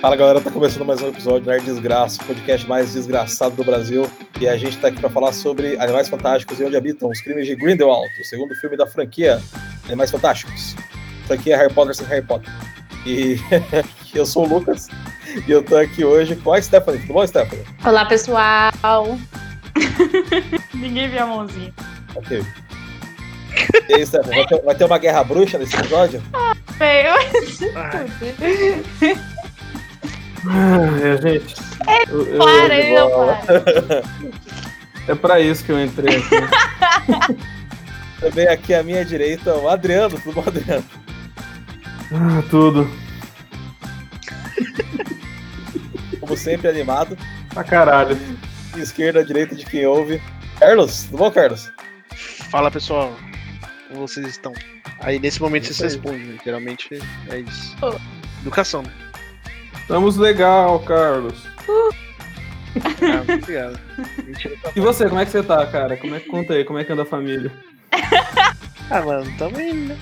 Fala 0.00 0.14
galera, 0.14 0.40
tá 0.42 0.50
começando 0.50 0.84
mais 0.84 1.00
um 1.00 1.08
episódio 1.08 1.40
do 1.40 1.50
Nerd 1.50 1.64
Desgraça, 1.64 2.22
o 2.22 2.26
podcast 2.26 2.68
mais 2.68 2.92
desgraçado 2.92 3.56
do 3.56 3.64
Brasil. 3.64 4.08
E 4.38 4.46
a 4.46 4.56
gente 4.56 4.76
tá 4.76 4.88
aqui 4.88 5.00
pra 5.00 5.08
falar 5.08 5.32
sobre 5.32 5.78
Animais 5.80 6.08
Fantásticos 6.08 6.60
e 6.60 6.64
Onde 6.64 6.76
Habitam, 6.76 7.08
os 7.08 7.20
Crimes 7.20 7.46
de 7.46 7.56
Grindelwald, 7.56 8.06
o 8.20 8.24
segundo 8.24 8.54
filme 8.56 8.76
da 8.76 8.86
franquia 8.86 9.40
Animais 9.86 10.10
Fantásticos. 10.10 10.76
Franquia 11.26 11.56
Harry 11.56 11.72
Potter 11.72 11.94
sem 11.94 12.06
Harry 12.08 12.24
Potter. 12.24 12.52
E 13.06 13.38
eu 14.14 14.26
sou 14.26 14.44
o 14.44 14.48
Lucas 14.48 14.88
e 15.48 15.50
eu 15.50 15.62
tô 15.62 15.76
aqui 15.76 16.04
hoje 16.04 16.36
com 16.36 16.52
a 16.52 16.60
Stephanie. 16.60 17.00
Tudo 17.00 17.14
bom, 17.14 17.26
Stephanie? 17.26 17.64
Olá, 17.82 18.04
pessoal! 18.04 19.18
Ninguém 20.74 21.08
viu 21.08 21.22
a 21.22 21.26
mãozinha. 21.26 21.72
Ok. 22.14 22.44
E 23.88 23.94
aí, 23.94 24.06
Stephanie, 24.06 24.36
vai 24.36 24.46
ter, 24.46 24.62
vai 24.62 24.74
ter 24.74 24.84
uma 24.84 24.98
guerra 24.98 25.24
bruxa 25.24 25.58
nesse 25.58 25.74
episódio? 25.74 26.22
Feio. 26.76 27.14
Ah, 30.48 31.16
gente. 31.20 31.54
eu- 32.08 32.26
eu- 32.26 32.38
Para, 32.38 32.74
ele 32.78 32.94
não 32.98 33.08
bola. 33.08 33.36
para. 33.46 34.02
é 35.12 35.14
pra 35.14 35.40
isso 35.40 35.64
que 35.64 35.72
eu 35.72 35.82
entrei 35.84 36.16
aqui. 36.16 37.36
Também 38.20 38.48
aqui 38.48 38.74
à 38.74 38.82
minha 38.82 39.04
direita, 39.04 39.54
o 39.54 39.68
Adriano. 39.68 40.18
Tudo 40.20 40.34
bom, 40.34 40.44
Adriano? 40.46 40.84
Ah, 42.12 42.42
tudo. 42.50 42.90
Como 46.20 46.36
sempre, 46.36 46.68
animado. 46.68 47.16
Pra 47.50 47.62
caralho. 47.64 48.18
Esquerda, 48.76 49.24
direita 49.24 49.54
de 49.54 49.64
quem 49.64 49.86
ouve. 49.86 50.20
Carlos, 50.58 51.04
tudo 51.04 51.18
bom, 51.18 51.30
Carlos? 51.30 51.70
Fala 52.50 52.70
pessoal, 52.70 53.14
como 53.88 54.06
vocês 54.06 54.26
estão? 54.26 54.52
Aí 55.00 55.18
nesse 55.18 55.40
momento 55.40 55.64
Isso 55.64 55.74
você 55.74 55.84
aí. 55.84 55.88
responde, 55.90 56.24
né? 56.24 56.38
geralmente 56.44 56.88
é 57.30 57.38
isso. 57.40 57.76
Oh. 57.82 57.94
Educação, 58.42 58.82
né? 58.82 58.90
Estamos 59.86 60.16
legal, 60.16 60.80
Carlos. 60.80 61.46
Ah, 61.68 63.22
obrigado. 63.22 63.78
Tá 64.60 64.72
E 64.74 64.80
você, 64.80 65.08
como 65.08 65.20
é 65.20 65.24
que 65.24 65.30
você 65.30 65.44
tá, 65.44 65.64
cara? 65.64 65.96
Como 65.96 66.12
é 66.16 66.18
que 66.18 66.28
conta 66.28 66.54
aí? 66.54 66.64
Como 66.64 66.76
é 66.76 66.84
que 66.84 66.92
anda 66.92 67.02
a 67.02 67.06
família? 67.06 67.52
Ah, 68.88 69.02
mano, 69.02 69.26
tamo 69.36 69.60
indo, 69.60 69.88
né? 69.88 69.96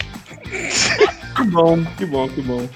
Que 1.37 1.43
bom, 1.45 1.83
que 1.97 2.05
bom, 2.05 2.29
que 2.29 2.43
bom. 2.43 2.69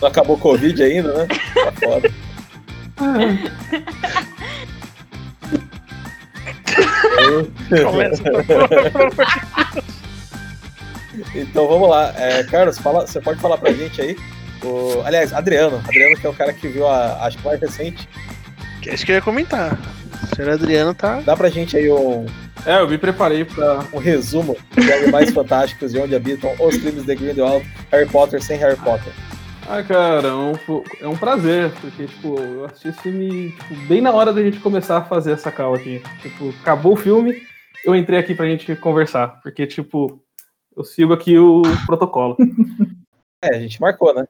Não 0.00 0.08
acabou 0.08 0.36
o 0.36 0.40
Covid 0.40 0.82
ainda, 0.82 1.12
né? 1.12 1.26
Tá 1.54 1.72
foda. 1.72 2.10
Começa. 7.84 8.22
Então 11.34 11.66
vamos 11.68 11.88
lá. 11.88 12.12
É, 12.16 12.42
Carlos, 12.44 12.78
fala, 12.78 13.06
você 13.06 13.20
pode 13.20 13.40
falar 13.40 13.58
pra 13.58 13.72
gente 13.72 14.00
aí? 14.00 14.16
O, 14.62 15.02
aliás, 15.04 15.32
Adriano. 15.32 15.78
Adriano, 15.78 16.16
que 16.16 16.26
é 16.26 16.30
o 16.30 16.34
cara 16.34 16.52
que 16.52 16.68
viu 16.68 16.86
a, 16.86 17.26
acho 17.26 17.38
que 17.38 17.44
mais 17.44 17.60
recente. 17.60 18.08
Que 18.82 18.90
é 18.90 18.94
isso 18.94 19.06
que 19.06 19.12
eu 19.12 19.16
ia 19.16 19.22
comentar. 19.22 19.78
O 20.22 20.36
senhor 20.36 20.50
Adriano 20.50 20.94
tá. 20.94 21.20
Dá 21.20 21.36
pra 21.36 21.48
gente 21.48 21.76
aí 21.76 21.90
um, 21.90 22.26
É, 22.66 22.80
eu 22.80 22.88
me 22.88 22.98
preparei 22.98 23.44
pra. 23.44 23.84
um 23.92 23.98
resumo 23.98 24.56
de 24.74 24.92
Animais 24.92 25.30
Fantásticos 25.30 25.94
e 25.94 25.98
onde 25.98 26.14
habitam 26.14 26.52
os 26.58 26.76
crimes 26.76 27.04
de 27.04 27.14
Grindelwald, 27.14 27.64
Harry 27.90 28.08
Potter 28.08 28.42
sem 28.42 28.58
Harry 28.58 28.76
Potter. 28.76 29.12
Ah, 29.70 29.82
cara, 29.82 30.28
é 30.28 30.32
um, 30.32 30.52
é 31.02 31.06
um 31.06 31.16
prazer, 31.16 31.70
porque, 31.80 32.06
tipo, 32.06 32.40
eu 32.40 32.64
assisti 32.64 32.88
esse 32.88 33.00
filme 33.02 33.50
tipo, 33.50 33.74
bem 33.86 34.00
na 34.00 34.10
hora 34.12 34.32
da 34.32 34.42
gente 34.42 34.58
começar 34.60 34.96
a 34.96 35.04
fazer 35.04 35.32
essa 35.32 35.52
call 35.52 35.74
aqui. 35.74 36.02
Tipo, 36.22 36.54
acabou 36.62 36.94
o 36.94 36.96
filme, 36.96 37.42
eu 37.84 37.94
entrei 37.94 38.18
aqui 38.18 38.34
pra 38.34 38.46
gente 38.46 38.74
conversar, 38.76 39.40
porque, 39.42 39.66
tipo, 39.66 40.22
eu 40.78 40.84
sigo 40.84 41.12
aqui 41.12 41.36
o 41.38 41.62
protocolo. 41.86 42.36
É, 43.40 43.54
a 43.54 43.60
gente 43.60 43.80
marcou, 43.80 44.12
né? 44.12 44.26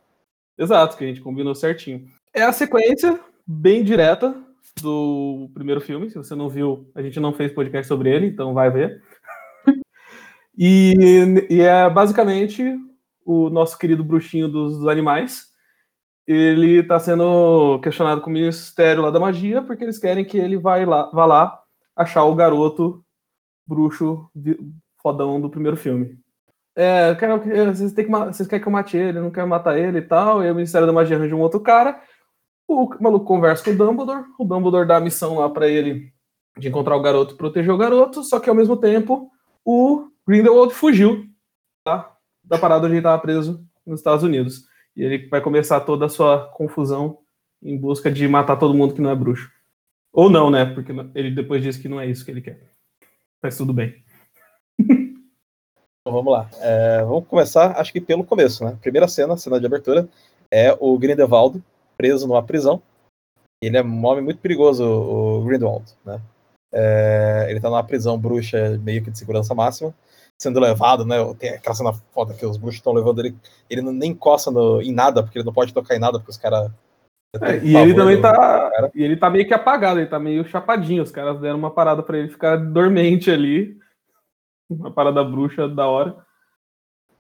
Exato, 0.59 0.95
que 0.95 1.03
a 1.03 1.07
gente 1.07 1.23
combinou 1.23 1.55
certinho. 1.55 2.07
É 2.35 2.43
a 2.43 2.53
sequência 2.53 3.19
bem 3.47 3.83
direta 3.83 4.37
do 4.83 5.49
primeiro 5.55 5.81
filme. 5.81 6.11
Se 6.11 6.19
você 6.19 6.35
não 6.35 6.47
viu, 6.47 6.91
a 6.95 7.01
gente 7.01 7.19
não 7.19 7.33
fez 7.33 7.51
podcast 7.51 7.89
sobre 7.89 8.15
ele, 8.15 8.27
então 8.27 8.53
vai 8.53 8.71
ver. 8.71 9.03
e, 10.59 11.47
e 11.49 11.63
é 11.63 11.89
basicamente 11.89 12.63
o 13.25 13.49
nosso 13.49 13.79
querido 13.79 14.05
bruxinho 14.05 14.47
dos 14.47 14.87
animais. 14.87 15.47
Ele 16.27 16.81
está 16.81 17.01
sendo 17.01 17.81
questionado 17.81 18.21
com 18.21 18.29
o 18.29 18.33
Ministério 18.35 19.01
lá 19.01 19.11
da 19.11 19.19
Magia, 19.19 19.63
porque 19.63 19.85
eles 19.85 19.99
querem 19.99 20.23
que 20.23 20.37
ele 20.37 20.59
vai 20.59 20.85
lá, 20.85 21.11
vá 21.13 21.25
lá 21.25 21.63
achar 21.97 22.25
o 22.25 22.35
garoto 22.35 23.03
bruxo 23.67 24.29
vi- 24.35 24.59
fodão 25.01 25.41
do 25.41 25.49
primeiro 25.49 25.79
filme. 25.79 26.19
É, 26.81 27.13
que- 27.17 27.27
vocês, 27.27 27.93
têm 27.93 28.05
que, 28.05 28.11
vocês 28.11 28.49
querem 28.49 28.63
que 28.63 28.69
eu 28.69 28.73
mate 28.73 28.97
ele, 28.97 29.19
não 29.19 29.33
quero 29.33 29.49
matar 29.49 29.77
ele 29.77 29.99
e 29.99 30.03
tal. 30.03 30.45
E 30.45 30.51
o 30.51 30.55
Ministério 30.55 30.87
da 30.87 30.93
Magia 30.93 31.17
arranja 31.17 31.35
um 31.35 31.41
outro 31.41 31.59
cara. 31.59 32.01
O 32.69 32.89
maluco 33.01 33.27
conversa 33.27 33.65
com 33.65 33.71
o 33.71 33.77
Dumbledore. 33.77 34.25
O 34.39 34.45
Dumbledore 34.45 34.87
dá 34.87 34.99
a 34.99 35.01
missão 35.01 35.39
lá 35.41 35.51
pra 35.51 35.67
ele 35.67 36.13
de 36.57 36.69
encontrar 36.69 36.95
o 36.95 37.03
garoto 37.03 37.35
e 37.35 37.37
proteger 37.37 37.73
o 37.73 37.77
garoto. 37.79 38.23
Só 38.23 38.39
que 38.39 38.49
ao 38.49 38.55
mesmo 38.55 38.77
tempo, 38.77 39.29
o 39.65 40.07
Grindelwald 40.25 40.73
fugiu 40.73 41.25
tá? 41.85 42.13
da 42.45 42.59
parada 42.59 42.85
onde 42.87 42.93
ele 42.95 42.99
estava 43.01 43.21
preso 43.21 43.61
nos 43.85 43.99
Estados 43.99 44.23
Unidos. 44.23 44.65
E 44.95 45.03
ele 45.03 45.27
vai 45.27 45.41
começar 45.41 45.81
toda 45.81 46.07
a 46.07 46.09
sua 46.09 46.47
confusão 46.53 47.19
em 47.61 47.77
busca 47.77 48.09
de 48.09 48.29
matar 48.29 48.57
todo 48.57 48.75
mundo 48.75 48.95
que 48.95 49.01
não 49.01 49.11
é 49.11 49.17
bruxo. 49.17 49.51
Ou 50.13 50.31
não, 50.31 50.49
né? 50.49 50.65
Porque 50.65 50.93
ele 51.15 51.33
depois 51.33 51.61
disse 51.61 51.81
que 51.81 51.89
não 51.89 52.01
é 52.01 52.07
isso 52.07 52.25
que 52.25 52.31
ele 52.31 52.41
quer. 52.41 52.71
Mas 53.43 53.57
tudo 53.57 53.73
bem. 53.73 53.97
Então 56.09 56.17
vamos 56.17 56.33
lá. 56.33 56.49
É, 56.63 57.03
vamos 57.03 57.27
começar, 57.27 57.79
acho 57.79 57.93
que 57.93 58.01
pelo 58.01 58.25
começo, 58.25 58.65
né? 58.65 58.79
Primeira 58.81 59.07
cena, 59.07 59.37
cena 59.37 59.61
de 59.61 59.67
abertura, 59.67 60.09
é 60.51 60.75
o 60.81 60.99
Grindelwald 60.99 61.63
preso 61.99 62.27
numa 62.27 62.43
prisão. 62.43 62.81
Ele 63.63 63.77
é 63.77 63.83
um 63.83 64.07
homem 64.07 64.25
muito 64.25 64.41
perigoso, 64.41 64.83
o 64.83 65.45
Grindelwald, 65.45 65.85
né? 66.07 66.19
É, 66.73 67.49
ele 67.51 67.61
tá 67.61 67.69
numa 67.69 67.85
prisão 67.85 68.19
bruxa 68.19 68.79
meio 68.83 69.05
que 69.05 69.11
de 69.11 69.19
segurança 69.19 69.55
máxima, 69.55 69.93
sendo 70.41 70.59
levado, 70.59 71.05
né? 71.05 71.17
Tem 71.39 71.51
aquela 71.51 71.75
cena 71.75 71.93
foda 72.15 72.33
que 72.33 72.47
os 72.47 72.57
bruxos 72.57 72.79
estão 72.79 72.95
levando 72.95 73.19
ele, 73.19 73.37
ele 73.69 73.83
não, 73.83 73.93
nem 73.93 74.13
encosta 74.13 74.51
no- 74.51 74.81
em 74.81 74.95
nada, 74.95 75.23
porque 75.23 75.37
ele 75.37 75.45
não 75.45 75.53
pode 75.53 75.75
tocar 75.75 75.95
em 75.95 76.01
nada, 76.01 76.19
porque 76.19 76.31
os 76.31 76.39
caras. 76.39 76.71
É, 77.43 77.59
e 77.59 77.77
ele 77.77 77.95
também 77.95 78.19
tá. 78.19 78.91
E 78.95 79.03
ele 79.03 79.17
tá 79.19 79.29
meio 79.29 79.47
que 79.47 79.53
apagado, 79.53 80.01
ele 80.01 80.09
tá 80.09 80.19
meio 80.19 80.43
chapadinho. 80.49 81.03
Os 81.03 81.11
caras 81.11 81.39
deram 81.39 81.59
uma 81.59 81.71
parada 81.71 82.03
pra 82.03 82.17
ele 82.17 82.31
ficar 82.31 82.57
dormente 82.57 83.31
ali. 83.31 83.77
Uma 84.69 84.93
parada 84.93 85.25
bruxa 85.25 85.69
da 85.69 85.87
hora. 85.87 86.17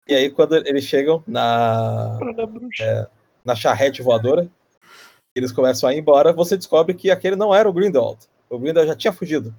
E 0.06 0.14
aí, 0.14 0.30
quando 0.30 0.56
eles 0.56 0.84
chegam 0.84 1.22
na, 1.26 2.18
Da 2.34 2.46
bruxa. 2.46 3.10
na 3.44 3.54
charrete 3.54 4.02
voadora, 4.02 4.50
eles 5.34 5.52
começam 5.52 5.88
a 5.88 5.94
ir 5.94 5.98
embora, 5.98 6.32
você 6.32 6.56
descobre 6.56 6.94
que 6.94 7.10
aquele 7.10 7.36
não 7.36 7.54
era 7.54 7.68
o 7.68 7.72
Grindelwald. 7.72 8.26
O 8.48 8.58
Grindelwald 8.58 8.88
já 8.88 8.96
tinha 8.96 9.12
fugido. 9.12 9.54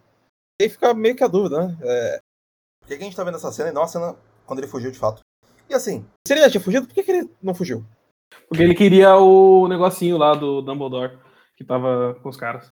E 0.59 0.66
aí 0.66 0.69
fica 0.69 0.94
meio 0.94 1.16
que 1.16 1.24
a 1.24 1.28
dúvida, 1.28 1.68
né? 1.68 1.78
É... 1.81 2.19
Por 2.81 2.88
que 2.88 2.97
que 2.97 3.02
a 3.02 3.06
gente 3.06 3.16
tá 3.16 3.24
vendo 3.24 3.38
essa 3.38 3.52
cena 3.52 3.69
e 3.69 3.74
não 3.74 3.84
a 3.84 3.88
cena 3.88 4.16
quando 4.46 4.59
ele 4.59 4.68
fugiu 4.68 4.92
de 4.92 5.00
fato? 5.00 5.22
E 5.69 5.74
assim, 5.74 6.06
se 6.28 6.34
ele 6.34 6.42
já 6.42 6.50
tinha 6.50 6.62
fugido, 6.62 6.86
por 6.86 6.94
que, 6.94 7.03
que 7.03 7.12
ele 7.12 7.30
não 7.42 7.56
fugiu? 7.56 7.86
Porque 8.50 8.62
ele 8.62 8.75
queria 8.75 9.16
o 9.16 9.68
negocinho 9.68 10.18
lá 10.18 10.34
do 10.34 10.62
Dumbledore, 10.62 11.18
que 11.56 11.63
tava 11.63 12.18
com 12.22 12.30
os 12.30 12.36
caras. 12.36 12.68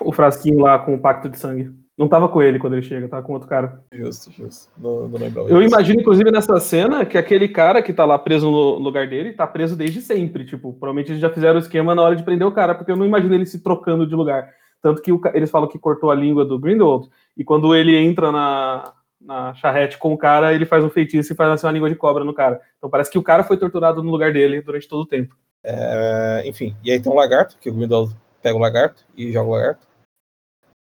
O 0.00 0.12
frasquinho 0.12 0.60
lá 0.60 0.78
com 0.78 0.94
o 0.94 1.00
pacto 1.00 1.28
de 1.28 1.38
sangue. 1.38 1.74
Não 1.96 2.08
tava 2.08 2.28
com 2.28 2.42
ele 2.42 2.58
quando 2.58 2.74
ele 2.74 2.82
chega, 2.82 3.08
tava 3.08 3.22
com 3.22 3.32
outro 3.32 3.48
cara. 3.48 3.82
Justo, 3.90 4.30
justo. 4.30 4.70
Não, 4.76 5.08
não 5.08 5.18
lembrava 5.18 5.48
Eu 5.48 5.58
disso. 5.60 5.74
imagino, 5.74 6.00
inclusive, 6.00 6.30
nessa 6.30 6.60
cena, 6.60 7.06
que 7.06 7.16
aquele 7.16 7.48
cara 7.48 7.80
que 7.80 7.92
tá 7.92 8.04
lá 8.04 8.18
preso 8.18 8.50
no 8.50 8.78
lugar 8.78 9.08
dele, 9.08 9.32
tá 9.32 9.46
preso 9.46 9.74
desde 9.74 10.02
sempre. 10.02 10.44
Tipo, 10.44 10.74
provavelmente 10.74 11.12
eles 11.12 11.22
já 11.22 11.30
fizeram 11.30 11.56
o 11.56 11.58
esquema 11.58 11.94
na 11.94 12.02
hora 12.02 12.14
de 12.14 12.22
prender 12.22 12.46
o 12.46 12.52
cara, 12.52 12.74
porque 12.74 12.92
eu 12.92 12.96
não 12.96 13.06
imagino 13.06 13.34
ele 13.34 13.46
se 13.46 13.62
trocando 13.62 14.06
de 14.06 14.14
lugar. 14.14 14.50
Tanto 14.82 15.00
que 15.00 15.10
o 15.10 15.20
eles 15.32 15.50
falam 15.50 15.68
que 15.68 15.78
cortou 15.78 16.10
a 16.10 16.14
língua 16.14 16.44
do 16.44 16.58
Grindelwald, 16.58 17.08
e 17.34 17.42
quando 17.42 17.74
ele 17.74 17.96
entra 17.96 18.30
na, 18.30 18.92
na 19.18 19.54
charrete 19.54 19.96
com 19.96 20.12
o 20.12 20.18
cara, 20.18 20.54
ele 20.54 20.66
faz 20.66 20.84
um 20.84 20.90
feitiço 20.90 21.32
e 21.32 21.36
faz 21.36 21.50
assim, 21.50 21.66
uma 21.66 21.72
língua 21.72 21.88
de 21.88 21.96
cobra 21.96 22.22
no 22.22 22.34
cara. 22.34 22.60
Então 22.76 22.90
parece 22.90 23.10
que 23.10 23.18
o 23.18 23.22
cara 23.22 23.42
foi 23.42 23.56
torturado 23.56 24.02
no 24.02 24.10
lugar 24.10 24.34
dele 24.34 24.60
durante 24.60 24.86
todo 24.86 25.00
o 25.00 25.06
tempo. 25.06 25.34
É, 25.64 26.42
enfim, 26.44 26.76
e 26.84 26.92
aí 26.92 27.00
tem 27.00 27.10
um 27.10 27.16
lagarto, 27.16 27.56
que 27.58 27.70
o 27.70 27.72
Grindelwald 27.72 28.14
pega 28.42 28.56
o 28.56 28.60
lagarto 28.60 29.02
e 29.16 29.32
joga 29.32 29.48
o 29.48 29.52
lagarto. 29.52 29.86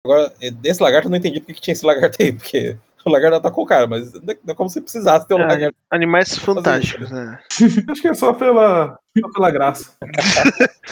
Agora, 0.04 0.32
eh, 0.40 0.50
desse 0.50 0.82
lagarto 0.82 1.06
eu 1.08 1.10
não 1.10 1.16
entendi 1.16 1.40
porque 1.40 1.54
que 1.54 1.60
tinha 1.62 1.72
esse 1.72 1.84
lagarto 1.84 2.22
aí, 2.22 2.32
porque 2.32 2.76
o 3.06 3.10
lagarto 3.10 3.36
atacou 3.36 3.64
o 3.64 3.66
cara, 3.66 3.86
mas 3.86 4.12
não 4.12 4.32
é 4.32 4.38
não 4.44 4.52
é 4.52 4.54
como 4.54 4.68
se 4.68 4.80
precisasse 4.80 5.26
ter 5.26 5.34
um 5.34 5.40
É, 5.40 5.46
lagarto. 5.46 5.76
Animais 5.90 6.36
fantásticos, 6.36 7.10
né? 7.10 7.38
Acho 7.88 8.02
que 8.02 8.08
é 8.08 8.14
só 8.14 8.32
pela, 8.32 8.98
só 9.18 9.32
pela 9.32 9.50
graça. 9.50 9.92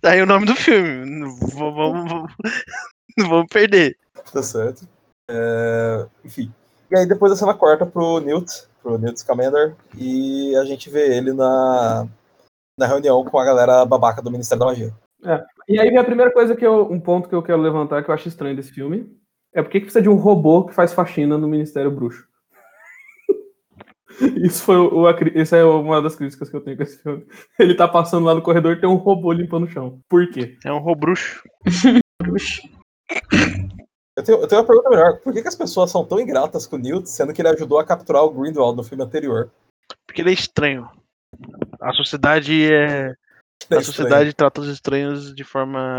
Tá 0.00 0.12
aí 0.12 0.22
o 0.22 0.26
nome 0.26 0.46
do 0.46 0.54
filme. 0.54 1.04
Não 1.04 1.34
Vamos, 1.36 2.08
vamos, 2.08 2.32
não 3.18 3.28
vamos 3.28 3.46
perder. 3.48 3.98
Tá 4.32 4.40
certo. 4.42 4.88
É, 5.28 6.06
enfim. 6.24 6.52
E 6.90 6.96
aí 6.96 7.06
depois 7.06 7.32
a 7.32 7.36
cena 7.36 7.52
corta 7.52 7.84
pro 7.84 8.20
Newt, 8.20 8.64
pro 8.80 8.98
Newt 8.98 9.18
Scamander, 9.18 9.74
e 9.96 10.54
a 10.56 10.64
gente 10.64 10.88
vê 10.88 11.16
ele 11.16 11.32
na, 11.32 12.06
na 12.78 12.86
reunião 12.86 13.24
com 13.24 13.38
a 13.38 13.44
galera 13.44 13.84
babaca 13.84 14.22
do 14.22 14.30
Ministério 14.30 14.60
da 14.60 14.66
Magia. 14.66 14.94
E 15.68 15.80
aí, 15.80 15.90
minha 15.90 16.04
primeira 16.04 16.32
coisa 16.32 16.54
que 16.54 16.64
eu, 16.64 16.90
um 16.90 17.00
ponto 17.00 17.28
que 17.28 17.34
eu 17.34 17.42
quero 17.42 17.60
levantar 17.60 18.04
que 18.04 18.10
eu 18.10 18.14
acho 18.14 18.28
estranho 18.28 18.54
desse 18.54 18.72
filme 18.72 19.10
é 19.52 19.62
por 19.62 19.70
que 19.70 19.80
que 19.80 19.86
precisa 19.86 20.02
de 20.02 20.08
um 20.08 20.16
robô 20.16 20.66
que 20.66 20.74
faz 20.74 20.92
faxina 20.92 21.38
no 21.38 21.48
Ministério 21.48 21.90
Bruxo? 21.90 22.28
Isso 24.36 24.62
foi 24.62 24.76
o, 24.76 25.08
essa 25.34 25.56
é 25.56 25.64
uma 25.64 26.00
das 26.00 26.14
críticas 26.14 26.48
que 26.48 26.56
eu 26.56 26.60
tenho 26.60 26.76
com 26.76 26.82
esse 26.82 27.02
filme. 27.02 27.26
Ele 27.58 27.74
tá 27.74 27.88
passando 27.88 28.26
lá 28.26 28.34
no 28.34 28.42
corredor 28.42 28.72
e 28.72 28.80
tem 28.80 28.88
um 28.88 28.96
robô 28.96 29.32
limpando 29.32 29.64
o 29.64 29.70
chão. 29.70 30.00
Por 30.08 30.28
quê? 30.30 30.56
É 30.64 30.72
um 30.72 30.78
robruxo. 30.78 31.42
Eu 34.16 34.24
tenho, 34.24 34.38
eu 34.40 34.48
tenho 34.48 34.60
uma 34.60 34.66
pergunta 34.66 34.90
melhor. 34.90 35.20
Por 35.20 35.32
que, 35.32 35.42
que 35.42 35.48
as 35.48 35.56
pessoas 35.56 35.90
são 35.90 36.04
tão 36.04 36.20
ingratas 36.20 36.66
com 36.66 36.76
o 36.76 36.78
Newt, 36.78 37.08
sendo 37.08 37.32
que 37.32 37.42
ele 37.42 37.48
ajudou 37.48 37.78
a 37.78 37.84
capturar 37.84 38.24
o 38.24 38.30
Grindelwald 38.30 38.76
no 38.76 38.84
filme 38.84 39.04
anterior? 39.04 39.50
Porque 40.06 40.22
ele 40.22 40.30
é 40.30 40.34
estranho. 40.34 40.88
A 41.80 41.92
sociedade 41.92 42.72
é. 42.72 43.14
É 43.70 43.76
A 43.76 43.82
sociedade 43.82 44.32
trata 44.32 44.60
os 44.60 44.68
estranhos 44.68 45.34
de 45.34 45.44
forma 45.44 45.98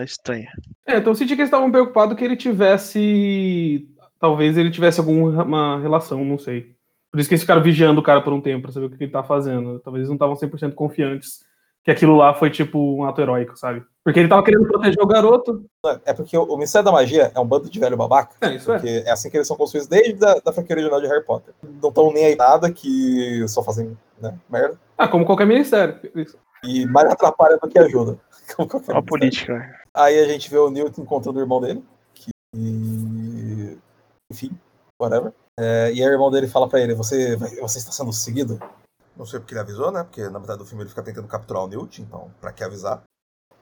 estranha. 0.00 0.50
É, 0.86 0.96
então 0.96 1.12
eu 1.12 1.16
senti 1.16 1.34
que 1.34 1.42
eles 1.42 1.48
estavam 1.48 1.70
preocupados 1.70 2.16
que 2.16 2.24
ele 2.24 2.36
tivesse. 2.36 3.88
Talvez 4.18 4.56
ele 4.56 4.70
tivesse 4.70 5.00
alguma 5.00 5.80
relação, 5.80 6.24
não 6.24 6.38
sei. 6.38 6.74
Por 7.10 7.20
isso 7.20 7.28
que 7.28 7.34
eles 7.34 7.42
ficaram 7.42 7.62
vigiando 7.62 8.00
o 8.00 8.04
cara 8.04 8.22
por 8.22 8.32
um 8.32 8.40
tempo 8.40 8.62
pra 8.62 8.72
saber 8.72 8.86
o 8.86 8.90
que 8.90 9.04
ele 9.04 9.12
tá 9.12 9.22
fazendo. 9.22 9.80
Talvez 9.80 10.00
eles 10.00 10.08
não 10.08 10.16
estavam 10.16 10.34
100% 10.34 10.74
confiantes 10.74 11.44
que 11.84 11.90
aquilo 11.90 12.16
lá 12.16 12.32
foi 12.32 12.48
tipo 12.48 12.78
um 12.78 13.04
ato 13.04 13.20
heróico, 13.20 13.56
sabe? 13.56 13.82
Porque 14.04 14.20
ele 14.20 14.28
tava 14.28 14.42
querendo 14.42 14.66
proteger 14.66 15.02
o 15.02 15.06
garoto. 15.06 15.64
É 16.04 16.12
porque 16.12 16.36
o, 16.36 16.56
Ministério 16.56 16.84
da 16.84 16.92
Magia 16.92 17.32
é 17.34 17.40
um 17.40 17.46
bando 17.46 17.68
de 17.68 17.78
velho 17.78 17.96
babaca. 17.96 18.36
É, 18.40 18.54
isso 18.54 18.70
é. 18.72 18.76
Porque 18.76 19.02
é 19.04 19.10
assim 19.10 19.28
que 19.28 19.36
eles 19.36 19.46
são 19.46 19.56
construídos 19.56 19.88
desde 19.88 20.24
a 20.24 20.34
da 20.34 20.52
franquia 20.52 20.76
original 20.76 21.00
de 21.00 21.08
Harry 21.08 21.24
Potter. 21.24 21.54
Não 21.82 21.88
estão 21.88 22.12
nem 22.12 22.26
aí 22.26 22.36
nada 22.36 22.72
que 22.72 23.44
só 23.48 23.62
fazem 23.62 23.96
né, 24.20 24.34
merda. 24.48 24.78
Ah, 24.96 25.08
como 25.08 25.24
qualquer 25.24 25.46
ministério. 25.46 25.96
Isso. 26.14 26.38
E 26.64 26.86
mais 26.86 27.10
atrapalha 27.10 27.56
do 27.58 27.68
que 27.68 27.78
ajuda. 27.78 28.18
Olha 28.88 28.98
a 28.98 29.02
política. 29.02 29.58
né? 29.58 29.78
Aí 29.94 30.18
a 30.18 30.26
gente 30.28 30.48
vê 30.50 30.58
o 30.58 30.70
Newt 30.70 31.00
encontrando 31.00 31.38
o 31.38 31.42
irmão 31.42 31.60
dele. 31.60 31.82
Que. 32.14 32.30
Enfim, 34.30 34.50
whatever. 35.00 35.32
É, 35.58 35.92
e 35.92 36.02
aí 36.02 36.08
o 36.08 36.12
irmão 36.12 36.30
dele 36.30 36.46
fala 36.48 36.68
pra 36.68 36.80
ele: 36.80 36.94
você, 36.94 37.36
você 37.36 37.78
está 37.78 37.92
sendo 37.92 38.12
seguido? 38.12 38.58
Não 39.16 39.26
sei 39.26 39.38
porque 39.40 39.52
ele 39.52 39.60
avisou, 39.60 39.90
né? 39.90 40.02
Porque 40.04 40.22
na 40.28 40.38
metade 40.38 40.58
do 40.58 40.64
filme 40.64 40.82
ele 40.82 40.88
fica 40.90 41.02
tentando 41.02 41.28
capturar 41.28 41.64
o 41.64 41.68
Newt, 41.68 42.00
então 42.00 42.30
pra 42.40 42.52
que 42.52 42.64
avisar? 42.64 43.02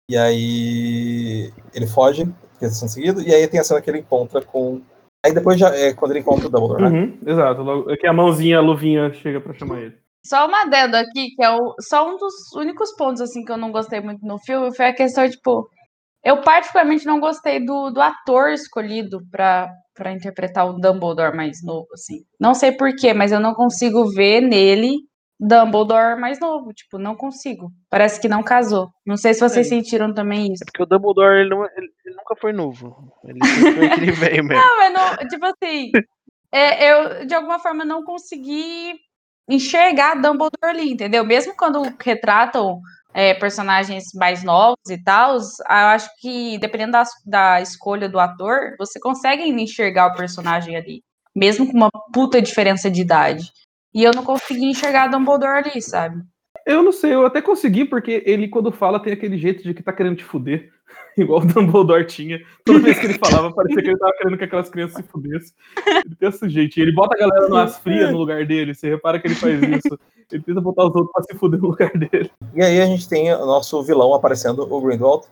E 0.09 0.17
aí 0.17 1.53
ele 1.75 1.87
foge, 1.87 2.25
porque 2.25 2.65
ele 2.65 2.73
está 2.73 2.81
sendo 2.81 2.89
seguido, 2.91 3.23
e 3.23 3.35
aí 3.35 3.47
tem 3.49 3.61
a 3.61 3.65
cena 3.65 3.81
que 3.81 3.91
ele 3.91 3.99
encontra 4.01 4.43
com. 4.43 4.81
Aí 5.25 5.33
depois 5.35 5.59
já 5.59 5.75
é 5.77 5.93
quando 5.93 6.13
ele 6.13 6.21
encontra 6.21 6.47
o 6.47 6.51
Dumbledore, 6.51 6.83
né? 6.83 6.89
Uhum, 7.01 7.19
exato. 7.27 7.63
Logo- 7.63 7.91
É 7.91 7.97
que 7.97 8.07
a 8.07 8.13
mãozinha, 8.13 8.59
a 8.59 8.63
luvinha 8.63 9.13
chega 9.13 9.41
pra 9.41 9.53
chamar 9.55 9.81
ele. 9.81 9.99
Só 10.25 10.47
uma 10.47 10.63
adendo 10.63 10.97
aqui, 10.97 11.31
que 11.35 11.43
é 11.43 11.51
o, 11.51 11.75
só 11.81 12.09
um 12.09 12.17
dos 12.17 12.35
únicos 12.55 12.93
pontos 12.97 13.23
assim 13.23 13.45
que 13.45 13.51
eu 13.51 13.57
não 13.57 13.73
gostei 13.73 14.01
muito 14.01 14.25
no 14.25 14.39
filme 14.39 14.75
foi 14.75 14.87
a 14.87 14.95
questão, 14.95 15.29
tipo, 15.29 15.69
eu 16.23 16.43
particularmente 16.43 17.07
não 17.07 17.19
gostei 17.21 17.65
do, 17.65 17.91
do 17.91 18.01
ator 18.01 18.51
escolhido 18.51 19.21
pra 19.31 19.71
para 19.95 20.13
interpretar 20.13 20.67
o 20.67 20.75
Dumbledore 20.81 21.37
mais 21.37 21.63
novo, 21.63 21.87
assim. 21.93 22.21
Não 22.41 22.55
sei 22.55 22.73
porquê, 22.73 23.13
mas 23.13 23.33
eu 23.33 23.41
não 23.41 23.53
consigo 23.53 24.07
ver 24.13 24.41
nele 24.41 24.95
Dumbledore 25.39 26.19
mais 26.19 26.41
novo, 26.41 26.73
tipo, 26.73 26.97
não 26.99 27.15
consigo. 27.15 27.71
Parece 27.91 28.19
que 28.19 28.29
não 28.29 28.43
casou. 28.43 28.89
Não 29.07 29.19
sei 29.19 29.35
se 29.35 29.41
vocês 29.41 29.69
Sim. 29.69 29.83
sentiram 29.83 30.15
também 30.15 30.53
isso. 30.53 30.63
É 30.63 30.67
porque 30.67 30.83
o 30.83 30.87
Dumbledore 30.87 31.41
ele, 31.41 31.51
não- 31.51 31.65
ele- 31.65 31.93
ele 32.05 32.15
nunca 32.17 32.35
foi 32.41 32.51
novo. 32.53 33.13
Ele 33.25 33.39
sempre 33.47 33.75
foi 33.75 33.87
aquele 33.87 34.13
velho 34.39 34.45
mesmo. 34.45 34.63
Não, 34.63 34.77
mas 34.79 34.93
não, 34.93 35.29
tipo 35.29 35.45
assim, 35.45 35.91
é, 36.53 36.93
eu 36.93 37.27
de 37.27 37.35
alguma 37.35 37.59
forma 37.59 37.85
não 37.85 38.03
consegui 38.03 38.95
enxergar 39.51 40.15
Dumbledore 40.15 40.51
ali, 40.63 40.93
entendeu? 40.93 41.25
Mesmo 41.25 41.55
quando 41.57 41.83
retratam 42.01 42.81
é, 43.13 43.35
personagens 43.35 44.05
mais 44.15 44.43
novos 44.43 44.89
e 44.89 45.03
tal, 45.03 45.37
eu 45.37 45.67
acho 45.69 46.09
que 46.21 46.59
dependendo 46.59 46.93
da, 46.93 47.05
da 47.27 47.61
escolha 47.61 48.09
do 48.09 48.21
ator, 48.21 48.77
você 48.79 49.01
consegue 49.01 49.43
enxergar 49.43 50.07
o 50.07 50.15
personagem 50.15 50.77
ali, 50.77 51.03
mesmo 51.35 51.67
com 51.67 51.77
uma 51.77 51.91
puta 52.13 52.41
diferença 52.41 52.91
de 52.91 53.01
idade. 53.01 53.51
E 53.93 54.05
eu 54.05 54.13
não 54.15 54.25
consegui 54.25 54.67
enxergar 54.67 55.09
Dumbledore 55.09 55.69
ali, 55.69 55.83
sabe? 55.83 56.23
Eu 56.67 56.83
não 56.83 56.93
sei, 56.93 57.15
eu 57.15 57.27
até 57.27 57.43
consegui, 57.43 57.85
porque 57.85 58.23
ele, 58.25 58.47
quando 58.47 58.71
fala, 58.71 59.01
tem 59.01 59.13
aquele 59.13 59.37
jeito 59.37 59.63
de 59.63 59.75
que 59.75 59.83
tá 59.83 59.93
querendo 59.93 60.17
te 60.17 60.25
fuder. 60.25 60.71
Igual 61.21 61.41
o 61.43 61.47
Dumbledore 61.47 62.07
tinha. 62.07 62.41
Toda 62.65 62.79
vez 62.79 62.99
que 62.99 63.07
ele 63.07 63.19
falava, 63.19 63.53
parecia 63.53 63.83
que 63.83 63.89
ele 63.89 63.99
tava 63.99 64.13
querendo 64.17 64.39
que 64.39 64.45
aquelas 64.45 64.71
crianças 64.71 64.97
se 64.97 65.03
fudessem. 65.03 65.53
Ele 65.87 66.15
tem 66.17 66.29
esse 66.29 66.49
jeitinho. 66.49 66.85
Ele 66.85 66.95
bota 66.95 67.15
a 67.15 67.19
galera 67.19 67.49
nas 67.49 67.79
frias 67.79 68.11
no 68.11 68.19
lugar 68.19 68.47
dele. 68.47 68.75
Você 68.75 68.89
repara 68.89 69.21
que 69.21 69.29
ele 69.29 69.35
faz 69.35 69.61
isso. 69.63 69.99
Ele 70.33 70.43
tenta 70.43 70.61
botar 70.61 70.87
os 70.87 70.95
outros 70.95 71.13
pra 71.13 71.23
se 71.23 71.35
fuder 71.35 71.61
no 71.61 71.69
lugar 71.69 71.91
dele. 71.93 72.31
E 72.55 72.63
aí 72.63 72.81
a 72.81 72.87
gente 72.87 73.09
tem 73.09 73.33
o 73.35 73.47
nosso 73.47 73.83
vilão 73.83 74.15
aparecendo, 74.15 74.63
o 74.63 74.81
Grindelwald. 74.81 75.27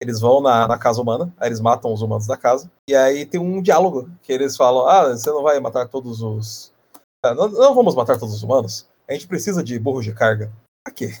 Eles 0.00 0.20
vão 0.20 0.40
na, 0.40 0.66
na 0.66 0.76
casa 0.76 1.00
humana, 1.00 1.32
aí 1.38 1.48
eles 1.48 1.60
matam 1.60 1.92
os 1.92 2.02
humanos 2.02 2.26
da 2.26 2.36
casa. 2.36 2.70
E 2.90 2.94
aí 2.94 3.24
tem 3.24 3.40
um 3.40 3.62
diálogo 3.62 4.10
que 4.22 4.32
eles 4.32 4.56
falam: 4.56 4.86
Ah, 4.86 5.08
você 5.08 5.30
não 5.30 5.42
vai 5.42 5.58
matar 5.60 5.88
todos 5.88 6.20
os. 6.22 6.72
Ah, 7.24 7.34
Não, 7.34 7.48
não 7.48 7.74
vamos 7.74 7.94
matar 7.94 8.18
todos 8.18 8.34
os 8.34 8.42
humanos. 8.42 8.88
A 9.08 9.12
gente 9.12 9.28
precisa 9.28 9.62
de 9.62 9.78
burros 9.78 10.04
de 10.04 10.12
carga. 10.12 10.52
Pra 10.84 10.92
quê? 10.92 11.12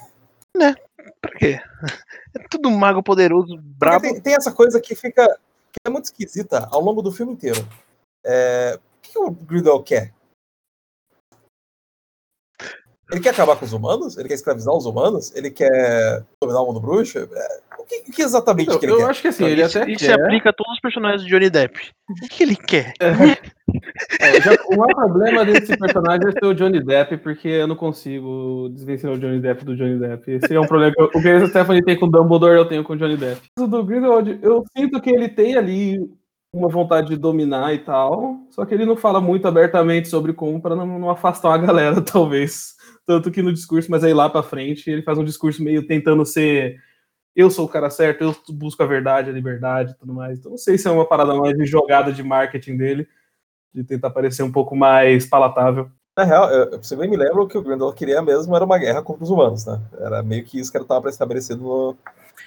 Pra 1.22 1.32
quê? 1.38 1.58
É 2.34 2.48
tudo 2.48 2.70
mago 2.70 3.02
poderoso, 3.02 3.58
brabo. 3.62 4.00
Tem, 4.00 4.18
tem 4.20 4.34
essa 4.34 4.50
coisa 4.50 4.80
que 4.80 4.94
fica. 4.94 5.26
que 5.70 5.78
é 5.86 5.90
muito 5.90 6.06
esquisita 6.06 6.66
ao 6.70 6.80
longo 6.80 7.02
do 7.02 7.12
filme 7.12 7.34
inteiro. 7.34 7.58
É, 8.24 8.78
o 8.78 9.00
que 9.02 9.18
o 9.18 9.30
Grindelwald 9.30 9.84
quer? 9.84 10.14
Ele 13.10 13.20
quer 13.20 13.30
acabar 13.30 13.56
com 13.56 13.66
os 13.66 13.74
humanos? 13.74 14.16
Ele 14.16 14.28
quer 14.28 14.34
escravizar 14.34 14.74
os 14.74 14.86
humanos? 14.86 15.30
Ele 15.36 15.50
quer 15.50 16.24
dominar 16.42 16.62
o 16.62 16.66
mundo 16.68 16.80
bruxo? 16.80 17.18
É, 17.18 17.60
o, 17.78 17.84
que, 17.84 17.96
o 17.98 18.12
que 18.12 18.22
exatamente 18.22 18.70
Eu, 18.70 18.78
que 18.78 18.86
ele 18.86 18.92
eu 18.92 18.96
quer? 18.98 19.04
acho 19.10 19.20
que 19.20 19.28
assim, 19.28 19.44
Então, 19.44 19.52
ele 19.52 19.62
isso, 19.62 19.78
até 19.78 19.90
isso 19.90 20.04
se 20.04 20.10
quer. 20.10 20.22
aplica 20.24 20.48
a 20.48 20.52
todos 20.54 20.72
os 20.72 20.80
personagens 20.80 21.22
de 21.22 21.28
Johnny 21.28 21.50
Depp. 21.50 21.90
O 22.08 22.28
que 22.28 22.42
ele 22.42 22.56
quer? 22.56 22.94
É, 22.98 23.12
já- 24.42 24.56
o 24.68 24.76
maior 24.76 24.94
problema 24.94 25.44
desse 25.44 25.76
personagem 25.76 26.28
é 26.28 26.32
ser 26.32 26.44
o 26.44 26.54
Johnny 26.54 26.82
Depp, 26.84 27.16
porque 27.18 27.48
eu 27.48 27.66
não 27.66 27.76
consigo 27.76 28.68
desvencilhar 28.70 29.14
o 29.14 29.18
Johnny 29.18 29.40
Depp 29.40 29.64
do 29.64 29.76
Johnny 29.76 29.98
Depp. 29.98 30.30
Esse 30.30 30.54
é 30.54 30.60
um 30.60 30.66
problema 30.66 30.94
que 30.94 31.00
eu, 31.00 31.06
o 31.06 31.22
que 31.22 31.28
a 31.28 31.46
Stephanie 31.46 31.82
tem 31.82 31.98
com 31.98 32.06
o 32.06 32.10
Dumbledore, 32.10 32.56
eu 32.56 32.64
tenho 32.68 32.84
com 32.84 32.92
o 32.92 32.96
Johnny 32.96 33.16
Depp. 33.16 33.40
O 33.58 33.66
do 33.66 33.84
Grindelwald, 33.84 34.38
eu 34.42 34.64
sinto 34.76 35.00
que 35.00 35.10
ele 35.10 35.28
tem 35.28 35.56
ali 35.56 36.00
uma 36.54 36.68
vontade 36.68 37.08
de 37.08 37.16
dominar 37.16 37.72
e 37.72 37.78
tal, 37.78 38.36
só 38.50 38.64
que 38.66 38.74
ele 38.74 38.84
não 38.84 38.96
fala 38.96 39.20
muito 39.20 39.48
abertamente 39.48 40.08
sobre 40.08 40.34
como 40.34 40.60
para 40.60 40.76
não, 40.76 40.98
não 40.98 41.10
afastar 41.10 41.48
uma 41.48 41.58
galera, 41.58 42.00
talvez. 42.02 42.74
Tanto 43.06 43.30
que 43.30 43.42
no 43.42 43.52
discurso, 43.52 43.90
mas 43.90 44.04
aí 44.04 44.12
lá 44.12 44.28
pra 44.28 44.42
frente, 44.42 44.88
ele 44.90 45.02
faz 45.02 45.18
um 45.18 45.24
discurso 45.24 45.62
meio 45.62 45.86
tentando 45.86 46.24
ser 46.24 46.76
eu 47.34 47.50
sou 47.50 47.64
o 47.64 47.68
cara 47.68 47.88
certo, 47.88 48.22
eu 48.22 48.36
busco 48.50 48.82
a 48.82 48.86
verdade, 48.86 49.30
a 49.30 49.32
liberdade 49.32 49.92
e 49.92 49.94
tudo 49.98 50.12
mais. 50.12 50.38
Então 50.38 50.50
não 50.50 50.58
sei 50.58 50.76
se 50.76 50.86
é 50.86 50.90
uma 50.90 51.06
parada 51.08 51.34
mais 51.34 51.56
de 51.56 51.64
jogada 51.64 52.12
de 52.12 52.22
marketing 52.22 52.76
dele 52.76 53.08
de 53.74 53.84
tentar 53.84 54.10
parecer 54.10 54.42
um 54.42 54.52
pouco 54.52 54.76
mais 54.76 55.26
palatável. 55.26 55.88
Na 56.16 56.24
real, 56.24 56.50
eu, 56.50 56.78
você 56.82 56.94
bem 56.94 57.08
me 57.08 57.16
lembra 57.16 57.46
que 57.46 57.56
o 57.56 57.62
Grindelwald 57.62 57.96
queria 57.96 58.20
mesmo 58.20 58.54
era 58.54 58.64
uma 58.64 58.76
guerra 58.78 59.02
contra 59.02 59.24
os 59.24 59.30
humanos, 59.30 59.64
né? 59.64 59.80
Era 59.98 60.22
meio 60.22 60.44
que 60.44 60.58
isso 60.60 60.70
que 60.70 60.76
estava 60.78 61.08
estabelecido 61.08 61.62
no- 61.62 61.96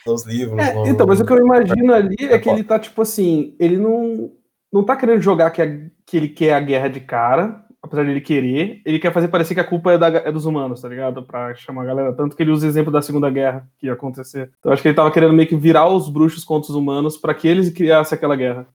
nos 0.06 0.24
livros. 0.26 0.60
É, 0.60 0.74
no- 0.74 0.88
então, 0.88 1.08
mas 1.08 1.20
o 1.20 1.26
que 1.26 1.34
eu 1.34 1.40
imagino 1.40 1.94
ali 1.94 2.16
é 2.20 2.38
que 2.38 2.48
ele 2.50 2.64
tá 2.64 2.78
tipo 2.78 3.02
assim, 3.02 3.56
ele 3.60 3.78
não 3.78 4.32
não 4.72 4.84
tá 4.84 4.96
querendo 4.96 5.22
jogar 5.22 5.52
que, 5.52 5.62
a- 5.62 5.80
que 6.06 6.18
ele 6.18 6.28
quer 6.28 6.54
a 6.54 6.60
guerra 6.60 6.90
de 6.90 7.00
cara, 7.00 7.64
apesar 7.82 8.04
de 8.04 8.12
ele 8.12 8.20
querer, 8.20 8.82
ele 8.86 9.00
quer 9.00 9.14
fazer 9.14 9.30
parecer 9.30 9.54
que 9.54 9.60
a 9.62 9.64
culpa 9.68 9.94
é, 9.94 9.98
da- 9.98 10.08
é 10.10 10.32
dos 10.32 10.46
humanos, 10.46 10.82
tá 10.82 10.90
ligado? 10.90 11.24
Pra 11.24 11.56
chamar 11.56 11.84
a 11.84 11.86
galera, 11.86 12.14
tanto 12.14 12.36
que 12.36 12.44
ele 12.44 12.52
usa 12.52 12.66
o 12.66 12.70
exemplo 12.70 12.92
da 12.92 13.02
Segunda 13.02 13.30
Guerra 13.30 13.66
que 13.80 13.88
ia 13.88 13.94
acontecer. 13.94 14.52
Então 14.60 14.72
acho 14.74 14.82
que 14.82 14.90
ele 14.90 14.96
tava 14.96 15.10
querendo 15.12 15.34
meio 15.34 15.48
que 15.48 15.56
virar 15.56 15.88
os 15.88 16.10
bruxos 16.10 16.44
contra 16.44 16.70
os 16.70 16.76
humanos 16.76 17.16
pra 17.16 17.34
que 17.34 17.48
eles 17.48 17.70
criassem 17.70 18.16
aquela 18.18 18.36
guerra. 18.36 18.68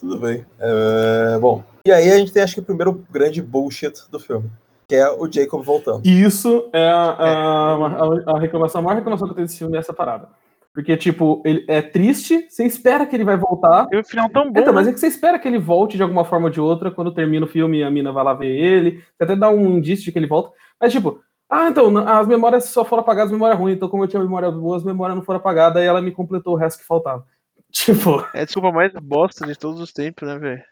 Tudo 0.00 0.18
bem. 0.18 0.44
É, 0.58 1.38
bom, 1.38 1.62
e 1.86 1.92
aí 1.92 2.10
a 2.10 2.16
gente 2.18 2.32
tem 2.32 2.42
acho 2.42 2.54
que 2.54 2.60
o 2.60 2.64
primeiro 2.64 3.04
grande 3.10 3.42
bullshit 3.42 3.92
do 4.10 4.18
filme, 4.18 4.50
que 4.88 4.94
é 4.94 5.10
o 5.10 5.30
Jacob 5.30 5.62
voltando. 5.62 6.02
E 6.04 6.22
isso 6.22 6.68
é 6.72 6.88
a, 6.88 7.10
a, 7.10 7.74
a- 7.74 8.36
a 8.36 8.38
reclamação, 8.38 8.80
a 8.80 8.84
maior 8.84 8.96
reclamação 8.96 9.26
que 9.26 9.32
eu 9.32 9.36
tenho 9.36 9.46
desse 9.46 9.58
filme 9.58 9.76
é 9.76 9.80
essa 9.80 9.92
parada. 9.92 10.28
Porque, 10.72 10.96
tipo, 10.96 11.40
ele 11.46 11.64
é 11.68 11.80
triste, 11.80 12.46
você 12.50 12.64
espera 12.66 13.06
que 13.06 13.14
ele 13.14 13.22
vai 13.22 13.36
voltar, 13.36 13.86
Tem 13.86 14.00
um 14.00 14.04
final 14.04 14.28
tão 14.28 14.50
bom. 14.50 14.60
Então, 14.60 14.74
mas 14.74 14.86
né? 14.86 14.90
é 14.90 14.94
que 14.94 14.98
você 14.98 15.06
espera 15.06 15.38
que 15.38 15.46
ele 15.46 15.58
volte 15.58 15.96
de 15.96 16.02
alguma 16.02 16.24
forma 16.24 16.46
ou 16.46 16.50
de 16.52 16.60
outra 16.60 16.90
quando 16.90 17.14
termina 17.14 17.46
o 17.46 17.48
filme 17.48 17.78
e 17.78 17.84
a 17.84 17.90
mina 17.90 18.10
vai 18.10 18.24
lá 18.24 18.34
ver 18.34 18.48
ele. 18.48 19.04
Você 19.16 19.22
até 19.22 19.36
dá 19.36 19.48
um 19.50 19.76
indício 19.76 20.04
de 20.04 20.10
que 20.10 20.18
ele 20.18 20.26
volta. 20.26 20.50
Mas, 20.80 20.90
tipo, 20.92 21.20
ah, 21.48 21.68
então, 21.68 21.96
as 21.98 22.26
memórias 22.26 22.64
só 22.64 22.84
foram 22.84 23.02
apagadas, 23.02 23.30
memória 23.30 23.54
ruim. 23.54 23.74
Então, 23.74 23.88
como 23.88 24.02
eu 24.02 24.08
tinha 24.08 24.20
memória 24.20 24.50
boa, 24.50 24.76
as 24.76 24.82
memórias 24.82 25.16
não 25.16 25.24
foram 25.24 25.38
apagadas 25.38 25.80
e 25.80 25.86
ela 25.86 26.02
me 26.02 26.10
completou 26.10 26.54
o 26.54 26.56
resto 26.56 26.80
que 26.80 26.86
faltava. 26.86 27.24
Tipo, 27.70 28.26
É 28.34 28.40
a 28.40 28.44
desculpa 28.44 28.72
mais 28.72 28.92
bosta 29.00 29.46
de 29.46 29.56
todos 29.56 29.80
os 29.80 29.92
tempos, 29.92 30.26
né, 30.26 30.36
velho? 30.38 30.62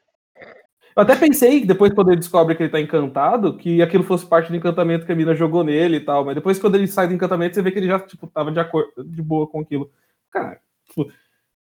Eu 0.95 1.03
até 1.03 1.17
pensei, 1.17 1.65
depois 1.65 1.93
quando 1.93 2.11
ele 2.11 2.19
descobre 2.19 2.55
que 2.55 2.63
ele 2.63 2.71
tá 2.71 2.81
encantado, 2.81 3.57
que 3.57 3.81
aquilo 3.81 4.05
fosse 4.05 4.27
parte 4.27 4.51
do 4.51 4.57
encantamento 4.57 5.07
que 5.07 5.13
a 5.13 5.15
mina 5.15 5.35
jogou 5.35 5.65
nele 5.65 5.97
e 5.97 6.01
tal. 6.01 6.25
Mas 6.25 6.35
depois, 6.35 6.59
quando 6.59 6.75
ele 6.75 6.87
sai 6.87 7.09
do 7.09 7.15
encantamento, 7.15 7.55
você 7.55 7.63
vê 7.63 7.71
que 7.71 7.79
ele 7.79 7.87
já, 7.87 7.99
tipo, 8.01 8.27
tava 8.27 8.53
de 8.53 8.61
acordo, 8.61 8.93
de 9.05 9.23
boa 9.23 9.47
com 9.47 9.61
aquilo. 9.61 9.91
Cara, 10.31 10.61
tipo, 10.87 11.11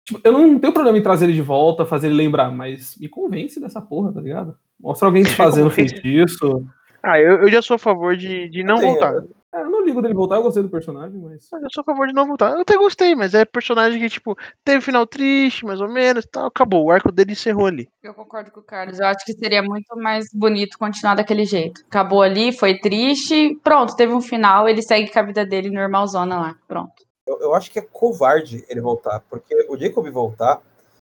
tipo, 0.04 0.20
eu 0.24 0.32
não 0.32 0.58
tenho 0.58 0.72
problema 0.72 0.96
em 0.96 1.02
trazer 1.02 1.26
ele 1.26 1.34
de 1.34 1.42
volta, 1.42 1.84
fazer 1.84 2.06
ele 2.06 2.16
lembrar, 2.16 2.50
mas 2.50 2.96
me 2.96 3.08
convence 3.08 3.60
dessa 3.60 3.80
porra, 3.82 4.12
tá 4.12 4.20
ligado? 4.20 4.56
Mostra 4.80 5.06
alguém 5.06 5.24
fazendo 5.36 5.68
convence. 5.70 5.94
feitiço. 5.94 6.66
Ah, 7.02 7.20
eu, 7.20 7.42
eu 7.42 7.50
já 7.50 7.60
sou 7.60 7.74
a 7.74 7.78
favor 7.78 8.16
de, 8.16 8.48
de 8.48 8.62
não 8.62 8.78
Sim, 8.78 8.86
voltar. 8.86 9.14
É, 9.58 9.62
eu 9.62 9.70
não 9.70 9.84
ligo 9.84 10.00
dele 10.00 10.14
voltar, 10.14 10.36
eu 10.36 10.42
gostei 10.42 10.62
do 10.62 10.68
personagem, 10.68 11.18
mas. 11.18 11.48
Mas 11.50 11.62
eu 11.62 11.68
sou 11.72 11.82
a 11.82 11.84
favor 11.84 12.06
de 12.06 12.12
não 12.12 12.26
voltar. 12.26 12.52
Eu 12.52 12.60
até 12.60 12.76
gostei, 12.76 13.14
mas 13.14 13.34
é 13.34 13.44
personagem 13.44 13.98
que, 13.98 14.08
tipo, 14.08 14.36
teve 14.64 14.80
final 14.80 15.06
triste, 15.06 15.64
mais 15.64 15.80
ou 15.80 15.88
menos, 15.88 16.24
tal, 16.30 16.46
acabou. 16.46 16.84
O 16.84 16.90
arco 16.90 17.10
dele 17.10 17.32
encerrou 17.32 17.66
ali. 17.66 17.88
Eu 18.02 18.14
concordo 18.14 18.50
com 18.50 18.60
o 18.60 18.62
Carlos. 18.62 19.00
Eu 19.00 19.06
acho 19.06 19.24
que 19.24 19.32
seria 19.32 19.62
muito 19.62 19.96
mais 19.96 20.28
bonito 20.32 20.78
continuar 20.78 21.16
daquele 21.16 21.44
jeito. 21.44 21.82
Acabou 21.88 22.22
ali, 22.22 22.52
foi 22.52 22.78
triste, 22.78 23.58
pronto, 23.64 23.96
teve 23.96 24.12
um 24.12 24.20
final, 24.20 24.68
ele 24.68 24.82
segue 24.82 25.10
com 25.10 25.18
a 25.18 25.22
vida 25.22 25.44
dele 25.44 25.70
normalzona 25.70 26.38
lá. 26.38 26.56
Pronto. 26.66 26.92
Eu, 27.26 27.40
eu 27.40 27.54
acho 27.54 27.70
que 27.70 27.78
é 27.78 27.82
covarde 27.82 28.64
ele 28.68 28.80
voltar, 28.80 29.20
porque 29.28 29.66
o 29.68 29.76
Jacob 29.76 30.08
voltar 30.08 30.62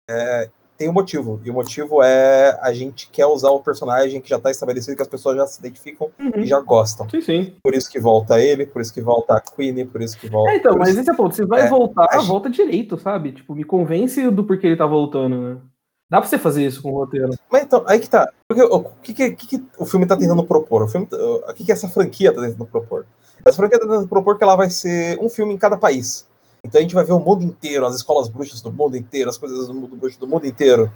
é, 0.09 0.49
tem 0.77 0.87
um 0.89 0.93
motivo. 0.93 1.41
E 1.43 1.49
o 1.49 1.53
motivo 1.53 2.03
é 2.03 2.57
a 2.61 2.71
gente 2.71 3.09
quer 3.09 3.25
usar 3.25 3.49
o 3.49 3.59
personagem 3.59 4.21
que 4.21 4.29
já 4.29 4.37
está 4.37 4.51
estabelecido, 4.51 4.95
que 4.95 5.01
as 5.01 5.07
pessoas 5.07 5.35
já 5.37 5.47
se 5.47 5.59
identificam 5.59 6.09
Uhum. 6.19 6.31
e 6.41 6.45
já 6.45 6.59
gostam. 6.59 7.09
Sim, 7.09 7.21
sim. 7.21 7.55
Por 7.63 7.73
isso 7.73 7.89
que 7.89 7.99
volta 7.99 8.39
ele, 8.39 8.65
por 8.65 8.81
isso 8.81 8.93
que 8.93 9.01
volta 9.01 9.35
a 9.35 9.41
Queen, 9.41 9.85
por 9.87 10.01
isso 10.01 10.17
que 10.17 10.29
volta. 10.29 10.51
É, 10.51 10.57
então, 10.57 10.77
mas 10.77 10.89
isso- 10.89 10.99
esse 11.01 11.09
é 11.09 11.13
ponto. 11.13 11.35
Se 11.35 11.45
vai 11.45 11.61
É, 11.61 11.67
voltar, 11.69 12.07
a 12.11 12.17
gente- 12.19 12.27
volta 12.27 12.49
direito, 12.49 12.97
sabe? 12.97 13.31
Tipo, 13.31 13.55
me 13.55 13.63
convence 13.63 14.29
do 14.29 14.43
porquê 14.43 14.67
ele 14.67 14.77
tá 14.77 14.85
voltando, 14.85 15.41
né? 15.41 15.57
Dá 16.09 16.21
pra 16.21 16.29
você 16.29 16.37
fazer 16.37 16.65
isso 16.65 16.81
com 16.81 16.91
o 16.91 16.95
roteiro. 16.99 17.31
Mas 17.51 17.63
então, 17.63 17.83
aí 17.85 17.99
que 17.99 18.09
tá. 18.09 18.31
Porque, 18.47 18.63
o 18.63 18.83
que, 19.03 19.13
que, 19.13 19.31
que 19.31 19.47
que 19.47 19.65
o 19.77 19.85
filme 19.85 20.05
tá 20.05 20.15
tentando 20.15 20.41
propor? 20.45 20.83
O, 20.83 20.87
filme, 20.87 21.05
o 21.11 21.53
que, 21.53 21.65
que 21.65 21.71
essa 21.71 21.89
franquia 21.89 22.33
tá 22.33 22.39
tentando 22.41 22.65
propor? 22.65 23.05
Essa 23.43 23.57
franquia 23.57 23.77
tá 23.79 23.85
tentando 23.85 24.07
propor 24.07 24.37
que 24.37 24.43
ela 24.43 24.55
vai 24.55 24.69
ser 24.69 25.19
um 25.21 25.27
filme 25.27 25.53
em 25.53 25.57
cada 25.57 25.75
país. 25.75 26.25
Então 26.63 26.79
a 26.79 26.81
gente 26.81 26.95
vai 26.95 27.03
ver 27.03 27.13
o 27.13 27.19
mundo 27.19 27.43
inteiro, 27.43 27.85
as 27.85 27.95
escolas 27.95 28.29
bruxas 28.29 28.61
do 28.61 28.71
mundo 28.71 28.97
inteiro, 28.97 29.29
as 29.29 29.37
coisas 29.37 29.67
do 29.67 29.73
mundo 29.73 29.95
bruxo 29.95 30.19
do 30.19 30.27
mundo 30.27 30.45
inteiro. 30.45 30.91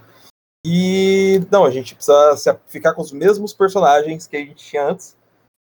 E 0.65 1.41
não, 1.51 1.65
a 1.65 1.71
gente 1.71 1.95
precisa 1.95 2.59
ficar 2.67 2.93
com 2.93 3.01
os 3.01 3.11
mesmos 3.11 3.53
personagens 3.53 4.27
que 4.27 4.37
a 4.37 4.39
gente 4.39 4.63
tinha 4.63 4.89
antes, 4.89 5.17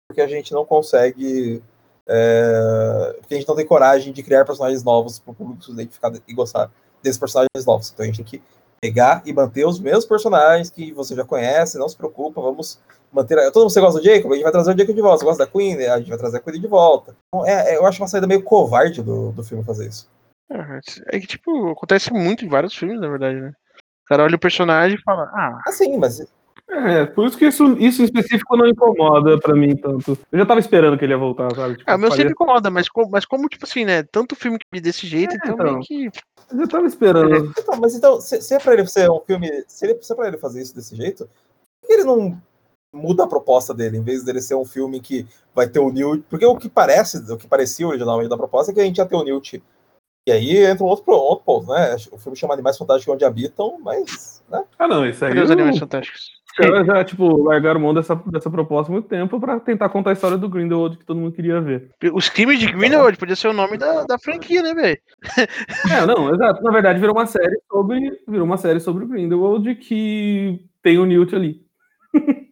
porque 0.08 0.22
a 0.22 0.28
gente 0.28 0.52
não 0.54 0.66
consegue. 0.66 1.62
é, 2.08 3.16
porque 3.20 3.36
a 3.36 3.38
gente 3.38 3.48
não 3.48 3.56
tem 3.56 3.66
coragem 3.66 4.12
de 4.14 4.24
criar 4.24 4.46
personagens 4.46 4.84
novos 4.84 5.20
para 5.20 5.32
o 5.32 5.36
público 5.36 5.64
se 5.64 5.72
identificar 5.72 6.12
e 6.28 6.34
gostar 6.34 6.72
desses 7.04 7.20
personagens 7.20 7.66
novos. 7.66 7.92
Então 7.92 8.04
a 8.04 8.08
gente 8.08 8.18
tem 8.18 8.26
que 8.26 8.42
pegar 8.82 9.22
e 9.26 9.34
manter 9.34 9.66
os 9.66 9.80
mesmos 9.80 10.06
personagens 10.06 10.70
que 10.70 10.92
você 10.92 11.16
já 11.16 11.24
conhece, 11.24 11.78
não 11.78 11.90
se 11.90 11.98
preocupa, 11.98 12.42
vamos 12.42 12.80
manter. 13.12 13.36
Todo 13.52 13.64
mundo 13.64 13.72
você 13.72 13.82
gosta 13.82 14.00
do 14.00 14.06
Jacob, 14.06 14.32
a 14.32 14.36
gente 14.36 14.44
vai 14.44 14.52
trazer 14.52 14.74
o 14.74 14.78
Jacob 14.78 14.96
de 14.96 15.02
volta. 15.02 15.20
Você 15.20 15.26
gosta 15.26 15.46
da 15.46 15.52
Queen, 15.52 15.86
a 15.86 15.98
gente 15.98 16.10
vai 16.10 16.18
trazer 16.18 16.38
a 16.38 16.40
Queen 16.40 16.62
de 16.62 16.68
volta. 16.68 17.16
Então, 17.28 17.46
é, 17.46 17.74
é, 17.74 17.78
eu 17.78 17.86
acho 17.86 18.02
uma 18.02 18.08
saída 18.08 18.28
meio 18.28 18.44
covarde 18.44 19.02
do, 19.02 19.32
do 19.32 19.44
filme 19.44 19.64
fazer 19.64 19.88
isso. 19.88 20.10
É 21.08 21.20
que, 21.20 21.28
tipo, 21.28 21.72
acontece 21.72 22.12
muito 22.14 22.46
em 22.46 22.50
vários 22.50 22.76
filmes, 22.76 23.00
na 23.00 23.10
verdade, 23.10 23.40
né? 23.40 23.50
O 23.50 24.08
cara 24.08 24.24
olha 24.24 24.36
o 24.36 24.40
personagem 24.40 24.98
e 24.98 25.04
fala, 25.04 25.24
ah, 25.34 25.60
Assim, 25.68 25.98
mas 25.98 26.26
É, 26.70 27.06
por 27.06 27.26
isso 27.26 27.38
que 27.38 27.46
isso, 27.46 27.64
isso 27.80 28.02
em 28.02 28.06
específico 28.06 28.58
não 28.58 28.68
incomoda 28.68 29.40
pra 29.40 29.56
mim 29.56 29.76
tanto. 29.76 30.18
Eu 30.32 30.40
já 30.40 30.46
tava 30.46 30.60
esperando 30.60 30.98
que 30.98 31.06
ele 31.06 31.14
ia 31.14 31.18
voltar, 31.18 31.50
sabe? 31.56 31.78
Tipo, 31.78 31.90
ah, 31.90 31.96
o 31.96 31.98
meu 31.98 32.10
faria- 32.10 32.24
sempre 32.24 32.34
incomoda, 32.34 32.70
mas 32.70 32.90
como, 32.90 33.10
mas 33.10 33.26
como, 33.26 33.48
tipo 33.48 33.66
assim, 33.66 33.86
né? 33.86 34.04
Tanto 34.04 34.36
filme 34.36 34.60
que 34.60 34.66
vi 34.72 34.82
desse 34.82 35.08
jeito, 35.08 35.34
É, 35.34 35.38
então, 35.38 35.54
então. 35.54 35.66
meio 35.66 35.80
que. 35.80 36.10
Eu 36.52 36.60
já 36.60 36.68
tava 36.68 36.86
esperando. 36.88 37.54
Então, 37.58 37.80
mas 37.80 37.96
então, 37.96 38.20
se, 38.20 38.42
se 38.42 38.54
é 38.54 38.60
pra 38.60 38.74
ele 38.74 38.86
ser 38.86 39.10
um 39.10 39.20
filme. 39.22 39.50
Se, 39.68 39.86
ele, 39.86 39.98
se 40.02 40.12
é 40.12 40.16
pra 40.16 40.28
ele 40.28 40.38
fazer 40.38 40.62
isso 40.62 40.76
desse 40.76 40.96
jeito, 40.96 41.30
por 41.82 41.88
que 41.88 41.94
ele 41.94 42.04
não 42.04 42.38
muda 42.94 43.24
a 43.24 43.28
proposta 43.28 43.74
dele, 43.74 43.98
em 43.98 44.04
vez 44.04 44.24
dele 44.24 44.42
ser 44.42 44.56
um 44.56 44.66
filme 44.66 45.00
que 45.00 45.26
vai 45.56 45.68
ter 45.70 45.80
o 45.80 45.90
Newt. 45.90 46.24
Porque 46.30 46.46
o 46.46 46.56
que 46.58 46.68
parece, 46.70 47.18
o 47.32 47.38
que 47.38 47.48
parecia 47.48 47.88
originalmente 47.88 48.30
da 48.30 48.38
proposta 48.38 48.72
é 48.72 48.76
que 48.76 48.82
a 48.82 48.84
gente 48.84 48.98
ia 48.98 49.06
ter 49.06 49.16
o 49.16 49.24
Newt. 49.24 49.64
E 50.28 50.32
aí 50.32 50.58
entra 50.66 50.84
um 50.84 50.88
outro, 50.88 51.14
outro 51.14 51.46
ponto, 51.46 51.72
né? 51.72 51.96
O 52.12 52.18
filme 52.18 52.38
chama 52.38 52.54
Animais 52.54 52.78
Fantásticos 52.78 53.14
Onde 53.14 53.24
Habitam, 53.24 53.78
mas. 53.80 54.44
Né? 54.50 54.64
Ah, 54.78 54.88
não, 54.88 55.06
isso 55.08 55.24
aí. 55.24 55.32
Cadê 55.34 55.44
os 55.46 55.52
animais 55.52 55.78
fantásticos? 55.80 56.37
Já, 56.64 56.84
já, 56.84 57.04
tipo, 57.04 57.44
largaram 57.44 57.80
mão 57.80 57.94
dessa, 57.94 58.16
dessa 58.28 58.50
proposta 58.50 58.92
há 58.92 58.94
muito 58.94 59.08
tempo 59.08 59.40
pra 59.40 59.60
tentar 59.60 59.90
contar 59.90 60.12
a 60.12 60.14
história 60.14 60.38
do 60.38 60.50
Grindelwald 60.50 60.98
que 60.98 61.06
todo 61.06 61.20
mundo 61.20 61.34
queria 61.34 61.62
ver. 61.62 61.92
Os 62.14 62.30
crimes 62.30 62.60
de 62.60 62.72
Grindelwald 62.72 63.18
podia 63.18 63.36
ser 63.36 63.48
o 63.48 63.54
nome 63.54 63.78
da, 63.78 64.04
da 64.06 64.18
franquia, 64.18 64.62
né, 64.62 64.74
velho? 64.74 65.00
É, 65.92 66.06
não, 66.06 66.34
exato. 66.34 66.64
Na 66.64 66.72
verdade, 66.72 67.00
virou 67.00 67.16
uma 67.16 67.26
série 67.26 67.60
sobre. 67.72 68.20
Virou 68.28 68.46
uma 68.46 68.58
série 68.58 68.80
sobre 68.80 69.04
o 69.04 69.08
Grindelwald 69.08 69.76
que 69.76 70.60
tem 70.82 70.98
o 70.98 71.06
Newt 71.06 71.36
ali. 71.36 71.62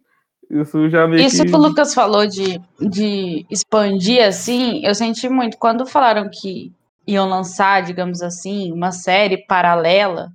Isso 0.50 0.88
já 0.88 1.06
meio 1.06 1.26
Isso 1.26 1.42
que. 1.42 1.50
que 1.50 1.56
o 1.56 1.58
Lucas 1.58 1.92
falou 1.92 2.26
de, 2.26 2.60
de 2.80 3.44
expandir 3.50 4.24
assim, 4.24 4.84
eu 4.84 4.94
senti 4.94 5.28
muito. 5.28 5.58
Quando 5.58 5.84
falaram 5.86 6.30
que 6.32 6.72
iam 7.06 7.28
lançar, 7.28 7.82
digamos 7.82 8.22
assim, 8.22 8.72
uma 8.72 8.92
série 8.92 9.38
paralela, 9.46 10.30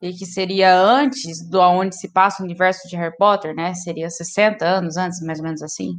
e 0.00 0.12
que 0.12 0.26
seria 0.26 0.74
antes 0.78 1.48
do 1.48 1.60
aonde 1.60 1.96
se 1.96 2.12
passa 2.12 2.42
o 2.42 2.44
universo 2.44 2.86
de 2.88 2.96
Harry 2.96 3.16
Potter, 3.16 3.54
né? 3.54 3.74
Seria 3.74 4.10
60 4.10 4.64
anos 4.64 4.96
antes, 4.96 5.20
mais 5.22 5.38
ou 5.38 5.44
menos 5.44 5.62
assim. 5.62 5.92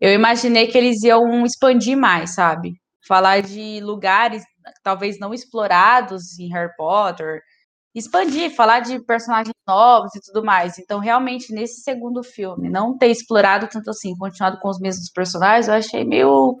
Eu 0.00 0.12
imaginei 0.12 0.66
que 0.66 0.76
eles 0.78 1.02
iam 1.02 1.44
expandir 1.44 1.96
mais, 1.96 2.34
sabe? 2.34 2.72
Falar 3.06 3.42
de 3.42 3.80
lugares 3.80 4.42
talvez 4.82 5.18
não 5.18 5.34
explorados 5.34 6.38
em 6.38 6.48
Harry 6.48 6.74
Potter, 6.76 7.42
expandir, 7.94 8.54
falar 8.54 8.80
de 8.80 8.98
personagens 9.04 9.54
novos 9.66 10.14
e 10.14 10.20
tudo 10.20 10.44
mais. 10.44 10.78
Então, 10.78 10.98
realmente, 10.98 11.52
nesse 11.52 11.82
segundo 11.82 12.22
filme, 12.22 12.68
não 12.68 12.96
ter 12.96 13.08
explorado 13.08 13.68
tanto 13.68 13.90
assim, 13.90 14.16
continuado 14.16 14.58
com 14.60 14.68
os 14.68 14.80
mesmos 14.80 15.10
personagens, 15.10 15.68
eu 15.68 15.74
achei 15.74 16.04
meio. 16.04 16.60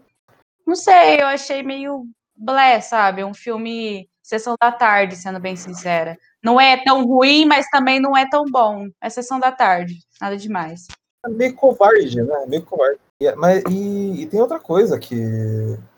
Não 0.66 0.76
sei, 0.76 1.20
eu 1.20 1.26
achei 1.26 1.62
meio 1.62 2.04
blé, 2.36 2.80
sabe? 2.80 3.24
Um 3.24 3.34
filme 3.34 4.08
Sessão 4.22 4.54
da 4.60 4.72
Tarde, 4.72 5.16
sendo 5.16 5.40
bem 5.40 5.56
sincera. 5.56 6.16
Não 6.44 6.60
é 6.60 6.76
tão 6.84 7.06
ruim, 7.06 7.46
mas 7.46 7.68
também 7.70 7.98
não 7.98 8.16
é 8.16 8.28
tão 8.28 8.44
bom. 8.44 8.86
É 9.02 9.08
Sessão 9.08 9.40
da 9.40 9.50
Tarde, 9.50 9.98
nada 10.20 10.36
demais. 10.36 10.86
É 11.24 11.28
meio 11.28 11.54
covarde, 11.54 12.22
né? 12.22 12.44
Meio 12.46 12.62
covarde. 12.62 12.98
E, 13.20 13.34
mas, 13.34 13.62
e, 13.70 14.22
e 14.22 14.26
tem 14.26 14.40
outra 14.40 14.60
coisa 14.60 14.98
que. 14.98 15.16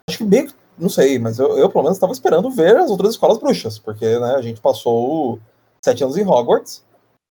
Acho 0.09 0.19
que 0.19 0.25
meio. 0.25 0.53
Não 0.79 0.89
sei, 0.89 1.19
mas 1.19 1.39
eu, 1.39 1.57
eu 1.59 1.71
pelo 1.71 1.85
menos 1.85 1.97
estava 1.97 2.13
esperando 2.13 2.51
ver 2.51 2.77
as 2.77 2.91
outras 2.91 3.11
escolas 3.13 3.39
bruxas, 3.39 3.79
porque 3.79 4.19
né, 4.19 4.35
a 4.37 4.43
gente 4.43 4.61
passou 4.61 5.41
sete 5.83 6.05
anos 6.05 6.19
em 6.19 6.27
Hogwarts, 6.27 6.85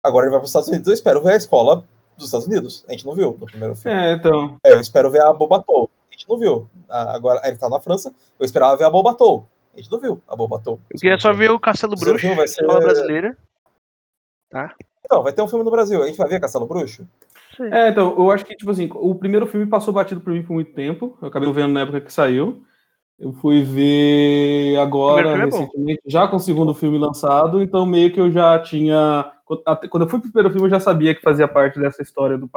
agora 0.04 0.26
ele 0.26 0.32
vai 0.32 0.40
para 0.40 0.46
os 0.46 0.50
Estados 0.50 0.70
Unidos, 0.70 0.88
eu 0.88 0.94
espero 0.94 1.22
ver 1.22 1.34
a 1.34 1.38
escola 1.38 1.84
dos 2.18 2.26
Estados 2.26 2.48
Unidos. 2.48 2.84
A 2.88 2.92
gente 2.92 3.06
não 3.06 3.14
viu 3.14 3.38
no 3.40 3.46
primeiro 3.46 3.76
filme. 3.76 3.96
É, 3.96 4.14
então. 4.14 4.58
É, 4.64 4.74
eu 4.74 4.82
espero 4.82 5.12
ver 5.12 5.22
a 5.22 5.32
Bobatou. 5.32 5.90
A 6.10 6.14
gente 6.14 6.28
não 6.28 6.40
viu. 6.40 6.68
Agora 6.90 7.40
ele 7.44 7.58
tá 7.58 7.70
na 7.70 7.80
França, 7.80 8.12
eu 8.40 8.46
esperava 8.46 8.76
ver 8.76 8.86
a 8.86 8.90
Bobatou. 8.90 9.46
A 9.78 9.80
gente 9.80 9.92
não 9.92 10.00
viu 10.00 10.22
a 10.28 10.36
Bobatou. 10.36 10.80
Eu 10.90 11.00
queria 11.00 11.20
só 11.20 11.32
ver 11.32 11.52
o 11.52 11.60
Castelo 11.60 11.96
Bruxo, 11.96 12.18
filme 12.18 12.36
vai 12.36 12.48
ser- 12.48 12.62
escola 12.62 12.80
brasileira. 12.80 13.38
Não, 15.10 15.22
vai 15.22 15.32
ter 15.32 15.44
um 15.44 15.48
filme 15.48 15.64
no 15.64 15.70
Brasil. 15.70 16.02
A 16.02 16.08
gente 16.08 16.18
vai 16.18 16.28
ver 16.28 16.40
Castelo 16.40 16.66
Bruxo? 16.66 17.08
É, 17.72 17.90
então, 17.90 18.16
eu 18.18 18.32
acho 18.32 18.44
que, 18.44 18.56
tipo 18.56 18.72
assim, 18.72 18.90
o 18.92 19.14
primeiro 19.14 19.46
filme 19.46 19.68
passou 19.68 19.94
batido 19.94 20.20
por 20.20 20.34
mim 20.34 20.42
por 20.42 20.54
muito 20.54 20.74
tempo. 20.74 21.16
Eu 21.22 21.28
acabei 21.28 21.52
vendo 21.54 21.74
na 21.74 21.82
época 21.82 22.02
que 22.02 22.12
saiu. 22.12 22.64
Eu 23.20 23.34
fui 23.34 23.64
ver 23.64 24.78
agora, 24.80 25.30
é 25.30 25.46
recentemente, 25.46 26.02
já 26.06 26.28
com 26.28 26.38
o 26.38 26.40
segundo 26.40 26.74
filme 26.74 27.00
lançado, 27.00 27.62
então 27.64 27.84
meio 27.84 28.12
que 28.14 28.20
eu 28.20 28.32
já 28.32 28.60
tinha. 28.60 29.32
Quando 29.90 30.04
eu 30.04 30.10
fui 30.10 30.20
pro 30.20 30.32
primeiro 30.32 30.52
filme, 30.52 30.68
eu 30.68 30.72
já 30.72 30.80
sabia 30.80 31.16
que 31.16 31.22
fazia 31.22 31.48
parte 31.48 31.80
dessa 31.80 32.02
história 32.04 32.38
do, 32.38 32.48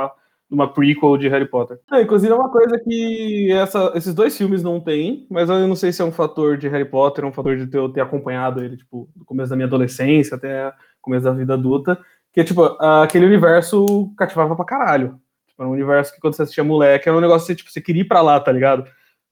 uma 0.50 0.66
prequel 0.73 1.16
de 1.16 1.28
Harry 1.28 1.47
Potter. 1.47 1.78
É, 1.92 2.02
inclusive, 2.02 2.33
é 2.33 2.35
uma 2.37 2.50
coisa 2.50 2.78
que 2.78 3.50
essa- 3.52 3.92
esses 3.95 4.12
dois 4.12 4.37
filmes 4.37 4.62
não 4.62 4.80
têm, 4.80 5.26
mas 5.30 5.49
eu 5.49 5.66
não 5.69 5.76
sei 5.76 5.92
se 5.92 6.02
é 6.02 6.04
um 6.04 6.11
fator 6.12 6.57
de 6.57 6.69
Harry 6.69 6.85
Potter, 6.85 7.25
um 7.25 7.33
fator 7.33 7.57
de 7.57 7.66
ter, 7.69 7.78
eu 7.78 7.88
ter 7.88 8.00
acompanhado 8.00 8.62
ele, 8.64 8.76
tipo, 8.76 9.09
do 9.14 9.25
começo 9.25 9.50
da 9.50 9.57
minha 9.57 9.66
adolescência 9.66 10.37
até 10.37 10.69
o 10.69 10.73
começo 11.00 11.25
da 11.25 11.33
vida 11.33 11.54
adulta, 11.54 11.99
que, 12.33 12.42
tipo, 12.42 12.64
aquele 12.80 13.26
universo 13.26 14.12
cativava 14.16 14.57
pra 14.57 14.64
caralho. 14.64 15.21
Tipo, 15.49 15.62
era 15.62 15.69
um 15.69 15.73
universo 15.73 16.12
que 16.14 16.21
quando 16.21 16.35
você 16.35 16.42
assistia 16.42 16.64
moleque, 16.64 17.09
era 17.09 17.16
um 17.16 17.21
negócio 17.21 17.47
que 17.47 17.54
tipo, 17.54 17.71
você 17.71 17.80
queria 17.80 18.02
ir 18.02 18.07
pra 18.09 18.21
lá, 18.23 18.40
tá 18.40 18.50
ligado? 18.50 18.85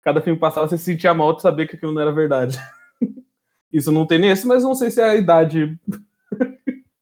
Cada 0.02 0.20
filme 0.20 0.38
passava, 0.38 0.68
você 0.68 0.78
se 0.78 0.84
sentia 0.84 1.12
mal 1.12 1.34
de 1.34 1.42
saber 1.42 1.66
que 1.66 1.74
aquilo 1.76 1.92
não 1.92 2.00
era 2.00 2.12
verdade. 2.12 2.58
Isso 3.72 3.90
não 3.92 4.06
tem 4.06 4.18
nesse, 4.18 4.46
mas 4.46 4.62
não 4.62 4.74
sei 4.74 4.90
se 4.90 5.00
é 5.00 5.04
a 5.10 5.16
idade 5.16 5.76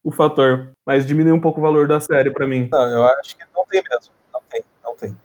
o 0.07 0.13
fator. 0.13 0.69
Mas 0.87 1.05
diminui 1.05 1.33
um 1.33 1.41
pouco 1.41 1.59
o 1.59 1.63
valor 1.63 1.89
da 1.89 1.99
série 1.99 2.31
pra 2.31 2.47
mim. 2.47 2.69
Não, 2.71 2.89
eu 2.89 3.05
acho 3.05 3.37
que 3.37 3.43
não 3.55 3.67
tem 3.67 3.83
mesmo. 3.91 4.13
Não 4.33 4.41
tem, 4.49 4.63
não 4.85 4.95
tem. 4.95 5.17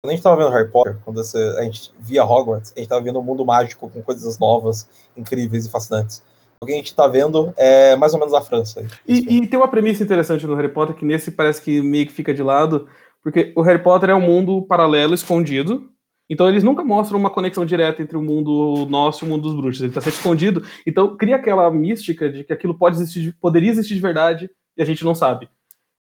Quando 0.00 0.12
a 0.12 0.14
gente 0.14 0.22
tava 0.22 0.36
vendo 0.36 0.54
Harry 0.54 0.70
Potter, 0.70 0.96
quando 1.04 1.20
a 1.20 1.62
gente 1.64 1.92
via 1.98 2.24
Hogwarts, 2.24 2.72
a 2.76 2.78
gente 2.78 2.88
tava 2.88 3.02
vendo 3.02 3.18
um 3.18 3.22
mundo 3.22 3.44
mágico 3.44 3.90
com 3.90 4.00
coisas 4.00 4.38
novas, 4.38 4.88
incríveis 5.16 5.66
e 5.66 5.70
fascinantes. 5.70 6.22
O 6.60 6.66
que 6.66 6.72
a 6.72 6.76
gente 6.76 6.94
tá 6.94 7.08
vendo 7.08 7.52
é 7.56 7.96
mais 7.96 8.14
ou 8.14 8.20
menos 8.20 8.32
a 8.32 8.40
França. 8.40 8.86
E, 9.06 9.38
e 9.38 9.46
tem 9.48 9.58
uma 9.58 9.68
premissa 9.68 10.04
interessante 10.04 10.46
no 10.46 10.54
Harry 10.54 10.68
Potter 10.68 10.94
que 10.94 11.04
nesse 11.04 11.32
parece 11.32 11.60
que 11.60 11.82
meio 11.82 12.06
que 12.06 12.12
fica 12.12 12.32
de 12.32 12.42
lado, 12.42 12.88
porque 13.24 13.52
o 13.56 13.62
Harry 13.62 13.82
Potter 13.82 14.10
é 14.10 14.14
um 14.14 14.20
mundo 14.20 14.62
paralelo, 14.62 15.14
escondido. 15.14 15.90
Então 16.30 16.48
eles 16.48 16.62
nunca 16.62 16.84
mostram 16.84 17.18
uma 17.18 17.30
conexão 17.30 17.64
direta 17.64 18.02
entre 18.02 18.16
o 18.16 18.22
mundo 18.22 18.86
nosso 18.88 19.24
e 19.24 19.26
o 19.26 19.30
mundo 19.30 19.42
dos 19.42 19.54
bruxos. 19.54 19.80
Ele 19.80 19.88
está 19.90 20.00
sempre 20.00 20.18
escondido. 20.18 20.62
Então 20.86 21.16
cria 21.16 21.36
aquela 21.36 21.70
mística 21.70 22.30
de 22.30 22.44
que 22.44 22.52
aquilo 22.52 22.74
pode 22.74 22.96
existir, 22.96 23.20
de- 23.22 23.32
poderia 23.32 23.70
existir 23.70 23.94
de 23.94 24.00
verdade 24.00 24.50
e 24.76 24.82
a 24.82 24.84
gente 24.84 25.04
não 25.04 25.14
sabe. 25.14 25.48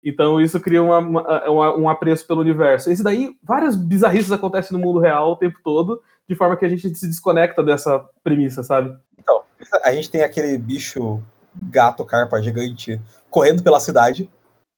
Então 0.03 0.39
isso 0.39 0.59
cria 0.59 0.81
uma- 0.81 0.99
uma- 0.99 1.77
um 1.77 1.89
apreço 1.89 2.25
pelo 2.25 2.41
universo. 2.41 2.89
Esse 2.89 3.03
daí, 3.03 3.35
várias 3.43 3.75
bizarrices 3.75 4.31
acontecem 4.31 4.77
no 4.77 4.83
mundo 4.83 4.99
real 4.99 5.31
o 5.31 5.35
tempo 5.37 5.57
todo, 5.63 6.01
de 6.27 6.35
forma 6.35 6.55
que 6.55 6.65
a 6.65 6.69
gente 6.69 6.93
se 6.95 7.07
desconecta 7.07 7.61
dessa 7.61 8.03
premissa, 8.23 8.63
sabe? 8.63 8.95
Então, 9.19 9.41
a 9.83 9.91
gente 9.93 10.09
tem 10.09 10.23
aquele 10.23 10.57
bicho 10.57 11.21
gato 11.69 12.03
carpa 12.05 12.41
gigante 12.41 12.99
correndo 13.29 13.61
pela 13.61 13.79
cidade. 13.79 14.29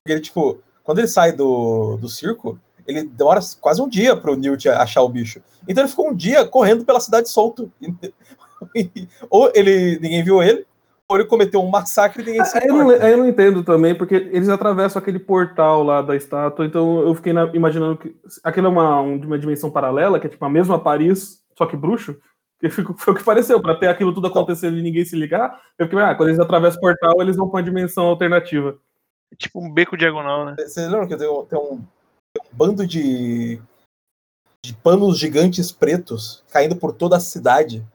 E 0.07 0.11
ele, 0.11 0.21
tipo, 0.21 0.59
quando 0.83 0.99
ele 0.99 1.07
sai 1.07 1.31
do, 1.31 1.97
do 1.97 2.09
circo, 2.09 2.59
ele 2.87 3.03
demora 3.03 3.39
quase 3.59 3.81
um 3.81 3.87
dia 3.89 4.15
pro 4.15 4.35
Newt 4.35 4.67
achar 4.69 5.01
o 5.01 5.09
bicho. 5.09 5.41
Então 5.67 5.83
ele 5.83 5.89
ficou 5.89 6.09
um 6.09 6.15
dia 6.15 6.45
correndo 6.45 6.85
pela 6.85 6.99
cidade 6.99 7.29
solto. 7.29 7.71
ou 9.29 9.51
ele 9.53 9.99
ninguém 9.99 10.23
viu 10.23 10.41
ele, 10.41 10.65
ou 11.07 11.17
ele 11.17 11.25
cometeu 11.27 11.61
um 11.61 11.69
massacre 11.69 12.21
e 12.23 12.25
ninguém 12.25 12.45
se 12.45 12.57
Aí 12.57 12.67
eu, 12.67 12.75
não, 12.75 12.89
aí 12.89 13.11
eu 13.11 13.17
não 13.17 13.27
entendo 13.27 13.63
também, 13.63 13.93
porque 13.95 14.15
eles 14.15 14.49
atravessam 14.49 14.99
aquele 15.01 15.19
portal 15.19 15.83
lá 15.83 16.01
da 16.01 16.15
estátua, 16.15 16.65
então 16.65 16.99
eu 17.01 17.13
fiquei 17.15 17.33
na- 17.33 17.51
imaginando 17.53 17.97
que 17.97 18.15
aquilo 18.43 18.67
é 18.67 18.69
uma, 18.69 19.01
um- 19.01 19.17
de 19.17 19.27
uma 19.27 19.37
dimensão 19.37 19.69
paralela, 19.69 20.19
que 20.19 20.27
é 20.27 20.29
tipo 20.29 20.43
a 20.45 20.49
mesma 20.49 20.79
Paris, 20.79 21.41
só 21.57 21.65
que 21.65 21.77
bruxo. 21.77 22.15
Que 22.59 22.69
foi 22.69 23.13
o 23.13 23.17
que 23.17 23.23
pareceu, 23.23 23.61
pra 23.61 23.75
ter 23.75 23.87
aquilo 23.89 24.13
tudo 24.13 24.27
acontecendo 24.27 24.77
e 24.77 24.81
ninguém 24.81 25.03
se 25.03 25.15
ligar. 25.15 25.59
Eu 25.77 25.87
fiquei, 25.87 26.01
ah, 26.01 26.15
quando 26.15 26.29
eles 26.29 26.39
atravessam 26.39 26.77
o 26.77 26.81
portal, 26.81 27.21
eles 27.21 27.35
vão 27.35 27.49
pra 27.49 27.57
uma 27.57 27.63
dimensão 27.63 28.05
alternativa. 28.05 28.77
Tipo 29.37 29.59
um 29.59 29.69
beco 29.71 29.97
diagonal, 29.97 30.45
né? 30.45 30.55
Vocês 30.57 30.87
lembram 30.89 31.05
que 31.07 31.17
tem 31.17 31.27
um, 31.29 31.45
tem 31.45 31.59
um- 31.59 31.83
tem 32.33 32.41
um 32.43 32.44
bando 32.55 32.85
de, 32.87 33.59
de 34.65 34.73
panos 34.83 35.17
gigantes 35.19 35.71
pretos 35.71 36.43
caindo 36.51 36.75
por 36.75 36.93
toda 36.93 37.17
a 37.17 37.19
cidade, 37.19 37.85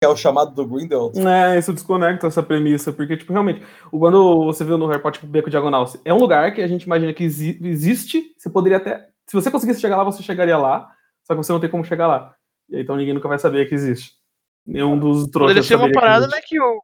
que 0.00 0.06
é 0.06 0.08
o 0.08 0.16
chamado 0.16 0.54
do 0.54 0.66
Grindelwald? 0.66 1.18
É, 1.26 1.58
isso 1.58 1.72
desconecta 1.72 2.26
essa 2.26 2.42
premissa, 2.42 2.92
porque, 2.92 3.16
tipo, 3.16 3.32
realmente, 3.32 3.62
o- 3.92 3.98
quando 3.98 4.44
você 4.44 4.64
viu 4.64 4.78
no 4.78 4.86
Harry 4.86 5.02
Potter 5.02 5.20
tipo, 5.20 5.30
Beco 5.32 5.50
Diagonal, 5.50 5.84
é 6.04 6.14
um 6.14 6.18
lugar 6.18 6.54
que 6.54 6.62
a 6.62 6.68
gente 6.68 6.84
imagina 6.84 7.12
que 7.12 7.24
exi- 7.24 7.58
existe, 7.62 8.34
você 8.38 8.48
poderia 8.48 8.78
até. 8.78 9.08
Se 9.28 9.34
você 9.34 9.50
conseguisse 9.50 9.80
chegar 9.80 9.96
lá, 9.96 10.04
você 10.04 10.22
chegaria 10.22 10.56
lá, 10.56 10.90
só 11.26 11.34
que 11.34 11.38
você 11.42 11.52
não 11.52 11.60
tem 11.60 11.70
como 11.70 11.84
chegar 11.84 12.06
lá. 12.06 12.34
E 12.68 12.76
aí, 12.76 12.82
então 12.82 12.96
ninguém 12.96 13.14
nunca 13.14 13.28
vai 13.28 13.38
saber 13.38 13.68
que 13.68 13.74
existe. 13.74 14.12
Nenhum 14.66 14.98
dos 14.98 15.26
trouxas. 15.28 15.40
Poderia 15.54 15.62
ser 15.62 15.76
uma 15.76 15.86
que 15.88 15.94
parada, 15.94 16.26
existe. 16.26 16.36
né, 16.36 16.42
que 16.46 16.60
o, 16.60 16.82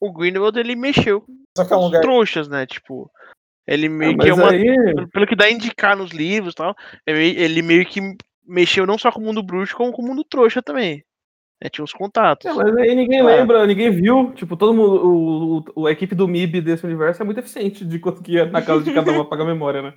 o 0.00 0.12
Grindelwald, 0.12 0.58
ele 0.58 0.74
mexeu 0.76 1.24
Só 1.56 1.64
que 1.64 1.72
é 1.72 1.76
um 1.76 1.80
com 1.80 1.84
os 1.86 1.90
lugar. 1.92 2.00
trouxas, 2.02 2.48
né? 2.48 2.66
Tipo, 2.66 3.10
ele 3.66 3.88
meio 3.88 4.12
Ah, 4.12 4.18
que 4.22 4.28
é 4.30 4.34
uma... 4.34 4.50
aí, 4.50 4.94
Pelo- 5.12 5.26
que 5.26 5.36
dá 5.36 5.46
a 5.46 5.50
indicar 5.50 5.96
nos 5.96 6.10
livros 6.10 6.52
e 6.52 6.56
tal, 6.56 6.74
ele 7.06 7.62
meio 7.62 7.84
que 7.86 8.00
mexeu 8.46 8.86
não 8.86 8.96
só 8.98 9.10
com 9.10 9.20
o 9.20 9.24
mundo 9.24 9.42
bruxo, 9.42 9.76
como 9.76 9.92
com 9.92 10.02
o 10.02 10.06
mundo 10.06 10.24
trouxa 10.24 10.62
também. 10.62 11.02
né, 11.62 11.70
tinha 11.70 11.84
os 11.86 11.92
contatos. 11.92 12.44
é, 12.44 12.52
mas 12.52 12.76
aí 12.76 12.94
ninguém 12.94 13.20
É. 13.20 13.22
lembra, 13.22 13.66
ninguém 13.66 13.90
viu. 13.90 14.30
Tipo, 14.34 14.56
todo 14.58 14.74
mundo. 14.74 15.64
O, 15.74 15.80
o- 15.82 15.86
a 15.86 15.90
equipe 15.90 16.14
do 16.14 16.28
MIB 16.28 16.60
desse 16.60 16.84
universo 16.84 17.22
é 17.22 17.24
muito 17.24 17.38
eficiente 17.40 17.82
de 17.82 17.98
conseguir 17.98 18.36
ir 18.36 18.52
na 18.52 18.60
casa 18.60 18.82
de 18.84 18.92
cada 18.92 19.10
um 19.10 19.20
apagar 19.22 19.46
a 19.46 19.50
memória, 19.50 19.80
né? 19.80 19.94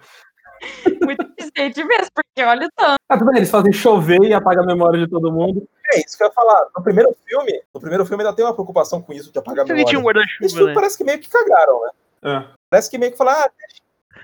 Muito 1.06 1.26
eficiente 1.38 1.84
mesmo, 1.84 2.08
porque 2.14 2.44
olha 2.48 2.66
o 2.68 2.70
tanto. 2.76 2.96
Ah, 3.10 3.18
tudo 3.18 3.28
bem, 3.32 3.38
eles 3.38 3.50
fazem 3.52 3.72
chover 3.74 4.22
e 4.24 4.34
apaga 4.34 4.62
a 4.62 4.66
memória 4.66 5.00
de 5.00 5.10
todo 5.10 5.32
mundo. 5.32 5.68
É 5.94 6.00
isso 6.00 6.18
que 6.18 6.24
eu 6.24 6.28
ia 6.28 6.34
falar. 6.34 6.66
No 6.78 6.84
primeiro 6.84 7.16
filme, 7.26 7.62
no 7.74 7.80
primeiro 7.82 8.06
filme 8.06 8.24
ainda 8.24 8.36
tem 8.36 8.46
uma 8.46 8.54
preocupação 8.54 9.02
com 9.02 9.12
isso 9.14 9.32
de 9.32 9.40
apagar 9.40 9.64
a 9.64 9.68
Porque 9.68 9.84
tinha 9.86 9.98
um 10.00 10.02
memória. 10.02 10.22
Guarda-chuva, 10.40 10.66
né? 10.68 10.74
parece 10.74 10.98
que 10.98 11.04
meio 11.04 11.20
que 11.20 11.30
cagaram, 11.30 11.82
né? 11.82 11.92
É. 12.24 12.59
Parece 12.70 12.90
que 12.90 12.98
meio 12.98 13.12
que 13.12 13.18
falaram, 13.18 13.42
ah, 13.42 13.52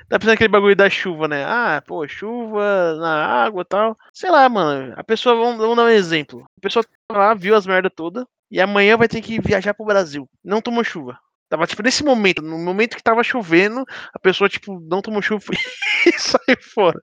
Tá 0.07 0.19
pensando 0.19 0.33
aquele 0.33 0.49
bagulho 0.49 0.75
da 0.75 0.89
chuva, 0.89 1.27
né? 1.27 1.43
Ah, 1.45 1.81
pô, 1.85 2.07
chuva 2.07 2.95
na 2.95 3.25
água 3.43 3.63
e 3.63 3.65
tal. 3.65 3.97
Sei 4.13 4.29
lá, 4.29 4.47
mano. 4.47 4.93
A 4.95 5.03
pessoa, 5.03 5.35
vamos, 5.35 5.57
vamos 5.57 5.75
dar 5.75 5.85
um 5.85 5.89
exemplo. 5.89 6.47
A 6.57 6.61
pessoa 6.61 6.83
tá 6.83 7.17
lá, 7.17 7.33
viu 7.33 7.55
as 7.55 7.65
merda 7.65 7.89
toda, 7.89 8.27
e 8.51 8.61
amanhã 8.61 8.97
vai 8.97 9.07
ter 9.07 9.21
que 9.21 9.41
viajar 9.41 9.73
pro 9.73 9.85
Brasil. 9.85 10.29
Não 10.43 10.61
tomou 10.61 10.83
chuva. 10.83 11.17
Tava, 11.49 11.65
tipo, 11.65 11.81
nesse 11.81 12.03
momento, 12.03 12.41
no 12.41 12.57
momento 12.57 12.95
que 12.95 13.03
tava 13.03 13.23
chovendo, 13.23 13.83
a 14.13 14.19
pessoa, 14.19 14.49
tipo, 14.49 14.79
não 14.79 15.01
tomou 15.01 15.21
chuva 15.21 15.43
e 16.05 16.19
saiu 16.19 16.61
fora. 16.61 17.01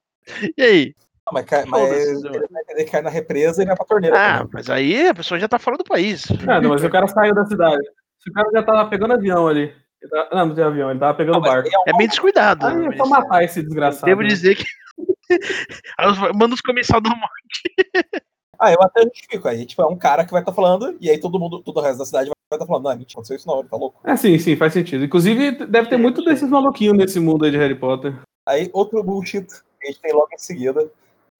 E 0.56 0.62
aí? 0.62 0.94
Não, 1.26 1.32
mas, 1.32 1.44
cai, 1.44 1.64
mas 1.64 2.22
ele 2.24 2.46
vai 2.50 2.62
entender 2.62 2.84
que 2.84 2.90
cai 2.90 3.02
na 3.02 3.10
represa 3.10 3.62
e 3.62 3.66
vai 3.66 3.76
pra 3.76 3.84
torneira. 3.84 4.16
Ah, 4.16 4.38
também. 4.38 4.50
mas 4.54 4.70
aí 4.70 5.08
a 5.08 5.14
pessoa 5.14 5.40
já 5.40 5.48
tá 5.48 5.58
fora 5.58 5.76
do 5.76 5.84
país. 5.84 6.24
Ah, 6.46 6.60
não, 6.60 6.70
mas 6.70 6.84
o 6.84 6.90
cara 6.90 7.08
saiu 7.08 7.34
da 7.34 7.46
cidade. 7.46 7.82
Se 8.20 8.30
o 8.30 8.32
cara 8.32 8.48
já 8.52 8.62
tava 8.62 8.88
pegando 8.88 9.14
avião 9.14 9.48
ali. 9.48 9.74
Tá- 10.08 10.28
Não, 10.32 10.46
não 10.46 10.54
tem 10.54 10.64
avião, 10.64 10.90
ele 10.90 10.98
tava 11.00 11.14
pegando 11.16 11.40
mas 11.40 11.52
barco. 11.52 11.68
é 11.68 11.90
É 11.90 11.96
bem 11.96 12.08
descuidado. 12.08 12.66
Aí 12.66 12.76
né, 12.76 12.88
é 12.92 12.96
só 12.96 13.06
matar 13.06 13.44
esse 13.44 13.62
desgraçado. 13.62 14.06
Devo 14.06 14.22
né? 14.22 14.28
dizer 14.28 14.56
que. 14.56 14.64
Manda 16.34 16.54
os 16.54 16.60
comissários 16.60 17.08
da 17.08 17.16
morte. 17.16 18.16
Ah, 18.58 18.72
eu 18.72 18.82
até 18.82 19.02
justifico. 19.02 19.48
Aí, 19.48 19.66
tipo, 19.66 19.82
é 19.82 19.86
um 19.86 19.96
cara 19.96 20.24
que 20.24 20.30
vai 20.30 20.40
estar 20.42 20.52
falando, 20.52 20.96
e 21.00 21.10
aí 21.10 21.18
todo 21.18 21.38
mundo, 21.38 21.60
todo 21.62 21.78
o 21.78 21.80
resto 21.80 21.98
da 21.98 22.04
cidade 22.04 22.26
vai 22.50 22.56
estar 22.56 22.66
falando, 22.66 22.84
não, 22.84 22.90
mentira, 22.96 23.12
aconteceu 23.14 23.36
isso 23.36 23.48
não, 23.48 23.58
ele 23.60 23.68
tá 23.68 23.76
louco. 23.76 23.98
É, 24.04 24.14
sim, 24.16 24.38
sim, 24.38 24.54
faz 24.56 24.72
sentido. 24.72 25.04
Inclusive, 25.04 25.66
deve 25.66 25.88
ter 25.88 25.96
muito 25.96 26.22
desses 26.24 26.48
maluquinhos 26.48 26.96
nesse 26.96 27.18
mundo 27.18 27.44
aí 27.44 27.50
de 27.50 27.56
Harry 27.56 27.74
Potter. 27.74 28.14
Aí, 28.46 28.70
outro 28.72 29.02
bullshit 29.02 29.46
que 29.46 29.86
a 29.88 29.90
gente 29.90 30.00
tem 30.00 30.12
logo 30.12 30.28
em 30.32 30.38
seguida 30.38 30.88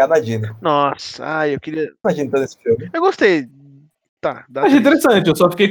é 0.01 0.05
a 0.05 0.09
Nadine. 0.09 0.51
Nossa, 0.61 1.25
ai, 1.25 1.55
eu 1.55 1.61
queria. 1.61 1.93
A 2.03 2.09
Nadine 2.09 2.31
tá 2.31 2.41
nesse 2.41 2.57
filme. 2.61 2.91
Eu 2.93 3.01
gostei. 3.01 3.49
Tá, 4.23 4.47
dá 4.49 4.63
Achei 4.63 4.81
três. 4.81 5.01
interessante, 5.03 5.29
eu 5.29 5.35
só 5.35 5.51
fiquei 5.51 5.69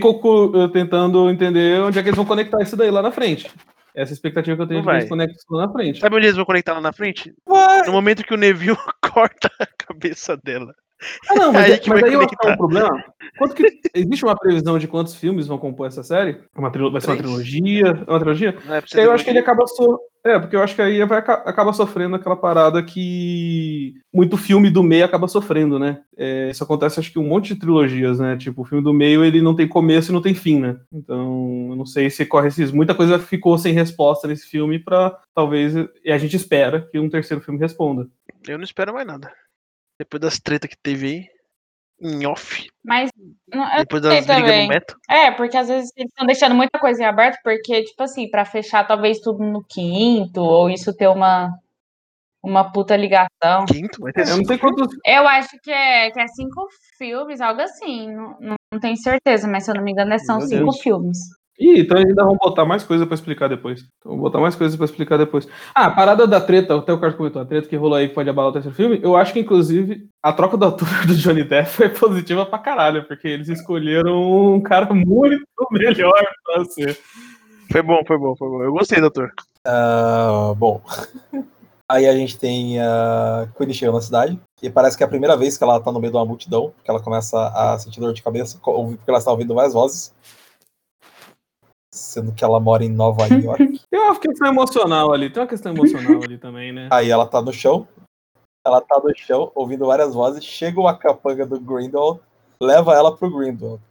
tentando 0.73 1.29
entender 1.29 1.79
onde 1.79 1.97
é 1.97 2.03
que 2.03 2.09
eles 2.09 2.17
vão 2.17 2.25
conectar 2.25 2.61
isso 2.61 2.75
daí 2.75 2.91
lá 2.91 3.01
na 3.01 3.09
frente. 3.09 3.49
Essa 3.95 4.11
é 4.11 4.13
expectativa 4.13 4.57
que 4.57 4.61
eu 4.61 4.67
tenho 4.67 4.81
de 4.81 4.85
que 4.85 4.93
eles 4.93 5.07
conectem 5.07 5.37
isso 5.37 5.45
lá 5.49 5.67
na 5.67 5.71
frente. 5.71 6.01
Sabe 6.01 6.17
onde 6.17 6.25
eles 6.25 6.35
vão 6.35 6.43
conectar 6.43 6.73
lá 6.73 6.81
na 6.81 6.91
frente? 6.91 7.33
Vai! 7.47 7.85
No 7.85 7.93
momento 7.93 8.25
que 8.25 8.33
o 8.33 8.37
Neville 8.37 8.75
corta 9.01 9.49
a 9.57 9.65
cabeça 9.65 10.35
dela. 10.35 10.73
Ah, 11.29 11.35
não, 11.35 11.51
mas 11.53 11.65
Aí 11.65 11.73
aí, 11.73 11.79
que 11.79 11.89
mas 11.89 12.03
aí 12.03 12.13
eu 12.13 12.21
acho 12.21 12.29
que 12.29 12.47
é 12.47 12.51
um 12.51 12.57
problema. 12.57 13.03
Que, 13.55 13.81
existe 13.95 14.23
uma 14.25 14.35
previsão 14.35 14.77
de 14.77 14.87
quantos 14.87 15.15
filmes 15.15 15.47
vão 15.47 15.57
compor 15.57 15.87
essa 15.87 16.03
série? 16.03 16.39
Uma 16.55 16.69
vai 16.69 17.01
ser 17.01 17.11
uma 17.11 17.17
trilogia? 17.17 17.87
É 18.05 18.09
uma 18.09 18.19
trilogia? 18.19 18.57
É 18.67 18.99
aí 18.99 19.05
eu 19.05 19.11
acho 19.11 19.23
que 19.23 19.29
ele 19.29 19.39
acaba 19.39 19.65
so... 19.67 19.99
É, 20.23 20.37
porque 20.37 20.55
eu 20.55 20.61
acho 20.61 20.75
que 20.75 20.81
aí 20.83 21.03
vai, 21.03 21.17
aca- 21.17 21.41
acaba 21.47 21.73
sofrendo 21.73 22.15
aquela 22.15 22.35
parada 22.35 22.83
que 22.83 23.95
muito 24.13 24.37
filme 24.37 24.69
do 24.69 24.83
meio 24.83 25.03
acaba 25.03 25.27
sofrendo, 25.27 25.79
né? 25.79 26.01
É, 26.15 26.51
isso 26.51 26.63
acontece 26.63 26.99
acho 26.99 27.11
que 27.11 27.17
um 27.17 27.27
monte 27.27 27.53
de 27.55 27.59
trilogias, 27.59 28.19
né? 28.19 28.37
Tipo, 28.37 28.61
o 28.61 28.65
filme 28.65 28.83
do 28.83 28.93
meio 28.93 29.25
ele 29.25 29.41
não 29.41 29.55
tem 29.55 29.67
começo 29.67 30.11
e 30.11 30.13
não 30.13 30.21
tem 30.21 30.35
fim, 30.35 30.59
né? 30.59 30.77
Então, 30.93 31.67
eu 31.71 31.75
não 31.75 31.87
sei 31.87 32.07
se 32.11 32.23
corre 32.23 32.49
esses. 32.49 32.71
Muita 32.71 32.93
coisa 32.93 33.17
ficou 33.17 33.57
sem 33.57 33.73
resposta 33.73 34.27
nesse 34.27 34.45
filme 34.47 34.77
pra 34.77 35.17
talvez. 35.33 35.73
E 36.05 36.11
a 36.11 36.17
gente 36.19 36.35
espera 36.35 36.87
que 36.91 36.99
um 36.99 37.09
terceiro 37.09 37.43
filme 37.43 37.59
responda. 37.59 38.07
Eu 38.47 38.59
não 38.59 38.63
espero 38.63 38.93
mais 38.93 39.07
nada. 39.07 39.31
Depois 40.01 40.19
das 40.21 40.39
tretas 40.39 40.69
que 40.69 40.77
teve 40.81 41.07
aí. 41.07 41.25
Em 42.03 42.25
off. 42.25 42.67
Mas 42.83 43.11
não, 43.53 43.63
Depois 43.77 44.01
das 44.01 44.25
brigas 44.25 44.43
também. 44.43 44.63
no 44.63 44.69
meta. 44.69 44.95
É, 45.07 45.29
porque 45.29 45.55
às 45.55 45.67
vezes 45.67 45.91
eles 45.95 46.09
estão 46.09 46.25
deixando 46.25 46.55
muita 46.55 46.79
coisa 46.79 47.03
em 47.03 47.05
aberto, 47.05 47.37
porque, 47.43 47.83
tipo 47.83 48.01
assim, 48.01 48.27
pra 48.27 48.43
fechar 48.43 48.87
talvez 48.87 49.19
tudo 49.19 49.43
no 49.43 49.63
quinto, 49.63 50.41
ou 50.41 50.67
isso 50.67 50.95
ter 50.95 51.07
uma, 51.07 51.55
uma 52.41 52.71
puta 52.71 52.97
ligação. 52.97 53.65
Quinto, 53.67 54.01
vai 54.01 54.11
ter 54.11 54.27
Eu 54.27 54.37
não 54.37 54.45
sei 54.45 54.57
quantos. 54.57 54.87
Eu 55.05 55.27
acho 55.27 55.55
que 55.61 55.69
é, 55.71 56.09
que 56.09 56.19
é 56.19 56.27
cinco 56.29 56.67
filmes, 56.97 57.39
algo 57.39 57.61
assim. 57.61 58.11
Não, 58.11 58.35
não, 58.39 58.55
não 58.73 58.79
tenho 58.79 58.97
certeza, 58.97 59.47
mas 59.47 59.65
se 59.65 59.69
eu 59.69 59.75
não 59.75 59.83
me 59.83 59.91
engano, 59.91 60.17
são 60.21 60.39
Meu 60.39 60.47
cinco 60.47 60.63
Deus. 60.63 60.81
filmes. 60.81 61.17
Ih, 61.61 61.81
então 61.81 61.95
ainda 61.95 62.23
vão 62.23 62.35
botar 62.37 62.65
mais 62.65 62.83
coisa 62.83 63.05
pra 63.05 63.13
explicar 63.13 63.47
depois. 63.47 63.85
Então, 63.99 64.13
vou 64.13 64.21
botar 64.21 64.39
mais 64.39 64.55
coisa 64.55 64.75
pra 64.75 64.85
explicar 64.85 65.15
depois. 65.17 65.47
Ah, 65.75 65.85
a 65.85 65.91
parada 65.91 66.25
da 66.25 66.41
treta, 66.41 66.75
até 66.75 66.91
o 66.91 66.97
Carlos 66.97 67.15
comentou, 67.15 67.39
a 67.39 67.45
treta 67.45 67.67
que 67.67 67.75
rolou 67.75 67.95
aí 67.95 68.09
que 68.09 68.15
pode 68.15 68.27
abalar 68.27 68.49
o 68.49 68.53
terceiro 68.53 68.75
filme, 68.75 68.99
eu 69.03 69.15
acho 69.15 69.31
que, 69.31 69.39
inclusive, 69.39 70.07
a 70.23 70.33
troca 70.33 70.57
do 70.57 70.65
ator 70.65 70.87
do 71.05 71.13
Johnny 71.13 71.43
Depp 71.43 71.69
foi 71.69 71.89
positiva 71.89 72.47
pra 72.47 72.57
caralho, 72.57 73.05
porque 73.05 73.27
eles 73.27 73.47
escolheram 73.47 74.55
um 74.55 74.59
cara 74.59 74.91
muito 74.91 75.45
melhor 75.69 76.25
pra 76.43 76.65
ser. 76.65 76.97
Foi 77.71 77.83
bom, 77.83 78.01
foi 78.07 78.17
bom, 78.17 78.35
foi 78.35 78.49
bom. 78.49 78.63
Eu 78.63 78.73
gostei, 78.73 78.99
doutor. 78.99 79.31
Ah, 79.63 80.53
bom. 80.57 80.81
Aí 81.87 82.07
a 82.07 82.15
gente 82.15 82.39
tem 82.39 82.81
a 82.81 83.47
Queen 83.55 83.71
chegando 83.71 83.95
na 83.95 84.01
cidade. 84.01 84.39
E 84.63 84.69
parece 84.69 84.97
que 84.97 85.03
é 85.03 85.05
a 85.05 85.09
primeira 85.09 85.37
vez 85.37 85.57
que 85.57 85.63
ela 85.63 85.79
tá 85.79 85.91
no 85.91 85.99
meio 85.99 86.11
de 86.11 86.17
uma 86.17 86.25
multidão, 86.25 86.73
que 86.83 86.89
ela 86.89 86.99
começa 86.99 87.37
a 87.49 87.77
sentir 87.77 87.99
dor 87.99 88.13
de 88.13 88.23
cabeça, 88.23 88.59
porque 88.63 88.97
ela 89.07 89.19
está 89.19 89.29
ouvindo 89.29 89.53
várias 89.53 89.73
vozes. 89.73 90.11
Sendo 91.93 92.33
que 92.33 92.43
ela 92.43 92.59
mora 92.59 92.83
em 92.83 92.89
Nova 92.89 93.27
York. 93.33 93.81
Tem 93.89 93.99
uma 93.99 94.19
questão 94.19 94.47
emocional 94.47 95.13
ali, 95.13 95.29
tem 95.29 95.41
uma 95.41 95.49
questão 95.49 95.73
emocional 95.73 96.23
ali 96.23 96.37
também, 96.37 96.71
né? 96.71 96.87
Aí 96.91 97.09
ela 97.09 97.25
tá 97.25 97.41
no 97.41 97.51
chão. 97.51 97.87
Ela 98.65 98.79
tá 98.79 99.01
no 99.03 99.15
chão, 99.15 99.51
ouvindo 99.55 99.87
várias 99.87 100.13
vozes. 100.13 100.43
Chega 100.43 100.79
uma 100.79 100.95
capanga 100.95 101.45
do 101.45 101.59
Grindelwald, 101.59 102.21
leva 102.61 102.93
ela 102.93 103.15
pro 103.15 103.29
Grindelwald. 103.29 103.81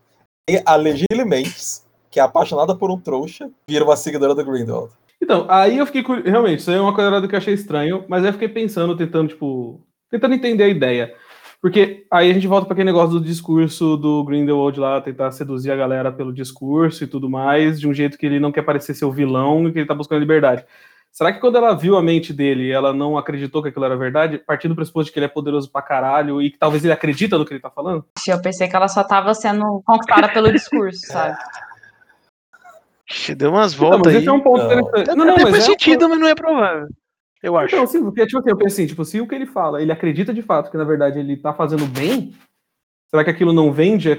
E 0.48 0.62
a 0.64 0.76
Legile 0.76 1.24
Mendes, 1.24 1.86
que 2.10 2.18
é 2.18 2.22
apaixonada 2.22 2.74
por 2.74 2.90
um 2.90 2.98
trouxa, 2.98 3.50
vira 3.68 3.84
uma 3.84 3.96
seguidora 3.96 4.34
do 4.34 4.44
Grindelwald. 4.44 4.92
Então, 5.22 5.46
aí 5.48 5.76
eu 5.76 5.86
fiquei 5.86 6.02
realmente, 6.22 6.60
isso 6.60 6.70
aí 6.70 6.76
é 6.76 6.80
uma 6.80 6.94
coisa 6.94 7.28
que 7.28 7.34
eu 7.34 7.38
achei 7.38 7.52
estranho, 7.52 8.04
mas 8.08 8.22
aí 8.22 8.30
eu 8.30 8.32
fiquei 8.32 8.48
pensando, 8.48 8.96
tentando, 8.96 9.28
tipo, 9.28 9.80
tentando 10.10 10.34
entender 10.34 10.64
a 10.64 10.68
ideia. 10.68 11.14
Porque 11.60 12.06
aí 12.10 12.30
a 12.30 12.34
gente 12.34 12.46
volta 12.46 12.66
para 12.66 12.72
aquele 12.72 12.86
negócio 12.90 13.18
do 13.18 13.24
discurso 13.24 13.96
do 13.96 14.24
Grindelwald 14.24 14.80
lá, 14.80 15.00
tentar 15.00 15.30
seduzir 15.30 15.70
a 15.70 15.76
galera 15.76 16.10
pelo 16.10 16.32
discurso 16.32 17.04
e 17.04 17.06
tudo 17.06 17.28
mais, 17.28 17.78
de 17.78 17.86
um 17.86 17.92
jeito 17.92 18.16
que 18.16 18.24
ele 18.24 18.40
não 18.40 18.50
quer 18.50 18.62
parecer 18.62 18.94
ser 18.94 19.04
o 19.04 19.12
vilão 19.12 19.68
e 19.68 19.72
que 19.72 19.78
ele 19.78 19.86
tá 19.86 19.94
buscando 19.94 20.20
liberdade. 20.20 20.64
Será 21.12 21.32
que 21.32 21.40
quando 21.40 21.56
ela 21.56 21.74
viu 21.74 21.96
a 21.98 22.02
mente 22.02 22.32
dele, 22.32 22.70
ela 22.70 22.94
não 22.94 23.18
acreditou 23.18 23.62
que 23.62 23.68
aquilo 23.68 23.84
era 23.84 23.96
verdade, 23.96 24.38
partindo 24.38 24.72
do 24.72 24.76
pressuposto 24.76 25.06
de 25.06 25.12
que 25.12 25.18
ele 25.18 25.26
é 25.26 25.28
poderoso 25.28 25.70
pra 25.70 25.82
caralho 25.82 26.40
e 26.40 26.50
que 26.50 26.58
talvez 26.58 26.82
ele 26.82 26.94
acredita 26.94 27.36
no 27.36 27.44
que 27.44 27.52
ele 27.52 27.60
tá 27.60 27.70
falando? 27.70 28.04
Eu 28.26 28.40
pensei 28.40 28.68
que 28.68 28.76
ela 28.76 28.88
só 28.88 29.02
tava 29.04 29.34
sendo 29.34 29.82
conquistada 29.84 30.28
pelo 30.28 30.52
discurso, 30.52 31.00
sabe? 31.12 31.36
Ixi, 33.10 33.34
Deu 33.34 33.50
umas 33.50 33.74
Não, 33.74 33.80
voltas 33.80 34.00
mas 34.06 34.14
aí. 34.14 34.20
esse 34.20 34.28
é 34.28 34.32
um 34.32 34.40
ponto 34.40 34.58
Não. 34.62 34.66
interessante. 34.66 35.08
Não, 35.08 35.16
Não, 35.16 35.24
não, 35.26 35.34
mas 35.34 35.42
faz 35.42 35.54
é 35.54 35.58
um 35.58 35.70
sentido, 35.72 36.08
mas 36.08 36.18
não 36.20 36.28
é 36.28 36.34
provável. 36.34 36.88
Eu 37.42 37.56
acho. 37.56 37.74
Então, 37.74 37.86
sim, 37.86 38.02
porque, 38.02 38.26
tipo 38.26 38.38
assim, 38.38 38.50
eu 38.50 38.56
pensei, 38.56 38.86
tipo, 38.86 39.04
se 39.04 39.20
o 39.20 39.26
que 39.26 39.34
ele 39.34 39.46
fala, 39.46 39.80
ele 39.80 39.92
acredita 39.92 40.32
de 40.32 40.42
fato 40.42 40.70
que, 40.70 40.76
na 40.76 40.84
verdade, 40.84 41.18
ele 41.18 41.36
tá 41.36 41.52
fazendo 41.54 41.86
bem, 41.86 42.34
será 43.10 43.24
que 43.24 43.30
aquilo 43.30 43.52
não 43.52 43.72
vende 43.72 44.10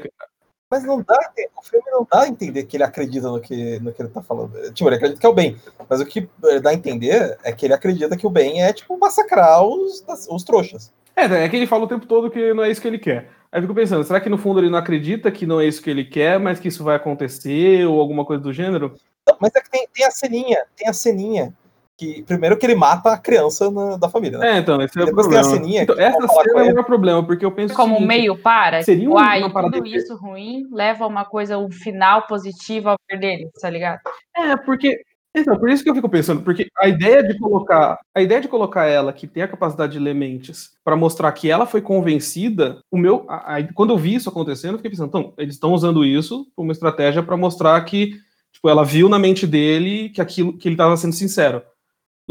Mas 0.70 0.84
não 0.84 1.04
dá, 1.04 1.18
o 1.56 1.62
filme 1.64 1.86
não 1.92 2.08
dá 2.10 2.22
a 2.22 2.28
entender 2.28 2.64
que 2.64 2.78
ele 2.78 2.84
acredita 2.84 3.30
no 3.30 3.40
que, 3.40 3.80
no 3.80 3.94
que 3.94 4.02
ele 4.02 4.10
tá 4.10 4.24
falando. 4.24 4.54
Tipo, 4.74 4.90
ele 4.90 4.96
acredita 4.96 5.20
que 5.20 5.26
é 5.26 5.30
o 5.30 5.34
bem. 5.34 5.56
Mas 5.88 6.02
o 6.02 6.06
que 6.06 6.28
dá 6.64 6.72
a 6.72 6.74
entender 6.74 7.38
é 7.44 7.52
que 7.52 7.66
ele 7.66 7.74
acredita 7.74 8.18
que 8.18 8.26
o 8.26 8.32
bem 8.32 8.64
é, 8.64 8.74
tipo, 8.74 8.98
massacrar 8.98 9.64
os, 9.64 10.04
os 10.30 10.44
trouxas. 10.44 10.92
É, 11.16 11.26
é 11.26 11.50
que 11.50 11.56
ele 11.56 11.68
fala 11.68 11.84
o 11.84 11.88
tempo 11.88 12.06
todo 12.08 12.32
que 12.32 12.54
não 12.54 12.64
é 12.64 12.72
isso 12.72 12.82
que 12.82 12.88
ele 12.88 12.98
quer. 12.98 13.30
Aí 13.52 13.60
eu 13.60 13.64
fico 13.64 13.76
pensando, 13.76 14.04
será 14.04 14.22
que 14.22 14.30
no 14.30 14.38
fundo 14.38 14.60
ele 14.62 14.70
não 14.70 14.80
acredita 14.80 15.30
que 15.30 15.46
não 15.46 15.60
é 15.60 15.66
isso 15.66 15.82
que 15.82 15.90
ele 15.90 16.06
quer, 16.06 16.40
mas 16.40 16.60
que 16.60 16.70
isso 16.70 16.86
vai 16.86 16.96
acontecer, 16.96 17.86
ou 17.86 18.00
alguma 18.00 18.26
coisa 18.26 18.42
do 18.42 18.54
gênero? 18.54 18.96
Não, 19.28 19.38
mas 19.42 19.54
é 19.54 19.62
que 19.62 19.70
tem, 19.70 19.88
tem 19.94 20.06
a 20.06 20.12
ceninha, 20.12 20.66
tem 20.76 20.88
a 20.88 20.94
ceninha. 20.94 21.54
Que, 22.02 22.24
primeiro 22.24 22.58
que 22.58 22.66
ele 22.66 22.74
mata 22.74 23.12
a 23.14 23.18
criança 23.18 23.70
na, 23.70 23.96
da 23.96 24.10
família, 24.10 24.40
né? 24.40 24.56
É, 24.56 24.58
então, 24.58 24.82
esse 24.82 25.00
é 25.00 25.04
o 25.04 25.14
problema. 25.14 25.30
tem 25.30 25.40
a 25.40 25.44
ceninha 25.44 25.84
Então, 25.84 25.96
essa 26.00 26.28
cena 26.28 26.50
é 26.50 26.52
o 26.52 26.66
maior 26.66 26.84
problema, 26.84 27.24
porque 27.24 27.46
eu 27.46 27.52
penso 27.52 27.76
Como 27.76 27.94
seguinte, 27.94 28.08
meio 28.08 28.36
para, 28.36 28.82
seria 28.82 29.04
tipo, 29.04 29.12
uma 29.12 29.22
ai, 29.24 29.52
parada 29.52 29.78
tudo 29.78 29.86
isso 29.86 30.16
ruim 30.16 30.66
leva 30.72 31.04
a 31.04 31.08
uma 31.08 31.26
coisa, 31.26 31.60
um 31.60 31.70
final 31.70 32.26
positivo 32.26 32.90
ao 32.90 32.96
ver 33.08 33.20
dele, 33.20 33.52
tá 33.62 33.70
ligado? 33.70 34.00
É, 34.36 34.58
porque. 34.58 35.00
Então, 35.38 35.60
por 35.60 35.70
isso 35.70 35.84
que 35.84 35.92
eu 35.92 35.94
fico 35.96 36.10
pensando, 36.10 36.42
porque 36.42 36.66
a 36.76 36.88
ideia 36.88 37.22
de 37.24 37.38
colocar, 37.38 38.00
a 38.16 38.22
ideia 38.22 38.42
de 38.42 38.48
colocar 38.48 38.86
ela 38.88 39.14
que 39.14 39.28
tem 39.28 39.44
a 39.44 39.48
capacidade 39.48 39.94
de 39.94 40.00
ler 40.00 40.16
mentes 40.16 40.72
para 40.84 40.96
mostrar 40.96 41.32
que 41.34 41.52
ela 41.52 41.68
foi 41.68 41.82
convencida, 41.82 42.80
o 42.90 42.98
meu, 42.98 43.26
a- 43.30 43.58
a- 43.58 43.74
quando 43.76 43.92
eu 43.92 43.98
vi 43.98 44.16
isso 44.16 44.28
acontecendo, 44.28 44.72
eu 44.72 44.78
fiquei 44.78 44.90
pensando, 44.90 45.08
então, 45.10 45.34
eles 45.38 45.54
estão 45.54 45.72
usando 45.72 46.04
isso 46.04 46.48
como 46.56 46.68
uma 46.70 46.74
estratégia 46.74 47.22
para 47.22 47.38
mostrar 47.38 47.80
que, 47.86 48.16
tipo, 48.52 48.68
ela 48.68 48.84
viu 48.84 49.08
na 49.08 49.20
mente 49.20 49.46
dele 49.46 50.10
que 50.10 50.20
aquilo 50.20 50.58
que 50.58 50.68
ele 50.68 50.74
estava 50.74 50.98
sendo 50.98 51.14
sincero 51.14 51.62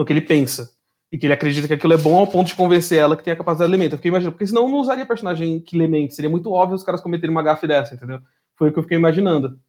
no 0.00 0.06
que 0.06 0.14
ele 0.14 0.22
pensa 0.22 0.72
e 1.12 1.18
que 1.18 1.26
ele 1.26 1.34
acredita 1.34 1.68
que 1.68 1.74
aquilo 1.74 1.92
é 1.92 1.96
bom 1.98 2.18
ao 2.18 2.26
ponto 2.26 2.46
de 2.46 2.54
convencer 2.54 2.98
ela 2.98 3.14
que 3.14 3.22
tem 3.22 3.34
a 3.34 3.36
capacidade 3.36 3.70
de 3.70 3.76
ler 3.76 3.82
mente. 3.82 3.92
Eu 3.92 3.98
fiquei 3.98 4.08
imaginando, 4.08 4.32
porque 4.32 4.46
senão 4.46 4.62
eu 4.62 4.68
não 4.70 4.78
usaria 4.78 5.04
personagem 5.04 5.60
que 5.60 5.76
lê 5.76 5.86
mente, 5.86 6.14
seria 6.14 6.30
muito 6.30 6.50
óbvio 6.50 6.74
os 6.76 6.82
caras 6.82 7.02
cometerem 7.02 7.30
uma 7.30 7.42
gafe 7.42 7.66
dessa, 7.66 7.94
entendeu? 7.94 8.18
Foi 8.56 8.70
o 8.70 8.72
que 8.72 8.78
eu 8.78 8.82
fiquei 8.82 8.96
imaginando. 8.96 9.60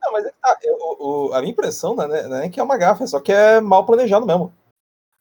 Não, 0.00 0.12
mas 0.12 0.24
é 0.24 0.32
tá, 0.40 0.56
eu- 0.62 1.34
a 1.34 1.40
minha 1.40 1.50
impressão 1.50 1.96
não 1.96 2.04
é, 2.14 2.28
não 2.28 2.36
é 2.36 2.48
que 2.48 2.60
é 2.60 2.62
uma 2.62 2.76
gafa, 2.76 3.02
é 3.02 3.06
só 3.08 3.18
que 3.18 3.32
é 3.32 3.60
mal 3.60 3.84
planejado 3.84 4.24
mesmo. 4.24 4.52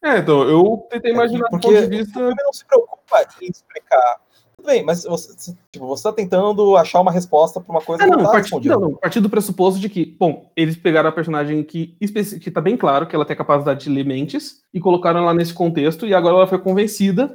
É, 0.04 0.20
então, 0.20 0.44
eu 0.48 0.86
tentei 0.92 1.12
imaginar 1.12 1.46
do 1.46 1.50
Porque 1.50 1.68
ponto 1.68 1.82
de 1.82 1.88
vista. 1.88 2.14
filme 2.20 2.36
não 2.44 2.54
se 2.54 2.64
preocupa 2.66 3.26
em 3.42 3.50
explicar. 3.50 4.22
Tudo 4.60 4.68
bem, 4.68 4.84
mas 4.84 5.06
você, 5.06 5.56
tipo, 5.72 5.88
você 5.88 6.04
tá 6.04 6.12
tentando 6.12 6.76
achar 6.76 7.00
uma 7.00 7.12
resposta 7.12 7.62
pra 7.62 7.72
uma 7.72 7.82
coisa 7.82 8.04
Ah, 8.04 8.06
que 8.06 8.12
não, 8.12 8.24
não 8.24 8.32
tá 8.32 8.42
não, 8.66 8.80
não, 8.80 8.94
partir 8.96 9.22
do 9.22 9.30
pressuposto 9.30 9.80
de 9.80 9.88
que, 9.88 10.06
bom, 10.06 10.52
eles 10.56 10.76
pegaram 10.76 11.08
a 11.08 11.14
personagem 11.14 11.64
que, 11.64 11.96
que 12.42 12.52
tá 12.52 12.60
bem 12.60 12.76
claro 12.76 13.08
que 13.08 13.16
ela 13.16 13.24
tem 13.24 13.34
a 13.34 13.38
capacidade 13.38 13.86
de 13.86 13.90
ler 13.90 14.06
mentes 14.06 14.62
e 14.74 14.80
colocaram 14.80 15.22
ela 15.22 15.34
nesse 15.34 15.54
contexto 15.54 16.06
e 16.06 16.14
agora 16.14 16.36
ela 16.36 16.48
foi 16.48 16.60
convencida. 16.60 17.34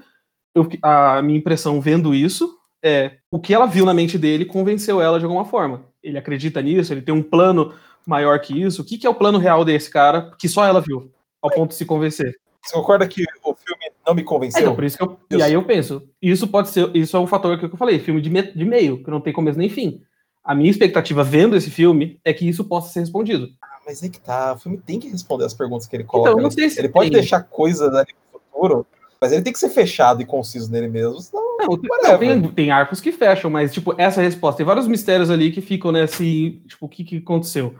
Eu, 0.54 0.68
a 0.82 1.22
minha 1.22 1.38
impressão 1.38 1.80
vendo 1.80 2.14
isso 2.14 2.58
é 2.82 3.12
o 3.30 3.40
que 3.40 3.54
ela 3.54 3.66
viu 3.66 3.86
na 3.86 3.94
mente 3.94 4.18
dele 4.18 4.44
convenceu 4.44 5.00
ela 5.00 5.18
de 5.18 5.24
alguma 5.24 5.46
forma. 5.46 5.86
Ele 6.02 6.18
acredita 6.18 6.60
nisso, 6.60 6.92
ele 6.92 7.02
tem 7.02 7.14
um 7.14 7.22
plano 7.22 7.72
maior 8.06 8.38
que 8.38 8.60
isso. 8.62 8.82
O 8.82 8.84
que, 8.84 8.98
que 8.98 9.06
é 9.06 9.10
o 9.10 9.14
plano 9.14 9.38
real 9.38 9.64
desse 9.64 9.90
cara 9.90 10.30
que 10.38 10.46
só 10.46 10.66
ela 10.66 10.82
viu, 10.82 11.10
ao 11.40 11.50
ponto 11.50 11.70
de 11.70 11.76
se 11.76 11.86
convencer? 11.86 12.36
Você 12.62 12.74
concorda 12.74 13.08
que 13.08 13.24
o 13.42 13.54
filme 13.54 13.93
não 14.06 14.14
me 14.14 14.22
É, 14.22 14.24
convenceu? 14.24 14.60
então, 14.62 14.74
por 14.74 14.84
isso 14.84 14.96
que 14.96 15.02
eu, 15.04 15.18
e 15.30 15.42
aí 15.42 15.52
eu 15.52 15.64
penso, 15.64 16.02
isso 16.20 16.46
pode 16.48 16.68
ser, 16.68 16.94
isso 16.94 17.16
é 17.16 17.20
um 17.20 17.26
fator 17.26 17.58
que 17.58 17.64
eu 17.64 17.76
falei, 17.76 17.98
filme 17.98 18.20
de, 18.20 18.30
me- 18.30 18.52
de 18.52 18.64
meio, 18.64 19.02
que 19.02 19.10
não 19.10 19.20
tem 19.20 19.32
começo 19.32 19.58
nem 19.58 19.68
fim. 19.68 20.00
A 20.42 20.54
minha 20.54 20.70
expectativa 20.70 21.24
vendo 21.24 21.56
esse 21.56 21.70
filme 21.70 22.18
é 22.24 22.32
que 22.32 22.46
isso 22.48 22.64
possa 22.64 22.92
ser 22.92 23.00
respondido. 23.00 23.48
Mas 23.86 24.02
é 24.02 24.08
que 24.08 24.20
tá, 24.20 24.54
o 24.54 24.58
filme 24.58 24.78
tem 24.78 24.98
que 25.00 25.08
responder 25.08 25.44
as 25.44 25.54
perguntas 25.54 25.86
que 25.86 25.96
ele 25.96 26.04
coloca. 26.04 26.30
Então, 26.30 26.42
não 26.42 26.48
né? 26.48 26.54
sei 26.54 26.70
se 26.70 26.78
ele 26.78 26.88
pode 26.88 27.10
tem. 27.10 27.18
deixar 27.20 27.42
coisas 27.42 27.94
ali 27.94 28.12
no 28.32 28.40
futuro, 28.40 28.86
mas 29.20 29.32
ele 29.32 29.42
tem 29.42 29.52
que 29.52 29.58
ser 29.58 29.70
fechado 29.70 30.20
e 30.22 30.26
conciso 30.26 30.70
nele 30.70 30.88
mesmo. 30.88 31.18
Senão, 31.20 31.42
Não, 31.58 31.66
não, 32.02 32.18
tem, 32.18 32.42
tem 32.52 32.70
arcos 32.70 33.00
que 33.00 33.10
fecham, 33.12 33.50
mas, 33.50 33.72
tipo, 33.72 33.94
essa 33.96 34.20
resposta. 34.20 34.58
Tem 34.58 34.66
vários 34.66 34.86
mistérios 34.86 35.30
ali 35.30 35.50
que 35.50 35.60
ficam 35.62 35.92
nesse. 35.92 36.62
Tipo, 36.66 36.86
o 36.86 36.88
que, 36.88 37.04
que 37.04 37.16
aconteceu? 37.18 37.74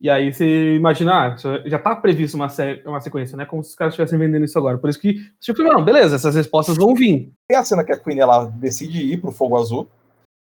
E 0.00 0.08
aí 0.08 0.32
você 0.32 0.76
imagina, 0.76 1.26
ah, 1.26 1.36
já 1.66 1.78
tá 1.78 1.96
previsto 1.96 2.36
uma, 2.36 2.46
uma 2.86 3.00
sequência, 3.00 3.36
né? 3.36 3.44
Como 3.44 3.64
se 3.64 3.70
os 3.70 3.74
caras 3.74 3.94
estivessem 3.94 4.18
vendendo 4.18 4.44
isso 4.44 4.56
agora. 4.56 4.78
Por 4.78 4.88
isso 4.88 5.00
que, 5.00 5.28
tipo, 5.40 5.60
não, 5.62 5.84
beleza, 5.84 6.14
essas 6.14 6.36
respostas 6.36 6.76
vão 6.76 6.94
vir. 6.94 7.32
tem 7.48 7.58
a 7.58 7.64
cena 7.64 7.82
que 7.82 7.92
a 7.92 7.98
Queen 7.98 8.20
ela 8.20 8.44
decide 8.44 9.02
ir 9.02 9.20
pro 9.20 9.32
fogo 9.32 9.56
azul, 9.56 9.88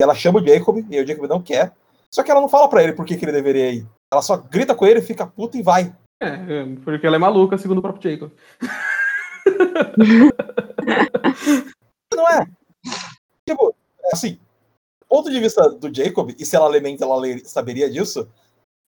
e 0.02 0.04
ela 0.04 0.16
chama 0.16 0.42
o 0.42 0.48
Jacob, 0.48 0.84
e 0.90 1.00
o 1.00 1.08
Jacob 1.08 1.30
não 1.30 1.42
quer. 1.42 1.72
Só 2.10 2.24
que 2.24 2.32
ela 2.32 2.42
não 2.42 2.50
fala 2.50 2.68
pra 2.68 2.84
ele 2.84 2.94
por 2.94 3.06
que, 3.06 3.16
que 3.16 3.26
ele 3.26 3.32
deveria 3.32 3.72
ir. 3.72 3.86
Ela 4.12 4.24
só 4.24 4.38
grita 4.38 4.74
com 4.74 4.88
ele, 4.88 5.02
fica 5.02 5.28
puta 5.28 5.58
e 5.58 5.62
vai. 5.62 5.96
É, 6.22 6.28
é, 6.28 6.66
porque 6.84 7.06
ela 7.06 7.18
é 7.18 7.20
maluca, 7.20 7.58
segundo 7.58 7.78
o 7.78 7.82
próprio 7.82 8.12
Jacob. 8.12 8.32
Não 12.16 12.30
é? 12.30 12.48
Tipo, 13.48 13.76
assim, 14.12 14.34
do 14.34 15.06
ponto 15.08 15.30
de 15.30 15.40
vista 15.40 15.70
do 15.70 15.94
Jacob, 15.94 16.32
e 16.38 16.46
se 16.46 16.56
ela 16.56 16.68
lementa, 16.68 17.04
ela 17.04 17.22
saberia 17.44 17.90
disso, 17.90 18.28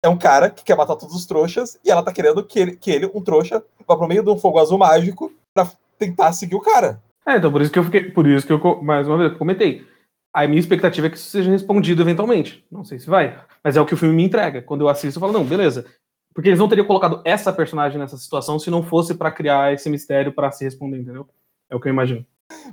é 0.07 0.09
um 0.09 0.17
cara 0.17 0.49
que 0.49 0.65
quer 0.65 0.77
matar 0.77 0.97
todos 0.97 1.15
os 1.15 1.27
trouxas, 1.27 1.79
e 1.85 1.91
ela 1.91 2.03
tá 2.03 2.13
querendo 2.13 2.43
que 2.45 2.59
ele, 2.59 2.77
que 2.77 2.91
ele 2.91 3.11
um 3.13 3.21
trouxa, 3.21 3.63
vá 3.87 3.97
pro 3.97 4.09
meio 4.09 4.23
de 4.23 4.31
um 4.31 4.39
fogo 4.39 4.59
azul 4.59 4.79
mágico 4.79 5.33
pra 5.53 5.69
tentar 5.99 6.33
seguir 6.33 6.55
o 6.55 6.61
cara. 6.61 7.03
É, 7.27 7.37
então 7.37 7.51
por 7.51 7.61
isso 7.61 7.73
que 7.73 7.79
eu 7.79 7.85
fiquei. 7.85 8.11
Por 8.11 8.27
isso 8.27 8.47
que 8.47 8.53
eu, 8.53 8.83
mais 8.83 9.09
uma 9.09 9.19
vez, 9.19 9.37
comentei. 9.37 9.85
A 10.33 10.47
minha 10.47 10.61
expectativa 10.61 11.07
é 11.07 11.11
que 11.11 11.17
isso 11.17 11.31
seja 11.31 11.51
respondido 11.51 12.03
eventualmente. 12.03 12.65
Não 12.71 12.85
sei 12.85 12.99
se 12.99 13.09
vai, 13.09 13.41
mas 13.65 13.77
é 13.77 13.81
o 13.81 13.87
que 13.87 13.95
o 13.95 13.97
filme 13.97 14.15
me 14.15 14.23
entrega. 14.23 14.63
Quando 14.63 14.83
eu 14.83 14.89
assisto, 14.89 15.19
eu 15.19 15.21
falo, 15.21 15.33
não, 15.33 15.45
beleza. 15.45 15.87
Porque 16.33 16.51
eles 16.51 16.59
não 16.59 16.69
teriam 16.69 16.87
colocado 16.87 17.23
essa 17.25 17.53
personagem 17.53 17.99
nessa 17.99 18.17
situação 18.17 18.59
se 18.59 18.71
não 18.71 18.83
fosse 18.83 19.15
pra 19.15 19.33
criar 19.33 19.73
esse 19.73 19.89
mistério 19.89 20.33
pra 20.33 20.53
se 20.53 20.65
responder, 20.65 20.99
entendeu? 20.99 21.27
É 21.71 21.75
o 21.75 21.81
que 21.81 21.89
eu 21.89 21.93
imagino. 21.93 22.25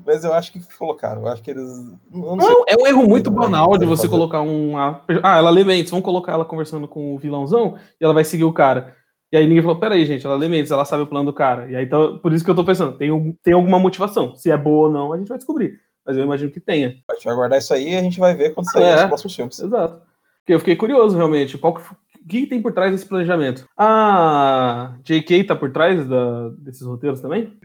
Mas 0.06 0.24
eu 0.24 0.34
acho 0.34 0.52
que 0.52 0.60
colocaram. 0.78 1.22
Eu 1.22 1.28
acho 1.30 1.42
que 1.42 1.52
eles. 1.52 1.68
Não 2.12 2.40
sei. 2.40 2.50
Não, 2.50 2.64
é 2.68 2.76
um 2.80 2.88
erro 2.88 3.08
muito 3.08 3.32
Não, 3.32 3.38
banal 3.40 3.72
de 3.78 3.86
não 3.86 3.88
você 3.96 4.04
fazer. 4.04 4.10
colocar 4.10 4.42
uma. 4.42 5.02
Ah, 5.24 5.38
ela 5.38 5.50
lê 5.50 5.64
mentes, 5.64 5.90
vamos 5.92 6.06
colocar 6.06 6.34
ela 6.34 6.46
conversando 6.46 6.88
com 6.88 7.16
o 7.16 7.18
vilãozão 7.18 7.76
e 8.00 8.04
ela 8.04 8.14
vai 8.14 8.24
seguir 8.24 8.44
o 8.44 8.54
cara. 8.54 8.96
E 9.32 9.38
aí 9.38 9.48
ninguém 9.48 9.64
falou, 9.64 9.80
peraí, 9.80 10.06
gente, 10.06 10.24
ela 10.26 10.36
lê 10.36 10.48
mentes, 10.48 10.72
ela 10.72 10.86
sabe 10.86 11.02
o 11.04 11.08
plano 11.08 11.26
do 11.26 11.34
cara. 11.34 11.68
E 11.68 11.76
aí, 11.76 11.86
então, 11.86 12.20
por 12.20 12.32
isso 12.34 12.46
que 12.46 12.52
eu 12.52 12.56
tô 12.56 12.64
pensando, 12.64 12.96
tem, 12.96 13.10
tem 13.42 13.54
alguma 13.56 13.80
motivação. 13.80 14.36
Se 14.36 14.52
é 14.52 14.58
boa 14.58 14.88
ou 14.88 14.94
não, 14.94 15.12
a 15.12 15.18
gente 15.18 15.28
vai 15.28 15.38
descobrir. 15.40 15.80
Mas 16.06 16.16
eu 16.18 16.24
imagino 16.24 16.52
que 16.52 16.60
tenha. 16.60 16.96
A 17.10 17.16
gente 17.16 17.26
vai 17.26 17.34
guardar 17.34 17.58
isso 17.58 17.74
aí 17.74 17.94
e 17.94 17.96
a 17.96 18.02
gente 18.04 18.20
vai 18.20 18.36
ver 18.36 18.54
quando 18.54 18.70
sair 18.72 18.84
É. 18.84 18.96
os 18.98 19.04
próximos 19.06 19.36
filmes. 19.36 19.60
Exato. 19.60 20.02
Porque 20.42 20.54
eu 20.54 20.60
fiquei 20.60 20.76
curioso, 20.76 21.18
realmente. 21.18 21.58
Qual 21.58 21.74
que, 21.74 21.82
que 22.28 22.48
tem 22.48 22.62
por 22.62 22.74
trás 22.74 22.92
desse 22.92 23.06
planejamento? 23.06 23.68
A 23.78 24.96
JK 25.04 25.44
tá 25.46 25.56
por 25.56 25.72
trás 25.72 26.08
da- 26.08 26.50
desses 26.58 26.86
roteiros 26.86 27.22
também? 27.22 27.58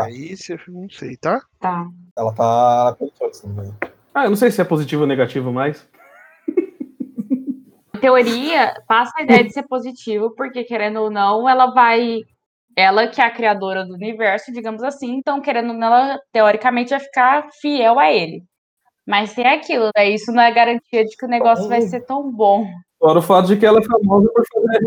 Aí 0.00 0.36
você 0.36 0.58
não 0.68 0.88
sei, 0.90 1.16
tá? 1.16 1.42
Tá. 1.60 1.86
Ela 2.16 2.32
tá. 2.34 2.96
Ah, 4.14 4.24
eu 4.24 4.30
não 4.30 4.36
sei 4.36 4.50
se 4.50 4.60
é 4.60 4.64
positivo 4.64 5.02
ou 5.02 5.08
negativo 5.08 5.52
mais. 5.52 5.86
Em 7.94 7.98
teoria, 8.00 8.74
passa 8.86 9.12
a 9.18 9.22
ideia 9.22 9.42
de 9.44 9.52
ser 9.52 9.62
positivo, 9.64 10.34
porque 10.34 10.64
querendo 10.64 11.00
ou 11.00 11.10
não, 11.10 11.48
ela 11.48 11.66
vai. 11.72 12.20
Ela 12.76 13.06
que 13.08 13.22
é 13.22 13.24
a 13.24 13.30
criadora 13.30 13.86
do 13.86 13.94
universo, 13.94 14.52
digamos 14.52 14.82
assim, 14.82 15.14
então, 15.16 15.40
querendo 15.40 15.70
ou 15.70 15.78
não, 15.78 15.86
ela 15.86 16.20
teoricamente 16.30 16.90
vai 16.90 17.00
ficar 17.00 17.48
fiel 17.60 17.98
a 17.98 18.12
ele. 18.12 18.42
Mas 19.06 19.34
tem 19.34 19.46
aquilo, 19.46 19.90
né? 19.96 20.10
Isso 20.10 20.30
não 20.30 20.42
é 20.42 20.52
garantia 20.52 21.04
de 21.04 21.16
que 21.16 21.24
o 21.24 21.28
negócio 21.28 21.64
vai 21.68 21.80
ser 21.88 22.00
tão 22.04 22.30
bom. 22.30 22.66
Fora 22.98 23.18
o 23.18 23.22
fato 23.22 23.48
de 23.48 23.56
que 23.56 23.66
ela 23.66 23.78
é 23.78 23.84
famosa 23.84 24.28
por 24.32 24.44
fazer. 24.52 24.84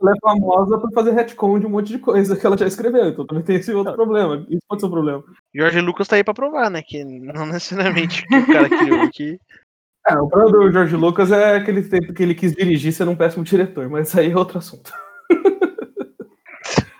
Ela 0.00 0.10
é 0.10 0.20
famosa 0.20 0.78
por 0.78 0.92
fazer 0.92 1.10
retcon 1.12 1.58
de 1.60 1.66
um 1.66 1.70
monte 1.70 1.88
de 1.88 1.98
coisa 1.98 2.36
que 2.36 2.44
ela 2.46 2.58
já 2.58 2.66
escreveu. 2.66 3.08
Então 3.08 3.26
também 3.26 3.44
tem 3.44 3.56
esse 3.56 3.72
outro 3.72 3.94
problema. 3.94 4.44
Isso 4.48 4.60
pode 4.68 4.80
ser 4.80 4.86
um 4.86 4.90
problema. 4.90 5.24
Jorge 5.54 5.80
Lucas 5.80 6.08
tá 6.08 6.16
aí 6.16 6.24
pra 6.24 6.34
provar, 6.34 6.68
né? 6.70 6.82
Que 6.84 7.04
não 7.04 7.46
necessariamente 7.46 8.24
o 8.30 8.46
cara 8.52 8.68
criou 8.68 9.02
aqui. 9.02 9.38
É, 10.06 10.18
o 10.18 10.28
problema 10.28 10.50
do 10.66 10.72
George 10.72 10.96
Lucas 10.96 11.32
é 11.32 11.56
aquele 11.56 11.82
tempo 11.82 12.12
que 12.12 12.22
ele 12.22 12.34
quis 12.34 12.52
dirigir 12.52 12.92
ser 12.92 13.08
um 13.08 13.16
péssimo 13.16 13.42
diretor, 13.44 13.88
mas 13.88 14.14
aí 14.16 14.30
é 14.32 14.36
outro 14.36 14.58
assunto. 14.58 14.92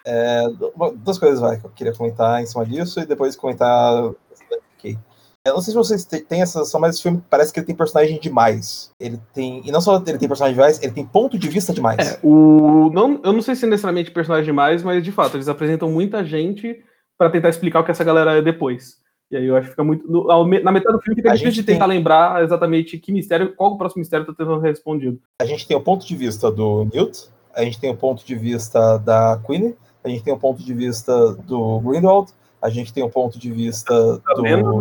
É, 0.07 0.49
du- 0.51 0.73
duas 0.97 1.19
coisas 1.19 1.41
vai, 1.41 1.59
que 1.59 1.67
eu 1.67 1.71
queria 1.71 1.93
comentar 1.95 2.41
em 2.43 2.47
cima 2.47 2.65
disso 2.65 3.01
e 3.01 3.07
depois 3.07 3.37
comentar. 3.37 4.05
Ok. 4.05 4.97
Eu 5.47 5.53
não 5.55 5.61
sei 5.61 5.73
se 5.73 5.77
vocês 5.77 6.05
têm 6.07 6.41
essa 6.41 6.53
sensação, 6.61 6.81
mas 6.81 6.95
esse 6.95 7.03
filme 7.03 7.23
parece 7.29 7.53
que 7.53 7.61
ele 7.61 7.67
tem 7.67 7.75
personagem 7.77 8.19
demais. 8.19 8.91
Ele 8.99 9.21
tem. 9.35 9.61
E 9.67 9.71
não 9.71 9.81
só 9.81 9.97
ele 10.07 10.19
tem 10.19 10.27
personagem 10.29 10.55
demais, 10.55 10.83
ele 10.83 10.93
tem 10.93 11.05
ponto 11.05 11.39
de 11.39 11.49
vista 11.51 11.73
demais. 11.73 11.99
É, 11.99 12.19
o, 12.23 12.91
não, 12.95 13.21
eu 13.23 13.33
não 13.33 13.43
sei 13.43 13.55
se 13.55 13.67
é 13.67 13.69
necessariamente 13.69 14.11
personagem 14.11 14.47
demais, 14.47 14.83
mas 14.83 15.05
de 15.05 15.13
fato, 15.13 15.37
eles 15.37 15.47
apresentam 15.49 15.91
muita 15.91 16.25
gente 16.25 16.83
pra 17.19 17.29
tentar 17.29 17.51
explicar 17.51 17.81
o 17.81 17.85
que 17.85 17.91
essa 17.91 18.03
galera 18.03 18.33
é 18.39 18.43
depois. 18.43 18.97
E 19.31 19.37
aí 19.37 19.45
eu 19.47 19.55
acho 19.57 19.67
que 19.67 19.71
fica 19.73 19.85
muito. 19.85 20.11
no- 20.11 20.27
na 20.63 20.73
metade 20.73 20.97
do 20.97 21.03
filme 21.03 21.17
fica 21.17 21.33
A 21.33 21.35
difícil 21.35 21.63
de 21.63 21.67
tentar 21.67 21.87
lembrar 21.87 22.43
exatamente 22.43 22.99
que 22.99 23.13
mistério, 23.13 23.55
qual 23.55 23.73
o 23.73 23.79
próximo 23.79 24.01
mistério 24.01 24.25
tá 24.25 24.33
tendo 24.37 24.59
respondido. 24.61 25.19
A 25.43 25.45
gente 25.45 25.67
tem 25.67 25.77
o 25.77 25.81
ponto 25.81 26.07
de 26.07 26.17
vista 26.17 26.51
do 26.51 26.89
Newt, 26.93 27.29
a 27.55 27.63
gente 27.65 27.79
tem 27.79 27.91
o 27.91 27.97
ponto 27.97 28.25
de 28.25 28.35
vista 28.35 28.97
da 28.99 29.39
Queen, 29.47 29.75
a 30.03 30.09
gente 30.09 30.23
tem 30.23 30.33
o 30.33 30.39
ponto 30.39 30.63
de 30.63 30.73
vista 30.73 31.33
do 31.47 31.81
Grindelwald, 31.81 32.33
a 32.65 32.71
gente 32.71 32.93
tem 32.93 33.05
o 33.05 33.11
ponto 33.11 33.39
de 33.39 33.53
vista 33.53 33.95
do. 34.35 34.43
Lena. 34.43 34.73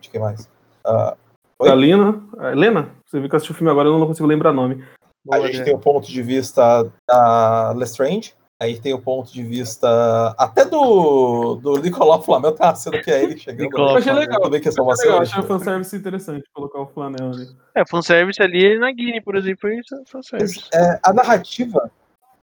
De 0.00 0.10
quem 0.10 0.20
mais? 0.20 0.48
Ah, 0.84 1.16
Oi? 1.60 1.68
A 1.70 1.74
Lena. 1.74 2.22
Helena? 2.52 2.90
Você 3.06 3.20
viu 3.20 3.28
que 3.28 3.34
eu 3.34 3.36
assisti 3.36 3.52
o 3.52 3.54
filme 3.54 3.70
agora, 3.70 3.88
eu 3.88 3.98
não 3.98 4.06
consigo 4.06 4.26
lembrar 4.26 4.52
nome. 4.52 4.84
a 5.30 5.40
gente 5.40 5.64
tem 5.64 5.74
o 5.74 5.78
ponto 5.78 6.08
de 6.08 6.22
vista 6.22 6.90
da 7.06 7.72
Lestrange, 7.76 8.34
Aí 8.60 8.76
tem 8.80 8.92
o 8.92 9.00
ponto 9.00 9.32
de 9.32 9.44
vista 9.44 10.34
até 10.36 10.64
do, 10.64 11.54
do 11.62 11.76
Nicolau 11.80 12.20
Flamel, 12.20 12.56
tá 12.56 12.74
cena 12.74 13.00
que 13.00 13.08
é 13.08 13.22
ele 13.22 13.38
chegando. 13.38 13.66
Nicolau 13.66 13.90
Eu 13.90 13.98
achei 13.98 14.12
legal. 14.12 14.42
Também 14.42 14.60
que 14.60 14.68
é 14.68 14.72
só 14.72 14.82
uma 14.82 14.94
Achei 14.94 15.04
legal, 15.06 15.22
achei 15.22 15.40
um 15.40 15.46
fanservice 15.46 15.96
interessante 15.96 16.44
colocar 16.52 16.80
o 16.80 16.86
flanel 16.86 17.30
ali. 17.30 17.46
É, 17.76 17.86
fanservice 17.86 18.42
ali 18.42 18.76
na 18.76 18.90
Guinea, 18.90 19.22
por 19.22 19.36
exemplo, 19.36 19.60
foi 19.60 19.80
fanservice. 20.06 20.68
É, 20.74 20.98
a 21.04 21.12
narrativa. 21.12 21.88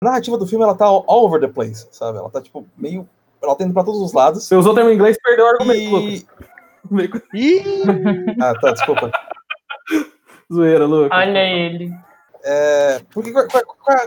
A 0.02 0.06
narrativa 0.06 0.38
do 0.38 0.48
filme 0.48 0.64
ela 0.64 0.74
tá 0.74 0.86
all 0.86 1.04
over 1.10 1.42
the 1.42 1.50
place, 1.50 1.86
sabe? 1.92 2.18
Ela 2.18 2.30
tá 2.30 2.42
tipo 2.42 2.66
meio. 2.78 3.06
Ela 3.42 3.56
tá 3.56 3.64
indo 3.64 3.74
pra 3.74 3.84
todos 3.84 4.02
os 4.02 4.14
lados. 4.14 4.44
Você 4.46 4.56
usou 4.56 4.72
o 4.74 4.76
termo 4.76 4.90
em 4.90 4.96
inglês, 4.96 5.18
perdeu 5.24 5.46
o 5.46 5.50
argumento, 5.50 5.90
Lucas. 5.90 6.14
E... 6.22 6.28
Meio 6.92 7.10
com- 7.12 7.20
Ih, 7.34 7.64
Ah, 8.42 8.54
tá, 8.60 8.72
desculpa. 8.72 9.12
Zoeira, 10.52 10.86
Lucas. 10.86 11.18
Olha 11.18 11.40
ele. 11.40 11.92
É, 12.44 13.02
porque, 13.14 13.32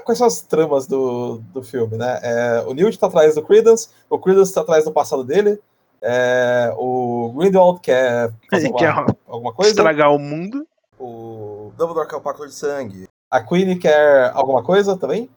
quais 0.04 0.16
são 0.18 0.26
as 0.26 0.40
tramas 0.42 0.86
do, 0.86 1.38
do 1.52 1.62
filme, 1.62 1.96
né? 1.98 2.18
É, 2.22 2.64
o 2.66 2.72
Newt 2.72 2.98
tá 2.98 3.06
atrás 3.06 3.34
do 3.34 3.42
Credence, 3.42 3.88
o 4.08 4.18
Credence 4.18 4.54
tá 4.54 4.62
atrás 4.62 4.84
do 4.86 4.92
passado 4.92 5.22
dele, 5.22 5.60
é, 6.00 6.72
o 6.78 7.30
Grindelwald 7.36 7.80
quer 7.80 8.32
fazer 8.50 8.68
uma- 8.70 8.78
quer 8.78 8.94
alguma 9.28 9.52
coisa, 9.52 9.70
estragar 9.72 10.14
o 10.14 10.18
mundo. 10.18 10.66
o 10.98 11.72
Dumbledore 11.76 12.08
quer 12.08 12.16
o 12.16 12.20
pacto 12.22 12.46
de 12.46 12.54
sangue, 12.54 13.06
a 13.30 13.40
Queen 13.42 13.78
quer 13.78 14.30
alguma 14.34 14.62
coisa 14.62 14.96
também, 14.96 15.28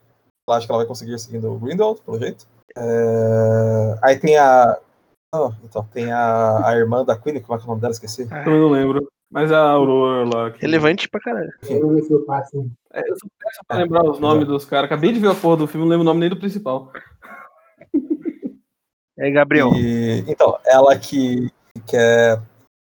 ela 0.47 0.57
acha 0.57 0.65
que 0.65 0.71
ela 0.71 0.79
vai 0.79 0.87
conseguir 0.87 1.19
seguindo 1.19 1.51
o 1.51 1.59
Grindelwald, 1.59 2.01
pelo 2.01 2.17
jeito. 2.17 2.47
É, 2.77 3.99
aí 4.03 4.19
tem 4.19 4.37
a... 4.37 4.77
ah, 5.33 5.51
então, 5.63 5.83
tem 5.93 6.11
a, 6.11 6.67
a 6.67 6.75
irmã 6.75 7.05
da 7.05 7.17
Queen, 7.17 7.41
como 7.41 7.55
é 7.55 7.57
que 7.57 7.63
é 7.63 7.65
o 7.65 7.69
nome 7.69 7.81
dela? 7.81 7.93
Esqueci. 7.93 8.27
Também 8.27 8.59
não 8.59 8.69
lembro. 8.69 9.07
Mas 9.31 9.51
é 9.51 9.55
a 9.55 9.69
Aurora 9.69 10.29
lá. 10.33 10.51
Que... 10.51 10.61
Relevante 10.61 11.09
pra 11.09 11.19
caralho. 11.19 11.51
Eu 11.67 12.23
passo. 12.25 12.69
É, 12.93 13.01
eu 13.01 13.15
pra 13.67 13.77
lembrar 13.77 14.03
os 14.03 14.19
nomes 14.19 14.47
dos 14.47 14.65
caras. 14.65 14.85
Acabei 14.85 15.11
de 15.11 15.19
ver 15.19 15.31
a 15.31 15.35
porra 15.35 15.57
do 15.57 15.67
filme, 15.67 15.85
não 15.85 15.89
lembro 15.89 16.03
o 16.03 16.05
nome 16.05 16.19
nem 16.19 16.29
do 16.29 16.37
principal. 16.37 16.91
É, 19.17 19.31
Gabriel. 19.31 19.71
E, 19.73 20.25
então, 20.27 20.59
ela 20.65 20.93
que 20.97 21.49
quer 21.87 22.41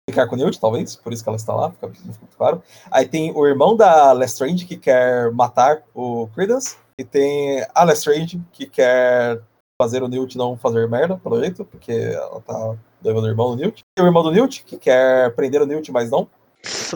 ficar 0.08 0.26
com 0.26 0.34
o 0.34 0.38
Newt, 0.38 0.60
talvez, 0.60 0.94
por 0.94 1.10
isso 1.10 1.22
que 1.22 1.28
ela 1.28 1.36
está 1.36 1.54
lá, 1.54 1.70
fica 1.70 1.86
muito 1.86 2.36
claro. 2.36 2.62
Aí 2.90 3.08
tem 3.08 3.32
o 3.34 3.46
irmão 3.46 3.74
da 3.74 4.12
Lestrange 4.12 4.66
que 4.66 4.76
quer 4.76 5.32
matar 5.32 5.82
o 5.94 6.28
Credence, 6.34 6.76
e 6.98 7.04
tem 7.04 7.64
a 7.74 7.84
Lestrange 7.84 8.42
que 8.52 8.66
quer 8.66 9.40
fazer 9.80 10.02
o 10.02 10.08
Newt 10.08 10.36
não 10.36 10.56
fazer 10.56 10.88
merda, 10.88 11.16
pelo 11.16 11.40
jeito, 11.40 11.64
porque 11.64 11.92
ela 11.92 12.40
tá 12.40 12.74
doiva 13.00 13.20
do 13.20 13.28
irmão 13.28 13.50
do 13.50 13.62
Newt. 13.62 13.84
Tem 13.94 14.04
o 14.04 14.08
irmão 14.08 14.24
do 14.24 14.32
Newt 14.32 14.64
que 14.64 14.76
quer 14.76 15.32
prender 15.34 15.62
o 15.62 15.66
Newt, 15.66 15.92
mas 15.92 16.10
não. 16.10 16.28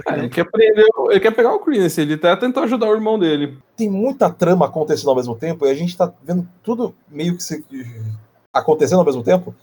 Ah, 0.06 0.18
ele, 0.18 0.28
quer 0.28 0.50
prender, 0.50 0.84
ele 1.08 1.20
quer 1.20 1.30
pegar 1.30 1.54
o 1.54 1.60
Credence, 1.60 2.00
ele 2.00 2.14
até 2.14 2.34
tentou 2.34 2.64
ajudar 2.64 2.88
o 2.88 2.94
irmão 2.94 3.16
dele. 3.18 3.58
Tem 3.76 3.88
muita 3.88 4.28
trama 4.28 4.66
acontecendo 4.66 5.10
ao 5.10 5.16
mesmo 5.16 5.36
tempo, 5.36 5.64
e 5.64 5.70
a 5.70 5.74
gente 5.74 5.96
tá 5.96 6.12
vendo 6.22 6.46
tudo 6.62 6.92
meio 7.08 7.36
que 7.36 7.42
se 7.42 7.64
acontecendo 8.52 8.98
ao 8.98 9.04
mesmo 9.04 9.22
tempo, 9.22 9.54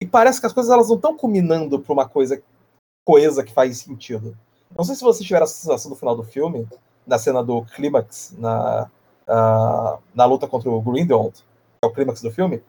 e 0.00 0.06
parece 0.06 0.40
que 0.40 0.46
as 0.46 0.52
coisas 0.52 0.72
elas 0.72 0.88
não 0.88 0.96
estão 0.96 1.16
culminando 1.16 1.80
pra 1.80 1.92
uma 1.92 2.08
coisa 2.08 2.40
coesa 3.04 3.42
que 3.42 3.52
faz 3.52 3.78
sentido. 3.78 4.36
Não 4.76 4.84
sei 4.84 4.94
se 4.94 5.02
vocês 5.02 5.26
tiveram 5.26 5.44
essa 5.44 5.54
sensação 5.54 5.90
no 5.90 5.96
final 5.96 6.14
do 6.14 6.22
filme, 6.22 6.66
na 7.04 7.18
cena 7.18 7.42
do 7.42 7.62
clímax, 7.62 8.34
na, 8.38 8.88
ah, 9.26 9.98
na 10.14 10.24
luta 10.24 10.46
contra 10.46 10.70
o 10.70 10.80
Grindelwald, 10.80 11.42
o 11.84 11.90
clímax 11.90 12.20
do 12.22 12.30
filme. 12.30 12.62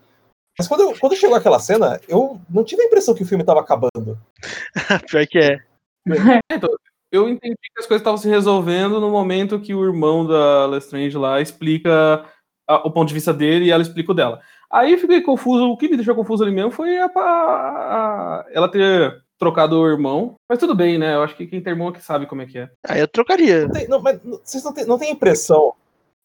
Mas 0.58 0.68
quando, 0.68 0.82
eu- 0.82 0.98
quando 1.00 1.16
chegou 1.16 1.36
aquela 1.36 1.60
cena, 1.60 2.00
eu 2.08 2.40
não 2.50 2.64
tive 2.64 2.82
a 2.82 2.86
impressão 2.86 3.16
que 3.16 3.24
o 3.24 3.26
filme 3.26 3.44
estava 3.44 3.60
acabando. 3.62 4.18
Pior 5.10 5.26
que 5.28 5.40
é. 5.40 5.60
Eu 7.12 7.28
entendi 7.28 7.56
que 7.56 7.80
as 7.80 7.88
coisas 7.88 8.02
estavam 8.02 8.18
se 8.18 8.28
resolvendo 8.30 9.00
no 9.00 9.10
momento 9.10 9.60
que 9.60 9.74
o 9.74 9.84
irmão 9.84 10.26
da 10.28 10.66
Lestrange 10.68 11.18
lá 11.18 11.42
explica 11.42 12.24
a- 12.68 12.88
o 12.88 12.92
ponto 12.92 13.08
de 13.08 13.14
vista 13.16 13.34
dele 13.34 13.66
e 13.66 13.72
ela 13.72 13.82
explica 13.82 14.12
o 14.12 14.16
dela. 14.16 14.42
Aí 14.72 14.92
eu 14.92 15.00
fiquei 15.00 15.22
confuso, 15.22 15.64
o 15.66 15.78
que 15.78 15.90
me 15.90 15.96
deixou 15.96 16.14
confuso 16.14 16.44
ali 16.44 16.52
mesmo 16.54 16.70
foi 16.70 17.00
a, 17.00 17.06
a- 17.06 17.10
a- 17.16 18.46
ela 18.52 18.70
ter 18.70 19.24
trocado 19.40 19.80
o 19.80 19.88
irmão. 19.88 20.36
Mas 20.48 20.60
tudo 20.60 20.76
bem, 20.76 21.00
né? 21.00 21.16
Eu 21.16 21.24
acho 21.24 21.36
que 21.36 21.48
quem 21.48 21.62
tem 21.62 21.72
irmão 21.74 21.90
é 21.90 21.94
que 21.94 22.02
sabe 22.04 22.28
como 22.28 22.42
é 22.44 22.46
que 22.46 22.60
é. 22.60 22.70
Aí 22.88 23.00
eu 23.00 23.08
trocaria. 23.08 23.64
Não 23.64 23.72
tem- 23.72 23.88
não, 23.88 24.02
mas 24.02 24.22
não- 24.24 24.40
vocês 24.44 24.64
não 24.64 24.74
têm, 24.74 24.86
não 24.86 25.00
têm 25.00 25.10
a 25.10 25.14
impressão. 25.14 25.74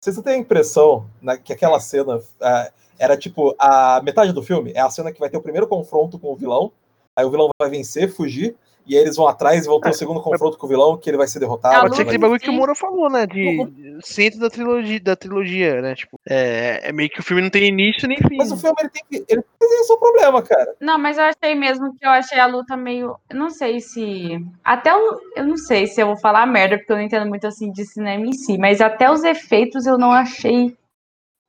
Vocês 0.04 0.20
têm 0.20 0.34
a 0.34 0.36
impressão 0.36 1.06
né, 1.22 1.38
que 1.42 1.50
aquela 1.50 1.80
cena 1.80 2.20
ah, 2.38 2.70
era 2.98 3.16
tipo 3.16 3.54
a 3.58 4.02
metade 4.04 4.34
do 4.34 4.42
filme? 4.42 4.70
É 4.74 4.80
a 4.80 4.90
cena 4.90 5.10
que 5.10 5.18
vai 5.18 5.30
ter 5.30 5.38
o 5.38 5.40
primeiro 5.40 5.66
confronto 5.66 6.18
com 6.18 6.30
o 6.30 6.36
vilão. 6.36 6.70
Aí 7.16 7.24
o 7.24 7.30
vilão 7.30 7.48
vai 7.58 7.70
vencer, 7.70 8.12
fugir. 8.12 8.54
E 8.86 8.96
aí 8.96 9.02
eles 9.02 9.16
vão 9.16 9.26
atrás 9.26 9.64
e 9.64 9.68
vão 9.68 9.80
ter 9.80 9.90
o 9.90 9.94
segundo 9.94 10.20
confronto 10.20 10.58
com 10.58 10.66
o 10.66 10.68
vilão, 10.68 10.98
que 10.98 11.08
ele 11.08 11.16
vai 11.16 11.26
ser 11.26 11.40
derrotado. 11.40 11.80
Pode 11.80 11.96
ser 11.96 12.02
aquele 12.02 12.18
bagulho 12.18 12.40
que 12.40 12.50
o 12.50 12.52
Moro 12.52 12.74
falou, 12.74 13.08
né? 13.08 13.26
De 13.26 13.98
centro 14.02 14.38
da 14.38 14.50
trilogia, 14.50 15.00
da 15.00 15.16
trilogia, 15.16 15.80
né? 15.80 15.94
Tipo, 15.94 16.20
é, 16.28 16.88
é 16.88 16.92
meio 16.92 17.08
que 17.08 17.20
o 17.20 17.22
filme 17.22 17.42
não 17.42 17.50
tem 17.50 17.68
início 17.68 18.06
nem 18.06 18.18
fim. 18.18 18.36
Mas 18.36 18.52
o 18.52 18.56
filme 18.56 18.76
ele 18.80 18.90
tem 18.90 19.02
que. 19.08 19.16
Ele 19.32 19.42
tem 19.42 19.80
esse 19.80 19.90
é 19.90 19.94
o 19.94 19.98
problema, 19.98 20.42
cara. 20.42 20.74
Não, 20.80 20.98
mas 20.98 21.16
eu 21.16 21.24
achei 21.24 21.54
mesmo 21.54 21.94
que 21.96 22.04
eu 22.04 22.10
achei 22.10 22.38
a 22.38 22.46
luta 22.46 22.76
meio. 22.76 23.16
Eu 23.30 23.36
não 23.36 23.50
sei 23.50 23.80
se. 23.80 24.44
Até 24.62 24.94
o. 24.94 25.20
Eu 25.34 25.46
não 25.46 25.56
sei 25.56 25.86
se 25.86 26.00
eu 26.00 26.08
vou 26.08 26.18
falar 26.18 26.46
merda, 26.46 26.76
porque 26.76 26.92
eu 26.92 26.96
não 26.96 27.04
entendo 27.04 27.26
muito 27.26 27.46
assim 27.46 27.72
de 27.72 27.84
cinema 27.86 28.26
em 28.26 28.32
si, 28.32 28.58
mas 28.58 28.80
até 28.80 29.10
os 29.10 29.24
efeitos 29.24 29.86
eu 29.86 29.96
não 29.96 30.10
achei 30.10 30.76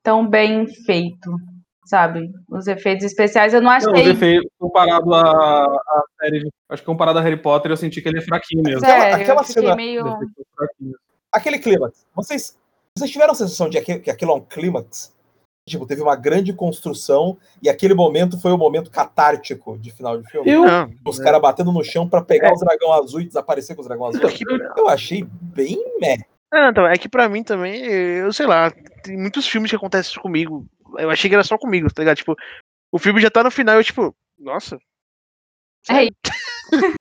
tão 0.02 0.26
bem 0.26 0.68
feito. 0.68 1.32
Sabe? 1.86 2.32
Os 2.50 2.66
efeitos 2.68 3.06
especiais 3.06 3.54
eu 3.54 3.62
não 3.62 3.70
Não, 3.70 3.78
os 3.78 3.86
achei. 3.88 4.10
efeitos, 4.12 4.50
comparado 4.60 5.14
à, 5.14 5.22
à 5.66 6.04
série, 6.20 6.40
de- 6.40 6.52
acho 6.70 6.82
que 6.82 6.86
comparado 6.86 7.20
a 7.20 7.22
Harry 7.22 7.38
Potter, 7.38 7.72
eu 7.72 7.78
senti 7.78 8.02
que 8.02 8.10
ele 8.10 8.18
é 8.18 8.22
fraquinho 8.22 8.64
mesmo. 8.64 8.80
Sério, 8.80 9.16
aquela 9.18 9.44
cena- 9.44 9.76
meio. 9.76 10.04
Aquele 11.32 11.60
clímax. 11.60 12.06
Vocês, 12.16 12.58
vocês 12.98 13.12
tiveram 13.12 13.34
a 13.34 13.36
sensação 13.36 13.70
de 13.70 13.80
que, 13.82 14.00
que 14.00 14.10
aquilo 14.10 14.32
é 14.32 14.36
um 14.36 14.42
clímax? 14.42 15.14
Tipo, 15.68 15.86
teve 15.86 16.02
uma 16.02 16.16
grande 16.16 16.54
construção 16.54 17.38
e 17.62 17.68
aquele 17.70 17.94
momento 17.96 18.40
foi 18.40 18.52
o 18.52 18.58
momento 18.58 18.90
catártico 18.92 19.78
de 19.80 19.92
final 19.92 20.18
de 20.20 20.30
filme. 20.30 20.50
Eu, 20.50 20.64
Os 21.06 21.18
caras 21.20 21.42
batendo 21.42 21.72
no 21.72 21.84
chão 21.84 22.08
pra 22.08 22.20
É. 22.20 22.24
pegar 22.24 22.54
os 22.54 22.60
dragão 22.60 22.94
azul 22.94 23.20
e 23.22 23.26
desaparecer 23.26 23.76
com 23.76 23.82
os 23.82 23.88
dragão 23.88 24.06
azul. 24.08 24.28
é 24.28 24.32
que, 24.32 24.44
Eu 24.78 24.88
achei 24.88 25.24
bem 25.42 25.78
meh. 26.00 26.18
não, 26.54 26.70
então, 26.70 26.86
é 26.88 26.96
que 26.98 27.10
pra 27.10 27.28
mim 27.28 27.44
também, 27.44 27.84
eu 27.84 28.32
sei 28.32 28.46
lá, 28.46 28.72
tem 29.04 29.18
muitos 29.18 29.48
filmes 29.48 29.70
que 29.72 29.76
acontecem 29.76 30.12
isso 30.12 30.22
comigo. 30.22 30.66
Eu 30.98 31.10
achei 31.10 31.30
que 31.30 31.36
era 31.36 31.44
só 31.44 31.58
comigo, 31.58 31.94
tá 31.94 32.02
ligado? 32.02 32.18
Tipo, 32.18 32.36
o 32.92 33.00
filme 33.00 33.22
já 33.22 33.30
tá 33.30 33.44
no 33.44 33.52
final 33.52 33.76
e 33.76 33.80
eu, 33.80 33.84
tipo, 33.84 34.16
nossa. 34.40 34.78
Ei. 35.90 36.12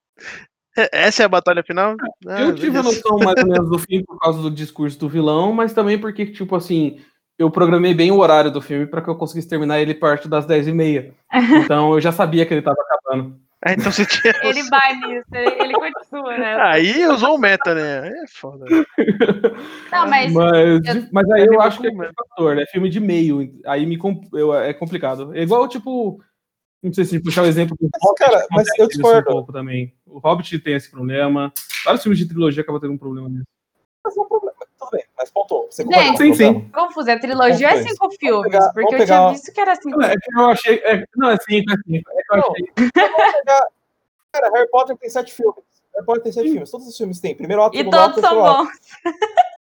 É- 0.76 1.06
Essa 1.06 1.22
é 1.22 1.26
a 1.26 1.28
batalha 1.28 1.62
final? 1.62 1.94
Ah, 2.26 2.42
eu 2.42 2.54
tive 2.56 2.76
a 2.76 2.82
noção 2.82 3.16
mais 3.18 3.40
ou 3.40 3.48
menos 3.48 3.70
do 3.70 3.78
fim 3.78 4.02
por 4.04 4.18
causa 4.18 4.42
do 4.42 4.50
discurso 4.50 4.98
do 4.98 5.08
vilão, 5.08 5.52
mas 5.52 5.72
também 5.72 5.96
porque, 6.00 6.26
tipo 6.26 6.56
assim, 6.56 7.00
eu 7.38 7.50
programei 7.50 7.94
bem 7.94 8.10
o 8.10 8.18
horário 8.18 8.50
do 8.50 8.60
filme 8.62 8.86
pra 8.86 9.02
que 9.02 9.08
eu 9.08 9.16
conseguisse 9.16 9.48
terminar 9.48 9.80
ele 9.80 9.94
perto 9.94 10.28
das 10.28 10.46
10h30. 10.46 11.12
Então 11.64 11.94
eu 11.94 12.00
já 12.00 12.12
sabia 12.12 12.46
que 12.46 12.54
ele 12.54 12.62
tava 12.62 12.76
acabando. 12.80 13.36
Ah, 13.66 13.72
então 13.72 13.90
você 13.90 14.04
tinha. 14.04 14.34
Ele 14.44 14.62
vai 14.64 14.94
nisso, 14.94 15.24
ele, 15.32 15.62
ele 15.62 15.72
continua, 15.72 16.36
né? 16.36 16.54
Aí 16.60 17.06
usou 17.06 17.36
o 17.36 17.38
meta, 17.38 17.74
né? 17.74 18.08
É 18.08 18.26
foda. 18.28 18.66
Não, 19.90 20.06
mas. 20.06 20.30
Mas, 20.34 21.10
mas 21.10 21.30
aí 21.30 21.40
É 21.40 21.46
eu 21.46 21.48
meio 21.48 21.62
acho 21.62 21.80
que 21.80 21.86
é 21.88 21.90
fator, 21.94 22.56
né? 22.56 22.66
Filme 22.70 22.90
de 22.90 23.00
meio. 23.00 23.50
Aí 23.64 23.86
me 23.86 23.98
eu, 24.34 24.54
é 24.54 24.74
complicado. 24.74 25.34
É 25.34 25.40
igual, 25.42 25.66
tipo. 25.66 26.22
Não 26.82 26.92
sei 26.92 27.06
se 27.06 27.18
puxar 27.22 27.40
o 27.42 27.46
exemplo 27.46 27.74
do 27.80 27.88
Mas, 27.90 28.14
cara, 28.18 28.46
mas 28.50 28.68
eu 28.78 28.86
discordo. 28.86 29.30
Um 29.30 29.32
pouco 29.32 29.52
também. 29.54 29.94
O 30.04 30.18
Hobbit 30.18 30.58
tem 30.58 30.74
esse 30.74 30.90
problema. 30.90 31.50
Vários 31.86 32.02
filmes 32.02 32.18
de 32.18 32.28
trilogia 32.28 32.62
acabam 32.62 32.78
tendo 32.78 32.92
um 32.92 32.98
problema 32.98 33.30
nisso. 33.30 33.46
Mas 34.04 34.14
não 34.16 34.22
é 34.22 34.26
um 34.26 34.28
problema. 34.28 34.56
Tudo 34.78 34.90
bem, 34.90 35.04
mas 35.16 35.30
ponto. 35.30 35.66
Você 35.70 35.82
Gente, 35.82 36.18
Sim, 36.18 36.34
sim. 36.34 36.68
Confuso, 36.70 37.10
a 37.10 37.18
trilogia 37.18 37.70
é 37.70 37.82
cinco 37.82 38.10
filmes, 38.12 38.42
pegar- 38.52 38.72
porque 38.72 38.80
vamos 38.82 38.92
eu 38.92 38.98
pegar- 38.98 39.18
tinha 39.18 39.30
visto 39.32 39.52
que 39.52 39.60
era 39.60 39.76
cinco. 39.76 39.98
Não, 39.98 40.06
é 40.08 40.14
que 40.16 40.34
eu 40.34 40.50
achei. 40.50 40.76
é- 40.84 41.04
não, 41.16 41.30
é 41.30 41.36
cinco, 41.38 41.72
é 41.72 41.76
cinco. 41.86 42.10
É 42.10 42.22
que 42.22 42.34
eu 42.34 42.40
achei. 42.40 42.90
Pegar- 42.92 43.66
Cara, 44.32 44.50
Harry 44.52 44.68
Potter 44.68 44.96
tem 44.96 45.08
sete 45.08 45.32
filmes. 45.32 45.54
Harry 45.94 46.04
Potter 46.06 46.22
tem 46.24 46.32
sete 46.32 46.50
filmes. 46.50 46.70
Todos 46.70 46.86
os 46.88 46.96
filmes 46.96 47.20
têm. 47.20 47.34
Primeiro 47.36 47.62
ato, 47.62 47.74
E 47.74 47.78
segundo 47.78 47.94
ato, 47.94 48.14
todos 48.20 48.28
são 48.28 48.42
bons. 48.42 48.68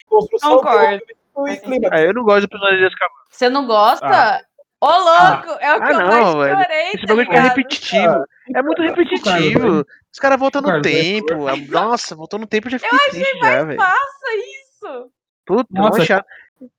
Construção, 0.08 0.56
Concordo. 0.56 1.02
e 1.48 1.56
clímax. 1.56 1.92
Ah, 1.96 2.00
eu 2.02 2.14
não 2.14 2.22
gosto 2.22 2.42
do 2.42 2.48
personagem 2.48 2.78
de 2.80 2.86
Azkaban. 2.86 3.14
Você 3.30 3.48
não 3.48 3.66
gosta? 3.66 4.06
Ah. 4.06 4.40
Ô, 4.80 4.86
louco! 4.86 5.58
é 5.60 5.74
o 5.74 5.80
que 5.80 5.86
Ah, 5.86 5.92
eu 5.92 5.98
não, 5.98 6.36
mais 6.36 6.56
chorei, 6.62 6.88
Esse 6.94 7.06
tá 7.06 7.14
bagulho 7.14 7.32
é 7.32 7.40
repetitivo. 7.40 8.24
É 8.54 8.62
muito 8.62 8.82
repetitivo. 8.82 9.84
Os 10.12 10.18
caras 10.20 10.38
voltam 10.38 10.62
no 10.62 10.70
é 10.70 10.80
tempo. 10.80 11.48
Ah, 11.48 11.56
Nossa, 11.68 12.14
voltou 12.14 12.38
no 12.38 12.46
tempo 12.46 12.68
e 12.68 12.70
já 12.70 12.78
fiquei 12.78 12.98
triste 13.10 13.38
já, 13.40 13.64
velho. 13.64 13.80
Faça 13.80 14.34
isso! 14.34 15.10
Puta, 15.44 15.68
Nossa, 15.70 16.04
chato. 16.04 16.26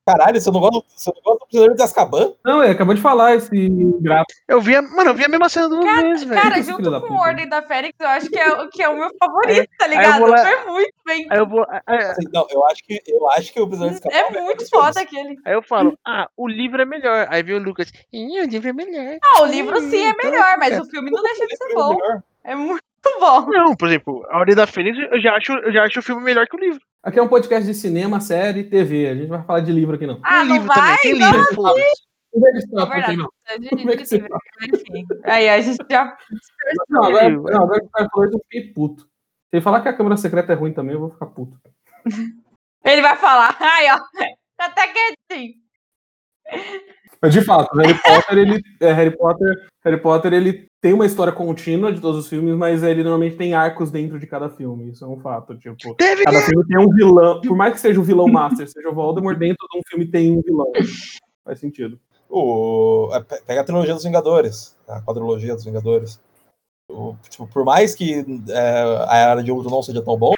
Caralho, 0.05 0.39
você 0.41 0.49
não 0.51 0.59
gosta, 0.59 0.83
você 0.95 1.11
não 1.15 1.21
gosta 1.21 1.39
do 1.39 1.45
Prisioneiro 1.47 1.75
de 1.75 1.83
Azkaban? 1.83 2.33
Não, 2.43 2.63
ele 2.63 2.73
acabou 2.73 2.95
de 2.95 3.01
falar 3.01 3.35
esse 3.35 3.69
grato. 4.01 4.33
Eu 4.47 4.59
vi 4.59 4.75
a, 4.75 4.81
mano, 4.81 5.11
eu 5.11 5.13
vi 5.13 5.25
a 5.25 5.29
mesma 5.29 5.47
cena 5.49 5.69
duas 5.69 5.85
vezes, 6.01 6.23
velho. 6.23 6.41
Cara, 6.41 6.61
junto 6.61 6.89
da 6.89 6.99
com 6.99 7.07
puta. 7.07 7.13
o 7.19 7.21
Ordem 7.23 7.47
da 7.47 7.61
Fênix, 7.61 7.93
eu 7.99 8.07
acho 8.07 8.29
que 8.29 8.37
é, 8.39 8.51
o- 8.53 8.69
que 8.69 8.81
é 8.83 8.89
o 8.89 8.95
meu 8.97 9.09
favorito, 9.19 9.69
tá 9.77 9.87
ligado? 9.87 10.25
lá- 10.25 10.45
Foi 10.45 10.71
muito 10.73 10.93
bem. 11.05 11.27
Aí 11.29 11.37
eu 11.39 11.47
vou. 11.47 11.65
Aí, 11.85 11.97
Assim, 11.97 12.25
Não, 12.33 12.47
eu 12.49 12.65
acho 12.67 12.83
que, 12.83 13.01
eu 13.07 13.29
acho 13.31 13.53
que 13.53 13.61
o 13.61 13.67
Prisioneiro 13.67 13.99
de 14.01 14.07
Azkaban 14.07 14.25
É 14.27 14.29
melhor 14.31 14.43
muito 14.45 14.65
filmes. 14.65 14.69
foda 14.85 15.01
aquele. 15.01 15.37
aí 15.45 15.53
eu 15.53 15.61
falo, 15.61 15.97
ah, 16.05 16.27
o 16.35 16.47
livro 16.47 16.81
é 16.81 16.85
melhor. 16.85 17.27
Aí 17.29 17.43
vem 17.43 17.55
o 17.55 17.59
Lucas, 17.63 17.91
Ih, 18.11 18.41
o 18.41 18.45
livro 18.47 18.69
é 18.69 18.73
melhor. 18.73 19.17
Ah, 19.23 19.41
o 19.43 19.45
livro 19.45 19.79
sim 19.81 20.01
é 20.05 20.13
melhor, 20.23 20.55
mas 20.57 20.73
é. 20.73 20.81
o 20.81 20.85
filme 20.85 21.11
não 21.11 21.21
deixa 21.21 21.45
de 21.45 21.55
ser 21.55 21.65
Esse 21.65 21.75
bom. 21.75 21.93
é 22.43 22.55
melhor. 22.55 22.79
É 23.05 23.09
muito 23.09 23.19
bom. 23.19 23.51
Não, 23.51 23.75
por 23.75 23.87
exemplo, 23.87 24.25
A 24.29 24.39
Ordem 24.39 24.55
da 24.55 24.67
Fênix, 24.67 24.97
eu 25.11 25.19
já 25.21 25.35
acho, 25.35 25.51
eu 25.53 25.71
já 25.71 25.83
acho 25.83 25.99
o 25.99 26.03
filme 26.03 26.21
melhor 26.21 26.47
que 26.47 26.55
o 26.55 26.59
livro. 26.59 26.81
Aqui 27.03 27.17
é 27.19 27.21
um 27.23 27.27
podcast 27.27 27.65
de 27.65 27.73
cinema, 27.73 28.19
série, 28.19 28.63
TV. 28.63 29.07
A 29.07 29.15
gente 29.15 29.27
vai 29.27 29.41
falar 29.43 29.61
de 29.61 29.71
livro 29.71 29.95
aqui, 29.95 30.05
não. 30.05 30.19
Ah, 30.23 30.39
tem 30.41 30.47
não 30.49 30.53
livro 30.55 30.67
também, 30.67 30.89
vai? 30.89 30.97
tem 30.97 31.19
Não, 31.19 31.31
livro. 31.31 31.63
Não 31.63 31.73
de 31.73 31.81
É 31.81 32.39
verdade. 32.85 33.17
não. 33.17 33.29
é 33.47 33.69
Como 33.69 33.91
é 33.91 33.97
que 33.97 34.05
você 34.05 34.17
Enfim. 34.17 35.07
Aí 35.23 35.49
a 35.49 35.61
gente 35.61 35.77
já. 35.89 36.17
Não, 36.89 37.03
agora, 37.05 37.29
não, 37.29 37.63
agora 37.63 37.81
que 37.81 37.89
falou 37.89 38.25
isso, 38.27 38.35
eu 38.37 38.41
fiquei 38.49 38.73
puto. 38.73 39.03
Se 39.03 39.55
ele 39.55 39.61
falar 39.61 39.81
que 39.81 39.87
a 39.89 39.93
câmera 39.93 40.17
secreta 40.17 40.51
é 40.53 40.55
ruim 40.55 40.73
também, 40.73 40.93
eu 40.93 40.99
vou 40.99 41.09
ficar 41.09 41.25
puto. 41.27 41.57
Ele 42.85 43.01
vai 43.01 43.17
falar. 43.17 43.57
Ai, 43.59 43.87
ó. 43.91 43.99
Tá 44.55 44.65
até 44.67 44.87
quietinho. 44.87 45.53
Mas 47.21 47.33
de 47.33 47.41
fato, 47.43 47.77
Harry 47.77 47.93
Potter, 48.01 48.37
ele. 48.37 48.63
é, 48.79 48.93
Harry 48.93 49.17
Potter, 49.17 49.67
Harry 49.83 50.01
Potter, 50.01 50.33
ele 50.33 50.68
tem 50.81 50.93
uma 50.93 51.05
história 51.05 51.33
contínua 51.33 51.91
de 51.91 51.99
todos 51.99 52.21
os 52.21 52.27
filmes, 52.29 52.55
mas 52.55 52.83
ele 52.83 53.03
normalmente 53.03 53.35
tem 53.35 53.53
arcos 53.53 53.91
dentro 53.91 54.17
de 54.19 54.25
cada 54.25 54.49
filme. 54.49 54.91
Isso 54.91 55.03
é 55.03 55.07
um 55.07 55.19
fato. 55.19 55.57
Tipo, 55.57 55.93
Teve 55.95 56.23
cada 56.23 56.41
filme 56.41 56.65
tem 56.65 56.77
um 56.79 56.89
vilão. 56.89 57.41
Por 57.41 57.55
mais 57.55 57.73
que 57.73 57.79
seja 57.81 57.99
o 57.99 58.03
vilão 58.03 58.27
master, 58.27 58.67
seja 58.69 58.89
o 58.89 58.93
Voldemort, 58.93 59.37
dentro 59.37 59.67
de 59.71 59.77
um 59.77 59.81
filme 59.87 60.05
tem 60.05 60.31
um 60.37 60.41
vilão. 60.41 60.71
Faz 61.43 61.59
sentido. 61.59 61.99
O, 62.29 63.09
é, 63.11 63.19
pe- 63.21 63.41
pega 63.45 63.61
a 63.61 63.63
trilogia 63.63 63.93
dos 63.93 64.03
Vingadores, 64.03 64.75
a 64.87 65.01
quadrilogia 65.01 65.55
dos 65.55 65.65
Vingadores. 65.65 66.19
O- 66.89 67.15
tipo, 67.29 67.47
por 67.47 67.65
mais 67.65 67.93
que 67.93 68.25
é, 68.49 69.05
a 69.07 69.17
Era 69.17 69.43
de 69.43 69.51
Ultron 69.51 69.71
não 69.71 69.83
seja 69.83 70.01
tão 70.01 70.15
bom, 70.17 70.33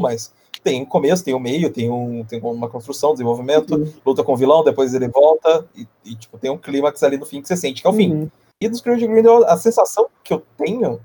mas 0.00 0.32
tem 0.62 0.80
um 0.82 0.86
começo, 0.86 1.24
tem 1.24 1.34
um 1.34 1.38
meio, 1.40 1.70
tem, 1.70 1.90
um, 1.90 2.24
tem 2.24 2.40
uma 2.40 2.68
construção, 2.70 3.12
desenvolvimento, 3.12 3.86
luta 4.06 4.24
com 4.24 4.32
o 4.32 4.36
vilão, 4.36 4.64
depois 4.64 4.94
ele 4.94 5.08
volta, 5.08 5.66
e, 5.76 5.86
e, 6.04 6.14
tipo, 6.16 6.38
tem 6.38 6.50
um 6.50 6.56
clímax 6.56 7.02
ali 7.02 7.18
no 7.18 7.26
fim 7.26 7.42
que 7.42 7.48
você 7.48 7.56
sente 7.56 7.82
que 7.82 7.86
é 7.86 7.90
o 7.90 7.92
fim. 7.92 8.30
Uhum. 8.62 8.66
E 8.66 8.68
dos 8.68 8.80
Crimes 8.80 9.00
de 9.00 9.06
Grindelwald, 9.06 9.46
a 9.46 9.56
sensação 9.56 10.08
que 10.22 10.32
eu 10.32 10.44
tenho 10.56 11.00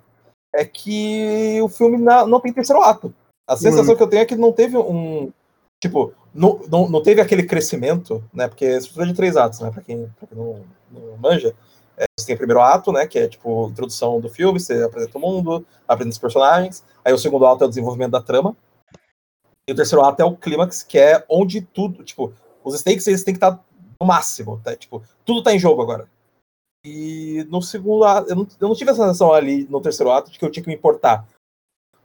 é 0.53 0.65
que 0.65 1.59
o 1.61 1.69
filme 1.69 1.97
não 1.97 2.39
tem 2.39 2.53
terceiro 2.53 2.81
ato. 2.81 3.13
A 3.47 3.57
sensação 3.57 3.95
que 3.95 4.03
eu 4.03 4.07
tenho 4.07 4.21
é 4.21 4.25
que 4.25 4.35
não 4.35 4.51
teve 4.51 4.77
um. 4.77 5.31
Tipo, 5.81 6.13
não, 6.33 6.59
não, 6.69 6.89
não 6.89 7.01
teve 7.01 7.21
aquele 7.21 7.43
crescimento, 7.43 8.23
né? 8.33 8.47
Porque 8.47 8.65
é 8.65 8.77
estrutura 8.77 9.07
de 9.07 9.13
três 9.13 9.35
atos, 9.35 9.59
né? 9.59 9.71
Pra 9.71 9.81
quem, 9.81 10.07
pra 10.19 10.27
quem 10.27 10.37
não, 10.37 10.61
não 10.91 11.17
manja. 11.17 11.55
É, 11.97 12.05
você 12.17 12.27
tem 12.27 12.35
o 12.35 12.37
primeiro 12.37 12.61
ato, 12.61 12.91
né? 12.91 13.07
Que 13.07 13.19
é 13.19 13.27
tipo 13.27 13.69
introdução 13.69 14.19
do 14.19 14.29
filme, 14.29 14.59
você 14.59 14.83
apresenta 14.83 15.17
o 15.17 15.21
mundo, 15.21 15.65
apresenta 15.87 16.13
os 16.13 16.19
personagens. 16.19 16.83
Aí 17.03 17.13
o 17.13 17.17
segundo 17.17 17.45
ato 17.45 17.63
é 17.63 17.67
o 17.67 17.69
desenvolvimento 17.69 18.11
da 18.11 18.21
trama. 18.21 18.55
E 19.67 19.71
o 19.71 19.75
terceiro 19.75 20.03
ato 20.03 20.21
é 20.21 20.25
o 20.25 20.35
clímax, 20.35 20.83
que 20.83 20.97
é 20.97 21.23
onde 21.29 21.61
tudo, 21.61 22.03
tipo, 22.03 22.33
os 22.63 22.79
stakes 22.79 23.07
eles 23.07 23.23
têm 23.23 23.33
que 23.33 23.37
estar 23.37 23.59
no 24.01 24.07
máximo, 24.07 24.59
tá? 24.63 24.75
Tipo, 24.75 25.03
tudo 25.25 25.43
tá 25.43 25.53
em 25.53 25.59
jogo 25.59 25.81
agora. 25.81 26.07
E 26.85 27.45
no 27.49 27.61
segundo 27.61 28.03
ato, 28.05 28.29
eu 28.29 28.35
não, 28.35 28.47
eu 28.59 28.67
não 28.69 28.75
tive 28.75 28.91
essa 28.91 29.01
sensação 29.01 29.33
ali 29.33 29.67
no 29.69 29.81
terceiro 29.81 30.11
ato 30.11 30.31
de 30.31 30.39
que 30.39 30.45
eu 30.45 30.49
tinha 30.51 30.63
que 30.63 30.69
me 30.69 30.75
importar 30.75 31.25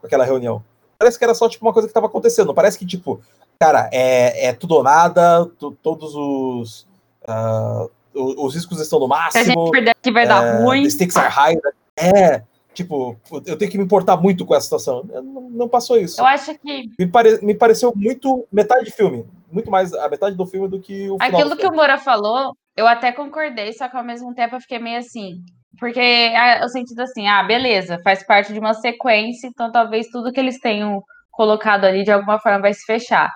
com 0.01 0.07
aquela 0.07 0.25
reunião. 0.25 0.63
Parece 0.99 1.17
que 1.19 1.25
era 1.25 1.35
só 1.35 1.49
tipo 1.49 1.65
uma 1.65 1.73
coisa 1.73 1.87
que 1.87 1.95
tava 1.95 2.07
acontecendo. 2.07 2.53
Parece 2.55 2.79
que, 2.79 2.87
tipo, 2.87 3.21
cara, 3.59 3.89
é, 3.93 4.47
é 4.49 4.53
tudo 4.53 4.75
ou 4.77 4.83
nada, 4.83 5.47
tu- 5.59 5.77
todos 5.83 6.15
os. 6.15 6.87
ah, 7.27 7.87
os, 8.15 8.35
os 8.39 8.55
riscos 8.55 8.81
estão 8.81 8.99
no 8.99 9.07
Se 9.07 9.39
a 9.39 9.45
gente 9.45 9.55
máximo. 9.57 9.71
perder 9.71 9.91
aqui 9.91 10.11
vai 10.13 10.27
dar 10.27 10.45
é, 10.45 10.63
ruim. 10.65 10.83
The 10.85 10.91
stakes 10.91 11.17
are 11.17 11.29
high. 11.29 11.57
É, 11.97 12.43
tipo, 12.73 13.17
eu 13.47 13.57
tenho 13.57 13.71
que 13.71 13.79
me 13.79 13.85
importar 13.85 14.17
muito 14.17 14.45
com 14.45 14.55
essa 14.55 14.65
situação. 14.65 15.05
Não, 15.05 15.23
não 15.51 15.69
passou 15.69 15.97
isso. 15.99 16.21
Eu 16.21 16.27
acho 16.27 16.57
que 16.59 16.91
Me, 16.99 17.07
pare- 17.07 17.41
me 17.45 17.55
pareceu 17.55 17.93
muito 17.95 18.47
metade 18.51 18.85
de 18.85 18.91
filme. 18.93 19.25
Muito 19.51 19.71
mais 19.71 19.93
a 19.93 20.09
metade 20.09 20.35
do 20.37 20.47
filme 20.47 20.67
do 20.69 20.81
que 20.81 21.09
o 21.11 21.17
aquilo 21.21 21.57
que 21.57 21.67
o. 21.67 21.73
Moura 21.73 21.97
falou, 21.99 22.57
eu 22.77 22.87
até 22.87 23.13
concordei, 23.13 23.73
só 23.73 23.89
que 23.89 23.97
ao 23.97 24.05
mesmo 24.05 24.35
tempo 24.35 24.57
eu 24.57 24.61
fiquei 24.61 24.79
meio 24.79 24.99
assim. 24.99 25.37
Porque 25.79 26.01
ah, 26.01 26.61
eu 26.63 26.69
senti 26.69 26.99
assim, 27.01 27.27
ah, 27.29 27.43
beleza, 27.43 27.99
faz 28.05 28.25
parte 28.25 28.53
de 28.53 28.59
uma 28.59 28.75
sequência, 28.75 29.47
então 29.49 29.71
talvez 29.73 30.09
tudo 30.09 30.33
que 30.33 30.41
eles 30.41 30.59
tenham 30.61 31.03
colocado 31.31 31.85
ali 31.85 32.05
de 32.05 32.13
alguma 32.13 32.39
forma 32.39 32.61
vai 32.61 32.75
se 32.75 32.85
fechar. 32.85 33.31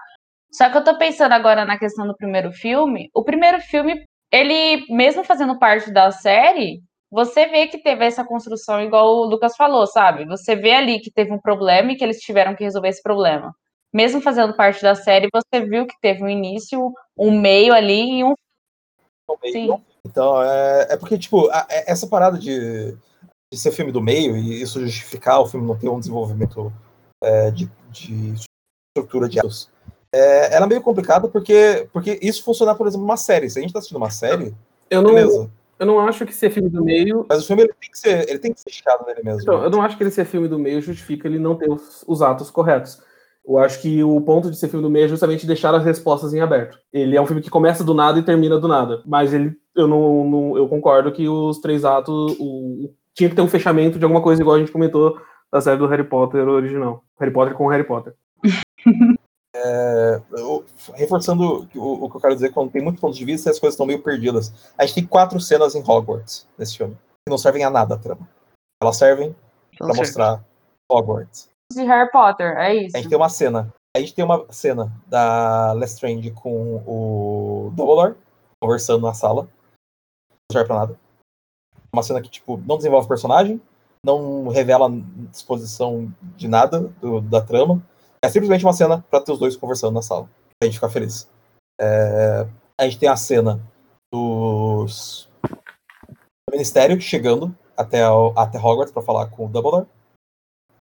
Só 0.52 0.70
que 0.70 0.78
eu 0.78 0.84
tô 0.84 0.96
pensando 0.98 1.32
agora 1.32 1.64
na 1.64 1.78
questão 1.78 2.06
do 2.06 2.16
primeiro 2.16 2.52
filme. 2.52 3.10
O 3.14 3.24
primeiro 3.24 3.60
filme, 3.60 4.02
ele, 4.32 4.84
mesmo 4.88 5.24
fazendo 5.24 5.58
parte 5.58 5.90
da 5.92 6.10
série, 6.10 6.80
você 7.10 7.46
vê 7.46 7.66
que 7.66 7.82
teve 7.82 8.04
essa 8.04 8.24
construção, 8.24 8.80
igual 8.82 9.06
o 9.16 9.24
Lucas 9.24 9.56
falou, 9.56 9.86
sabe? 9.86 10.26
Você 10.26 10.54
vê 10.56 10.72
ali 10.72 11.00
que 11.00 11.10
teve 11.10 11.32
um 11.32 11.40
problema 11.40 11.92
e 11.92 11.96
que 11.96 12.04
eles 12.04 12.18
tiveram 12.20 12.54
que 12.54 12.64
resolver 12.64 12.88
esse 12.88 13.02
problema. 13.02 13.52
Mesmo 13.92 14.20
fazendo 14.20 14.54
parte 14.54 14.82
da 14.82 14.94
série, 14.94 15.28
você 15.32 15.64
viu 15.64 15.86
que 15.86 15.94
teve 16.00 16.22
um 16.22 16.28
início, 16.28 16.92
um 17.16 17.38
meio 17.40 17.72
ali 17.72 18.18
e 18.18 18.24
um 18.24 18.34
Sim. 19.52 19.82
Então, 20.04 20.42
é, 20.42 20.86
é 20.90 20.96
porque, 20.96 21.18
tipo, 21.18 21.48
a- 21.50 21.66
é- 21.70 21.90
essa 21.90 22.06
parada 22.06 22.38
de, 22.38 22.92
de 23.52 23.58
ser 23.58 23.72
filme 23.72 23.92
do 23.92 24.00
meio 24.00 24.36
e 24.36 24.62
isso 24.62 24.80
justificar 24.80 25.40
o 25.40 25.46
filme 25.46 25.66
não 25.66 25.76
ter 25.76 25.88
um 25.88 25.98
desenvolvimento 25.98 26.72
é, 27.22 27.50
de, 27.50 27.70
de 27.90 28.34
estrutura 28.96 29.28
de 29.28 29.38
atos, 29.38 29.70
é, 30.12 30.54
ela 30.54 30.66
é 30.66 30.68
meio 30.68 30.80
complicada 30.82 31.28
porque, 31.28 31.88
porque 31.92 32.18
isso 32.22 32.42
funciona, 32.42 32.74
por 32.74 32.86
exemplo, 32.86 33.06
numa 33.06 33.16
série. 33.16 33.50
Se 33.50 33.58
a 33.58 33.62
gente 33.62 33.72
tá 33.72 33.78
assistindo 33.78 33.98
uma 33.98 34.10
série, 34.10 34.54
Eu 34.88 35.02
não, 35.02 35.14
beleza. 35.14 35.50
eu 35.78 35.86
não 35.86 36.00
acho 36.00 36.24
que 36.24 36.32
ser 36.32 36.50
filme 36.50 36.70
do 36.70 36.82
meio. 36.82 37.26
Mas 37.28 37.42
o 37.42 37.46
filme 37.46 37.62
ele 37.64 37.74
tem 37.78 37.90
que 37.90 37.98
ser, 37.98 38.28
ele 38.28 38.38
tem 38.38 38.52
que 38.52 38.60
ser 38.60 38.70
fechado 38.70 39.04
nele 39.06 39.22
mesmo. 39.22 39.42
Então, 39.42 39.62
eu 39.62 39.70
não 39.70 39.82
acho 39.82 39.96
que 39.96 40.02
ele 40.02 40.10
ser 40.10 40.24
filme 40.24 40.48
do 40.48 40.58
meio 40.58 40.80
justifica 40.80 41.28
ele 41.28 41.38
não 41.38 41.54
ter 41.56 41.70
os, 41.70 42.02
os 42.06 42.22
atos 42.22 42.50
corretos. 42.50 43.02
Eu 43.48 43.56
acho 43.58 43.80
que 43.80 44.04
o 44.04 44.20
ponto 44.20 44.50
de 44.50 44.58
ser 44.58 44.68
filme 44.68 44.82
do 44.84 44.90
meio 44.90 45.06
é 45.06 45.08
justamente 45.08 45.46
deixar 45.46 45.74
as 45.74 45.82
respostas 45.82 46.34
em 46.34 46.40
aberto. 46.40 46.78
Ele 46.92 47.16
é 47.16 47.20
um 47.20 47.26
filme 47.26 47.40
que 47.40 47.48
começa 47.48 47.82
do 47.82 47.94
nada 47.94 48.18
e 48.18 48.22
termina 48.22 48.58
do 48.58 48.68
nada. 48.68 49.02
Mas 49.06 49.32
ele, 49.32 49.56
eu 49.74 49.88
não, 49.88 50.24
não- 50.28 50.56
eu 50.58 50.68
concordo 50.68 51.10
que 51.10 51.26
os 51.28 51.58
três 51.58 51.82
atos 51.84 52.36
o- 52.38 52.92
tinha 53.14 53.30
que 53.30 53.34
ter 53.34 53.40
um 53.42 53.48
fechamento 53.48 53.98
de 53.98 54.04
alguma 54.04 54.20
coisa 54.22 54.42
igual 54.42 54.56
a 54.56 54.58
gente 54.60 54.70
comentou 54.70 55.18
da 55.50 55.60
série 55.62 55.78
do 55.78 55.86
Harry 55.86 56.04
Potter 56.04 56.46
original. 56.46 57.02
Harry 57.18 57.32
Potter 57.32 57.54
com 57.56 57.66
Harry 57.68 57.84
Potter. 57.84 58.14
Eu- 60.36 60.64
reforçando 60.94 61.68
o, 61.74 62.04
o 62.04 62.10
que 62.10 62.16
eu 62.16 62.20
quero 62.20 62.34
dizer, 62.34 62.52
quando 62.52 62.70
tem 62.70 62.82
muitos 62.82 63.00
pontos 63.00 63.16
de 63.18 63.24
vista, 63.24 63.50
as 63.50 63.58
coisas 63.58 63.74
estão 63.74 63.86
meio 63.86 64.02
perdidas. 64.02 64.52
A 64.76 64.84
gente 64.84 64.94
tem 64.96 65.06
quatro 65.06 65.40
cenas 65.40 65.74
em 65.74 65.80
Hogwarts 65.80 66.46
nesse 66.56 66.76
filme, 66.76 66.94
que 66.94 67.30
não 67.30 67.38
servem 67.38 67.64
a 67.64 67.70
nada 67.70 67.94
a 67.94 67.98
trama. 67.98 68.28
Elas 68.82 68.96
servem 68.96 69.34
pra 69.76 69.88
certo. 69.88 69.98
mostrar 69.98 70.44
Hogwarts. 70.90 71.48
De 71.72 71.82
Harry 71.84 72.10
Potter, 72.10 72.56
é 72.56 72.74
isso. 72.74 72.96
A 72.96 73.00
gente 73.00 73.08
tem 73.10 73.18
uma 73.18 73.28
cena. 73.28 73.72
A 73.96 74.00
gente 74.00 74.14
tem 74.14 74.24
uma 74.24 74.46
cena 74.50 74.92
da 75.06 75.72
Lestrange 75.72 76.30
com 76.30 76.76
o 76.86 77.70
Dumbledore 77.74 78.16
conversando 78.60 79.06
na 79.06 79.14
sala. 79.14 79.44
Não 80.30 80.52
serve 80.52 80.66
pra 80.66 80.78
nada. 80.78 80.98
Uma 81.92 82.02
cena 82.02 82.20
que, 82.20 82.28
tipo, 82.28 82.56
não 82.58 82.76
desenvolve 82.76 83.06
o 83.06 83.08
personagem, 83.08 83.60
não 84.04 84.48
revela 84.48 84.88
disposição 85.30 86.12
de 86.36 86.48
nada 86.48 86.80
do- 87.00 87.20
da 87.20 87.40
trama. 87.40 87.82
É 88.22 88.28
simplesmente 88.28 88.64
uma 88.64 88.72
cena 88.72 89.04
pra 89.10 89.20
ter 89.20 89.32
os 89.32 89.38
dois 89.38 89.56
conversando 89.56 89.94
na 89.94 90.02
sala. 90.02 90.28
A 90.62 90.66
gente 90.66 90.74
ficar 90.74 90.90
feliz. 90.90 91.30
É, 91.80 92.46
a 92.80 92.84
gente 92.84 92.98
tem 92.98 93.08
a 93.08 93.16
cena 93.16 93.60
dos 94.12 95.28
do 96.48 96.52
Ministério 96.52 97.00
chegando 97.00 97.54
até, 97.76 98.08
o- 98.10 98.32
até 98.36 98.58
Hogwarts 98.58 98.92
pra 98.92 99.02
falar 99.02 99.26
com 99.30 99.46
o 99.46 99.48
Dumbledore. 99.48 99.86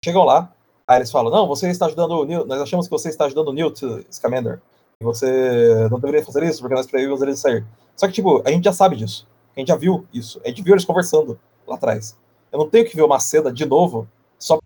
Chegam 0.04 0.24
lá, 0.24 0.52
Aí 0.92 0.98
eles 0.98 1.10
falam, 1.10 1.32
não, 1.32 1.46
você 1.48 1.70
está 1.70 1.86
ajudando 1.86 2.10
o 2.10 2.24
Newt, 2.26 2.46
nós 2.46 2.60
achamos 2.60 2.86
que 2.86 2.90
você 2.90 3.08
está 3.08 3.24
ajudando 3.24 3.48
o 3.48 3.52
Newt 3.54 3.80
Scamander. 4.12 4.60
E 5.00 5.04
você 5.04 5.88
não 5.90 5.98
deveria 5.98 6.22
fazer 6.22 6.42
isso, 6.44 6.60
porque 6.60 6.74
nós 6.74 6.86
proibimos 6.86 7.22
ele 7.22 7.32
de 7.32 7.38
sair. 7.38 7.64
Só 7.96 8.06
que, 8.06 8.12
tipo, 8.12 8.42
a 8.46 8.50
gente 8.50 8.64
já 8.64 8.74
sabe 8.74 8.94
disso. 8.94 9.26
A 9.56 9.58
gente 9.58 9.68
já 9.68 9.76
viu 9.76 10.06
isso. 10.12 10.38
A 10.44 10.48
gente 10.48 10.60
viu 10.62 10.74
eles 10.74 10.84
conversando 10.84 11.40
lá 11.66 11.76
atrás. 11.76 12.14
Eu 12.52 12.58
não 12.58 12.68
tenho 12.68 12.84
que 12.84 12.94
ver 12.94 13.04
uma 13.04 13.18
cena 13.18 13.50
de 13.50 13.64
novo 13.64 14.06
só 14.38 14.58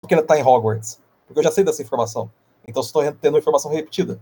porque 0.00 0.14
ele 0.14 0.22
tá 0.22 0.38
em 0.38 0.42
Hogwarts. 0.42 0.98
Porque 1.26 1.40
eu 1.40 1.44
já 1.44 1.50
sei 1.50 1.62
dessa 1.62 1.82
informação. 1.82 2.30
Então 2.66 2.82
estou 2.82 3.02
tendo 3.12 3.36
informação 3.36 3.70
repetida. 3.70 4.18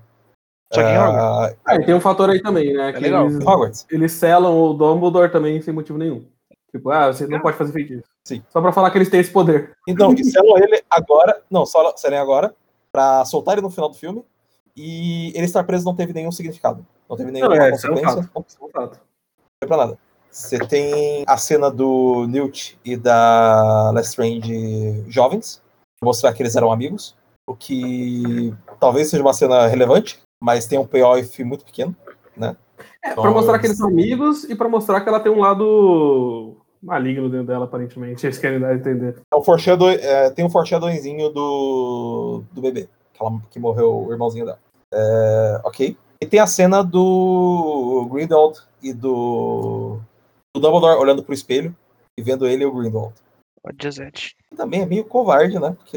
Só 0.73 0.83
que 0.83 0.88
em 0.88 0.97
Ah, 0.97 1.09
Hogwarts. 1.09 1.59
Ah, 1.67 1.77
e 1.77 1.87
tem 1.87 1.95
um 1.95 2.01
fator 2.01 2.31
aí 2.31 2.43
também, 2.43 2.75
né? 2.75 2.93
que 2.93 2.99
legal. 2.99 3.27
Eles, 3.27 3.47
Hogwarts. 3.47 3.87
eles 3.93 4.11
selam 4.11 4.61
o 4.61 4.75
Dumbledore 4.75 5.31
também 5.31 5.62
sem 5.62 5.73
motivo 5.73 5.99
nenhum. 5.99 6.27
Tipo, 6.73 6.90
ah, 6.90 7.12
você 7.12 7.29
não 7.29 7.38
pode 7.38 7.57
fazer 7.57 7.73
feitiço. 7.73 8.12
Sim. 8.27 8.43
Só 8.51 8.61
pra 8.61 8.73
falar 8.73 8.91
que 8.91 8.99
eles 8.99 9.11
têm 9.11 9.21
esse 9.21 9.31
poder. 9.31 9.77
Então, 9.87 10.17
selam 10.17 10.59
ele 10.59 10.83
agora. 10.89 11.43
Não, 11.51 11.67
só 11.67 11.95
selem 11.97 12.19
agora. 12.19 12.55
Pra 12.91 13.25
soltar 13.25 13.55
ele 13.55 13.63
no 13.63 13.71
final 13.71 13.89
do 13.89 13.97
filme. 13.97 14.25
E 14.77 15.29
ele 15.37 15.45
estar 15.45 15.63
preso 15.65 15.85
não 15.85 15.95
teve 15.95 16.13
nenhum 16.13 16.33
significado. 16.33 16.85
Não 17.09 17.17
teve 17.17 17.31
nenhuma 17.31 17.55
Não, 17.55 17.63
é, 17.63 17.69
é 17.69 17.71
consequência. 17.73 18.07
é 18.07 18.11
um 18.11 18.23
fato. 18.23 18.57
Não 18.61 18.69
foi 19.63 19.69
pra 19.69 19.77
nada. 19.77 19.99
Você 20.31 20.59
tem 20.59 21.23
a 21.29 21.37
cena 21.37 21.71
do 21.71 22.27
Newt 22.27 22.77
e 22.85 22.97
da 22.97 23.93
Lestrange 23.95 25.05
jovens, 25.07 25.63
mostrar 26.03 26.33
que 26.33 26.43
eles 26.43 26.57
eram 26.57 26.73
amigos, 26.73 27.15
o 27.47 27.55
que 27.55 28.53
talvez 28.81 29.11
seja 29.11 29.23
uma 29.23 29.33
cena 29.33 29.69
relevante, 29.69 30.19
mas 30.43 30.67
tem 30.67 30.77
um 30.77 30.87
payoff 30.87 31.45
muito 31.45 31.65
pequeno, 31.65 31.95
né? 32.37 32.57
É, 33.05 33.15
pra 33.15 33.31
mostrar 33.31 33.61
que 33.61 33.67
eles 33.69 33.79
são 33.79 33.87
amigos 33.89 34.43
e 34.43 34.57
pra 34.57 34.69
mostrar 34.69 35.03
que 35.03 35.09
ela 35.09 35.21
tem 35.21 35.31
um 35.31 35.39
lado 35.39 36.57
maligno 36.85 37.29
dentro 37.31 37.47
dela, 37.47 37.64
aparentemente. 37.64 38.27
Eles 38.27 38.38
querem 38.38 38.61
dar 38.61 38.68
a 38.68 38.75
entender. 38.75 39.16
É 39.33 39.37
um 39.37 39.42
foreshadow, 39.42 39.88
é, 39.90 40.31
tem 40.31 40.45
um 40.45 40.51
foreshadowingzinho 40.51 41.30
do, 41.30 42.43
do 42.53 42.61
bebê, 42.61 42.89
que, 43.12 43.22
ela- 43.22 43.41
que 43.51 43.59
morreu 43.59 44.07
o 44.07 44.12
irmãozinho 44.12 44.45
dela. 44.45 44.59
É, 44.93 45.61
ok. 45.64 45.97
E 46.20 46.26
tem 46.26 46.41
a 46.41 46.47
cena 46.47 46.82
do 46.82 48.09
Grindelwald 48.12 48.61
e 48.82 48.93
do, 48.93 49.99
do 50.55 50.61
Dumbledore 50.61 50.99
olhando 51.01 51.22
pro 51.22 51.35
espelho 51.35 51.74
e 52.16 52.22
vendo 52.22 52.47
ele 52.47 52.62
e 52.62 52.66
o 52.66 52.72
Grindelwald. 52.72 53.14
O 53.62 53.70
Jazette. 53.82 54.37
também 54.57 54.82
é 54.82 54.87
meio 54.87 55.05
covarde, 55.05 55.59
né? 55.59 55.74
Porque 55.78 55.97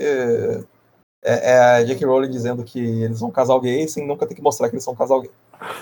é, 1.23 1.51
é 1.51 1.59
a 1.59 1.83
J.K. 1.83 2.05
Rowling 2.05 2.29
dizendo 2.29 2.63
que 2.63 2.79
eles 2.79 3.19
são 3.19 3.27
um 3.27 3.31
casal 3.31 3.59
gay 3.59 3.87
sem 3.87 4.07
nunca 4.07 4.25
ter 4.25 4.35
que 4.35 4.41
mostrar 4.41 4.69
que 4.69 4.75
eles 4.75 4.83
são 4.83 4.93
um 4.93 4.97
casal 4.97 5.21
gay. 5.21 5.31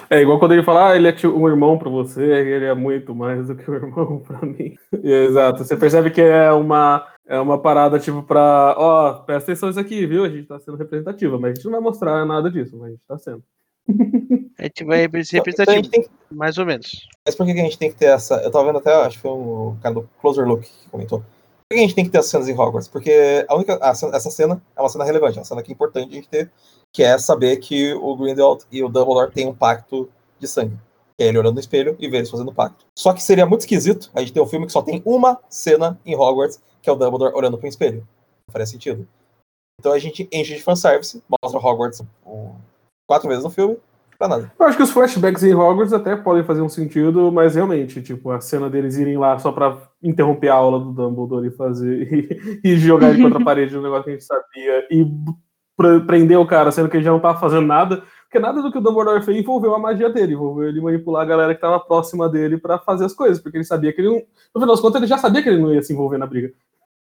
É 0.10 0.22
igual 0.22 0.40
quando 0.40 0.54
ele 0.54 0.64
fala, 0.64 0.92
ah, 0.92 0.96
ele 0.96 1.08
é 1.08 1.12
tio- 1.12 1.38
um 1.38 1.48
irmão 1.48 1.78
pra 1.78 1.90
você, 1.90 2.22
ele 2.24 2.66
é 2.66 2.74
muito 2.74 3.14
mais 3.14 3.48
do 3.48 3.56
que 3.56 3.70
um 3.70 3.74
irmão 3.76 4.20
pra 4.20 4.40
mim. 4.42 4.76
Exato, 5.04 5.64
você 5.64 5.76
percebe 5.76 6.12
que 6.12 6.22
é 6.22 6.52
uma, 6.52 7.06
é 7.28 7.40
uma 7.40 7.60
parada 7.62 8.00
tipo 8.00 8.24
pra, 8.24 8.76
ó, 8.78 9.14
presta 9.26 9.52
atenção 9.52 9.70
isso 9.70 9.80
aqui, 9.80 10.06
viu? 10.06 10.24
A 10.24 10.30
gente 10.30 10.48
tá 10.48 10.60
sendo 10.60 10.78
representativa, 10.78 11.38
mas 11.40 11.52
a 11.52 11.54
gente 11.56 11.66
não 11.66 11.72
vai 11.74 11.82
mostrar 11.82 12.26
nada 12.26 12.50
disso, 12.50 12.78
mas 12.78 12.88
a 12.88 12.92
gente 12.92 13.02
tá 13.08 13.18
sendo. 13.18 13.44
A 14.58 14.64
gente 14.64 14.84
vai 14.84 14.98
ser 15.00 15.04
Então, 15.04 15.04
a 15.04 15.04
gente 15.04 15.34
representativo, 15.34 15.90
tem 15.92 16.02
que- 16.04 16.10
mais 16.32 16.58
ou 16.58 16.66
menos. 16.66 17.08
Mas 17.26 17.36
por 17.36 17.46
que 17.46 17.52
a 17.52 17.56
gente 17.56 17.78
tem 17.78 17.90
que 17.92 17.98
ter 17.98 18.06
essa. 18.06 18.36
Eu 18.42 18.52
tava 18.52 18.66
vendo 18.66 18.78
até, 18.80 18.94
acho 18.94 19.18
que 19.18 19.22
foi 19.22 19.32
o 19.32 19.76
cara 19.82 19.96
do 19.96 20.10
Closer 20.22 20.48
Look 20.48 20.62
que 20.64 20.90
comentou. 20.90 21.20
Por 21.20 21.76
que 21.76 21.80
a 21.80 21.82
gente 21.82 21.96
tem 21.96 22.06
que 22.06 22.12
ter 22.12 22.20
as 22.20 22.28
cenas 22.28 22.48
em 22.48 22.54
Hogwarts? 22.54 22.88
Porque 22.88 23.46
a 23.48 23.56
única, 23.56 23.78
a 23.82 23.90
essa 23.90 24.30
cena 24.32 24.62
é 24.76 24.80
uma 24.82 24.90
cena 24.90 25.04
relevante, 25.04 25.38
é 25.38 25.40
uma 25.42 25.46
cena 25.46 25.62
que 25.64 25.72
é 25.72 25.74
importante 25.74 26.12
a 26.12 26.16
gente 26.16 26.30
ter, 26.30 26.50
que 26.96 27.04
é 27.04 27.18
saber 27.18 27.58
que 27.58 27.94
o 27.94 28.16
Grindelwald 28.16 28.64
e 28.72 28.82
o 28.82 28.88
Dumbledore 28.88 29.30
têm 29.30 29.46
um 29.46 29.54
pacto 29.54 30.10
de 30.40 30.48
sangue. 30.48 30.78
Que 31.18 31.26
é 31.26 31.28
ele 31.28 31.38
olhando 31.38 31.56
no 31.56 31.60
espelho 31.60 31.94
e 32.00 32.08
ver 32.08 32.20
eles 32.20 32.30
fazendo 32.30 32.54
pacto. 32.54 32.86
Só 32.98 33.12
que 33.12 33.22
seria 33.22 33.46
muito 33.46 33.62
esquisito 33.62 34.10
a 34.16 34.22
gente 34.22 34.32
ter 34.32 34.40
um 34.40 34.48
filme 34.48 34.66
que 34.66 34.72
só 34.72 34.82
tem 34.82 35.04
uma 35.06 35.38
cena 35.50 36.00
em 36.06 36.16
Hogwarts, 36.16 36.64
que 36.82 36.90
é 36.90 36.94
o 36.94 36.96
Dumbledore 36.96 37.36
olhando 37.36 37.58
para 37.58 37.66
um 37.66 37.70
espelho. 37.70 38.08
Não 38.48 38.54
faria 38.54 38.66
sentido. 38.66 39.06
Então 39.78 39.92
a 39.92 40.00
gente 40.00 40.26
enche 40.32 40.56
de 40.56 40.64
fanservice, 40.64 41.22
mostra 41.30 41.60
Hogwarts 41.60 42.02
quatro 43.06 43.28
vezes 43.28 43.44
no 43.44 43.50
filme, 43.50 43.76
pra 44.18 44.30
nada. 44.30 44.50
Eu 44.58 44.66
acho 44.66 44.78
que 44.78 44.84
os 44.84 44.92
flashbacks 44.92 45.44
em 45.44 45.54
Hogwarts 45.54 45.92
até 45.92 46.16
podem 46.16 46.46
fazer 46.46 46.62
um 46.62 46.70
sentido, 46.70 47.30
mas 47.30 47.56
realmente, 47.56 48.02
tipo, 48.02 48.32
a 48.32 48.40
cena 48.40 48.70
deles 48.70 48.96
irem 48.96 49.18
lá 49.18 49.38
só 49.38 49.52
pra 49.52 49.90
interromper 50.02 50.48
a 50.48 50.56
aula 50.56 50.80
do 50.80 50.94
Dumbledore 50.94 51.50
e 51.50 51.52
fazer 51.52 52.10
e, 52.10 52.62
e 52.72 52.78
jogar 52.78 53.10
ele 53.10 53.22
contra 53.22 53.42
a 53.42 53.44
parede, 53.44 53.78
um 53.78 53.82
negócio 53.82 54.06
que 54.06 54.12
a 54.12 54.14
gente 54.14 54.24
sabia, 54.24 54.88
e 54.90 55.06
prender 56.06 56.38
o 56.40 56.48
cara, 56.48 56.72
sendo 56.72 56.90
que 56.90 56.98
ele 56.98 57.04
já 57.04 57.12
não 57.12 57.20
tava 57.20 57.40
fazendo 57.40 57.66
nada, 57.68 58.04
porque 58.24 58.40
nada 58.40 58.62
do 58.62 58.72
que 58.72 58.78
o 58.78 58.82
Dumbledore 58.82 59.24
fez 59.24 59.38
envolveu 59.38 59.76
a 59.76 59.80
magia 59.80 60.10
dele, 60.10 60.34
envolveu 60.34 60.68
ele 60.70 60.82
manipular 60.82 61.24
a 61.24 61.26
galera 61.26 61.54
que 61.56 61.62
tava 61.62 61.80
próxima 61.80 62.30
dele 62.30 62.58
pra 62.58 62.78
fazer 62.80 63.06
as 63.06 63.14
coisas, 63.14 63.42
porque 63.42 63.58
ele 63.58 63.64
sabia 63.66 63.92
que 63.94 64.02
ele 64.02 64.10
não. 64.10 64.16
No 64.54 64.62
final 64.62 64.68
das 64.68 64.80
contas, 64.82 65.02
ele 65.02 65.08
já 65.08 65.18
sabia 65.18 65.42
que 65.44 65.50
ele 65.50 65.62
não 65.62 65.74
ia 65.74 65.82
se 65.82 65.92
envolver 65.94 66.18
na 66.18 66.26
briga. 66.28 66.52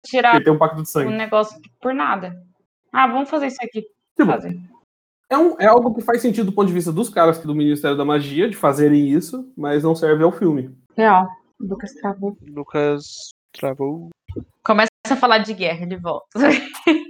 Tirar 0.05 0.35
ele 0.35 0.43
tem 0.43 0.53
um 0.53 0.57
pacto 0.57 0.75
de 0.77 0.81
um 0.83 0.85
sangue. 0.85 1.11
negócio 1.13 1.59
por 1.81 1.93
nada. 1.93 2.41
Ah, 2.91 3.07
vamos 3.07 3.29
fazer 3.29 3.47
isso 3.47 3.57
aqui. 3.61 3.81
Tipo, 4.17 4.31
Fazer. 4.31 4.57
É, 5.29 5.37
um- 5.37 5.55
é 5.59 5.67
algo 5.67 5.93
que 5.93 6.01
faz 6.01 6.21
sentido 6.21 6.47
do 6.47 6.53
ponto 6.53 6.67
de 6.67 6.73
vista 6.73 6.91
dos 6.91 7.07
caras 7.09 7.37
que 7.37 7.45
do 7.45 7.53
Ministério 7.53 7.95
da 7.97 8.03
Magia, 8.05 8.49
de 8.49 8.55
fazerem 8.57 9.07
isso, 9.09 9.51
mas 9.55 9.83
não 9.83 9.93
serve 9.95 10.23
ao 10.23 10.31
filme. 10.31 10.75
Real. 10.97 11.27
O 11.59 11.65
Lucas 11.67 11.93
travou. 11.93 12.35
Lucas 12.49 13.03
travou. 13.53 14.09
Começa 14.63 14.89
a 15.09 15.15
falar 15.15 15.39
de 15.39 15.53
guerra 15.53 15.85
de 15.85 15.97
volta. 15.97 16.27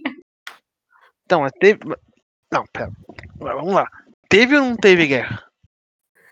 Então, 1.30 1.42
mas 1.42 1.52
teve. 1.60 1.80
Não, 2.52 2.66
pera. 2.74 2.92
Vamos 3.38 3.72
lá. 3.72 3.88
Teve 4.28 4.58
ou 4.58 4.64
não 4.64 4.76
teve 4.76 5.06
guerra? 5.06 5.44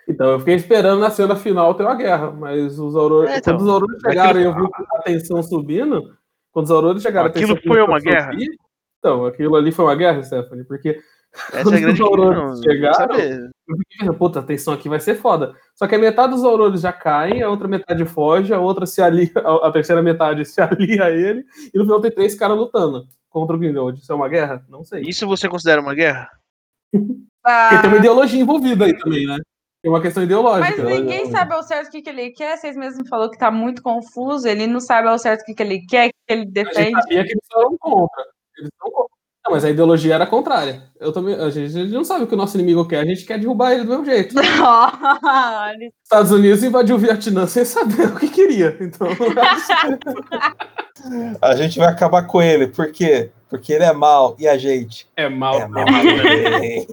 Então, 0.10 0.32
eu 0.32 0.39
fiquei 0.39 0.56
esperando 0.56 1.00
na 1.00 1.12
cena 1.12 1.36
final 1.36 1.76
ter 1.76 1.84
uma 1.84 1.93
guerra, 1.93 2.32
mas 2.32 2.80
os 2.80 2.95
aurores, 2.95 3.30
É, 3.30 3.38
então, 3.38 3.54
quando 3.54 3.62
os 3.68 3.74
aurores 3.74 4.02
chegaram 4.02 4.39
e 4.39 4.43
eu 4.45 4.56
vi 4.56 4.68
a 4.95 5.02
tensão 5.04 5.43
subindo, 5.43 6.18
quando 6.52 6.66
os 6.66 6.72
aurores 6.72 7.04
chegaram, 7.04 7.28
a 7.28 7.30
Aquilo 7.30 7.56
tensão 7.56 7.72
foi 7.72 7.82
uma 7.84 7.98
a 7.98 8.00
guerra? 8.00 8.32
subir, 8.32 8.50
Então, 8.98 9.26
aquilo 9.26 9.56
ali 9.56 9.72
foi 9.72 9.86
uma 9.86 9.95
guerra, 9.95 10.24
Stephanie, 10.24 10.64
porque 10.64 11.00
Essa 11.54 11.58
é 11.58 11.60
a 11.60 11.64
Quando 11.64 11.80
grande 11.80 12.02
os 12.02 12.08
aurores 12.10 12.60
chegaram, 12.62 13.20
eu 13.20 13.78
fiquei 13.78 14.12
puta, 14.18 14.39
a 14.39 14.43
tensão 14.43 14.74
aqui 14.74 14.89
vai 14.89 15.00
ser 15.00 15.14
foda. 15.14 15.54
Só 15.76 15.86
que 15.86 15.93
a 15.93 16.00
metade 16.00 16.34
dos 16.34 16.43
aurores 16.43 16.82
já 16.82 16.91
caem, 16.91 17.43
a 17.43 17.50
outra 17.52 17.68
metade 17.68 18.04
foge, 18.06 18.52
a 18.52 18.60
outra 18.60 18.88
se 18.88 19.00
alia, 19.00 19.30
a 19.36 19.68
a 19.68 19.72
terceira 19.72 20.02
metade 20.02 20.43
se 20.43 20.60
alia 20.60 21.04
a 21.04 21.12
ele, 21.12 21.45
e 21.72 21.78
no 21.78 21.84
final 21.84 22.02
tem 22.02 22.10
três 22.10 22.34
caras 22.34 22.58
lutando 22.58 23.06
contra 23.40 23.56
o 23.56 23.60
Grindelwald. 23.60 24.00
Isso 24.00 24.12
é 24.12 24.16
uma 24.16 24.28
guerra? 24.28 24.66
Não 24.68 24.84
sei. 24.84 25.02
Isso 25.02 25.28
você 25.28 25.48
considera 25.48 25.82
uma 25.82 25.94
guerra? 25.94 26.30
Porque 26.92 27.82
tem 27.82 27.90
uma 27.90 27.98
ideologia 27.98 28.42
envolvida 28.42 28.86
aí 28.86 28.98
também, 28.98 29.28
né? 29.28 29.38
Tem 29.82 29.92
uma 29.92 30.02
questão 30.02 30.22
Mas 30.22 30.28
ideológica. 30.28 30.84
ninguém 30.84 31.30
sabe 31.30 31.54
ao 31.54 31.62
certo 31.64 31.90
o 31.90 31.92
que, 31.92 32.02
que 32.02 32.10
ele 32.10 32.32
quer. 32.32 32.58
Vocês 32.58 32.76
mesmos 32.76 33.08
falou 33.08 33.30
que 33.30 33.38
tá 33.38 33.52
muito 33.52 33.82
confuso. 33.84 34.48
Ele 34.48 34.66
não 34.66 34.80
sabe 34.80 35.08
ao 35.08 35.20
certo 35.20 35.42
o 35.42 35.46
que, 35.46 35.54
que 35.54 35.64
ele 35.64 35.86
quer, 35.86 36.08
o 36.08 36.10
que 36.10 36.34
ele 36.34 36.42
A 36.42 36.46
gente 36.46 36.54
defende. 36.54 37.02
sabia 37.02 37.24
que 37.24 37.32
eles 37.32 37.48
eram 37.56 37.78
contra. 37.78 38.24
Eles 38.58 38.72
são 38.82 38.92
contra. 38.92 39.16
Não, 39.48 39.54
mas 39.54 39.64
a 39.64 39.70
ideologia 39.70 40.14
era 40.14 40.28
contrária. 40.28 40.84
Eu 41.00 41.14
também, 41.14 41.34
a, 41.34 41.50
gente, 41.50 41.78
a 41.78 41.84
gente 41.84 41.93
não 41.93 42.04
sabe 42.04 42.26
o 42.26 42.28
que 42.28 42.34
o 42.34 42.38
nosso 42.38 42.58
inimigo 42.58 42.86
quer, 42.86 43.00
a 43.00 43.06
gente 43.06 43.24
quer 43.24 43.39
derrubar 43.39 43.72
ele 43.72 43.86
do 43.86 43.91
mesmo 43.91 44.04
jeito. 44.04 44.36
Estados 46.04 46.34
Unidos 46.34 46.62
invadiu 46.64 46.98
o 46.98 47.00
Vietnã 47.00 47.48
sem 47.48 47.64
saber 47.64 48.08
o 48.12 48.20
que 48.20 48.28
queria. 48.28 48.76
Então, 48.82 49.08
A 51.41 51.56
gente 51.56 51.80
vai 51.80 51.88
acabar 51.88 52.28
com 52.28 52.41
ele. 52.41 52.68
Por 52.68 52.91
quê? 52.91 53.32
Porque 53.50 53.72
ele 53.72 53.86
é 53.86 53.93
mal 53.93 54.36
e 54.38 54.50
a 54.50 54.58
gente 54.58 55.08
é 55.16 55.30
mal. 55.30 55.62
é 55.62 55.68
mal 55.68 55.86
também. 55.86 56.86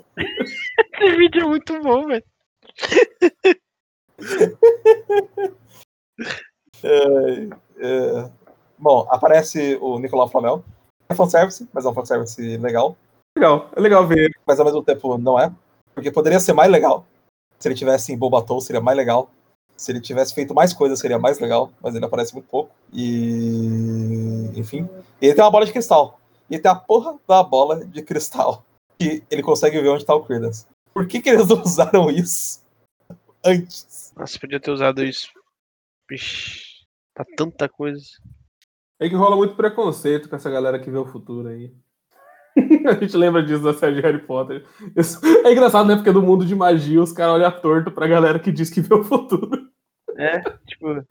Esse 0.95 1.17
vídeo 1.17 1.43
é 1.43 1.47
muito 1.47 1.83
bom, 1.83 2.07
velho. 2.07 2.23
É, 6.85 7.49
é. 7.81 8.31
Bom, 8.79 9.09
aparece 9.11 9.77
o 9.81 9.99
Nicolau 9.99 10.29
Flamel. 10.29 10.65
É 11.09 11.15
fanservice, 11.15 11.69
mas 11.73 11.85
é 11.85 11.89
um 11.89 11.95
fanservice 11.95 12.57
legal. 12.59 12.97
legal, 13.37 13.71
é 13.75 13.81
legal 13.81 14.07
ver. 14.07 14.31
Mas 14.47 14.59
ao 14.59 14.65
mesmo 14.65 14.83
tempo 14.83 15.19
não 15.19 15.39
é. 15.39 15.53
Porque 15.95 16.11
poderia 16.11 16.41
ser 16.41 16.53
mais 16.53 16.71
legal. 16.71 17.07
Se 17.59 17.69
ele 17.69 17.75
tivesse 17.75 18.13
em 18.13 18.19
Bobatou, 18.19 18.61
seria 18.61 18.81
mais 18.81 18.97
legal. 18.97 19.31
Se 19.77 19.91
ele 19.91 20.01
tivesse 20.01 20.35
feito 20.35 20.55
mais 20.55 20.73
coisas, 20.73 20.99
seria 20.99 21.19
mais 21.19 21.39
legal. 21.39 21.71
Mas 21.83 21.95
ele 21.95 22.05
aparece 22.05 22.33
muito 22.33 22.49
pouco. 22.49 22.71
E. 22.93 24.51
Enfim. 24.55 24.89
E 25.21 25.27
ele 25.27 25.35
tem 25.35 25.45
uma 25.45 25.51
bola 25.51 25.67
de 25.67 25.73
cristal. 25.73 26.21
E 26.49 26.55
ele 26.55 26.63
tem 26.63 26.71
a 26.71 26.75
porra 26.75 27.17
da 27.27 27.43
bola 27.43 27.85
de 27.85 28.03
cristal. 28.03 28.65
Que 28.99 29.23
ele 29.31 29.43
consegue 29.43 29.81
ver 29.81 29.89
onde 29.89 30.05
tá 30.05 30.15
o 30.15 30.25
Credence. 30.25 30.67
Por 30.93 31.07
que, 31.07 31.21
que 31.21 31.29
eles 31.29 31.49
não 31.49 31.61
usaram 31.63 32.11
isso 32.11 32.63
antes? 33.45 34.13
Nossa, 34.17 34.39
podia 34.39 34.61
ter 34.61 34.71
usado 34.71 35.05
isso. 35.05 35.29
Vixe, 36.09 36.85
tá 37.15 37.25
tanta 37.37 37.69
coisa. 37.69 38.07
É 39.01 39.09
que 39.09 39.15
rola 39.15 39.37
muito 39.37 39.55
preconceito 39.55 40.29
com 40.29 40.37
essa 40.37 40.51
galera 40.51 40.79
que 40.79 40.91
vê 40.91 40.99
o 40.99 41.07
futuro 41.07 41.49
aí. 41.49 41.73
a 42.87 42.93
gente 42.95 43.17
lembra 43.17 43.43
disso 43.43 43.63
da 43.65 43.75
série 43.75 43.97
de 43.97 44.01
Harry 44.01 44.21
Potter. 44.21 44.65
Isso- 44.97 45.21
É 45.45 45.53
engraçado, 45.53 45.87
né? 45.89 45.97
Porque 45.97 46.13
no 46.13 46.23
mundo 46.23 46.45
de 46.47 46.55
magia 46.55 47.03
os 47.03 47.13
caras 47.13 47.35
olham 47.35 47.51
torto 47.61 47.91
pra 47.91 48.07
galera 48.07 48.39
que 48.39 48.53
diz 48.53 48.71
que 48.71 48.81
vê 48.81 48.95
o 48.95 49.03
futuro. 49.05 49.69
É, 50.17 50.41
tipo. 50.67 51.05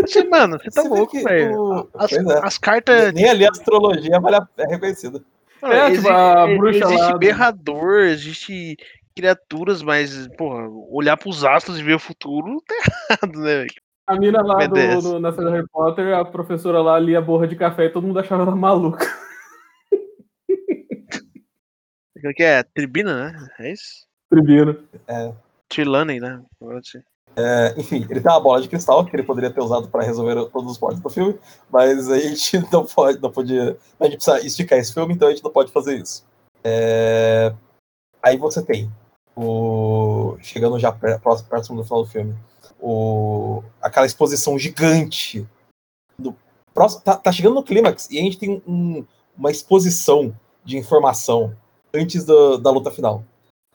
Você, 0.00 0.22
mano, 0.24 0.56
você 0.58 0.70
tá 0.70 0.82
Você 0.82 0.88
louco, 0.88 1.22
velho. 1.24 1.60
o- 1.60 1.88
As, 1.94 2.12
é. 2.12 2.18
as 2.46 2.58
cartas. 2.58 3.12
Nem 3.12 3.28
ali 3.28 3.44
a 3.44 3.50
astrologia 3.50 4.20
vale 4.20 4.36
a- 4.36 4.48
é 4.58 4.66
reconhecida. 4.68 5.20
Mano, 5.60 5.74
É, 5.74 5.90
tipo, 5.90 6.08
a 6.08 6.46
bruxa 6.46 6.84
existe 6.84 7.00
lá 7.00 7.10
do- 7.12 7.18
berrador, 7.18 8.00
existe 8.04 8.76
criaturas, 9.16 9.82
mas, 9.82 10.28
porra, 10.38 10.68
olhar 10.90 11.16
pros 11.16 11.44
astros 11.44 11.78
e 11.78 11.82
ver 11.82 11.94
o 11.94 11.98
futuro 11.98 12.62
tá 12.66 12.74
errado, 13.10 13.38
né, 13.40 13.56
velho? 13.58 13.74
A 14.06 14.16
mina 14.16 14.42
lá 14.42 14.66
do, 14.66 15.02
do- 15.02 15.20
na 15.20 15.30
série 15.32 15.44
do 15.44 15.50
Harry 15.52 15.68
Potter, 15.70 16.14
a 16.16 16.24
professora 16.24 16.80
lá 16.82 16.98
lia 16.98 17.20
borra 17.20 17.46
de 17.46 17.54
café 17.56 17.84
e 17.84 17.90
todo 17.90 18.06
mundo 18.06 18.18
achava 18.18 18.42
ela 18.42 18.56
maluca. 18.56 19.06
O 22.22 22.34
que 22.34 22.42
é? 22.42 22.62
Tribina, 22.62 23.32
né? 23.32 23.48
É 23.60 23.72
isso? 23.72 24.06
Tribino. 24.28 24.76
Trelawney, 25.68 26.20
né? 26.20 26.42
É, 27.34 27.74
enfim, 27.78 28.06
ele 28.10 28.20
tem 28.20 28.30
uma 28.30 28.40
bola 28.40 28.60
de 28.60 28.68
cristal 28.68 29.06
que 29.06 29.16
ele 29.16 29.22
poderia 29.22 29.50
ter 29.50 29.60
usado 29.62 29.88
para 29.88 30.02
resolver 30.04 30.34
todos 30.50 30.72
os 30.72 30.78
plots 30.78 31.00
do 31.00 31.08
filme, 31.08 31.38
mas 31.70 32.10
a 32.10 32.18
gente 32.18 32.58
não 32.70 32.84
pode, 32.84 33.22
não 33.22 33.30
podia. 33.30 33.78
A 33.98 34.04
gente 34.04 34.16
precisa 34.16 34.44
esticar 34.44 34.78
esse 34.78 34.92
filme, 34.92 35.14
então 35.14 35.28
a 35.28 35.30
gente 35.30 35.42
não 35.42 35.50
pode 35.50 35.72
fazer 35.72 35.96
isso. 35.96 36.26
É, 36.62 37.54
aí 38.22 38.36
você 38.36 38.62
tem 38.62 38.90
o. 39.34 40.36
Chegando 40.42 40.78
já 40.78 40.92
próximo 40.92 41.78
do 41.78 41.84
final 41.84 42.02
do 42.04 42.10
filme. 42.10 42.34
O, 42.80 43.62
aquela 43.80 44.06
exposição 44.06 44.58
gigante. 44.58 45.46
Do, 46.18 46.34
próximo, 46.74 47.02
tá, 47.02 47.16
tá 47.16 47.30
chegando 47.32 47.54
no 47.54 47.62
clímax 47.62 48.08
e 48.10 48.18
a 48.18 48.22
gente 48.22 48.38
tem 48.38 48.62
um- 48.66 49.04
uma 49.36 49.50
exposição 49.50 50.34
de 50.64 50.76
informação 50.76 51.56
antes 51.92 52.24
do- 52.24 52.58
da 52.58 52.70
luta 52.70 52.90
final 52.90 53.24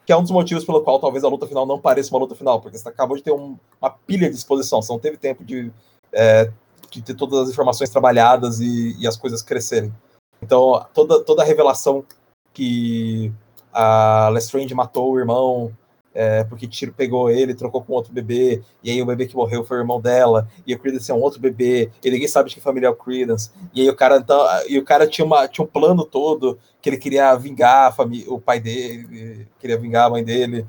que 0.06 0.12
é 0.14 0.16
um 0.18 0.22
dos 0.22 0.30
motivos 0.30 0.64
pelo 0.64 0.84
qual 0.84 1.00
talvez 1.00 1.24
a 1.24 1.28
luta 1.28 1.48
final 1.48 1.66
não 1.66 1.82
pareça 1.82 2.14
uma 2.14 2.20
luta 2.20 2.36
final, 2.36 2.62
porque 2.62 2.78
você 2.78 2.88
acabou 2.88 3.18
de 3.18 3.24
ter 3.24 3.32
um- 3.32 3.58
uma 3.82 3.90
pilha 3.90 4.30
de 4.30 4.36
exposição, 4.36 4.80
você 4.82 4.92
não 4.92 5.00
teve 5.00 5.18
tempo 5.18 5.44
de, 5.44 5.72
é, 6.14 6.52
de 6.92 7.02
ter 7.02 7.16
todas 7.16 7.40
as 7.40 7.50
informações 7.50 7.90
trabalhadas 7.90 8.60
e, 8.60 8.96
e 9.00 9.08
as 9.08 9.18
coisas 9.18 9.42
crescerem. 9.42 9.92
Então, 10.40 10.86
toda, 10.94 11.24
toda 11.24 11.42
a 11.42 11.46
revelação 11.46 12.06
que 12.54 13.34
a 13.74 14.30
Lestrange 14.30 14.76
matou 14.76 15.12
o 15.12 15.20
irmão, 15.20 15.76
é, 16.16 16.46
porque 16.46 16.66
Tiro 16.66 16.94
pegou 16.94 17.30
ele, 17.30 17.54
trocou 17.54 17.84
com 17.84 17.94
outro 17.94 18.14
bebê, 18.14 18.62
e 18.82 18.90
aí 18.90 19.02
o 19.02 19.06
bebê 19.06 19.28
que 19.28 19.36
morreu 19.36 19.66
foi 19.66 19.78
o 19.78 19.82
irmão 19.82 20.00
dela, 20.00 20.48
e 20.66 20.74
o 20.74 20.80
Credence 20.80 21.12
é 21.12 21.14
um 21.14 21.22
outro 21.22 21.42
bebê, 21.42 21.92
e 22.04 22.10
ninguém 22.10 22.28
sabe 22.28 22.50
de 22.50 22.56
que 22.56 22.62
família 22.62 22.88
é 22.88 22.90
o 22.90 22.96
Credence, 22.96 23.52
e 23.74 23.82
aí 23.82 23.90
o 23.90 23.96
cara, 23.96 24.18
então, 24.18 24.44
e 24.68 24.80
o 24.80 24.86
cara 24.86 25.06
tinha, 25.06 25.26
uma, 25.26 25.48
tinha 25.48 25.66
um 25.66 25.68
plano 25.68 26.06
todo 26.06 26.58
que 26.82 26.90
ele 26.90 26.98
queria 26.98 27.36
vingar 27.36 27.94
o 28.28 28.40
pai 28.40 28.60
dele, 28.62 29.48
queria 29.60 29.78
vingar 29.78 30.08
a 30.08 30.10
mãe 30.10 30.24
dele, 30.24 30.66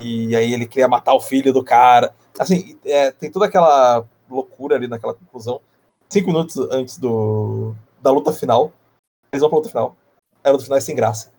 e 0.00 0.34
aí 0.34 0.52
ele 0.52 0.66
queria 0.66 0.88
matar 0.88 1.14
o 1.14 1.20
filho 1.20 1.52
do 1.52 1.62
cara. 1.62 2.14
Assim, 2.38 2.78
é, 2.84 3.10
tem 3.10 3.30
toda 3.30 3.46
aquela 3.46 4.06
loucura 4.30 4.76
ali 4.76 4.86
naquela 4.86 5.14
conclusão. 5.14 5.60
Cinco 6.08 6.28
minutos 6.28 6.56
antes 6.70 6.98
do, 6.98 7.74
da 8.00 8.10
luta 8.10 8.32
final, 8.32 8.72
eles 9.32 9.40
vão 9.40 9.50
pra 9.50 9.58
luta 9.58 9.68
final. 9.68 9.96
A 10.42 10.50
luta 10.50 10.64
final 10.64 10.78
é 10.78 10.80
sem 10.80 10.94
graça. 10.94 11.32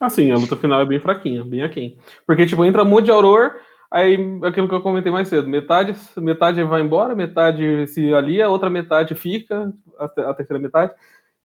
Assim, 0.00 0.30
a 0.30 0.36
luta 0.36 0.56
final 0.56 0.80
é 0.80 0.86
bem 0.86 0.98
fraquinha, 0.98 1.44
bem 1.44 1.62
aquém. 1.62 1.98
Porque, 2.26 2.46
tipo, 2.46 2.64
entra 2.64 2.82
um 2.82 2.86
monte 2.86 3.04
de 3.04 3.10
Auror, 3.10 3.56
aí 3.90 4.14
aquilo 4.42 4.66
que 4.66 4.74
eu 4.74 4.80
comentei 4.80 5.12
mais 5.12 5.28
cedo, 5.28 5.46
metade, 5.46 5.94
metade 6.16 6.62
vai 6.64 6.80
embora, 6.80 7.14
metade 7.14 7.86
se 7.88 8.12
alia, 8.14 8.46
a 8.46 8.48
outra 8.48 8.70
metade 8.70 9.14
fica, 9.14 9.70
a, 9.98 10.08
te- 10.08 10.22
a 10.22 10.32
terceira 10.32 10.58
metade, 10.58 10.94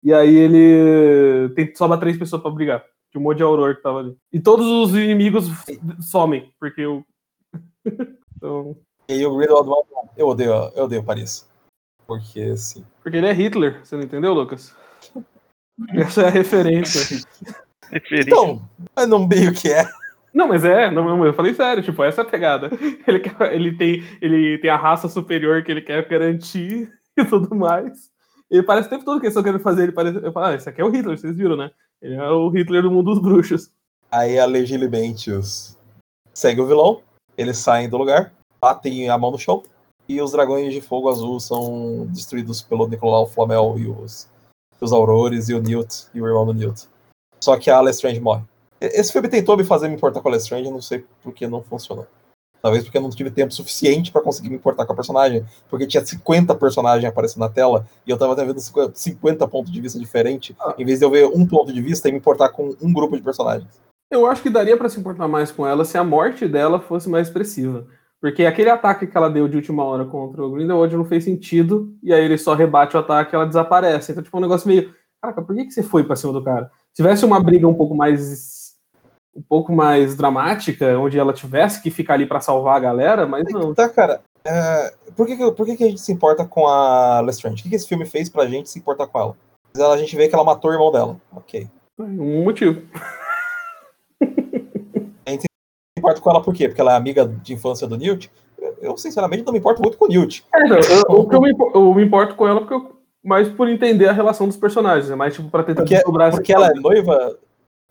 e 0.02 0.14
aí 0.14 0.34
ele 0.34 1.50
tem 1.54 1.76
sobra 1.76 1.98
três 1.98 2.18
pessoas 2.18 2.42
pra 2.42 2.50
brigar. 2.50 2.86
De 3.12 3.18
um 3.20 3.22
monte 3.22 3.38
de 3.38 3.44
Auror 3.44 3.76
que 3.76 3.82
tava 3.82 4.00
ali. 4.00 4.18
E 4.32 4.40
todos 4.40 4.66
os 4.66 4.96
inimigos 4.96 5.48
somem, 6.02 6.52
porque 6.60 6.82
eu. 6.82 7.06
então, 8.38 8.78
E 9.10 9.26
o 9.26 9.36
Grindelwald, 9.36 9.88
eu 10.18 10.28
odeio, 10.28 10.52
eu 10.76 10.84
odeio 10.86 11.04
Paris. 11.04 11.50
Porque, 12.08 12.42
assim, 12.42 12.86
porque 13.02 13.18
ele 13.18 13.28
é 13.28 13.34
Hitler, 13.34 13.80
você 13.84 13.96
não 13.96 14.04
entendeu, 14.04 14.34
Lucas? 14.34 14.76
Essa 15.96 16.22
é 16.22 16.28
a 16.28 16.30
referência. 16.30 17.26
Então, 18.12 18.62
mas 18.96 19.08
não 19.08 19.28
meio 19.28 19.54
que 19.54 19.72
é. 19.72 19.88
Não, 20.34 20.50
mas 20.50 20.66
é, 20.66 20.92
não, 20.92 21.06
não, 21.06 21.26
eu 21.26 21.34
falei 21.34 21.54
sério, 21.54 21.82
tipo, 21.82 22.04
essa 22.04 22.22
é 22.22 22.24
a 22.24 22.28
pegada. 22.28 22.70
Ele, 23.08 23.20
quer- 23.20 23.54
ele, 23.54 23.78
tem, 23.78 24.04
ele 24.22 24.58
tem 24.58 24.70
a 24.70 24.76
raça 24.76 25.08
superior 25.08 25.64
que 25.64 25.72
ele 25.72 25.82
quer 25.82 26.06
garantir 26.10 26.92
e 27.18 27.24
tudo 27.24 27.56
mais. 27.56 28.12
Ele 28.52 28.62
parece 28.62 28.88
o 28.88 28.90
tempo 28.90 29.06
todo 29.06 29.20
que 29.20 29.26
eles 29.26 29.32
estão 29.32 29.44
querendo 29.44 29.62
fazer, 29.64 29.84
ele 29.84 29.92
parece. 29.94 30.18
Eu 30.18 30.34
falo, 30.34 30.48
ah, 30.48 30.56
esse 30.56 30.68
aqui 30.68 30.82
é 30.82 30.84
o 30.84 30.90
Hitler, 30.90 31.18
vocês 31.18 31.38
viram, 31.38 31.56
né? 31.56 31.72
Ele 32.02 32.16
é 32.16 32.30
o 32.30 32.50
Hitler 32.50 32.82
do 32.82 32.92
mundo 32.92 33.14
dos 33.14 33.20
bruxos. 33.20 33.72
Aí 34.12 34.38
a 34.38 34.46
Legilibentius 34.46 35.78
segue 36.34 36.62
o 36.62 36.68
vilão, 36.68 37.02
eles 37.38 37.58
saem 37.58 37.90
do 37.90 37.98
lugar, 37.98 38.34
batem 38.62 39.10
a 39.10 39.18
mão 39.18 39.32
no 39.32 39.40
chão, 39.40 39.64
e 40.08 40.22
os 40.22 40.32
dragões 40.32 40.74
de 40.74 40.82
fogo 40.82 41.10
azul 41.10 41.40
são 41.40 42.08
destruídos 42.10 42.62
pelo 42.62 42.88
Nicolau 42.88 43.26
Flamel 43.26 43.76
e 43.78 43.88
os, 43.88 44.30
os 44.80 44.94
Aurores 44.94 45.50
e 45.50 45.54
o 45.54 45.62
Newt 45.62 46.08
e 46.14 46.22
o 46.22 46.28
irmão 46.28 46.46
do 46.46 46.54
Newt. 46.54 46.88
Só 47.46 47.56
que 47.58 47.70
a 47.70 47.80
Lestrange 47.80 48.20
morre. 48.20 48.42
Esse 48.82 49.14
filme 49.14 49.28
tentou 49.30 49.56
me 49.56 49.64
fazer 49.64 49.88
me 49.88 49.94
importar 49.94 50.20
com 50.20 50.28
a 50.28 50.32
Lestrange, 50.32 50.72
não 50.72 50.82
sei 50.82 51.06
por 51.22 51.32
que 51.32 51.46
não 51.46 51.62
funcionou. 51.62 52.08
Talvez 52.60 52.84
porque 52.84 52.98
eu 52.98 53.02
não 53.04 53.12
tive 53.12 53.30
tempo 53.30 53.54
suficiente 53.54 54.12
pra 54.12 54.20
conseguir 54.20 54.50
me 54.50 54.56
importar 54.56 54.84
com 54.84 54.94
a 54.94 54.96
personagem, 54.96 55.46
porque 55.70 55.86
tinha 55.86 56.04
50 56.04 56.56
personagens 56.56 57.06
aparecendo 57.08 57.42
na 57.42 57.50
tela 57.50 57.86
e 58.04 58.10
eu 58.10 58.18
tava 58.18 58.34
vendo 58.34 58.60
50 58.60 58.94
50 58.96 59.48
pontos 59.48 59.72
de 59.72 59.80
vista 59.80 60.00
diferentes, 60.00 60.56
Ah. 60.60 60.74
em 60.76 60.84
vez 60.84 60.98
de 60.98 61.06
eu 61.06 61.12
ver 61.12 61.28
um 61.28 61.46
ponto 61.46 61.72
de 61.72 61.80
vista 61.84 62.10
e 62.10 62.12
me 62.12 62.18
importar 62.18 62.50
com 62.50 62.76
um 62.82 62.92
grupo 62.92 63.16
de 63.16 63.22
personagens. 63.22 63.70
Eu 64.10 64.26
acho 64.26 64.42
que 64.42 64.50
daria 64.50 64.76
pra 64.76 64.90
se 64.90 65.00
importar 65.00 65.28
mais 65.28 65.52
com 65.52 65.68
ela 65.68 65.86
se 65.86 66.00
a 66.00 66.04
morte 66.04 66.48
dela 66.48 66.80
fosse 66.80 67.08
mais 67.08 67.28
expressiva. 67.28 67.86
Porque 68.20 68.44
aquele 68.44 68.72
ataque 68.72 69.06
que 69.06 69.16
ela 69.16 69.30
deu 69.30 69.48
de 69.48 69.58
última 69.58 69.84
hora 69.84 70.04
contra 70.04 70.44
o 70.44 70.50
Grindelwald 70.50 70.98
não 70.98 71.06
fez 71.06 71.24
sentido, 71.24 71.96
e 72.02 72.12
aí 72.12 72.26
ele 72.26 72.40
só 72.40 72.56
rebate 72.56 72.98
o 72.98 73.00
ataque 73.00 73.36
e 73.36 73.36
ela 73.36 73.46
desaparece. 73.46 74.12
Então, 74.14 74.24
tipo, 74.24 74.36
um 74.36 74.42
negócio 74.42 74.68
meio. 74.68 74.92
Caraca, 75.22 75.44
por 75.44 75.56
que, 75.56 75.66
que 75.66 75.72
você 75.72 75.84
foi 75.84 76.04
pra 76.04 76.16
cima 76.16 76.34
do 76.34 76.44
cara? 76.44 76.72
Se 76.96 77.04
tivesse 77.04 77.26
uma 77.26 77.42
briga 77.44 77.68
um 77.68 77.74
pouco 77.74 77.94
mais. 77.94 78.74
um 79.36 79.42
pouco 79.42 79.74
mais 79.74 80.16
dramática, 80.16 80.98
onde 80.98 81.20
ela 81.20 81.34
tivesse 81.34 81.82
que 81.82 81.92
ficar 81.92 82.14
ali 82.14 82.26
pra 82.26 82.40
salvar 82.40 82.78
a 82.78 82.80
galera, 82.80 83.28
mas 83.28 83.44
não. 83.52 83.74
Tá, 83.74 83.90
cara. 83.90 84.22
é, 84.46 84.94
por 85.16 85.28
que, 85.28 85.36
por 85.52 85.66
que, 85.66 85.76
que 85.76 85.84
a 85.84 85.88
gente 85.90 86.00
se 86.00 86.12
importa 86.14 86.46
com 86.46 86.68
a 86.68 87.20
Lestrange? 87.20 87.60
O 87.60 87.64
que, 87.64 87.70
que 87.70 87.76
esse 87.76 87.88
filme 87.88 88.06
fez 88.06 88.30
pra 88.30 88.48
gente 88.48 88.70
se 88.70 88.80
importar 88.80 89.08
com 89.08 89.20
ela? 89.20 89.36
A 89.92 89.98
gente 89.98 90.16
vê 90.16 90.30
que 90.30 90.36
ela 90.36 90.44
matou 90.46 90.72
o 90.72 90.74
irmão 90.74 90.90
dela. 90.90 91.18
Ok. 91.36 91.68
Um 92.00 92.44
motivo. 92.46 92.82
Se 95.28 95.48
importa 95.98 96.22
com 96.22 96.30
ela 96.30 96.42
por 96.42 96.54
quê? 96.54 96.68
Porque 96.70 96.80
ela 96.80 96.94
é 96.94 96.96
amiga 96.96 97.28
de 97.28 97.54
infância 97.54 97.86
do 97.88 97.98
Newt? 97.98 98.32
Eu, 98.58 98.78
eu, 98.82 98.98
sinceramente, 98.98 99.44
não 99.44 99.52
me 99.52 99.60
importo 99.60 99.82
muito 99.82 99.98
com 99.98 100.06
o 100.06 100.08
Newt. 100.08 100.46
É, 100.54 100.60
eu, 100.72 101.30
eu 101.30 101.48
impo- 101.48 101.72
eu 101.74 101.94
me 101.94 102.06
importo 102.06 102.36
com 102.36 102.48
ela 102.48 102.60
porque 102.62 102.74
eu, 102.74 102.95
mais 103.26 103.50
por 103.50 103.68
entender 103.68 104.08
a 104.08 104.14
relação 104.14 104.48
dos 104.48 104.56
personagens, 104.56 105.10
é 105.10 105.16
mais 105.16 105.34
tipo 105.34 105.50
pra 105.50 105.64
tentar 105.64 105.82
Porque, 105.82 105.96
desdobrar 105.96 106.30
essa 106.30 106.38
porque 106.38 106.54
ela 106.54 106.68
é 106.68 106.74
noiva. 106.74 107.38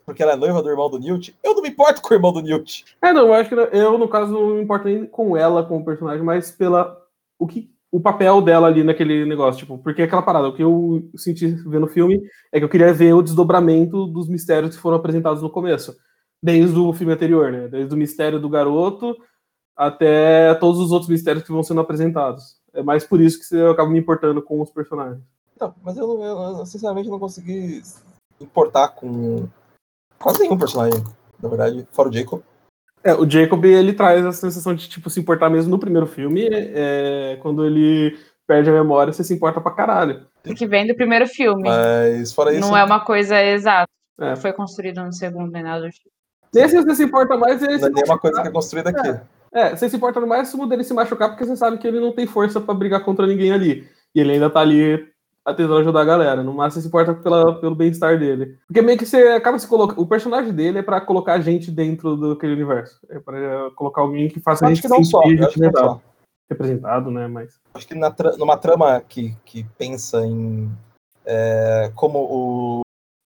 Porque 0.07 0.23
ela 0.23 0.33
é 0.33 0.37
noiva 0.37 0.63
do 0.63 0.71
irmão 0.71 0.89
do 0.89 0.99
Newt. 0.99 1.35
Eu 1.43 1.55
não 1.55 1.63
me 1.63 1.71
importo 1.71 2.01
com 2.01 2.13
o 2.13 2.17
irmão 2.17 2.33
do 2.33 2.43
Newt. 2.43 2.85
É, 3.03 3.13
não, 3.13 3.27
eu 3.27 3.35
acho 3.35 3.49
que 3.49 3.55
eu, 3.55 3.99
no 3.99 4.07
caso, 4.07 4.33
não 4.33 4.51
me 4.51 4.63
importo 4.63 4.87
nem 4.87 5.07
com 5.07 5.37
ela, 5.37 5.65
com 5.65 5.79
o 5.79 5.85
personagem, 5.85 6.23
mas 6.23 6.51
pela 6.51 6.97
o, 7.39 7.47
que, 7.47 7.71
o 7.91 8.01
papel 8.01 8.41
dela 8.41 8.67
ali 8.69 8.85
naquele 8.85 9.25
negócio, 9.25 9.61
tipo, 9.61 9.79
porque 9.79 10.03
aquela 10.03 10.23
parada, 10.23 10.49
o 10.49 10.55
que 10.55 10.63
eu 10.63 11.09
senti 11.17 11.47
vendo 11.47 11.87
o 11.87 11.89
filme 11.89 12.23
é 12.53 12.59
que 12.59 12.65
eu 12.65 12.69
queria 12.69 12.93
ver 12.93 13.15
o 13.15 13.23
desdobramento 13.23 14.07
dos 14.07 14.29
mistérios 14.29 14.77
que 14.77 14.83
foram 14.83 14.99
apresentados 14.99 15.43
no 15.43 15.51
começo, 15.51 15.97
desde 16.43 16.79
o 16.79 16.93
filme 16.93 17.13
anterior, 17.13 17.51
né? 17.51 17.69
Desde 17.69 17.95
o 17.95 17.99
mistério 17.99 18.39
do 18.39 18.49
garoto 18.49 19.17
até 19.77 20.55
todos 20.55 20.81
os 20.81 20.93
outros 20.93 21.11
mistérios 21.11 21.45
que 21.45 21.53
vão 21.53 21.63
sendo 21.63 21.81
apresentados. 21.81 22.57
É 22.75 22.83
mais 22.83 23.05
por 23.05 23.21
isso 23.21 23.49
que 23.49 23.55
eu 23.55 23.71
acabo 23.71 23.91
me 23.91 23.99
importando 23.99 24.43
com 24.43 24.61
os 24.61 24.71
personagens. 24.71 25.23
Não, 25.61 25.75
mas 25.83 25.97
eu, 25.97 26.07
não- 26.07 26.25
eu, 26.25 26.59
eu, 26.59 26.67
sinceramente 26.67 27.09
não 27.09 27.19
consegui 27.19 27.83
importar 28.41 28.89
com 28.89 29.49
quase 30.19 30.41
nenhum 30.41 30.59
personagem, 30.59 31.03
na 31.41 31.49
verdade, 31.49 31.87
fora 31.93 32.09
o 32.09 32.13
Jacob. 32.13 32.43
É, 33.03 33.15
o 33.15 33.29
Jacob, 33.29 33.65
ele 33.65 33.93
traz 33.93 34.25
a 34.25 34.33
sensação 34.33 34.75
de, 34.75 34.89
tipo, 34.89 35.09
se 35.11 35.21
importar 35.21 35.51
mesmo 35.51 35.71
no 35.71 35.79
primeiro 35.79 36.07
filme, 36.07 36.49
é, 36.51 37.39
quando 37.43 37.65
ele 37.65 38.19
perde 38.47 38.71
a 38.71 38.73
memória, 38.73 39.13
você 39.13 39.23
se 39.23 39.35
importa 39.35 39.61
pra 39.61 39.71
caralho. 39.73 40.27
Que 40.57 40.67
vem 40.67 40.87
do 40.87 40.95
primeiro 40.95 41.27
filme. 41.27 41.63
Mas 41.69 42.33
fora 42.33 42.53
isso. 42.53 42.61
Não 42.61 42.77
é 42.77 42.83
uma 42.85 43.05
coisa 43.05 43.41
exata. 43.43 43.89
É. 44.19 44.31
Não 44.31 44.37
foi 44.37 44.53
construído 44.53 45.03
no 45.03 45.13
segundo 45.13 45.51
nem 45.51 45.63
nada 45.63 45.87
do 45.87 45.91
tipo. 45.91 46.11
Nesse 46.53 46.77
você 46.77 46.95
se 46.95 47.05
importa 47.05 47.37
mais, 47.37 47.63
ele 47.63 47.73
Não 47.73 47.79
se 47.81 47.87
é 47.87 47.91
nenhuma 47.91 48.19
coisa 48.19 48.41
que 48.41 48.49
é 48.49 48.51
construída 48.51 48.91
aqui. 48.91 49.09
É, 49.09 49.23
você 49.77 49.89
se 49.89 49.97
importa 49.97 50.21
mais 50.21 50.49
se 50.49 50.69
dele 50.69 50.83
se 50.85 50.93
machucar, 50.95 51.29
porque 51.31 51.45
você 51.45 51.57
sabe 51.57 51.79
que 51.79 51.87
ele 51.87 52.01
não 52.01 52.13
tem 52.13 52.27
força 52.27 52.61
pra 52.61 52.75
brigar 52.75 53.05
contra 53.05 53.27
ninguém 53.27 53.53
ali. 53.53 53.89
E 54.15 54.21
ele 54.21 54.33
ainda 54.33 54.51
tá 54.51 54.61
ali 54.61 55.09
tentando 55.47 55.77
ajudar 55.77 56.01
a 56.01 56.05
galera. 56.05 56.43
No 56.43 56.55
máximo, 56.55 56.81
você 56.81 56.83
se 56.83 56.89
importa 56.89 57.15
pela, 57.15 57.61
pelo 57.61 57.75
bem-estar 57.75 58.19
dele. 58.19 58.59
Porque 58.67 58.81
meio 58.83 58.99
que 58.99 59.05
você 59.07 59.17
acaba 59.29 59.59
se 59.59 59.69
colocando. 59.69 60.01
O 60.01 60.07
personagem 60.07 60.53
dele 60.53 60.79
é 60.79 60.83
pra 60.83 61.01
colocar 61.01 61.35
a 61.35 61.41
gente 61.41 61.71
dentro 61.71 62.17
daquele 62.17 62.55
universo. 62.55 62.99
É 63.11 63.19
pra 63.21 63.71
colocar 63.77 64.01
alguém 64.03 64.29
que 64.29 64.41
faça 64.41 64.65
a 64.65 64.69
Acho 64.69 64.77
gente 64.77 64.83
que 64.83 64.89
não 64.89 65.05
só. 65.05 65.21
representado, 65.21 65.79
só. 65.79 66.01
representado, 66.51 67.11
né? 67.11 67.29
Mas. 67.29 67.61
Acho 67.75 67.87
que 67.87 67.95
na 67.95 68.11
tra- 68.11 68.37
numa 68.37 68.57
trama 68.57 69.01
que, 69.01 69.37
que 69.45 69.65
pensa 69.79 70.25
em 70.27 70.71
é, 71.27 71.93
como 71.95 72.19
o, 72.19 72.81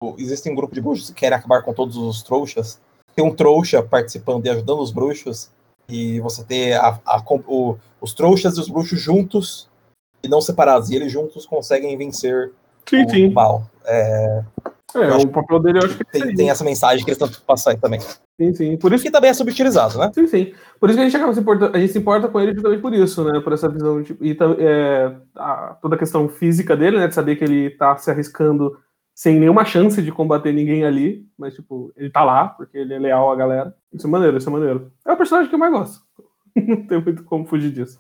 o- 0.04 0.16
existe 0.18 0.50
um 0.50 0.56
grupo 0.56 0.74
de 0.74 0.82
bruxos 0.82 1.10
que 1.10 1.16
querem 1.16 1.38
acabar 1.38 1.62
com 1.64 1.74
todos 1.74 1.96
os 1.96 2.22
trouxas, 2.24 2.82
tem 3.16 3.24
um 3.26 3.34
trouxa 3.36 3.82
participando 3.84 4.46
e 4.46 4.50
ajudando 4.50 4.80
os 4.82 4.92
bruxos, 4.92 5.52
e 5.90 6.20
você 6.20 6.44
ter 6.44 6.74
a- 6.74 7.00
a 7.06 7.22
o- 7.48 7.78
os 8.00 8.14
trouxas 8.14 8.58
e 8.58 8.62
os 8.62 8.70
bruxos 8.70 9.00
juntos 9.00 9.68
e 10.24 10.28
não 10.28 10.42
separados, 10.42 10.90
e 10.90 10.96
eles 10.96 11.12
juntos 11.12 11.46
conseguem 11.46 11.98
vencer 11.98 12.52
Sim, 12.88 13.06
o 13.06 13.10
sim. 13.10 13.30
mal. 13.30 13.64
É, 13.86 14.44
É, 14.96 15.14
o 15.14 15.28
papel 15.28 15.60
dele 15.60 15.80
eu 15.80 15.84
acho 15.86 15.96
que 15.98 16.04
é 16.04 16.06
tem, 16.12 16.34
tem 16.36 16.50
essa 16.50 16.64
mensagem 16.64 17.04
que 17.06 17.12
eles 17.12 17.18
tentam 17.18 17.40
passar 17.46 17.72
aí 17.72 17.78
também. 17.78 18.00
Sim, 18.40 18.54
sim. 18.56 18.78
Por 18.78 18.92
isso 18.94 19.04
Que 19.04 19.12
também 19.12 19.30
é 19.30 19.34
subutilizado, 19.34 19.98
né? 20.00 20.12
Sim, 20.14 20.26
sim. 20.28 20.54
Por 20.80 20.90
isso 20.90 20.98
que 20.98 21.02
a 21.02 21.06
gente 21.06 21.16
acaba 21.18 21.34
se 21.34 21.40
importando, 21.40 21.76
a 21.76 21.80
gente 21.80 21.92
se 21.94 22.00
importa 22.00 22.28
com 22.28 22.40
ele 22.40 22.54
justamente 22.54 22.82
por 22.82 22.94
isso, 22.94 23.24
né? 23.24 23.40
Por 23.40 23.54
essa 23.54 23.70
visão 23.70 24.02
de, 24.02 24.18
e 24.22 24.34
tam- 24.34 24.56
é, 24.58 25.14
a- 25.36 25.78
toda 25.82 25.96
a 25.96 26.00
questão 26.00 26.28
física 26.30 26.76
dele, 26.76 26.98
né? 26.98 27.08
De 27.08 27.14
saber 27.14 27.36
que 27.36 27.44
ele 27.44 27.70
tá 27.72 27.96
se 27.98 28.10
arriscando 28.10 28.78
sem 29.20 29.38
nenhuma 29.38 29.66
chance 29.66 30.02
de 30.02 30.14
combater 30.14 30.54
ninguém 30.54 30.86
ali, 30.86 31.28
mas 31.38 31.54
tipo, 31.54 31.92
ele 31.98 32.10
tá 32.10 32.24
lá, 32.24 32.48
porque 32.48 32.78
ele 32.78 32.94
é 32.94 33.00
leal 33.00 33.30
à 33.30 33.36
galera. 33.36 33.76
Isso 33.92 34.08
é 34.08 34.10
maneiro, 34.10 34.38
isso 34.38 34.48
é 34.50 34.54
maneiro. 34.54 34.94
É 35.06 35.12
o 35.12 35.18
personagem 35.18 35.50
que 35.50 35.56
eu 35.56 35.60
mais 35.60 35.74
gosto. 35.74 36.02
Não 36.56 36.86
tem 36.88 37.04
muito 37.04 37.26
como 37.26 37.46
fugir 37.46 37.70
disso. 37.74 38.00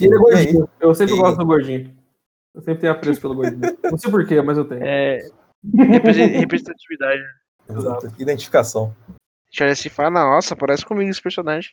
E 0.00 0.04
ele 0.04 0.14
é 0.14 0.18
gordinho. 0.18 0.68
Eu 0.78 0.94
sempre 0.94 1.14
E- 1.14 1.18
gosto 1.18 1.38
do 1.38 1.44
gordinho. 1.46 1.92
Eu 2.54 2.62
sempre 2.62 2.80
tenho 2.82 2.92
apreço 2.92 3.20
pelo 3.20 3.34
gordinho. 3.34 3.76
Não 3.82 3.98
sei 3.98 4.10
porquê, 4.12 4.40
mas 4.42 4.56
eu 4.58 4.64
tenho. 4.64 4.84
É. 4.84 5.28
represen- 5.76 6.38
Representatividade. 6.38 7.22
Exato. 7.68 8.12
Identificação. 8.16 8.94
A 9.08 9.12
gente 9.50 9.62
olha 9.64 9.72
assim 9.72 9.88
e 9.88 9.90
fala, 9.90 10.10
nossa, 10.10 10.54
parece 10.54 10.84
comigo 10.86 11.10
esse 11.10 11.20
personagem. 11.22 11.70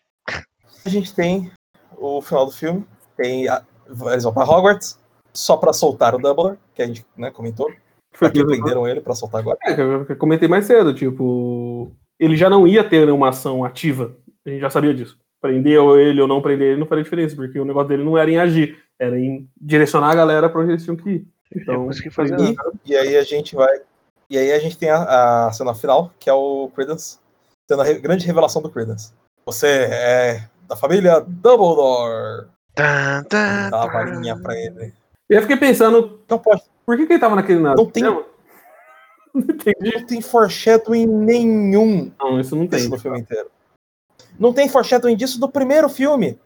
a 0.83 0.89
gente 0.89 1.13
tem 1.13 1.51
o 1.97 2.19
final 2.19 2.47
do 2.47 2.51
filme. 2.51 2.83
Tem 3.15 3.47
a- 3.47 3.63
eles 4.11 4.23
vão 4.23 4.33
para 4.33 4.49
Hogwarts 4.49 4.99
só 5.35 5.57
para 5.57 5.73
soltar 5.73 6.15
o 6.15 6.17
Dumbledore, 6.17 6.57
que 6.73 6.81
a 6.81 6.87
gente 6.87 7.05
né, 7.17 7.29
comentou. 7.31 7.67
Foi 8.13 8.29
Pra 8.29 8.31
que 8.31 8.39
que 8.39 8.45
prenderam 8.45 8.87
ele 8.87 9.01
para 9.01 9.13
soltar 9.13 9.41
agora. 9.41 9.57
É, 9.63 9.73
que 9.75 9.81
eu 9.81 10.05
que 10.05 10.15
comentei 10.15 10.47
mais 10.47 10.65
cedo, 10.65 10.93
tipo, 10.93 11.91
ele 12.19 12.37
já 12.37 12.49
não 12.49 12.65
ia 12.65 12.83
ter 12.83 13.09
uma 13.11 13.29
ação 13.29 13.63
ativa. 13.65 14.15
A 14.45 14.49
gente 14.49 14.61
já 14.61 14.69
sabia 14.69 14.93
disso. 14.93 15.17
Prender 15.41 15.79
ele 15.99 16.21
ou 16.21 16.27
não 16.27 16.41
prender 16.41 16.71
ele 16.71 16.79
não 16.79 16.87
faria 16.87 17.03
diferença, 17.03 17.35
porque 17.35 17.59
o 17.59 17.65
negócio 17.65 17.89
dele 17.89 18.03
não 18.05 18.17
era 18.17 18.31
em 18.31 18.37
agir, 18.37 18.77
era 18.97 19.19
em 19.19 19.47
direcionar 19.59 20.11
a 20.11 20.15
galera 20.15 20.49
pra 20.49 20.61
onde 20.61 20.71
eles 20.71 20.83
tinham 20.83 20.95
que 20.95 21.09
ir. 21.09 21.27
Então, 21.55 21.85
consegui 21.85 22.09
fazer 22.09 22.35
E, 22.39 22.55
e 22.85 22.95
aí 22.97 23.17
a 23.17 23.23
gente 23.23 23.53
vai. 23.55 23.81
E 24.29 24.37
aí 24.37 24.51
a 24.53 24.59
gente 24.59 24.77
tem 24.77 24.89
a, 24.89 25.47
a 25.47 25.51
cena 25.51 25.75
final, 25.75 26.11
que 26.19 26.29
é 26.29 26.33
o 26.33 26.71
Credence, 26.73 27.19
tendo 27.67 27.81
a 27.81 27.85
re- 27.85 27.99
grande 27.99 28.25
revelação 28.25 28.61
do 28.61 28.69
Credence. 28.71 29.13
Você 29.45 29.67
é 29.91 30.47
da 30.67 30.75
família 30.75 31.19
Dumbledore. 31.19 32.47
Tan, 32.73 33.23
tan, 33.29 33.69
Dá 33.69 33.77
uma 33.77 33.87
tan. 33.87 33.91
varinha 33.93 34.35
pra 34.41 34.55
ele. 34.57 34.93
E 35.29 35.33
eu 35.35 35.41
fiquei 35.41 35.57
pensando, 35.57 36.19
Não 36.29 36.37
pode. 36.39 36.61
por 36.85 36.95
que, 36.97 37.05
que 37.05 37.13
ele 37.13 37.19
tava 37.19 37.35
naquele 37.35 37.59
nada? 37.59 37.75
Não 37.81 37.89
tem- 37.89 38.03
Não. 38.03 38.25
Não 39.35 40.05
tem 40.05 40.21
foreshadowing 40.21 41.05
nenhum 41.07 42.09
Não, 42.17 42.39
isso 42.39 42.55
não 42.55 42.65
tem. 42.67 42.87
no 42.87 42.97
filme 42.97 43.19
inteiro. 43.19 43.49
Não 44.39 44.53
tem 44.53 44.69
foreshadowing 44.69 45.15
disso 45.17 45.37
do 45.39 45.49
primeiro 45.49 45.89
filme. 45.89 46.39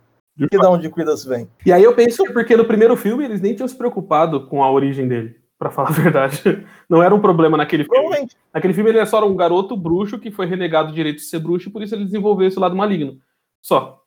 Que 0.50 0.56
é 0.56 0.60
da 0.60 0.70
onde 0.72 0.90
Credence 0.90 1.28
vem. 1.28 1.48
E 1.66 1.72
aí 1.72 1.84
eu 1.84 1.94
penso 1.94 2.24
que 2.24 2.32
porque 2.34 2.56
no 2.58 2.66
primeiro 2.66 2.96
filme 2.96 3.24
eles 3.26 3.42
nem 3.42 3.54
tinham 3.54 3.68
se 3.68 3.76
preocupado 3.76 4.48
com 4.48 4.64
a 4.64 4.72
origem 4.72 5.08
dele. 5.08 5.36
pra 5.60 5.70
falar 5.70 5.90
a 5.90 5.92
verdade. 6.02 6.66
Não 6.90 7.04
era 7.04 7.14
um 7.14 7.20
problema 7.22 7.58
naquele 7.58 7.84
filme. 7.84 8.28
Naquele 8.54 8.74
filme 8.74 8.90
ele 8.90 9.00
é 9.00 9.06
só 9.06 9.24
um 9.28 9.36
garoto 9.36 9.76
bruxo 9.78 10.18
que 10.18 10.32
foi 10.32 10.46
renegado 10.48 10.90
o 10.92 10.96
direito 10.96 11.18
de 11.18 11.24
ser 11.26 11.40
bruxo 11.40 11.70
e 11.70 11.72
por 11.72 11.84
isso 11.84 11.94
ele 11.94 12.06
desenvolveu 12.06 12.48
esse 12.48 12.58
lado 12.60 12.76
maligno. 12.76 13.20
Só. 13.62 14.02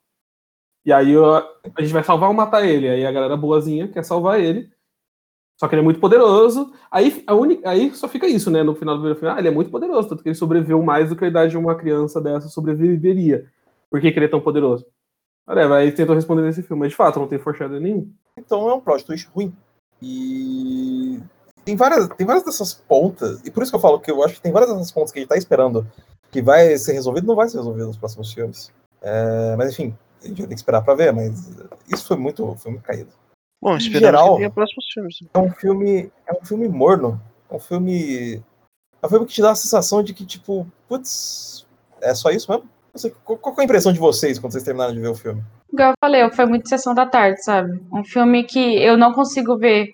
E 0.85 0.91
aí 0.91 1.13
a 1.15 1.81
gente 1.81 1.93
vai 1.93 2.03
salvar 2.03 2.29
ou 2.29 2.35
matar 2.35 2.65
ele. 2.65 2.89
Aí 2.89 3.05
a 3.05 3.11
galera 3.11 3.37
boazinha 3.37 3.87
quer 3.87 4.03
salvar 4.03 4.39
ele. 4.39 4.69
Só 5.59 5.67
que 5.67 5.75
ele 5.75 5.81
é 5.81 5.83
muito 5.83 5.99
poderoso. 5.99 6.73
Aí, 6.91 7.23
a 7.25 7.33
uni... 7.33 7.61
aí 7.63 7.93
só 7.95 8.07
fica 8.07 8.27
isso, 8.27 8.51
né? 8.51 8.63
No 8.63 8.75
final 8.75 8.97
do 8.97 9.15
filme, 9.15 9.33
ah, 9.33 9.39
ele 9.39 9.47
é 9.47 9.51
muito 9.51 9.71
poderoso, 9.71 10.09
tanto 10.09 10.23
que 10.23 10.29
ele 10.29 10.35
sobreviveu 10.35 10.81
mais 10.81 11.09
do 11.09 11.15
que 11.15 11.23
a 11.23 11.27
idade 11.27 11.51
de 11.51 11.57
uma 11.57 11.75
criança 11.75 12.19
dessa 12.19 12.49
sobreviveria. 12.49 13.45
Por 13.89 14.01
que, 14.01 14.11
que 14.11 14.19
ele 14.19 14.25
é 14.25 14.29
tão 14.29 14.41
poderoso? 14.41 14.85
Olha, 15.45 15.73
aí 15.75 15.91
tentou 15.91 16.15
responder 16.15 16.41
nesse 16.41 16.63
filme, 16.63 16.81
mas 16.81 16.89
de 16.89 16.95
fato 16.95 17.19
não 17.19 17.27
tem 17.27 17.39
forchado 17.39 17.79
nenhum. 17.79 18.11
Então 18.37 18.67
é 18.69 18.73
um 18.73 18.81
plot 18.81 19.05
twist 19.05 19.29
ruim. 19.33 19.53
E 20.01 21.19
tem 21.63 21.75
várias, 21.75 22.07
tem 22.09 22.25
várias 22.25 22.43
dessas 22.43 22.73
pontas, 22.73 23.41
e 23.45 23.51
por 23.51 23.63
isso 23.63 23.71
que 23.71 23.75
eu 23.75 23.81
falo 23.81 23.99
que 23.99 24.11
eu 24.11 24.23
acho 24.23 24.35
que 24.35 24.41
tem 24.41 24.51
várias 24.51 24.71
dessas 24.71 24.91
pontas 24.91 25.11
que 25.11 25.19
a 25.19 25.21
gente 25.21 25.29
tá 25.29 25.37
esperando 25.37 25.87
que 26.31 26.41
vai 26.41 26.75
ser 26.77 26.93
resolvido, 26.93 27.27
não 27.27 27.35
vai 27.35 27.47
ser 27.47 27.57
resolvido 27.57 27.87
nos 27.87 27.97
próximos 27.97 28.33
filmes. 28.33 28.71
É, 29.01 29.55
mas 29.55 29.71
enfim, 29.71 29.95
a 30.23 30.27
gente 30.27 30.37
vai 30.39 30.47
ter 30.47 30.55
que 30.55 30.59
esperar 30.59 30.81
pra 30.81 30.95
ver, 30.95 31.11
mas 31.13 31.51
isso 31.87 32.07
foi 32.07 32.17
muito, 32.17 32.55
foi 32.55 32.71
muito 32.71 32.83
caído. 32.83 33.11
Bom, 33.61 33.73
Em 33.75 33.77
esperamos 33.77 34.01
geral- 34.05 34.31
que 34.31 34.37
tenha 34.37 34.49
próximos 34.51 34.85
filmes. 34.93 35.15
É 35.33 35.39
um 35.39 35.51
filme. 35.51 36.11
É 36.27 36.33
um 36.33 36.45
filme 36.45 36.67
morno. 36.67 37.21
É 37.49 37.55
um 37.55 37.59
filme. 37.59 38.35
É 39.01 39.05
um 39.05 39.09
filme 39.09 39.25
que 39.25 39.33
te 39.33 39.41
dá 39.41 39.51
a 39.51 39.55
sensação 39.55 40.01
de 40.03 40.13
que, 40.13 40.25
tipo, 40.25 40.67
putz, 40.87 41.65
é 42.01 42.13
só 42.13 42.29
isso 42.29 42.51
mesmo? 42.51 42.67
Não 42.93 42.99
sei, 42.99 43.13
qual, 43.23 43.37
qual 43.37 43.55
é 43.57 43.61
a 43.61 43.63
impressão 43.63 43.91
de 43.91 43.99
vocês 43.99 44.37
quando 44.37 44.51
vocês 44.51 44.63
terminaram 44.63 44.93
de 44.93 44.99
ver 44.99 45.07
o 45.07 45.15
filme? 45.15 45.41
Igual 45.71 45.89
eu 45.91 45.95
falei, 45.99 46.29
foi 46.31 46.45
muito 46.45 46.69
sessão 46.69 46.93
da 46.93 47.05
tarde, 47.05 47.43
sabe? 47.43 47.81
Um 47.91 48.03
filme 48.03 48.43
que 48.43 48.59
eu 48.83 48.95
não 48.97 49.13
consigo 49.13 49.57
ver 49.57 49.93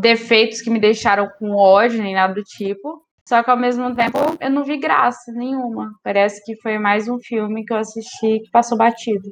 defeitos 0.00 0.60
que 0.60 0.70
me 0.70 0.80
deixaram 0.80 1.28
com 1.38 1.50
ódio, 1.54 2.02
nem 2.02 2.14
nada 2.14 2.34
do 2.34 2.42
tipo. 2.42 3.02
Só 3.28 3.42
que 3.42 3.50
ao 3.50 3.56
mesmo 3.56 3.94
tempo 3.94 4.18
eu 4.40 4.50
não 4.50 4.64
vi 4.64 4.78
graça 4.78 5.32
nenhuma. 5.32 5.94
Parece 6.02 6.44
que 6.44 6.56
foi 6.60 6.78
mais 6.78 7.08
um 7.08 7.18
filme 7.18 7.64
que 7.64 7.72
eu 7.72 7.78
assisti 7.78 8.40
que 8.40 8.50
passou 8.50 8.76
batido. 8.76 9.30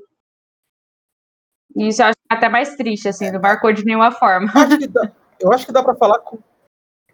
Isso 1.77 2.03
eu 2.03 2.07
acho 2.07 2.18
até 2.29 2.49
mais 2.49 2.77
triste, 2.77 3.09
assim, 3.09 3.31
não 3.31 3.41
marcou 3.41 3.73
de 3.73 3.85
nenhuma 3.85 4.11
forma. 4.12 4.51
Eu 4.55 4.62
acho 4.62 4.79
que 4.79 4.87
dá, 4.87 5.12
eu 5.41 5.53
acho 5.53 5.66
que 5.66 5.73
dá 5.73 5.83
pra 5.83 5.95
falar 5.95 6.18
com. 6.20 6.39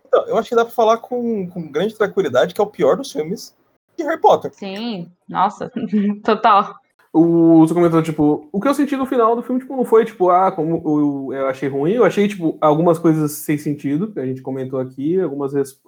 Então, 0.07 0.27
eu 0.27 0.39
acho 0.39 0.49
que 0.49 0.55
dá 0.55 0.65
pra 0.65 0.75
falar 0.75 0.99
com, 0.99 1.49
com 1.51 1.71
grande 1.71 1.95
tranquilidade 1.95 2.55
que 2.55 2.61
é 2.61 2.65
o 2.65 2.69
pior 2.69 2.97
dos 2.97 3.13
filmes 3.13 3.55
de 3.97 4.05
Harry 4.05 4.21
Potter. 4.21 4.53
Sim, 4.55 5.11
nossa, 5.29 5.71
total. 6.25 6.75
O 7.13 7.61
você 7.61 7.75
comentou, 7.75 8.03
tipo, 8.03 8.49
o 8.53 8.61
que 8.61 8.69
eu 8.69 8.75
senti 8.75 8.97
no 8.97 9.07
final 9.07 9.35
do 9.35 9.43
filme, 9.43 9.61
tipo, 9.61 9.77
não 9.77 9.85
foi, 9.85 10.05
tipo, 10.05 10.31
ah, 10.31 10.53
como 10.53 11.31
eu, 11.33 11.37
eu 11.37 11.47
achei 11.49 11.69
ruim, 11.69 11.93
eu 11.93 12.05
achei, 12.05 12.29
tipo, 12.29 12.57
algumas 12.61 12.99
coisas 12.99 13.33
sem 13.33 13.57
sentido, 13.59 14.13
que 14.13 14.21
a 14.21 14.27
gente 14.27 14.43
comentou 14.43 14.79
aqui, 14.79 15.19
algumas 15.21 15.53
vezes. 15.53 15.81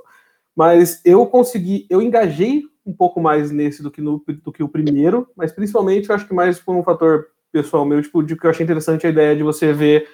Mas 0.57 1.01
eu 1.05 1.25
consegui, 1.27 1.87
eu 1.89 2.03
engajei 2.03 2.63
um 2.85 2.93
pouco 2.93 3.21
mais 3.21 3.51
nesse 3.51 3.83
do 3.83 3.91
que, 3.91 4.01
no, 4.01 4.23
do 4.43 4.53
que 4.53 4.63
o 4.63 4.69
primeiro, 4.69 5.29
mas 5.37 5.53
principalmente 5.53 6.09
eu 6.09 6.15
acho 6.15 6.27
que 6.27 6.35
mais 6.35 6.59
por 6.59 6.75
um 6.75 6.83
fator 6.83 7.29
pessoal 7.53 7.85
meu, 7.85 8.01
tipo, 8.03 8.23
de 8.23 8.37
que 8.37 8.47
eu 8.47 8.51
achei 8.51 8.65
interessante 8.65 9.07
a 9.07 9.11
ideia 9.11 9.37
de 9.37 9.43
você 9.43 9.73
ver 9.73 10.09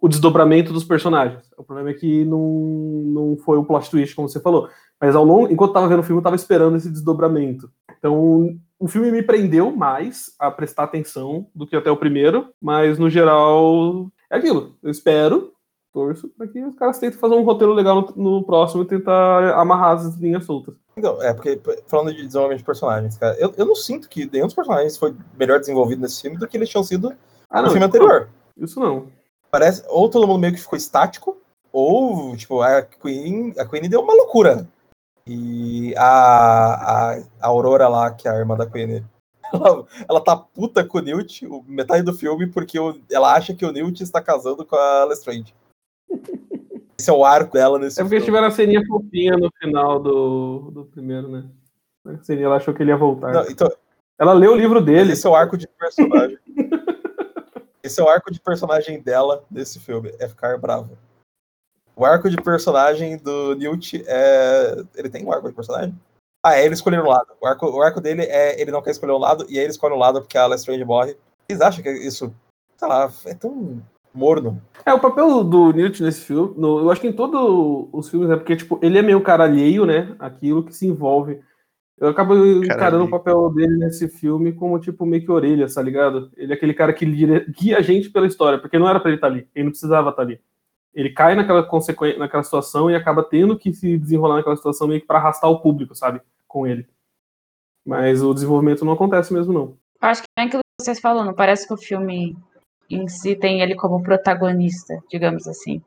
o 0.00 0.08
desdobramento 0.08 0.72
dos 0.72 0.84
personagens. 0.84 1.50
O 1.56 1.64
problema 1.64 1.88
é 1.88 1.94
que 1.94 2.26
não, 2.26 2.40
não 3.06 3.36
foi 3.38 3.56
o 3.56 3.64
plot 3.64 3.90
twist, 3.90 4.14
como 4.14 4.28
você 4.28 4.38
falou. 4.38 4.68
Mas 5.00 5.16
ao 5.16 5.24
longo, 5.24 5.50
enquanto 5.50 5.70
eu 5.70 5.74
tava 5.74 5.88
vendo 5.88 6.00
o 6.00 6.02
filme, 6.02 6.18
eu 6.18 6.24
tava 6.24 6.36
esperando 6.36 6.76
esse 6.76 6.90
desdobramento. 6.90 7.70
Então, 7.98 8.54
o 8.78 8.86
filme 8.86 9.10
me 9.10 9.22
prendeu 9.22 9.74
mais 9.74 10.34
a 10.38 10.50
prestar 10.50 10.84
atenção 10.84 11.46
do 11.54 11.66
que 11.66 11.74
até 11.74 11.90
o 11.90 11.96
primeiro, 11.96 12.50
mas 12.60 12.98
no 12.98 13.08
geral 13.08 14.10
é 14.30 14.36
aquilo. 14.36 14.76
Eu 14.82 14.90
espero, 14.90 15.53
torço, 15.94 16.28
para 16.36 16.48
que 16.48 16.60
os 16.62 16.74
caras 16.74 16.98
tentem 16.98 17.18
fazer 17.18 17.34
um 17.36 17.44
roteiro 17.44 17.72
legal 17.72 18.02
no, 18.16 18.38
no 18.40 18.44
próximo 18.44 18.82
e 18.82 18.86
tentar 18.86 19.54
amarrar 19.58 19.92
as 19.96 20.16
linhas 20.16 20.44
soltas. 20.44 20.74
Então, 20.96 21.22
é, 21.22 21.32
porque 21.32 21.58
falando 21.86 22.12
de 22.12 22.26
desenvolvimento 22.26 22.58
de 22.58 22.64
personagens, 22.64 23.16
cara, 23.16 23.36
eu, 23.38 23.54
eu 23.56 23.64
não 23.64 23.76
sinto 23.76 24.08
que 24.08 24.28
nenhum 24.30 24.46
dos 24.46 24.54
personagens 24.54 24.98
foi 24.98 25.14
melhor 25.38 25.60
desenvolvido 25.60 26.02
nesse 26.02 26.20
filme 26.20 26.36
do 26.36 26.46
que 26.48 26.56
eles 26.56 26.68
tinham 26.68 26.82
sido 26.84 27.14
Ah, 27.48 27.62
no 27.62 27.68
filme 27.70 27.86
isso 27.86 27.96
anterior. 27.96 28.28
Não, 28.56 28.64
isso 28.64 28.80
não. 28.80 29.06
Parece, 29.50 29.84
ou 29.88 30.08
todo 30.10 30.26
mundo 30.26 30.40
meio 30.40 30.52
que 30.52 30.60
ficou 30.60 30.76
estático, 30.76 31.36
ou, 31.72 32.36
tipo, 32.36 32.60
a 32.60 32.82
Queen, 32.82 33.54
a 33.56 33.64
Queen 33.64 33.88
deu 33.88 34.00
uma 34.02 34.14
loucura. 34.14 34.66
E 35.26 35.94
a, 35.96 37.12
a, 37.14 37.18
a 37.40 37.46
Aurora 37.46 37.88
lá, 37.88 38.10
que 38.10 38.28
é 38.28 38.30
a 38.30 38.36
irmã 38.36 38.56
da 38.56 38.66
Queen, 38.66 39.04
ela, 39.54 39.86
ela 40.08 40.20
tá 40.20 40.36
puta 40.36 40.84
com 40.84 40.98
o 40.98 41.00
Newt, 41.00 41.48
metade 41.66 42.02
do 42.02 42.12
filme, 42.12 42.46
porque 42.48 42.78
o- 42.78 43.00
ela 43.10 43.32
acha 43.32 43.54
que 43.54 43.64
o 43.64 43.72
Newt 43.72 44.02
está 44.02 44.20
casando 44.20 44.64
com 44.66 44.76
a 44.76 45.04
Lestrange. 45.04 45.54
Esse 46.98 47.10
é 47.10 47.12
o 47.12 47.24
arco 47.24 47.52
dela 47.52 47.78
nesse 47.78 48.00
É 48.00 48.04
porque 48.04 48.16
filme. 48.16 48.26
tiveram 48.26 48.46
a 48.46 48.50
ceninha 48.50 48.82
fofinha 48.86 49.36
no 49.36 49.50
final 49.60 49.98
do, 50.00 50.70
do 50.70 50.84
primeiro, 50.86 51.28
né? 51.28 51.44
A 52.06 52.22
ceninha, 52.22 52.46
ela 52.46 52.56
achou 52.56 52.72
que 52.72 52.82
ele 52.82 52.90
ia 52.90 52.96
voltar. 52.96 53.32
Não, 53.32 53.42
então, 53.50 53.70
Ela 54.18 54.32
leu 54.32 54.52
o 54.52 54.56
livro 54.56 54.80
dele. 54.80 55.12
esse 55.12 55.26
é 55.26 55.30
o 55.30 55.34
arco 55.34 55.56
de 55.56 55.66
personagem. 55.66 56.38
esse 57.82 58.00
é 58.00 58.04
o 58.04 58.08
arco 58.08 58.30
de 58.32 58.40
personagem 58.40 59.00
dela 59.00 59.44
nesse 59.50 59.80
filme, 59.80 60.14
é 60.18 60.28
ficar 60.28 60.56
brava. 60.58 60.90
O 61.96 62.04
arco 62.04 62.28
de 62.28 62.36
personagem 62.36 63.16
do 63.18 63.54
Newt 63.54 64.02
é. 64.06 64.84
Ele 64.96 65.08
tem 65.08 65.24
um 65.24 65.32
arco 65.32 65.48
de 65.48 65.54
personagem? 65.54 65.94
Ah, 66.44 66.56
é 66.56 66.64
ele 66.64 66.74
escolher 66.74 67.00
um 67.00 67.08
lado. 67.08 67.28
O 67.40 67.46
arco, 67.46 67.66
o 67.66 67.82
arco 67.82 68.00
dele 68.00 68.22
é 68.22 68.60
ele 68.60 68.70
não 68.70 68.82
quer 68.82 68.90
escolher 68.90 69.12
um 69.12 69.18
lado, 69.18 69.46
e 69.48 69.58
aí 69.58 69.64
ele 69.64 69.70
escolhe 69.70 69.94
um 69.94 69.98
lado 69.98 70.20
porque 70.20 70.36
a 70.36 70.46
Lestrange 70.46 70.84
morre. 70.84 71.16
Vocês 71.46 71.60
acham 71.60 71.82
que 71.82 71.90
isso, 71.90 72.34
sei 72.76 72.88
lá, 72.88 73.10
é 73.26 73.34
tão 73.34 73.82
morno? 74.14 74.60
É, 74.86 74.92
o 74.92 75.00
papel 75.00 75.42
do 75.44 75.72
Newt 75.72 76.02
nesse 76.02 76.20
filme, 76.22 76.54
no- 76.56 76.80
eu 76.80 76.90
acho 76.90 77.00
que 77.00 77.08
em 77.08 77.12
todos 77.12 77.88
os 77.92 78.08
filmes 78.08 78.30
é 78.30 78.36
porque, 78.36 78.56
tipo, 78.56 78.78
ele 78.82 78.98
é 78.98 79.02
meio 79.02 79.20
cara 79.20 79.44
alheio, 79.44 79.84
né? 79.84 80.14
Aquilo 80.18 80.62
que 80.62 80.74
se 80.74 80.86
envolve. 80.86 81.40
Eu 81.98 82.08
acabo 82.08 82.34
encarando 82.34 82.96
alheio. 82.96 83.04
o 83.04 83.10
papel 83.10 83.50
dele 83.50 83.76
nesse 83.76 84.08
filme 84.08 84.52
como, 84.52 84.78
tipo, 84.78 85.06
meio 85.06 85.24
que 85.24 85.30
orelha, 85.30 85.66
tá 85.72 85.80
ligado? 85.80 86.30
Ele 86.36 86.52
é 86.52 86.56
aquele 86.56 86.74
cara 86.74 86.92
que 86.92 87.06
guia, 87.06 87.44
guia 87.48 87.78
a 87.78 87.82
gente 87.82 88.10
pela 88.10 88.26
história, 88.26 88.58
porque 88.58 88.78
não 88.78 88.88
era 88.88 88.98
pra 89.00 89.10
ele 89.10 89.16
estar 89.16 89.28
ali, 89.28 89.48
ele 89.54 89.64
não 89.64 89.70
precisava 89.70 90.10
estar 90.10 90.22
ali. 90.22 90.40
Ele 90.92 91.10
cai 91.10 91.34
naquela 91.34 91.62
consequência, 91.62 92.18
naquela 92.18 92.42
situação 92.42 92.90
e 92.90 92.94
acaba 92.94 93.22
tendo 93.22 93.58
que 93.58 93.72
se 93.72 93.96
desenrolar 93.98 94.36
naquela 94.36 94.56
situação 94.56 94.86
meio 94.86 95.00
que 95.00 95.06
pra 95.06 95.18
arrastar 95.18 95.50
o 95.50 95.60
público, 95.60 95.94
sabe? 95.94 96.20
Com 96.46 96.66
ele. 96.66 96.86
Mas 97.86 98.22
o 98.22 98.32
desenvolvimento 98.34 98.84
não 98.84 98.92
acontece 98.92 99.32
mesmo, 99.32 99.52
não. 99.52 99.76
Eu 100.00 100.08
acho 100.08 100.22
que 100.22 100.28
é 100.38 100.42
aquilo 100.42 100.60
que 100.78 100.84
vocês 100.84 101.00
falando, 101.00 101.34
parece 101.34 101.66
que 101.66 101.74
o 101.74 101.76
filme 101.76 102.36
em 102.94 103.08
si 103.08 103.36
tem 103.36 103.60
ele 103.60 103.74
como 103.74 104.02
protagonista, 104.02 104.94
digamos 105.10 105.46
assim. 105.46 105.82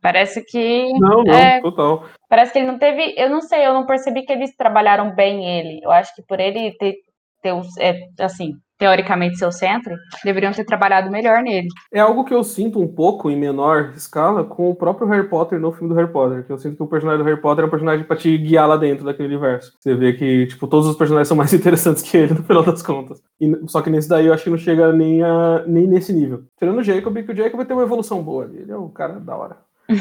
Parece 0.00 0.44
que. 0.44 0.92
Não, 0.98 1.24
não, 1.24 1.34
É. 1.34 1.60
total. 1.60 2.04
Parece 2.28 2.52
que 2.52 2.58
ele 2.58 2.68
não 2.68 2.78
teve. 2.78 3.14
Eu 3.16 3.28
não 3.30 3.40
sei, 3.40 3.66
eu 3.66 3.74
não 3.74 3.86
percebi 3.86 4.22
que 4.22 4.32
eles 4.32 4.54
trabalharam 4.56 5.14
bem 5.14 5.44
ele. 5.58 5.80
Eu 5.82 5.90
acho 5.90 6.14
que 6.14 6.22
por 6.22 6.38
ele 6.38 6.72
ter, 6.78 6.96
ter 7.42 7.52
é, 7.80 8.08
assim, 8.20 8.54
teoricamente 8.78 9.36
seu 9.38 9.50
centro, 9.50 9.94
deveriam 10.24 10.52
ter 10.52 10.64
trabalhado 10.64 11.10
melhor 11.10 11.42
nele. 11.42 11.68
É 11.92 12.00
algo 12.00 12.24
que 12.24 12.32
eu 12.32 12.44
sinto 12.44 12.80
um 12.80 12.86
pouco 12.86 13.28
em 13.30 13.36
menor 13.36 13.92
escala 13.96 14.44
com 14.44 14.70
o 14.70 14.74
próprio 14.74 15.08
Harry 15.08 15.28
Potter 15.28 15.58
no 15.58 15.72
filme 15.72 15.88
do 15.88 15.96
Harry 15.96 16.12
Potter. 16.12 16.44
Que 16.46 16.52
eu 16.52 16.58
sinto 16.58 16.76
que 16.76 16.82
o 16.82 16.86
personagem 16.86 17.22
do 17.22 17.28
Harry 17.28 17.40
Potter 17.40 17.64
é 17.64 17.66
um 17.66 17.70
personagem 17.70 18.04
pra 18.06 18.16
te 18.16 18.38
guiar 18.38 18.68
lá 18.68 18.76
dentro 18.76 19.04
daquele 19.04 19.28
universo. 19.28 19.72
Você 19.80 19.94
vê 19.94 20.12
que, 20.12 20.46
tipo, 20.46 20.66
todos 20.68 20.86
os 20.86 20.96
personagens 20.96 21.28
são 21.28 21.36
mais 21.36 21.52
interessantes 21.54 22.02
que 22.02 22.16
ele 22.16 22.34
no 22.34 22.42
final 22.44 22.62
das 22.62 22.82
contas. 22.82 23.20
E- 23.40 23.58
só 23.66 23.82
que 23.82 23.90
nesse 23.90 24.08
daí 24.08 24.26
eu 24.26 24.32
acho 24.32 24.44
que 24.44 24.50
não 24.50 24.58
chega 24.58 24.92
nem, 24.92 25.22
a, 25.22 25.64
nem 25.66 25.86
nesse 25.86 26.12
nível. 26.12 26.44
Tirando 26.58 26.78
o 26.78 26.84
Jacob, 26.84 27.16
que 27.16 27.32
o 27.32 27.36
Jacob 27.36 27.64
tem 27.66 27.76
uma 27.76 27.82
evolução 27.82 28.22
boa 28.22 28.44
ali. 28.44 28.58
Ele 28.58 28.72
é 28.72 28.76
um 28.78 28.88
cara 28.88 29.18
da 29.20 29.36
hora. 29.36 29.56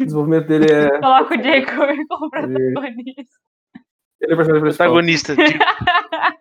O 0.00 0.04
desenvolvimento 0.04 0.46
dele 0.46 0.72
é. 0.72 0.88
Coloca 1.00 1.34
o 1.38 1.42
Jacob 1.42 1.96
como 2.08 2.30
protagonista. 2.30 3.22
Ele 4.20 4.32
é 4.32 4.34
o 4.34 4.36
personagem 4.36 4.62
principal. 4.62 4.86
Protagonista. 4.88 5.36
tipo, 5.36 5.64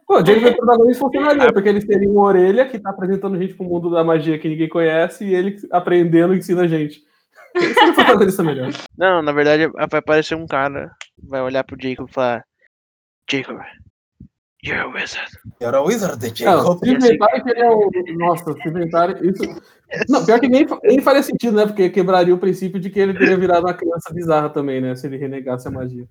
Pô, 0.07 0.21
o 0.21 0.25
Jacob 0.25 0.45
é 0.45 0.51
protagonista 0.53 1.03
funcionaria, 1.03 1.53
porque 1.53 1.69
eles 1.69 1.85
teriam 1.85 2.13
uma 2.13 2.23
orelha 2.23 2.67
que 2.67 2.79
tá 2.79 2.89
apresentando 2.91 3.37
gente 3.37 3.53
pro 3.53 3.65
mundo 3.65 3.89
da 3.89 4.03
magia 4.03 4.39
que 4.39 4.47
ninguém 4.47 4.69
conhece 4.69 5.25
e 5.25 5.35
ele 5.35 5.57
aprendendo 5.71 6.33
ensina 6.33 6.61
a 6.61 6.67
gente. 6.67 7.01
Ele 7.53 7.73
seria 7.73 7.91
o 7.91 7.95
protagonista 7.95 8.43
melhor. 8.43 8.71
Não, 8.97 9.21
na 9.21 9.31
verdade 9.31 9.67
vai 9.67 9.99
aparecer 9.99 10.35
um 10.35 10.47
cara, 10.47 10.91
vai 11.21 11.41
olhar 11.41 11.63
pro 11.63 11.77
Jacob 11.79 12.07
e 12.09 12.13
falar: 12.13 12.43
Jacob, 13.29 13.59
you're 14.63 14.81
a 14.81 14.87
wizard. 14.87 15.29
Era 15.59 15.81
o 15.81 15.87
Wizard 15.87 16.17
de 16.19 16.45
Não, 16.45 16.57
Jacob. 16.57 16.79
se 16.79 16.89
inventarem 16.89 17.43
que 17.43 17.49
ele 17.49 17.59
é 17.59 17.69
o. 17.69 17.91
Nossa, 18.17 18.53
se 18.53 18.69
inventarem. 18.69 19.29
Isso... 19.29 19.43
Não, 20.07 20.25
pior 20.25 20.39
que 20.39 20.47
nem, 20.47 20.65
nem 20.83 21.01
faria 21.01 21.23
sentido, 21.23 21.55
né? 21.57 21.65
Porque 21.65 21.89
quebraria 21.89 22.33
o 22.33 22.39
princípio 22.39 22.79
de 22.79 22.89
que 22.89 22.99
ele 22.99 23.13
teria 23.13 23.37
virado 23.37 23.65
uma 23.65 23.73
criança 23.73 24.13
bizarra 24.13 24.49
também, 24.49 24.79
né? 24.79 24.95
Se 24.95 25.07
ele 25.07 25.17
renegasse 25.17 25.67
a 25.67 25.71
magia. 25.71 26.07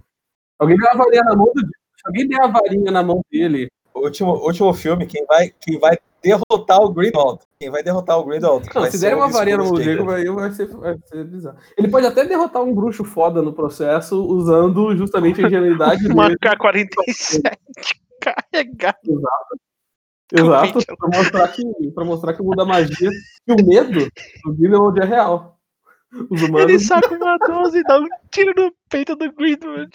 Alguém 0.58 0.76
deu 0.76 0.88
uma 0.92 1.04
varinha 1.04 1.22
na 1.24 1.36
mão 1.36 1.52
do. 1.54 1.60
Se 1.60 2.06
alguém 2.06 2.28
der 2.28 2.42
a 2.42 2.46
varinha 2.46 2.90
na 2.90 3.02
mão 3.02 3.20
dele. 3.30 3.68
O 3.94 4.00
último, 4.00 4.32
último 4.32 4.74
filme, 4.74 5.06
quem 5.06 5.24
vai, 5.26 5.50
quem 5.60 5.78
vai 5.78 5.96
derrotar 6.22 6.82
o 6.82 6.92
Grindelwald. 6.92 7.40
Quem 7.58 7.70
vai 7.70 7.82
derrotar 7.82 8.18
o 8.18 8.24
Grindelwald. 8.24 8.68
Não, 8.74 8.90
se 8.90 9.06
o 9.06 9.16
uma 9.16 9.28
varinha 9.28 9.56
no 9.56 9.74
Diego, 9.74 10.04
vai, 10.04 10.24
vai, 10.24 10.52
ser, 10.52 10.66
vai 10.66 10.96
ser 11.06 11.24
bizarro. 11.24 11.56
Ele 11.78 11.88
pode 11.88 12.06
até 12.06 12.24
derrotar 12.24 12.62
um 12.62 12.74
bruxo 12.74 13.04
foda 13.04 13.40
no 13.40 13.52
processo, 13.52 14.22
usando 14.26 14.94
justamente 14.96 15.42
a 15.42 15.46
ingenuidade 15.46 16.06
Uma 16.12 16.26
dele. 16.26 16.38
K-47 16.40 16.88
carregado. 18.20 18.98
Exato, 20.32 20.96
pra 20.98 21.18
mostrar, 21.18 21.48
que, 21.48 21.90
pra 21.94 22.04
mostrar 22.04 22.34
que 22.34 22.42
o 22.42 22.44
mundo 22.44 22.56
da 22.56 22.64
magia 22.64 23.08
e 23.46 23.52
o 23.52 23.64
medo 23.64 24.10
do 24.44 24.54
Grindelwald 24.54 25.00
é 25.00 25.04
real. 25.04 25.55
Os 26.30 26.40
Ele 26.42 26.50
humanos. 26.50 26.86
saca 26.86 27.14
uma 27.14 27.36
12 27.38 27.78
e 27.78 27.82
dá 27.82 27.98
um 28.00 28.06
tiro 28.30 28.52
no 28.56 28.72
peito 28.88 29.14
do 29.16 29.30
Greenwood. 29.32 29.90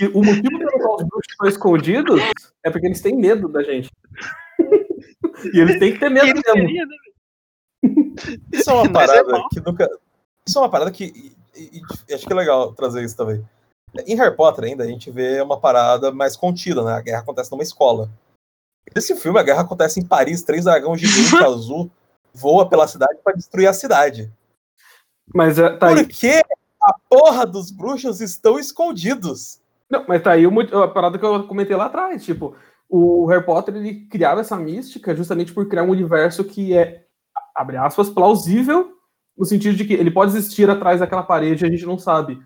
E 0.00 0.06
o 0.06 0.22
motivo 0.24 0.58
pelo 0.58 0.70
qual 0.80 0.96
os 0.96 1.02
bruxos 1.04 1.30
estão 1.32 1.48
escondidos 1.48 2.20
é 2.64 2.70
porque 2.70 2.86
eles 2.86 3.00
têm 3.00 3.16
medo 3.16 3.48
da 3.48 3.62
gente. 3.62 3.90
E 5.52 5.60
eles 5.60 5.78
têm 5.78 5.92
que 5.92 5.98
ter 6.00 6.08
medo 6.10 6.26
Ele 6.26 6.34
mesmo. 6.34 6.52
seria, 6.52 6.86
né? 6.86 6.96
Isso 8.52 8.70
é 8.70 8.74
uma 8.74 8.84
é 8.86 8.88
parada 8.92 9.24
bom. 9.24 9.48
que 9.48 9.60
nunca. 9.60 9.88
Isso 10.46 10.58
é 10.58 10.62
uma 10.62 10.70
parada 10.70 10.90
que. 10.90 11.04
e- 11.04 11.36
e- 11.56 11.82
e 12.08 12.14
acho 12.14 12.26
que 12.26 12.32
é 12.32 12.36
legal 12.36 12.72
trazer 12.72 13.04
isso 13.04 13.16
também. 13.16 13.44
Em 14.06 14.16
Harry 14.16 14.34
Potter 14.36 14.64
ainda, 14.64 14.84
a 14.84 14.86
gente 14.86 15.10
vê 15.10 15.40
uma 15.40 15.58
parada 15.60 16.10
mais 16.12 16.36
contida, 16.36 16.82
né? 16.84 16.92
A 16.92 17.00
guerra 17.00 17.20
acontece 17.20 17.50
numa 17.50 17.62
escola. 17.62 18.10
Nesse 18.94 19.14
filme, 19.16 19.38
a 19.38 19.42
guerra 19.42 19.62
acontece 19.62 20.00
em 20.00 20.04
Paris, 20.04 20.42
três 20.42 20.64
dragões 20.64 21.00
gigantes 21.00 21.32
azul 21.46 21.90
voa 22.32 22.68
pela 22.68 22.86
cidade 22.88 23.18
para 23.24 23.34
destruir 23.36 23.66
a 23.66 23.72
cidade. 23.72 24.30
Mas 25.34 25.58
é, 25.58 25.70
tá 25.70 25.88
aí. 25.88 26.04
Por 26.04 26.08
que 26.08 26.42
a 26.82 26.94
porra 27.08 27.46
dos 27.46 27.70
bruxos 27.70 28.20
estão 28.20 28.58
escondidos? 28.58 29.60
Não, 29.90 30.04
mas 30.06 30.22
tá 30.22 30.32
aí 30.32 30.44
a 30.44 30.88
parada 30.88 31.18
que 31.18 31.24
eu 31.24 31.46
comentei 31.46 31.76
lá 31.76 31.86
atrás. 31.86 32.24
Tipo, 32.24 32.56
o 32.88 33.26
Harry 33.26 33.44
Potter 33.44 33.74
ele 33.74 34.06
criava 34.06 34.40
essa 34.40 34.56
mística 34.56 35.14
justamente 35.14 35.52
por 35.52 35.68
criar 35.68 35.82
um 35.82 35.90
universo 35.90 36.44
que 36.44 36.76
é, 36.76 37.04
abre 37.54 37.76
aspas, 37.76 38.10
plausível, 38.10 38.92
no 39.36 39.44
sentido 39.44 39.76
de 39.76 39.84
que 39.84 39.94
ele 39.94 40.10
pode 40.10 40.36
existir 40.36 40.68
atrás 40.68 41.00
daquela 41.00 41.22
parede 41.22 41.64
e 41.64 41.68
a 41.68 41.70
gente 41.70 41.86
não 41.86 41.98
sabe. 41.98 42.40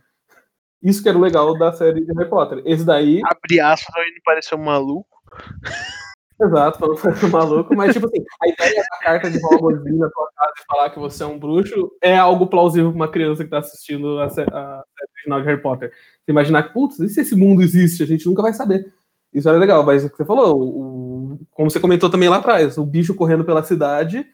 Isso 0.82 1.02
que 1.02 1.08
era 1.08 1.16
o 1.16 1.20
legal 1.20 1.56
da 1.56 1.72
série 1.72 2.04
de 2.04 2.12
Harry 2.12 2.28
Potter. 2.28 2.62
Esse 2.64 2.84
daí, 2.84 3.20
Abre 3.24 3.60
aspas 3.60 4.04
ele 4.04 4.20
parecer 4.24 4.54
um 4.54 4.64
maluco. 4.64 5.08
exato, 6.44 6.78
parecer 6.78 7.28
maluco, 7.30 7.74
mas 7.76 7.92
tipo 7.92 8.06
assim, 8.06 8.24
a 8.42 8.48
ideia 8.48 8.82
da 8.82 8.98
carta 9.04 9.30
de 9.30 9.38
Hogwarts 9.44 9.84
na 9.98 10.10
tua 10.10 10.28
casa 10.36 10.52
e 10.60 10.64
falar 10.66 10.90
que 10.90 10.98
você 10.98 11.22
é 11.22 11.26
um 11.26 11.38
bruxo 11.38 11.90
é 12.02 12.16
algo 12.16 12.46
plausível 12.46 12.90
pra 12.90 12.96
uma 12.96 13.08
criança 13.08 13.44
que 13.44 13.50
tá 13.50 13.58
assistindo 13.58 14.18
a, 14.20 14.28
sé- 14.28 14.42
a 14.50 14.84
série 14.84 15.10
original 15.16 15.40
de 15.40 15.46
Harry 15.46 15.62
Potter. 15.62 15.90
Você 15.90 16.30
imaginar 16.32 16.62
que, 16.64 16.72
putz, 16.72 16.98
e 17.00 17.08
se 17.08 17.20
esse 17.20 17.34
mundo 17.36 17.62
existe? 17.62 18.02
A 18.02 18.06
gente 18.06 18.26
nunca 18.26 18.42
vai 18.42 18.52
saber. 18.52 18.92
Isso 19.32 19.48
era 19.48 19.58
legal, 19.58 19.82
mas 19.84 20.04
é 20.04 20.06
o 20.06 20.10
que 20.10 20.16
você 20.16 20.24
falou, 20.24 20.60
o- 20.60 21.38
como 21.52 21.70
você 21.70 21.80
comentou 21.80 22.10
também 22.10 22.28
lá 22.28 22.36
atrás, 22.36 22.76
o 22.78 22.84
bicho 22.84 23.14
correndo 23.14 23.44
pela 23.44 23.62
cidade 23.64 24.26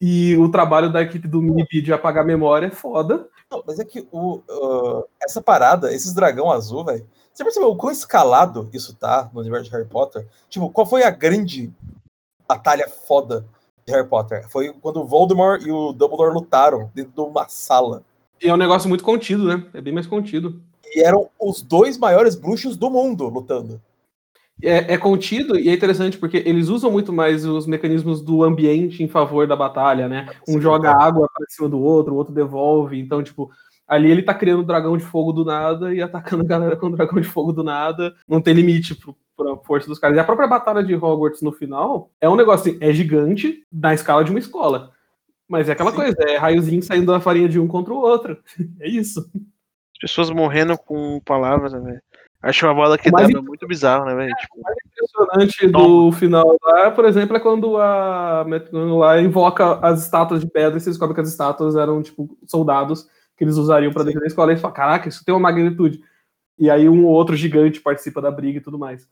e 0.00 0.36
o 0.36 0.50
trabalho 0.50 0.92
da 0.92 1.00
equipe 1.00 1.26
do 1.26 1.40
Minibid 1.40 1.82
de 1.84 1.92
apagar 1.92 2.22
a 2.24 2.26
memória 2.26 2.66
é 2.66 2.70
foda. 2.70 3.28
Não, 3.50 3.62
mas 3.66 3.78
é 3.78 3.84
que 3.84 4.06
o, 4.12 4.42
ah, 4.50 5.04
essa 5.22 5.40
parada, 5.40 5.92
esses 5.94 6.12
dragão 6.12 6.50
azul, 6.50 6.84
velho. 6.84 7.06
Você 7.36 7.44
percebeu 7.44 7.68
o 7.68 7.76
quão 7.76 7.92
escalado 7.92 8.66
isso 8.72 8.96
tá 8.96 9.28
no 9.30 9.40
universo 9.40 9.66
de 9.66 9.70
Harry 9.72 9.86
Potter? 9.86 10.26
Tipo, 10.48 10.70
qual 10.70 10.86
foi 10.86 11.02
a 11.02 11.10
grande 11.10 11.70
batalha 12.48 12.88
foda 12.88 13.44
de 13.86 13.92
Harry 13.92 14.08
Potter? 14.08 14.48
Foi 14.48 14.72
quando 14.80 15.02
o 15.02 15.04
Voldemort 15.04 15.60
e 15.62 15.70
o 15.70 15.92
Dumbledore 15.92 16.32
lutaram 16.32 16.90
dentro 16.94 17.12
de 17.12 17.20
uma 17.20 17.46
sala. 17.46 18.02
E 18.42 18.48
é 18.48 18.54
um 18.54 18.56
negócio 18.56 18.88
muito 18.88 19.04
contido, 19.04 19.44
né? 19.44 19.66
É 19.74 19.82
bem 19.82 19.92
mais 19.92 20.06
contido. 20.06 20.62
E 20.82 21.02
eram 21.02 21.28
os 21.38 21.60
dois 21.60 21.98
maiores 21.98 22.34
bruxos 22.34 22.74
do 22.74 22.88
mundo 22.88 23.28
lutando. 23.28 23.82
É, 24.62 24.94
é 24.94 24.96
contido 24.96 25.58
e 25.58 25.68
é 25.68 25.74
interessante 25.74 26.16
porque 26.16 26.38
eles 26.38 26.68
usam 26.68 26.90
muito 26.90 27.12
mais 27.12 27.44
os 27.44 27.66
mecanismos 27.66 28.22
do 28.22 28.42
ambiente 28.44 29.02
em 29.02 29.08
favor 29.08 29.46
da 29.46 29.54
batalha, 29.54 30.08
né? 30.08 30.30
Um 30.48 30.58
joga 30.58 30.90
água 30.90 31.28
para 31.34 31.44
cima 31.50 31.68
do 31.68 31.78
outro, 31.78 32.14
o 32.14 32.16
outro 32.16 32.32
devolve. 32.32 32.98
Então, 32.98 33.22
tipo, 33.22 33.50
ali 33.86 34.10
ele 34.10 34.22
tá 34.22 34.34
criando 34.34 34.62
um 34.62 34.66
dragão 34.66 34.96
de 34.96 35.04
fogo 35.04 35.32
do 35.32 35.44
nada 35.44 35.94
e 35.94 36.02
atacando 36.02 36.42
a 36.42 36.46
galera 36.46 36.76
com 36.76 36.86
um 36.86 36.92
dragão 36.92 37.20
de 37.20 37.28
fogo 37.28 37.52
do 37.52 37.62
nada. 37.62 38.14
Não 38.28 38.40
tem 38.40 38.54
limite 38.54 38.94
pro, 38.94 39.16
pra 39.36 39.56
força 39.58 39.86
dos 39.86 39.98
caras. 39.98 40.16
E 40.16 40.20
a 40.20 40.24
própria 40.24 40.48
batalha 40.48 40.82
de 40.82 40.94
Hogwarts 40.94 41.42
no 41.42 41.52
final 41.52 42.10
é 42.20 42.28
um 42.28 42.36
negócio 42.36 42.70
assim, 42.70 42.78
é 42.82 42.92
gigante 42.92 43.62
na 43.72 43.94
escala 43.94 44.24
de 44.24 44.30
uma 44.30 44.40
escola. 44.40 44.90
Mas 45.48 45.68
é 45.68 45.72
aquela 45.72 45.90
Sim. 45.90 45.96
coisa, 45.96 46.16
é 46.22 46.36
raiozinho 46.36 46.82
saindo 46.82 47.12
da 47.12 47.20
farinha 47.20 47.48
de 47.48 47.60
um 47.60 47.68
contra 47.68 47.92
o 47.92 47.98
outro. 47.98 48.38
É 48.80 48.88
isso. 48.88 49.20
As 49.94 50.00
pessoas 50.00 50.30
morrendo 50.30 50.76
com 50.76 51.20
palavras, 51.24 51.72
né? 51.72 52.00
Acho 52.42 52.66
uma 52.66 52.74
bola 52.74 52.98
que 52.98 53.08
O 53.08 53.12
mais 53.12 53.28
dava 53.28 53.42
muito 53.42 53.66
bizarro, 53.66 54.04
né, 54.04 54.14
velho? 54.14 54.34
Tipo, 54.36 54.60
impressionante 54.86 55.66
do 55.68 56.12
final 56.12 56.56
lá, 56.62 56.90
por 56.90 57.04
exemplo, 57.04 57.36
é 57.36 57.40
quando 57.40 57.76
a 57.78 58.44
McGonagall 58.46 58.98
lá 58.98 59.20
invoca 59.20 59.78
as 59.80 60.04
estátuas 60.04 60.40
de 60.42 60.50
pedra 60.50 60.76
e 60.76 60.80
você 60.80 60.90
descobre 60.90 61.14
que 61.14 61.20
as 61.20 61.28
estátuas 61.28 61.76
eram, 61.76 62.02
tipo, 62.02 62.36
soldados 62.46 63.08
que 63.36 63.44
eles 63.44 63.56
usariam 63.56 63.92
Sim. 63.92 63.98
defender 63.98 64.24
a 64.24 64.28
escola. 64.28 64.52
E 64.52 64.56
fala, 64.56 64.74
caraca, 64.74 65.08
isso 65.08 65.24
tem 65.24 65.34
uma 65.34 65.40
magnitude. 65.40 66.02
E 66.58 66.70
aí 66.70 66.88
um 66.88 67.04
ou 67.04 67.12
outro 67.12 67.36
gigante 67.36 67.80
participa 67.80 68.20
da 68.20 68.30
briga 68.30 68.58
e 68.58 68.62
tudo 68.62 68.78
mais. 68.78 69.08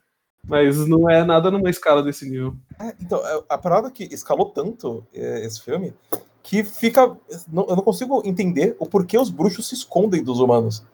Mas 0.47 0.87
não 0.87 1.09
é 1.09 1.25
nada 1.25 1.51
numa 1.51 1.71
escala 1.71 2.03
desse 2.03 2.29
nível. 2.29 2.55
É, 2.79 2.95
então, 3.01 3.27
é, 3.27 3.43
a 3.49 3.57
parada 3.57 3.91
que 3.91 4.05
escalou 4.05 4.51
tanto 4.51 5.07
é, 5.13 5.45
esse 5.45 5.61
filme 5.63 5.95
que 6.43 6.63
fica. 6.63 7.17
não- 7.49 7.67
eu 7.67 7.77
não 7.77 7.83
consigo 7.83 8.23
entender 8.25 8.77
o 8.79 8.87
porquê 8.87 9.19
os 9.19 9.31
bruxos 9.31 9.69
se 9.69 9.75
escondem 9.75 10.23
dos 10.23 10.41
humanos. 10.41 10.85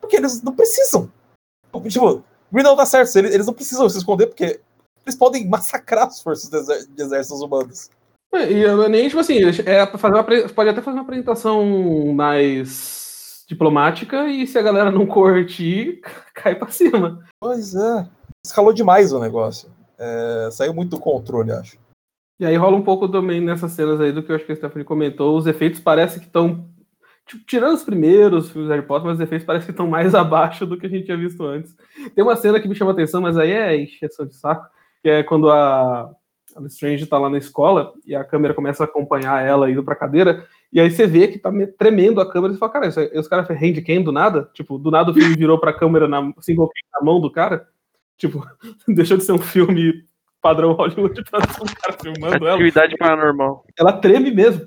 Porque 0.00 0.16
eles 0.16 0.42
não 0.42 0.54
precisam. 0.54 1.12
Tipo, 1.88 2.24
Grindelwald 2.50 2.78
tá 2.78 2.86
certo, 2.86 3.14
eles, 3.16 3.34
eles 3.34 3.46
não 3.46 3.54
precisam 3.54 3.88
se 3.88 3.98
esconder 3.98 4.26
porque 4.26 4.60
eles 5.04 5.14
podem 5.16 5.46
massacrar 5.48 6.06
as 6.06 6.20
forças 6.20 6.50
de 6.50 7.02
exércitos 7.02 7.42
humanos. 7.42 7.90
É, 8.32 8.52
E 8.52 8.62
eu 8.62 8.88
nem, 8.88 9.08
tipo 9.08 9.20
assim, 9.20 9.38
é 9.66 9.86
fazer 9.86 10.14
uma, 10.14 10.24
pode 10.24 10.70
até 10.70 10.80
fazer 10.80 10.96
uma 10.96 11.02
apresentação 11.02 12.12
mais 12.14 13.44
diplomática 13.48 14.28
e 14.28 14.46
se 14.46 14.56
a 14.58 14.62
galera 14.62 14.90
não 14.90 15.06
curtir, 15.06 16.00
cai 16.34 16.54
pra 16.54 16.68
cima. 16.68 17.24
Pois 17.40 17.74
é. 17.74 18.08
Escalou 18.44 18.72
demais 18.72 19.12
o 19.12 19.18
negócio. 19.18 19.68
É, 19.98 20.48
saiu 20.52 20.72
muito 20.72 20.90
do 20.90 21.00
controle, 21.00 21.52
acho. 21.52 21.76
E 22.38 22.46
aí 22.46 22.56
rola 22.56 22.76
um 22.76 22.82
pouco 22.82 23.06
também 23.06 23.40
nessas 23.40 23.72
cenas 23.72 24.00
aí 24.00 24.12
do 24.12 24.22
que 24.22 24.32
eu 24.32 24.36
acho 24.36 24.46
que 24.46 24.52
a 24.52 24.56
Stephanie 24.56 24.84
comentou. 24.84 25.36
Os 25.36 25.46
efeitos 25.46 25.80
parecem 25.80 26.20
que 26.20 26.26
estão. 26.26 26.70
Tipo, 27.26 27.44
tirando 27.44 27.74
os 27.74 27.82
primeiros 27.82 28.50
filmes 28.50 28.70
Harry 28.70 28.86
Potter, 28.86 29.06
mas 29.06 29.18
os 29.18 29.20
efeitos 29.20 29.46
parecem 29.46 29.66
que 29.66 29.72
estão 29.72 29.86
mais 29.86 30.14
abaixo 30.16 30.64
do 30.64 30.78
que 30.78 30.86
a 30.86 30.88
gente 30.88 31.04
tinha 31.04 31.18
visto 31.18 31.44
antes. 31.44 31.76
Tem 32.14 32.24
uma 32.24 32.36
cena 32.36 32.58
que 32.58 32.66
me 32.66 32.74
chama 32.74 32.92
atenção, 32.92 33.20
mas 33.20 33.36
aí 33.36 33.50
é 33.50 33.76
encheção 33.76 34.24
de 34.24 34.34
saco, 34.34 34.66
que 35.02 35.10
é 35.10 35.22
quando 35.22 35.50
a, 35.50 36.10
a 36.64 36.66
Strange 36.68 37.06
tá 37.06 37.18
lá 37.18 37.28
na 37.30 37.38
escola 37.38 37.92
e 38.04 38.14
a 38.14 38.24
câmera 38.24 38.54
começa 38.54 38.84
a 38.84 38.86
acompanhar 38.86 39.44
ela 39.44 39.70
indo 39.70 39.82
pra 39.84 39.94
cadeira, 39.96 40.46
e 40.72 40.80
aí 40.80 40.90
você 40.90 41.06
vê 41.06 41.28
que 41.28 41.38
tá 41.38 41.50
me- 41.50 41.66
tremendo 41.66 42.20
a 42.20 42.30
câmera 42.30 42.52
e 42.52 42.56
você 42.56 42.60
fala, 42.60 42.72
cara, 42.72 42.86
isso 42.88 43.00
aí- 43.00 43.18
os 43.18 43.28
caras 43.28 43.46
fez 43.46 43.58
handcam 43.60 44.02
do 44.02 44.12
nada? 44.12 44.48
Tipo, 44.54 44.78
do 44.78 44.90
nada 44.90 45.10
o 45.10 45.14
filme 45.14 45.34
virou 45.36 45.58
pra 45.58 45.72
câmera 45.72 46.06
na, 46.08 46.32
single 46.40 46.68
cam 46.68 47.00
na 47.00 47.04
mão 47.04 47.20
do 47.20 47.30
cara? 47.30 47.68
Tipo, 48.16 48.46
deixou 48.88 49.16
de 49.16 49.24
ser 49.24 49.32
um 49.32 49.38
filme 49.38 50.04
padrão 50.42 50.72
Hollywood 50.72 51.22
pra 51.30 51.40
ser 51.46 51.62
um 51.62 51.66
cara 51.66 51.96
filmando 52.00 52.46
ela 52.46 52.54
atividade 52.54 52.96
paranormal. 52.96 53.64
ela 53.78 53.92
treme 53.92 54.30
mesmo. 54.30 54.66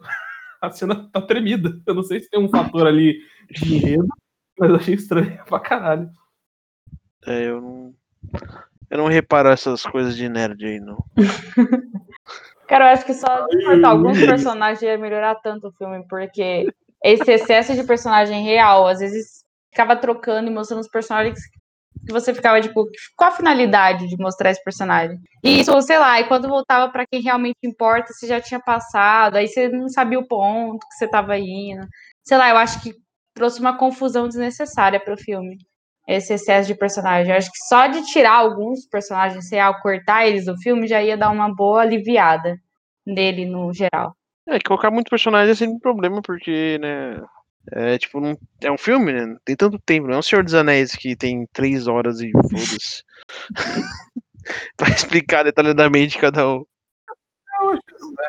A 0.62 0.70
cena 0.72 1.10
tá 1.12 1.20
tremida. 1.22 1.80
Eu 1.86 1.94
não 1.94 2.04
sei 2.04 2.20
se 2.22 2.30
tem 2.30 2.40
um 2.40 2.48
fator 2.50 2.88
ali 2.88 3.20
de 3.52 3.76
enredo, 3.76 4.08
mas 4.58 4.70
eu 4.70 4.76
achei 4.78 4.94
estranho 4.96 5.38
pra 5.46 5.60
caralho. 5.60 6.10
É, 7.26 7.48
eu 7.50 7.60
não. 7.62 7.94
Eu 8.94 9.00
não 9.00 9.08
reparo 9.08 9.50
essas 9.50 9.82
coisas 9.82 10.16
de 10.16 10.30
nerd 10.30 10.64
aí, 10.64 10.80
não. 10.80 11.04
Cara, 12.70 12.86
eu 12.86 12.94
acho 12.94 13.04
que 13.04 13.14
só 13.16 13.48
cortar 13.66 13.90
alguns 13.90 14.20
personagens 14.20 14.84
ia 14.84 15.00
melhorar 15.00 15.34
tanto 15.42 15.68
o 15.70 15.72
filme, 15.72 16.06
porque 16.08 16.72
esse 17.04 17.32
excesso 17.32 17.74
de 17.74 17.84
personagem 17.86 18.44
real, 18.44 18.86
às 18.86 19.00
vezes 19.00 19.44
ficava 19.72 19.96
trocando 19.96 20.48
e 20.48 20.54
mostrando 20.54 20.82
os 20.82 20.88
personagens 20.88 21.40
que 22.06 22.14
você 22.14 22.36
ficava, 22.36 22.62
tipo, 22.62 22.88
qual 23.18 23.32
a 23.32 23.36
finalidade 23.36 24.08
de 24.08 24.16
mostrar 24.16 24.52
esse 24.52 24.64
personagem? 24.64 25.18
E 25.44 25.62
isso, 25.62 25.82
sei 25.82 25.98
lá, 25.98 26.20
e 26.20 26.28
quando 26.28 26.48
voltava 26.48 26.92
pra 26.92 27.08
quem 27.08 27.20
realmente 27.20 27.58
importa, 27.64 28.14
você 28.14 28.28
já 28.28 28.40
tinha 28.40 28.60
passado, 28.60 29.38
aí 29.38 29.48
você 29.48 29.70
não 29.70 29.90
sabia 29.90 30.20
o 30.20 30.28
ponto 30.28 30.88
que 30.88 30.94
você 30.94 31.08
tava 31.08 31.36
indo. 31.36 31.88
Sei 32.24 32.38
lá, 32.38 32.48
eu 32.48 32.58
acho 32.58 32.80
que 32.84 32.94
trouxe 33.34 33.60
uma 33.60 33.76
confusão 33.76 34.28
desnecessária 34.28 35.00
pro 35.00 35.18
filme. 35.18 35.58
Esse 36.08 36.34
excesso 36.34 36.68
de 36.68 36.76
personagem. 36.76 37.32
Eu 37.32 37.38
acho 37.38 37.50
que 37.52 37.58
só 37.68 37.88
de 37.88 38.04
tirar 38.06 38.34
alguns 38.34 38.86
personagens 38.88 39.50
real, 39.50 39.80
cortar 39.82 40.28
eles 40.28 40.46
do 40.46 40.58
filme, 40.58 40.88
já 40.88 41.02
ia 41.02 41.16
dar 41.18 41.30
uma 41.30 41.54
boa 41.54 41.82
aliviada 41.82 42.58
nele 43.06 43.46
no 43.46 43.74
geral. 43.74 44.16
É, 44.48 44.58
que 44.58 44.66
colocar 44.66 44.92
muito 44.92 45.10
personagem 45.10 45.52
é 45.52 45.56
sempre 45.56 45.76
um 45.76 45.80
problema, 45.80 46.22
porque, 46.22 46.78
né? 46.82 47.24
É 47.72 47.98
tipo, 47.98 48.20
não, 48.20 48.38
é 48.62 48.70
um 48.70 48.78
filme, 48.78 49.14
né? 49.14 49.26
Não 49.26 49.38
tem 49.46 49.56
tanto 49.56 49.80
tempo, 49.80 50.08
não 50.08 50.16
é 50.16 50.18
um 50.18 50.22
Senhor 50.22 50.44
dos 50.44 50.54
Anéis 50.54 50.94
que 50.96 51.16
tem 51.16 51.48
três 51.54 51.88
horas 51.88 52.20
e 52.20 52.30
foda-se. 52.32 53.04
pra 54.76 54.90
explicar 54.90 55.44
detalhadamente 55.44 56.18
cada 56.18 56.48
um. 56.50 56.66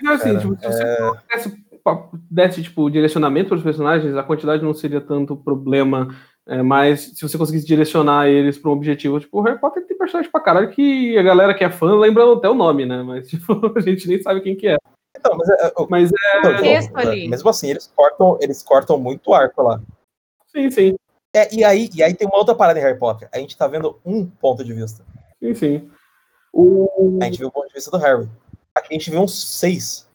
Mas 0.03 0.20
assim, 0.20 0.35
Cara, 0.35 0.41
tipo, 0.41 0.57
se 0.57 0.66
você 0.66 0.85
desse, 1.29 1.79
pa- 1.83 2.09
desse, 2.31 2.62
tipo, 2.62 2.89
direcionamento 2.89 3.49
para 3.49 3.59
os 3.59 3.64
personagens, 3.64 4.16
a 4.16 4.22
quantidade 4.22 4.62
não 4.62 4.72
seria 4.72 5.01
tanto 5.01 5.37
problema. 5.37 6.14
É, 6.47 6.63
mas 6.63 7.13
se 7.15 7.23
você 7.23 7.39
conseguisse 7.39 7.67
direcionar 7.67 8.29
eles 8.29 8.59
para 8.59 8.71
um 8.71 8.75
objetivo, 8.75 9.19
tipo, 9.19 9.39
o 9.39 9.43
Harry 9.43 9.59
Potter 9.59 9.87
tem 9.87 9.97
personagem 9.97 10.31
pra 10.31 10.41
caralho 10.41 10.71
que 10.71 11.17
a 11.17 11.23
galera 11.23 11.55
que 11.55 11.65
é 11.65 11.71
fã 11.71 11.97
lembra 11.97 12.31
até 12.35 12.49
o 12.49 12.55
nome, 12.55 12.85
né? 12.85 13.03
Mas 13.03 13.29
tipo, 13.31 13.73
a 13.77 13.81
gente 13.81 14.07
nem 14.07 14.21
sabe 14.21 14.43
quem 14.43 14.55
que 14.55 14.69
é. 14.69 14.77
Então, 15.17 15.37
mas, 15.37 15.49
é, 15.49 15.67
é, 15.67 15.73
Mas 15.89 16.13
então, 16.39 16.57
de 16.57 16.63
texto 16.63 16.93
novo, 16.93 17.09
ali. 17.09 17.25
é, 17.25 17.29
mesmo 17.29 17.49
assim, 17.49 17.71
eles 17.71 17.91
cortam, 17.95 18.39
eles 18.41 18.63
cortam 18.63 18.99
muito 18.99 19.31
o 19.31 19.35
arco 19.35 19.63
lá. 19.63 19.81
sim, 20.49 20.71
sim. 20.71 20.97
É, 21.35 21.53
e, 21.53 21.65
aí, 21.65 21.89
e 21.95 22.03
aí 22.03 22.15
tem 22.15 22.29
uma 22.29 22.39
outra 22.39 22.55
parada 22.55 22.79
em 22.79 22.83
Harry 22.83 22.99
Potter. 22.99 23.29
A 23.33 23.39
gente 23.39 23.57
tá 23.57 23.67
vendo 23.67 23.99
um 24.05 24.27
ponto 24.27 24.63
de 24.63 24.73
vista. 24.73 25.05
Sim, 25.43 25.55
sim. 25.55 25.91
O... 26.53 27.19
A 27.21 27.25
gente 27.25 27.39
viu 27.39 27.49
o 27.49 27.51
ponto 27.51 27.67
de 27.69 27.75
vista 27.75 27.91
do 27.91 27.97
Harry. 27.97 28.29
Aqui 28.73 28.89
a 28.91 28.93
gente 28.93 29.11
viu 29.11 29.21
uns 29.21 29.59
seis. 29.59 30.09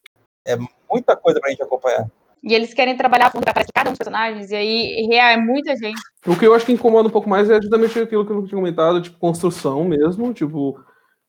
É 0.48 0.58
muita 0.90 1.18
coisa 1.18 1.40
pra 1.42 1.50
gente 1.50 1.62
acompanhar. 1.62 2.10
E 2.44 2.54
eles 2.54 2.74
querem 2.74 2.96
trabalhar 2.96 3.32
fundo 3.32 3.44
para 3.44 3.66
cada 3.74 3.90
um 3.90 3.94
dos 3.94 3.98
personagens, 3.98 4.50
e 4.52 4.56
aí 4.56 5.10
é 5.14 5.38
muita 5.38 5.76
gente. 5.76 6.00
O 6.26 6.38
que 6.38 6.48
eu 6.48 6.54
acho 6.54 6.66
que 6.66 6.72
incomoda 6.72 7.08
um 7.08 7.12
pouco 7.12 7.30
mais 7.30 7.50
é 7.50 7.62
justamente 7.62 8.00
aquilo 8.00 8.26
que 8.26 8.32
eu 8.32 8.46
tinha 8.46 8.58
comentado, 8.58 9.02
tipo, 9.02 9.18
construção 9.18 9.84
mesmo, 9.84 10.34
tipo, 10.34 10.80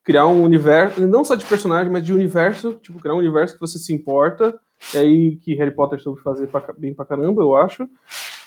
criar 0.05 0.27
um 0.27 0.43
universo, 0.43 1.01
não 1.07 1.25
só 1.25 1.35
de 1.35 1.45
personagem, 1.45 1.93
mas 1.93 2.05
de 2.05 2.13
universo, 2.13 2.75
tipo, 2.75 2.99
criar 3.01 3.15
um 3.15 3.19
universo 3.19 3.55
que 3.55 3.61
você 3.61 3.79
se 3.79 3.93
importa, 3.93 4.59
é 4.95 4.99
aí 4.99 5.37
que 5.37 5.55
Harry 5.55 5.75
Potter 5.75 6.01
soube 6.01 6.23
fazer 6.23 6.49
bem 6.79 6.95
pra 6.95 7.05
caramba, 7.05 7.43
eu 7.43 7.57
acho. 7.57 7.89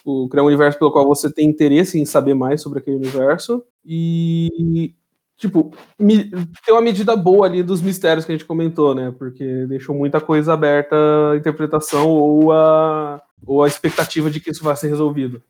O, 0.05 0.27
criar 0.27 0.43
um 0.43 0.47
universo 0.47 0.79
pelo 0.79 0.91
qual 0.91 1.05
você 1.05 1.31
tem 1.31 1.47
interesse 1.47 1.99
em 1.99 2.05
saber 2.05 2.33
mais 2.33 2.61
sobre 2.61 2.79
aquele 2.79 2.97
universo. 2.97 3.63
E, 3.85 4.93
tipo, 5.37 5.73
me, 5.99 6.29
ter 6.65 6.71
uma 6.71 6.81
medida 6.81 7.15
boa 7.15 7.45
ali 7.45 7.61
dos 7.63 7.81
mistérios 7.81 8.25
que 8.25 8.31
a 8.31 8.35
gente 8.35 8.45
comentou, 8.45 8.93
né? 8.95 9.13
Porque 9.17 9.65
deixou 9.67 9.95
muita 9.95 10.21
coisa 10.21 10.53
aberta 10.53 10.95
à 11.33 11.35
interpretação 11.37 12.07
ou 12.09 12.51
a, 12.51 13.21
ou 13.45 13.63
a 13.63 13.67
expectativa 13.67 14.29
de 14.29 14.39
que 14.39 14.51
isso 14.51 14.63
vai 14.63 14.75
ser 14.75 14.87
resolvido. 14.89 15.41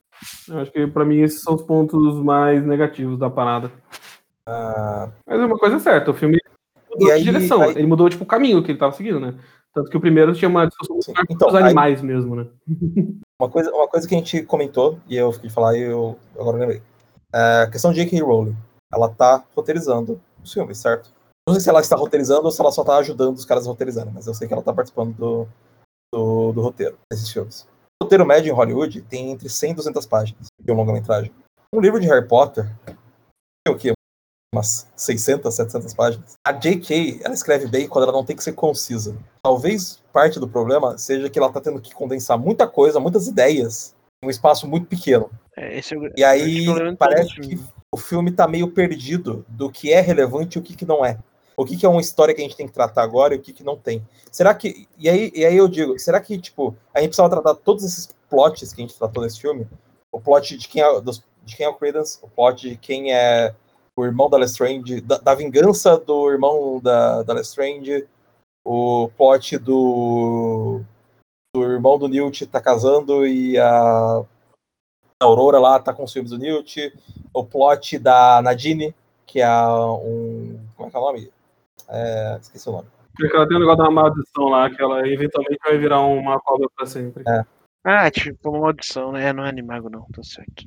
Eu 0.47 0.59
acho 0.59 0.71
que, 0.71 0.87
para 0.87 1.03
mim, 1.05 1.19
esses 1.21 1.41
são 1.41 1.55
os 1.55 1.61
pontos 1.61 2.15
mais 2.23 2.65
negativos 2.65 3.19
da 3.19 3.29
parada. 3.29 3.71
Ah, 4.47 5.09
Mas 5.27 5.39
é 5.39 5.45
uma 5.45 5.57
coisa 5.57 5.79
certa, 5.79 6.11
o 6.11 6.13
filme 6.13 6.37
mudou 6.91 7.11
aí- 7.11 7.19
de 7.19 7.25
direção. 7.25 7.61
aí- 7.61 7.71
Ele 7.75 7.87
mudou, 7.87 8.09
tipo, 8.09 8.23
o 8.23 8.27
caminho 8.27 8.61
que 8.63 8.71
ele 8.71 8.77
tava 8.79 8.93
seguindo, 8.93 9.19
né? 9.19 9.35
Tanto 9.73 9.89
que 9.89 9.97
o 9.97 10.01
primeiro 10.01 10.33
tinha 10.33 10.47
uma 10.49 10.65
discussão 10.67 11.01
Sim. 11.01 11.13
Então, 11.29 11.47
os 11.49 11.55
aí- 11.55 11.63
animais 11.63 12.01
mesmo, 12.01 12.35
né? 12.35 12.45
uma, 13.39 13.49
coisa, 13.49 13.71
uma 13.71 13.87
coisa 13.87 14.07
que 14.07 14.13
a 14.15 14.17
gente 14.17 14.43
comentou, 14.43 14.99
e 15.07 15.15
eu 15.17 15.31
fiquei 15.31 15.49
falar 15.49 15.75
e 15.77 15.81
eu 15.81 16.17
agora 16.39 16.57
lembrei. 16.57 16.81
É, 17.33 17.63
a 17.63 17.67
questão 17.67 17.91
de 17.91 17.97
J.K. 18.03 18.21
Rowling. 18.21 18.55
Ela 18.93 19.09
tá 19.09 19.43
roteirizando 19.55 20.21
os 20.43 20.53
filmes, 20.53 20.77
certo? 20.77 21.11
Não 21.47 21.53
sei 21.55 21.61
se 21.61 21.69
ela 21.69 21.81
está 21.81 21.95
roteirizando 21.95 22.45
ou 22.45 22.51
se 22.51 22.61
ela 22.61 22.71
só 22.71 22.83
tá 22.83 22.97
ajudando 22.97 23.35
os 23.35 23.45
caras 23.45 23.65
a 23.65 23.69
roteirizarem, 23.69 24.13
mas 24.13 24.27
eu 24.27 24.33
sei 24.33 24.47
que 24.47 24.53
ela 24.53 24.63
tá 24.63 24.71
participando 24.71 25.13
do, 25.15 25.47
do, 26.13 26.53
do 26.53 26.61
roteiro 26.61 26.97
desses 27.11 27.29
filmes. 27.29 27.67
O 28.01 28.05
roteiro 28.05 28.25
médio 28.25 28.51
em 28.51 28.55
Hollywood 28.55 29.01
tem 29.03 29.31
entre 29.31 29.49
100 29.49 29.71
e 29.71 29.73
200 29.75 30.05
páginas 30.05 30.47
de 30.59 30.71
um 30.71 30.75
longa-metragem. 30.75 31.33
Um 31.73 31.81
livro 31.81 31.99
de 31.99 32.07
Harry 32.07 32.27
Potter 32.27 32.71
tem 32.85 33.73
o 33.73 33.77
quê? 33.77 33.93
Umas 34.53 34.87
600, 34.95 35.53
700 35.53 35.93
páginas. 35.93 36.33
A 36.45 36.51
J.K., 36.51 37.21
ela 37.23 37.33
escreve 37.33 37.65
bem 37.65 37.87
quando 37.87 38.03
ela 38.03 38.13
não 38.13 38.23
tem 38.23 38.35
que 38.35 38.43
ser 38.43 38.53
concisa. 38.53 39.17
Talvez 39.41 40.01
parte 40.13 40.39
do 40.39 40.47
problema 40.47 40.97
seja 40.97 41.29
que 41.29 41.39
ela 41.39 41.51
tá 41.51 41.59
tendo 41.59 41.81
que 41.81 41.93
condensar 41.93 42.37
muita 42.37 42.67
coisa, 42.67 42.99
muitas 42.99 43.27
ideias, 43.27 43.95
um 44.23 44.29
espaço 44.29 44.67
muito 44.67 44.87
pequeno. 44.87 45.29
É, 45.55 45.77
esse 45.77 45.93
é 45.93 45.97
o, 45.97 46.11
E 46.15 46.23
aí 46.23 46.65
de 46.65 46.95
parece 46.95 47.35
que 47.35 47.59
o 47.91 47.97
filme 47.97 48.31
tá 48.31 48.47
meio 48.47 48.69
perdido 48.71 49.45
do 49.47 49.69
que 49.69 49.91
é 49.91 50.01
relevante 50.01 50.57
e 50.57 50.59
o 50.59 50.63
que, 50.63 50.75
que 50.75 50.85
não 50.85 51.05
é. 51.05 51.17
O 51.55 51.63
que, 51.65 51.77
que 51.77 51.85
é 51.85 51.89
uma 51.89 52.01
história 52.01 52.33
que 52.33 52.41
a 52.41 52.43
gente 52.43 52.57
tem 52.57 52.65
que 52.65 52.73
tratar 52.73 53.03
agora 53.03 53.35
e 53.35 53.37
o 53.37 53.41
que, 53.41 53.53
que 53.53 53.63
não 53.63 53.77
tem. 53.77 54.03
Será 54.31 54.55
que. 54.55 54.87
E 54.97 55.07
aí, 55.07 55.31
e 55.35 55.45
aí 55.45 55.55
eu 55.55 55.67
digo, 55.67 55.99
será 55.99 56.19
que, 56.19 56.37
tipo, 56.39 56.75
a 56.93 56.99
gente 56.99 57.09
precisava 57.09 57.29
tratar 57.29 57.53
todos 57.53 57.83
esses 57.83 58.09
plots 58.27 58.73
que 58.73 58.81
a 58.81 58.85
gente 58.85 58.97
tratou 58.97 59.21
nesse 59.21 59.39
filme? 59.39 59.67
O 60.11 60.19
plot 60.19 60.57
de 60.57 60.67
quem 60.67 60.81
é, 60.81 61.01
dos- 61.01 61.23
de 61.43 61.55
quem 61.55 61.65
é 61.67 61.69
o 61.69 61.75
Credence, 61.75 62.17
o 62.23 62.27
plot 62.27 62.69
de 62.69 62.75
quem 62.77 63.13
é 63.13 63.53
o 63.95 64.03
irmão 64.03 64.27
da 64.29 64.37
Lestrange, 64.37 65.01
da, 65.01 65.19
da 65.19 65.35
vingança 65.35 65.97
do 65.97 66.31
irmão 66.31 66.79
da, 66.81 67.21
da 67.21 67.33
Lestrange, 67.33 68.07
o 68.65 69.09
plot 69.15 69.57
do, 69.59 70.81
do 71.55 71.63
irmão 71.63 71.99
do 71.99 72.07
Newt 72.07 72.47
tá 72.47 72.59
casando 72.59 73.27
e 73.27 73.59
a 73.59 74.23
Aurora 75.21 75.59
lá 75.59 75.79
tá 75.79 75.93
com 75.93 76.03
os 76.03 76.11
filmes 76.11 76.31
do 76.31 76.37
Newt, 76.39 76.91
o 77.31 77.45
plot 77.45 77.99
da 77.99 78.41
Nadine, 78.41 78.93
que 79.25 79.39
é 79.39 79.47
um. 79.47 80.59
Como 80.75 80.87
é 80.87 80.91
que 80.91 80.97
é 80.97 80.99
o 80.99 81.03
nome? 81.03 81.31
É, 81.87 82.37
esqueci 82.41 82.67
o 82.67 82.71
nome. 82.71 82.87
Porque 83.15 83.35
ela 83.35 83.47
tem 83.47 83.55
um 83.55 83.59
negócio 83.59 83.83
da 83.83 83.91
maldição 83.91 84.45
lá, 84.45 84.67
que 84.71 84.81
ela 84.81 85.07
eventualmente 85.07 85.59
vai 85.63 85.77
virar 85.77 86.01
uma 86.01 86.39
cobra 86.39 86.67
pra 86.75 86.87
sempre. 86.87 87.23
Ah, 87.83 88.09
tipo, 88.09 88.49
uma 88.49 88.61
maldição, 88.61 89.11
né? 89.11 89.31
Não 89.31 89.45
é 89.45 89.49
animago, 89.49 89.89
não, 89.91 90.07
tá 90.11 90.23
certo. 90.23 90.65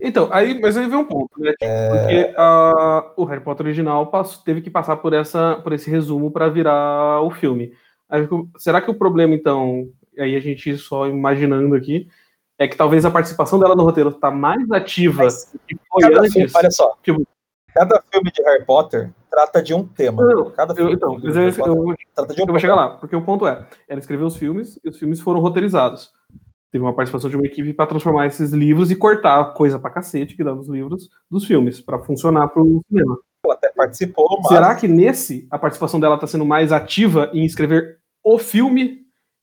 Então, 0.00 0.28
aí, 0.30 0.60
mas 0.60 0.76
aí 0.76 0.88
vem 0.88 0.98
um 0.98 1.04
ponto, 1.04 1.40
né? 1.40 1.52
É. 1.60 1.88
Porque 1.90 2.34
ah, 2.38 3.12
o 3.16 3.24
Harry 3.24 3.42
Potter 3.42 3.66
original 3.66 4.06
passou- 4.06 4.44
teve 4.44 4.62
que 4.62 4.70
passar 4.70 4.98
por, 4.98 5.12
essa, 5.12 5.56
por 5.56 5.72
esse 5.72 5.90
resumo 5.90 6.30
para 6.30 6.48
virar 6.48 7.20
o 7.22 7.30
filme. 7.32 7.72
Aí, 8.08 8.28
será 8.58 8.80
que 8.80 8.90
o 8.90 8.94
problema, 8.94 9.34
então, 9.34 9.90
aí 10.18 10.36
a 10.36 10.40
gente 10.40 10.76
só 10.76 11.06
imaginando 11.06 11.74
aqui, 11.74 12.08
é 12.58 12.68
que 12.68 12.76
talvez 12.76 13.04
a 13.04 13.10
participação 13.10 13.58
dela 13.58 13.74
no 13.74 13.82
roteiro 13.82 14.12
tá 14.12 14.30
mais 14.30 14.70
ativa 14.70 15.24
Mas 15.24 15.50
do 15.52 15.58
que 15.66 15.76
foi 15.90 16.02
Cada 16.02 16.20
antes? 16.20 16.32
filme, 16.32 16.50
olha 16.54 16.70
só. 16.70 16.96
Tipo- 17.02 17.26
Cada 17.74 18.02
filme 18.12 18.30
de 18.30 18.42
Harry 18.42 18.64
Potter 18.66 19.10
trata 19.30 19.62
de 19.62 19.72
um 19.72 19.82
tema. 19.86 20.22
Não, 20.22 20.50
Cada 20.50 20.72
eu, 20.74 20.76
filme 20.76 20.92
então, 20.92 21.16
de 21.18 21.26
mas 21.26 21.36
Harry 21.36 21.52
Potter 21.56 21.72
eu, 21.74 21.96
trata 22.14 22.34
de 22.34 22.40
um 22.40 22.44
Eu 22.44 22.48
vou 22.48 22.58
chegar 22.58 22.74
lá, 22.74 22.90
porque 22.90 23.16
o 23.16 23.22
ponto 23.22 23.46
é, 23.46 23.66
ela 23.88 23.98
escreveu 23.98 24.26
os 24.26 24.36
filmes 24.36 24.78
e 24.84 24.88
os 24.90 24.98
filmes 24.98 25.20
foram 25.20 25.40
roteirizados. 25.40 26.12
Teve 26.70 26.84
uma 26.84 26.94
participação 26.94 27.30
de 27.30 27.36
uma 27.36 27.46
equipe 27.46 27.72
para 27.72 27.86
transformar 27.86 28.26
esses 28.26 28.50
livros 28.52 28.90
e 28.90 28.96
cortar 28.96 29.54
coisa 29.54 29.78
pra 29.78 29.90
cacete 29.90 30.36
que 30.36 30.44
dá 30.44 30.54
nos 30.54 30.68
livros 30.68 31.08
dos 31.30 31.46
filmes, 31.46 31.80
pra 31.80 31.98
funcionar 31.98 32.48
pro 32.48 32.82
cinema. 32.88 33.18
Ela 33.44 33.54
até 33.54 33.70
participou, 33.70 34.38
mas 34.42 34.48
Será 34.48 34.74
que 34.74 34.86
nesse 34.86 35.46
a 35.50 35.58
participação 35.58 35.98
dela 35.98 36.18
tá 36.18 36.26
sendo 36.26 36.44
mais 36.44 36.72
ativa 36.72 37.30
em 37.32 37.44
escrever 37.44 37.98
o 38.22 38.38
filme 38.38 39.01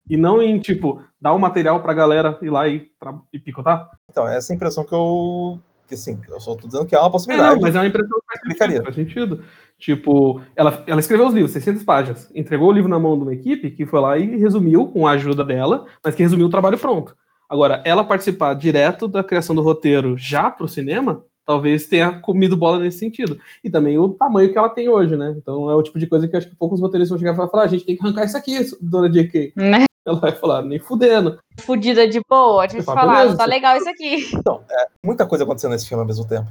e 0.09 0.17
não 0.17 0.41
em, 0.41 0.59
tipo, 0.59 1.01
dar 1.21 1.33
o 1.33 1.39
material 1.39 1.81
pra 1.81 1.93
galera 1.93 2.37
ir 2.41 2.49
lá 2.49 2.67
e, 2.67 2.87
e 3.31 3.39
picotar? 3.39 3.89
então, 4.09 4.27
essa 4.27 4.51
é 4.51 4.53
a 4.53 4.55
impressão 4.55 4.83
que 4.83 4.93
eu. 4.93 5.59
Que 5.87 5.95
assim, 5.95 6.19
eu 6.29 6.39
só 6.39 6.55
tô 6.55 6.67
dizendo 6.67 6.85
que 6.85 6.95
é 6.95 6.99
uma 6.99 7.07
É, 7.07 7.11
possibilidade. 7.11 7.55
não, 7.55 7.61
mas 7.61 7.75
é 7.75 7.79
uma 7.79 7.87
impressão 7.87 8.19
que 8.19 8.25
faz 8.27 8.39
Explicaria. 8.39 8.75
sentido, 8.77 8.83
faz 8.85 8.95
sentido. 8.95 9.43
Tipo, 9.79 10.41
ela, 10.55 10.83
ela 10.85 10.99
escreveu 10.99 11.27
os 11.27 11.33
livros, 11.33 11.51
600 11.51 11.83
páginas, 11.83 12.29
entregou 12.35 12.67
o 12.69 12.71
livro 12.71 12.89
na 12.89 12.99
mão 12.99 13.15
de 13.17 13.23
uma 13.23 13.33
equipe 13.33 13.71
que 13.71 13.85
foi 13.85 13.99
lá 13.99 14.17
e 14.17 14.37
resumiu 14.37 14.87
com 14.87 15.07
a 15.07 15.11
ajuda 15.11 15.43
dela, 15.43 15.85
mas 16.03 16.13
que 16.13 16.21
resumiu 16.21 16.45
o 16.47 16.49
trabalho 16.49 16.77
pronto. 16.77 17.15
Agora, 17.49 17.81
ela 17.85 18.03
participar 18.03 18.53
direto 18.53 19.07
da 19.07 19.23
criação 19.23 19.55
do 19.55 19.61
roteiro 19.63 20.15
já 20.15 20.51
pro 20.51 20.67
cinema, 20.67 21.23
talvez 21.43 21.87
tenha 21.87 22.11
comido 22.19 22.55
bola 22.55 22.77
nesse 22.77 22.99
sentido. 22.99 23.39
E 23.63 23.69
também 23.71 23.97
o 23.97 24.09
tamanho 24.09 24.51
que 24.51 24.57
ela 24.59 24.69
tem 24.69 24.87
hoje, 24.89 25.15
né? 25.15 25.33
Então 25.35 25.71
é 25.71 25.75
o 25.75 25.81
tipo 25.81 25.97
de 25.97 26.05
coisa 26.05 26.27
que 26.27 26.35
eu 26.35 26.37
acho 26.37 26.49
que 26.49 26.55
poucos 26.55 26.79
roteiristas 26.79 27.09
vão 27.09 27.17
chegar 27.17 27.33
e 27.33 27.49
falar, 27.49 27.63
"Ah, 27.63 27.65
a 27.65 27.69
gente 27.69 27.85
tem 27.85 27.95
que 27.95 28.03
arrancar 28.05 28.25
isso 28.25 28.37
aqui, 28.37 28.59
dona 28.79 29.09
JK. 29.09 29.53
Né? 29.55 29.85
Ela 30.05 30.19
vai 30.19 30.31
falar, 30.31 30.61
nem 30.61 30.79
fudendo. 30.79 31.39
Fudida 31.59 32.07
de 32.07 32.21
boa, 32.27 32.63
deixa 32.63 32.77
eu 32.77 32.81
te 32.81 32.85
Fala, 32.85 33.01
falar, 33.01 33.25
não 33.25 33.37
tá 33.37 33.45
legal 33.45 33.77
isso 33.77 33.89
aqui. 33.89 34.29
Então, 34.33 34.63
é 34.69 34.87
muita 35.03 35.25
coisa 35.25 35.43
acontecendo 35.43 35.71
nesse 35.71 35.87
filme 35.87 36.01
ao 36.01 36.07
mesmo 36.07 36.27
tempo. 36.27 36.49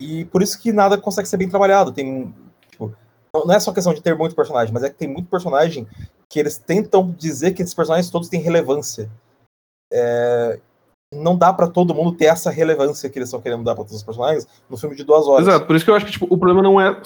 E 0.00 0.24
por 0.26 0.42
isso 0.42 0.60
que 0.60 0.72
nada 0.72 0.98
consegue 0.98 1.28
ser 1.28 1.36
bem 1.36 1.48
trabalhado. 1.48 1.92
Tem, 1.92 2.34
tipo, 2.70 2.94
não 3.32 3.54
é 3.54 3.60
só 3.60 3.72
questão 3.72 3.94
de 3.94 4.02
ter 4.02 4.16
muito 4.16 4.34
personagem, 4.34 4.72
mas 4.72 4.82
é 4.82 4.90
que 4.90 4.96
tem 4.96 5.08
muito 5.08 5.28
personagem 5.28 5.86
que 6.28 6.38
eles 6.38 6.58
tentam 6.58 7.10
dizer 7.10 7.52
que 7.52 7.62
esses 7.62 7.74
personagens 7.74 8.10
todos 8.10 8.28
têm 8.28 8.40
relevância. 8.40 9.10
É, 9.92 10.58
não 11.12 11.36
dá 11.36 11.52
pra 11.52 11.66
todo 11.66 11.94
mundo 11.94 12.16
ter 12.16 12.26
essa 12.26 12.50
relevância 12.50 13.10
que 13.10 13.18
eles 13.18 13.28
estão 13.28 13.40
querendo 13.40 13.64
dar 13.64 13.74
pra 13.74 13.84
todos 13.84 13.96
os 13.96 14.02
personagens 14.02 14.46
no 14.68 14.76
filme 14.76 14.94
de 14.94 15.04
duas 15.04 15.26
horas. 15.26 15.46
Exato, 15.46 15.66
por 15.66 15.74
isso 15.74 15.84
que 15.84 15.90
eu 15.90 15.94
acho 15.94 16.06
que 16.06 16.12
tipo, 16.12 16.26
o 16.30 16.38
problema 16.38 16.62
não 16.62 16.80
é 16.80 17.00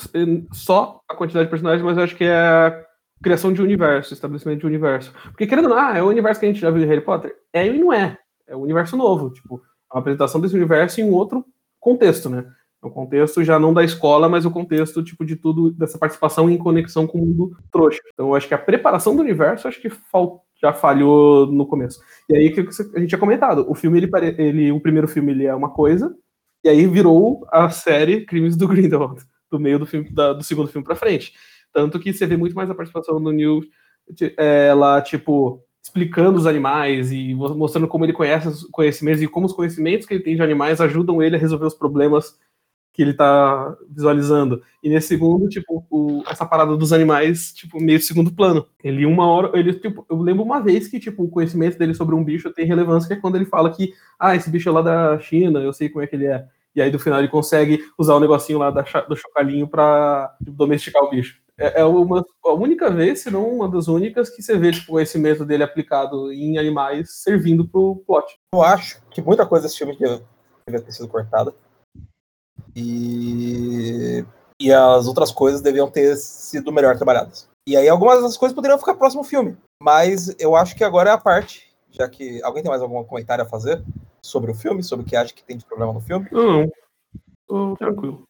só 0.53 1.01
a 1.11 1.17
quantidade 1.17 1.47
de 1.47 1.51
personagens, 1.51 1.83
mas 1.83 1.97
eu 1.97 2.05
acho 2.05 2.17
que 2.17 2.25
é 2.25 2.35
a 2.35 2.85
criação 3.23 3.53
de 3.53 3.63
universo, 3.63 4.13
estabelecimento 4.13 4.61
de 4.61 4.67
universo. 4.67 5.13
Porque 5.25 5.47
querendo 5.47 5.65
ou 5.69 5.71
não, 5.71 5.79
ah, 5.79 5.97
é 5.97 6.03
o 6.03 6.09
universo 6.09 6.41
que 6.41 6.47
a 6.47 6.49
gente 6.51 6.61
já 6.61 6.71
viu 6.71 6.83
de 6.83 6.87
Harry 6.89 7.01
Potter? 7.01 7.35
É 7.53 7.67
e 7.67 7.79
não 7.79 7.93
é. 7.93 8.19
É 8.47 8.57
um 8.57 8.61
universo 8.63 8.97
novo, 8.97 9.31
tipo, 9.31 9.63
a 9.91 9.99
apresentação 9.99 10.41
desse 10.41 10.55
universo 10.55 11.01
em 11.01 11.05
um 11.05 11.13
outro 11.13 11.45
contexto, 11.81 12.29
né? 12.29 12.45
O 12.83 12.91
contexto 12.91 13.43
já 13.43 13.59
não 13.59 13.73
da 13.73 13.83
escola, 13.83 14.29
mas 14.29 14.45
o 14.45 14.51
contexto, 14.51 15.03
tipo, 15.03 15.25
de 15.25 15.37
tudo, 15.37 15.73
dessa 15.73 15.97
participação 15.99 16.51
em 16.51 16.59
conexão 16.59 17.07
com 17.07 17.19
o 17.19 17.27
mundo 17.27 17.57
trouxa. 17.73 18.01
Então, 18.13 18.29
eu 18.29 18.35
acho 18.35 18.47
que 18.47 18.53
a 18.53 18.59
preparação 18.59 19.17
do 19.17 19.23
universo, 19.23 19.67
acho 19.67 19.81
que 19.81 19.89
já 20.61 20.73
falhou 20.75 21.47
no 21.47 21.67
começo. 21.67 21.99
E 22.29 22.37
aí, 22.37 22.51
que 22.51 22.61
a 22.61 22.99
gente 23.01 23.09
tinha 23.09 23.19
comentado, 23.19 23.65
o 23.71 23.75
filme, 23.75 23.99
ele, 23.99 24.11
ele, 24.37 24.71
o 24.73 24.81
primeiro 24.81 25.09
filme, 25.09 25.33
ele 25.33 25.47
é 25.47 25.55
uma 25.55 25.71
coisa, 25.71 26.15
e 26.63 26.69
aí 26.69 26.87
virou 26.87 27.47
a 27.51 27.71
série 27.71 28.27
Crimes 28.27 28.55
do 28.55 28.69
Grindelwald, 28.69 29.23
do 29.51 29.59
meio 29.59 29.79
do, 29.79 29.87
filme, 29.87 30.11
da- 30.13 30.35
do 30.35 30.45
segundo 30.45 30.69
filme 30.69 30.85
pra 30.85 30.95
frente. 30.95 31.33
Tanto 31.75 32.01
que 32.01 32.13
você 32.15 32.27
vê 32.27 32.37
muito 32.39 32.57
mais 32.57 32.71
a 32.71 32.77
participação 32.77 33.23
do 33.23 33.33
Neil, 33.33 33.63
ti- 34.15 34.35
ela, 34.39 35.03
tipo, 35.03 35.63
explicando 35.83 36.39
os 36.39 36.47
animais 36.47 37.13
e 37.13 37.35
mo- 37.35 37.55
mostrando 37.57 37.89
como 37.89 38.05
ele 38.07 38.13
conhece 38.15 38.49
os 38.49 38.65
conhecimentos 38.71 39.23
e 39.23 39.29
como 39.29 39.47
os 39.47 39.53
conhecimentos 39.53 40.07
que 40.07 40.15
ele 40.15 40.23
tem 40.25 40.37
de 40.37 40.43
animais 40.43 40.81
ajudam 40.81 41.23
ele 41.23 41.37
a 41.37 41.39
resolver 41.39 41.67
os 41.67 41.75
problemas 41.75 42.39
que 42.93 43.03
ele 43.03 43.13
tá 43.15 43.77
visualizando. 43.91 44.63
E 44.83 44.89
nesse 44.89 45.09
segundo, 45.09 45.49
tipo, 45.49 45.85
o- 45.91 46.23
essa 46.29 46.47
parada 46.47 46.77
dos 46.77 46.93
animais, 46.93 47.53
tipo, 47.53 47.81
meio 47.83 48.01
segundo 48.01 48.33
plano. 48.33 48.67
Ele, 48.83 49.05
uma 49.05 49.27
hora, 49.27 49.59
ele, 49.59 49.75
tipo, 49.75 50.07
eu 50.09 50.17
lembro 50.23 50.45
uma 50.45 50.61
vez 50.63 50.87
que, 50.89 51.01
tipo, 51.01 51.25
o 51.25 51.29
conhecimento 51.29 51.77
dele 51.77 51.93
sobre 51.95 52.15
um 52.15 52.23
bicho 52.25 52.53
tem 52.53 52.65
relevância, 52.67 53.09
que 53.09 53.15
é 53.15 53.17
quando 53.21 53.35
ele 53.37 53.47
fala 53.47 53.71
que, 53.75 53.93
ah, 54.19 54.37
esse 54.37 54.49
bicho 54.51 54.69
é 54.69 54.73
lá 54.73 54.81
da 54.83 55.19
China, 55.19 55.61
eu 55.61 55.73
sei 55.73 55.89
como 55.89 56.05
é 56.05 56.07
que 56.07 56.15
ele 56.15 56.27
é. 56.27 56.47
E 56.75 56.81
aí, 56.83 56.91
no 56.93 56.99
final, 56.99 57.19
ele 57.19 57.29
consegue 57.29 57.81
usar 57.99 58.15
o 58.15 58.21
negocinho 58.21 58.59
lá 58.61 58.71
da 58.71 58.83
do 59.09 59.17
chocalhinho 59.17 59.67
pra 59.69 60.33
tipo, 60.45 60.53
domesticar 60.57 61.03
o 61.03 61.11
bicho. 61.11 61.41
É, 61.59 61.81
é 61.81 61.85
uma, 61.85 62.25
a 62.45 62.53
única 62.53 62.91
vez, 62.91 63.21
se 63.21 63.31
não 63.31 63.49
uma 63.49 63.69
das 63.69 63.89
únicas, 63.89 64.29
que 64.31 64.43
você 64.43 64.59
vê 64.59 64.73
tipo, 64.73 64.91
o 64.91 64.95
conhecimento 64.95 65.45
dele 65.45 65.63
aplicado 65.63 66.33
em 66.33 66.59
animais 66.59 67.23
servindo 67.23 67.67
pro 67.67 68.03
plot. 68.07 68.37
Eu 68.53 68.63
acho 68.63 69.01
que 69.11 69.23
muita 69.23 69.47
coisa 69.47 69.65
desse 69.65 69.79
filme 69.79 69.97
deve 69.97 70.23
deve 70.67 70.85
ter 70.85 70.93
sido 70.93 71.09
cortada. 71.09 71.55
E, 72.75 74.25
e 74.61 74.73
as 74.73 75.07
outras 75.07 75.31
coisas 75.31 75.61
deviam 75.61 75.91
ter 75.91 76.17
sido 76.17 76.73
melhor 76.73 76.97
trabalhadas. 76.97 77.49
E 77.67 77.77
aí 77.77 77.89
algumas 77.89 78.23
das 78.23 78.37
coisas 78.37 78.55
poderiam 78.55 78.79
ficar 78.79 78.95
próximo 78.95 79.21
ao 79.21 79.29
filme. 79.29 79.57
Mas 79.83 80.35
eu 80.39 80.57
acho 80.57 80.75
que 80.75 80.85
agora 80.85 81.11
é 81.11 81.13
a 81.13 81.19
parte 81.19 81.73
Já 81.91 82.09
que 82.09 82.43
alguém 82.43 82.63
tem 82.63 82.71
mais 82.71 82.83
algum 82.83 83.03
comentário 83.05 83.45
a 83.45 83.49
fazer 83.49 83.83
sobre 84.23 84.51
o 84.51 84.55
filme, 84.55 84.83
sobre 84.83 85.05
o 85.05 85.09
que 85.09 85.17
acha 85.17 85.33
que 85.33 85.45
tem 85.45 85.57
de 85.57 85.65
problema 85.65 85.93
no 85.93 86.01
filme? 86.01 86.29
Não, 86.33 86.71
tô 87.47 87.77
tranquilo. 87.77 88.25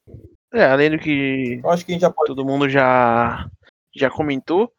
É, 0.55 0.65
além 0.65 0.91
do 0.91 0.99
que 0.99 1.61
Eu 1.63 1.71
acho 1.71 1.85
que 1.85 1.93
a 1.93 1.95
gente 1.95 2.03
já 2.03 2.11
pode. 2.11 2.29
todo 2.29 2.45
mundo 2.47 2.69
já, 2.69 3.49
já 3.95 4.09
comentou, 4.09 4.73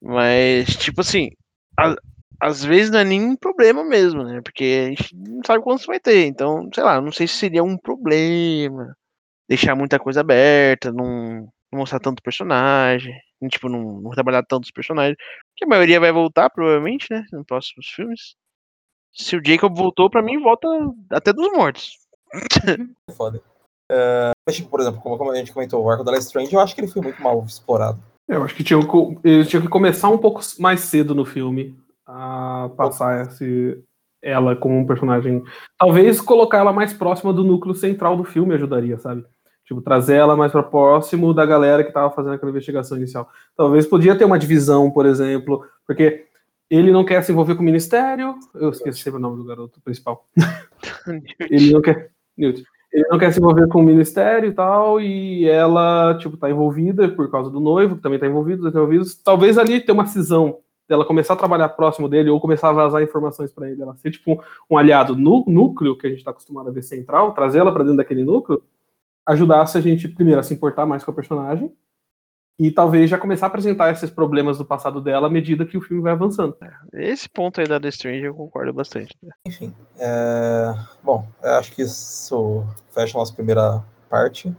mas, 0.00 0.68
tipo 0.76 1.00
assim, 1.00 1.30
a- 1.78 1.96
às 2.40 2.62
vezes 2.64 2.90
não 2.90 3.00
é 3.00 3.04
nenhum 3.04 3.34
problema 3.34 3.84
mesmo, 3.84 4.22
né? 4.22 4.40
Porque 4.42 4.84
a 4.86 4.88
gente 4.90 5.16
não 5.16 5.40
sabe 5.44 5.62
quando 5.62 5.78
isso 5.78 5.88
vai 5.88 5.98
ter. 5.98 6.26
Então, 6.26 6.68
sei 6.72 6.84
lá, 6.84 7.00
não 7.00 7.10
sei 7.10 7.26
se 7.26 7.34
seria 7.34 7.64
um 7.64 7.76
problema 7.76 8.94
deixar 9.48 9.74
muita 9.74 9.98
coisa 9.98 10.20
aberta, 10.20 10.92
não, 10.92 11.48
não 11.72 11.78
mostrar 11.80 11.98
tanto 11.98 12.22
personagem, 12.22 13.12
tipo, 13.50 13.68
não, 13.68 14.00
não 14.00 14.10
trabalhar 14.12 14.44
tantos 14.44 14.70
personagens. 14.70 15.16
Porque 15.50 15.64
a 15.64 15.68
maioria 15.68 15.98
vai 15.98 16.12
voltar, 16.12 16.48
provavelmente, 16.50 17.06
né? 17.10 17.24
Nos 17.32 17.44
próximos 17.44 17.88
filmes. 17.88 18.36
Se 19.12 19.36
o 19.36 19.42
Jacob 19.44 19.74
voltou, 19.76 20.08
pra 20.08 20.22
mim, 20.22 20.40
volta 20.40 20.68
até 21.10 21.32
dos 21.32 21.50
mortos. 21.52 21.98
Foda. 23.16 23.42
É, 23.90 24.30
mas, 24.46 24.56
tipo, 24.56 24.68
por 24.68 24.80
exemplo, 24.80 25.00
como, 25.00 25.16
como 25.16 25.30
a 25.30 25.36
gente 25.36 25.52
comentou, 25.52 25.82
o 25.82 25.90
arco 25.90 26.04
da 26.04 26.12
Life 26.12 26.24
Strange, 26.24 26.52
eu 26.52 26.60
acho 26.60 26.74
que 26.74 26.80
ele 26.80 26.88
foi 26.88 27.02
muito 27.02 27.22
mal 27.22 27.42
explorado. 27.44 27.98
Eu 28.26 28.42
acho 28.42 28.54
que 28.54 28.62
tinha, 28.62 28.78
eles 29.24 29.48
tinham 29.48 29.62
que 29.62 29.68
começar 29.68 30.10
um 30.10 30.18
pouco 30.18 30.40
mais 30.58 30.80
cedo 30.80 31.14
no 31.14 31.24
filme 31.24 31.74
a 32.06 32.70
passar 32.76 33.26
esse, 33.26 33.82
ela 34.22 34.54
como 34.54 34.76
um 34.76 34.86
personagem. 34.86 35.42
Talvez 35.78 36.20
colocar 36.20 36.58
ela 36.58 36.72
mais 36.72 36.92
próxima 36.92 37.32
do 37.32 37.44
núcleo 37.44 37.74
central 37.74 38.16
do 38.16 38.24
filme 38.24 38.54
ajudaria, 38.54 38.98
sabe? 38.98 39.24
Tipo, 39.64 39.80
trazer 39.80 40.16
ela 40.16 40.36
mais 40.36 40.52
para 40.52 40.62
próximo 40.62 41.34
da 41.34 41.44
galera 41.44 41.84
que 41.84 41.92
tava 41.92 42.10
fazendo 42.10 42.34
aquela 42.34 42.50
investigação 42.50 42.96
inicial. 42.96 43.28
Talvez 43.56 43.86
podia 43.86 44.16
ter 44.16 44.24
uma 44.24 44.38
divisão, 44.38 44.90
por 44.90 45.04
exemplo, 45.04 45.64
porque 45.86 46.26
ele 46.70 46.90
não 46.90 47.04
quer 47.04 47.22
se 47.22 47.32
envolver 47.32 47.54
com 47.54 47.62
o 47.62 47.64
ministério. 47.64 48.34
Eu 48.54 48.70
esqueci 48.70 49.00
sempre 49.00 49.18
o 49.18 49.22
nome 49.22 49.36
do 49.36 49.44
garoto 49.44 49.80
principal. 49.80 50.26
Ele 51.50 51.72
não 51.72 51.80
quer. 51.80 52.10
Newt. 52.36 52.62
Ele 52.92 53.06
não 53.08 53.18
quer 53.18 53.32
se 53.32 53.38
envolver 53.38 53.68
com 53.68 53.80
o 53.80 53.84
ministério 53.84 54.48
e 54.48 54.52
tal, 54.52 55.00
e 55.00 55.46
ela, 55.46 56.16
tipo, 56.18 56.36
tá 56.36 56.50
envolvida 56.50 57.08
por 57.08 57.30
causa 57.30 57.50
do 57.50 57.60
noivo, 57.60 57.96
que 57.96 58.02
também 58.02 58.18
tá 58.18 58.26
envolvido, 58.26 58.66
os 58.66 58.74
envolvidos. 58.74 59.14
Talvez 59.14 59.58
ali 59.58 59.80
ter 59.80 59.92
uma 59.92 60.06
cisão 60.06 60.58
dela 60.88 61.04
começar 61.04 61.34
a 61.34 61.36
trabalhar 61.36 61.68
próximo 61.68 62.08
dele 62.08 62.30
ou 62.30 62.40
começar 62.40 62.70
a 62.70 62.72
vazar 62.72 63.02
informações 63.02 63.52
para 63.52 63.70
ele. 63.70 63.82
Ela 63.82 63.94
ser, 63.96 64.10
tipo, 64.10 64.42
um, 64.70 64.78
aliado 64.78 65.14
no 65.14 65.44
núcleo, 65.46 65.96
que 65.96 66.06
a 66.06 66.10
gente 66.10 66.24
tá 66.24 66.30
acostumado 66.30 66.68
a 66.68 66.72
ver 66.72 66.82
central, 66.82 67.34
trazer 67.34 67.58
ela 67.58 67.72
para 67.72 67.84
dentro 67.84 67.98
daquele 67.98 68.24
núcleo, 68.24 68.62
ajudasse 69.26 69.76
a 69.76 69.80
gente, 69.82 70.08
primeiro, 70.08 70.40
a 70.40 70.42
se 70.42 70.54
importar 70.54 70.86
mais 70.86 71.04
com 71.04 71.10
a 71.10 71.14
personagem, 71.14 71.70
e 72.58 72.72
talvez 72.72 73.08
já 73.08 73.16
começar 73.16 73.46
a 73.46 73.48
apresentar 73.48 73.92
esses 73.92 74.10
problemas 74.10 74.58
do 74.58 74.64
passado 74.64 75.00
dela 75.00 75.28
à 75.28 75.30
medida 75.30 75.64
que 75.64 75.78
o 75.78 75.80
filme 75.80 76.02
vai 76.02 76.12
avançando. 76.12 76.56
Esse 76.92 77.28
ponto 77.28 77.60
aí 77.60 77.68
da 77.68 77.78
The 77.78 77.88
Strange 77.88 78.24
eu 78.24 78.34
concordo 78.34 78.72
bastante. 78.72 79.16
né? 79.22 79.30
Enfim. 79.46 79.72
é, 79.98 80.74
Bom, 81.02 81.28
eu 81.42 81.52
acho 81.52 81.72
que 81.72 81.82
isso 81.82 82.66
fecha 82.90 83.16
a 83.16 83.20
nossa 83.20 83.32
primeira 83.32 83.84
parte. 84.10 84.52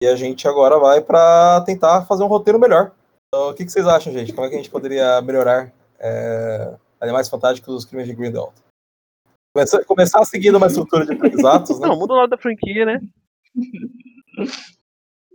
E 0.00 0.06
a 0.06 0.14
gente 0.14 0.46
agora 0.46 0.78
vai 0.78 1.00
para 1.00 1.60
tentar 1.62 2.06
fazer 2.06 2.22
um 2.22 2.28
roteiro 2.28 2.58
melhor. 2.58 2.92
Então, 3.28 3.50
o 3.50 3.54
que, 3.54 3.64
que 3.64 3.72
vocês 3.72 3.86
acham, 3.86 4.12
gente? 4.12 4.32
Como 4.32 4.46
é 4.46 4.48
que 4.48 4.54
a 4.54 4.58
gente 4.58 4.70
poderia 4.70 5.20
melhorar 5.20 5.72
é, 5.98 6.74
Animais 7.00 7.28
Fantásticos 7.28 7.74
dos 7.74 7.84
Crimes 7.84 8.06
de 8.06 8.14
Grindelwald? 8.14 8.54
Começar, 9.54 9.84
começar 9.84 10.24
seguindo 10.24 10.56
uma 10.56 10.68
estrutura 10.68 11.04
de 11.04 11.26
exatos, 11.26 11.80
né? 11.80 11.88
Não, 11.88 11.98
muda 11.98 12.14
o 12.14 12.16
nome 12.16 12.30
da 12.30 12.38
franquia, 12.38 12.86
né? 12.86 13.00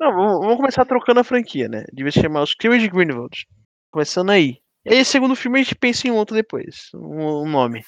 Não, 0.05 0.39
vamos, 0.39 0.57
começar 0.57 0.85
trocando 0.85 1.19
a 1.19 1.23
franquia, 1.23 1.67
né? 1.67 1.83
Devia 1.91 2.11
se 2.11 2.21
chamar 2.21 2.43
Os 2.43 2.53
Crimes 2.53 2.79
de 2.79 2.89
Grindelwald. 2.89 3.47
Começando 3.91 4.29
aí. 4.29 4.57
E 4.85 4.93
aí, 4.93 5.03
segundo 5.03 5.35
filme, 5.35 5.59
a 5.59 5.63
gente 5.63 5.73
pensa 5.73 6.07
em 6.07 6.11
outro 6.11 6.35
depois. 6.35 6.89
Um, 6.93 7.41
um 7.43 7.49
nome. 7.49 7.83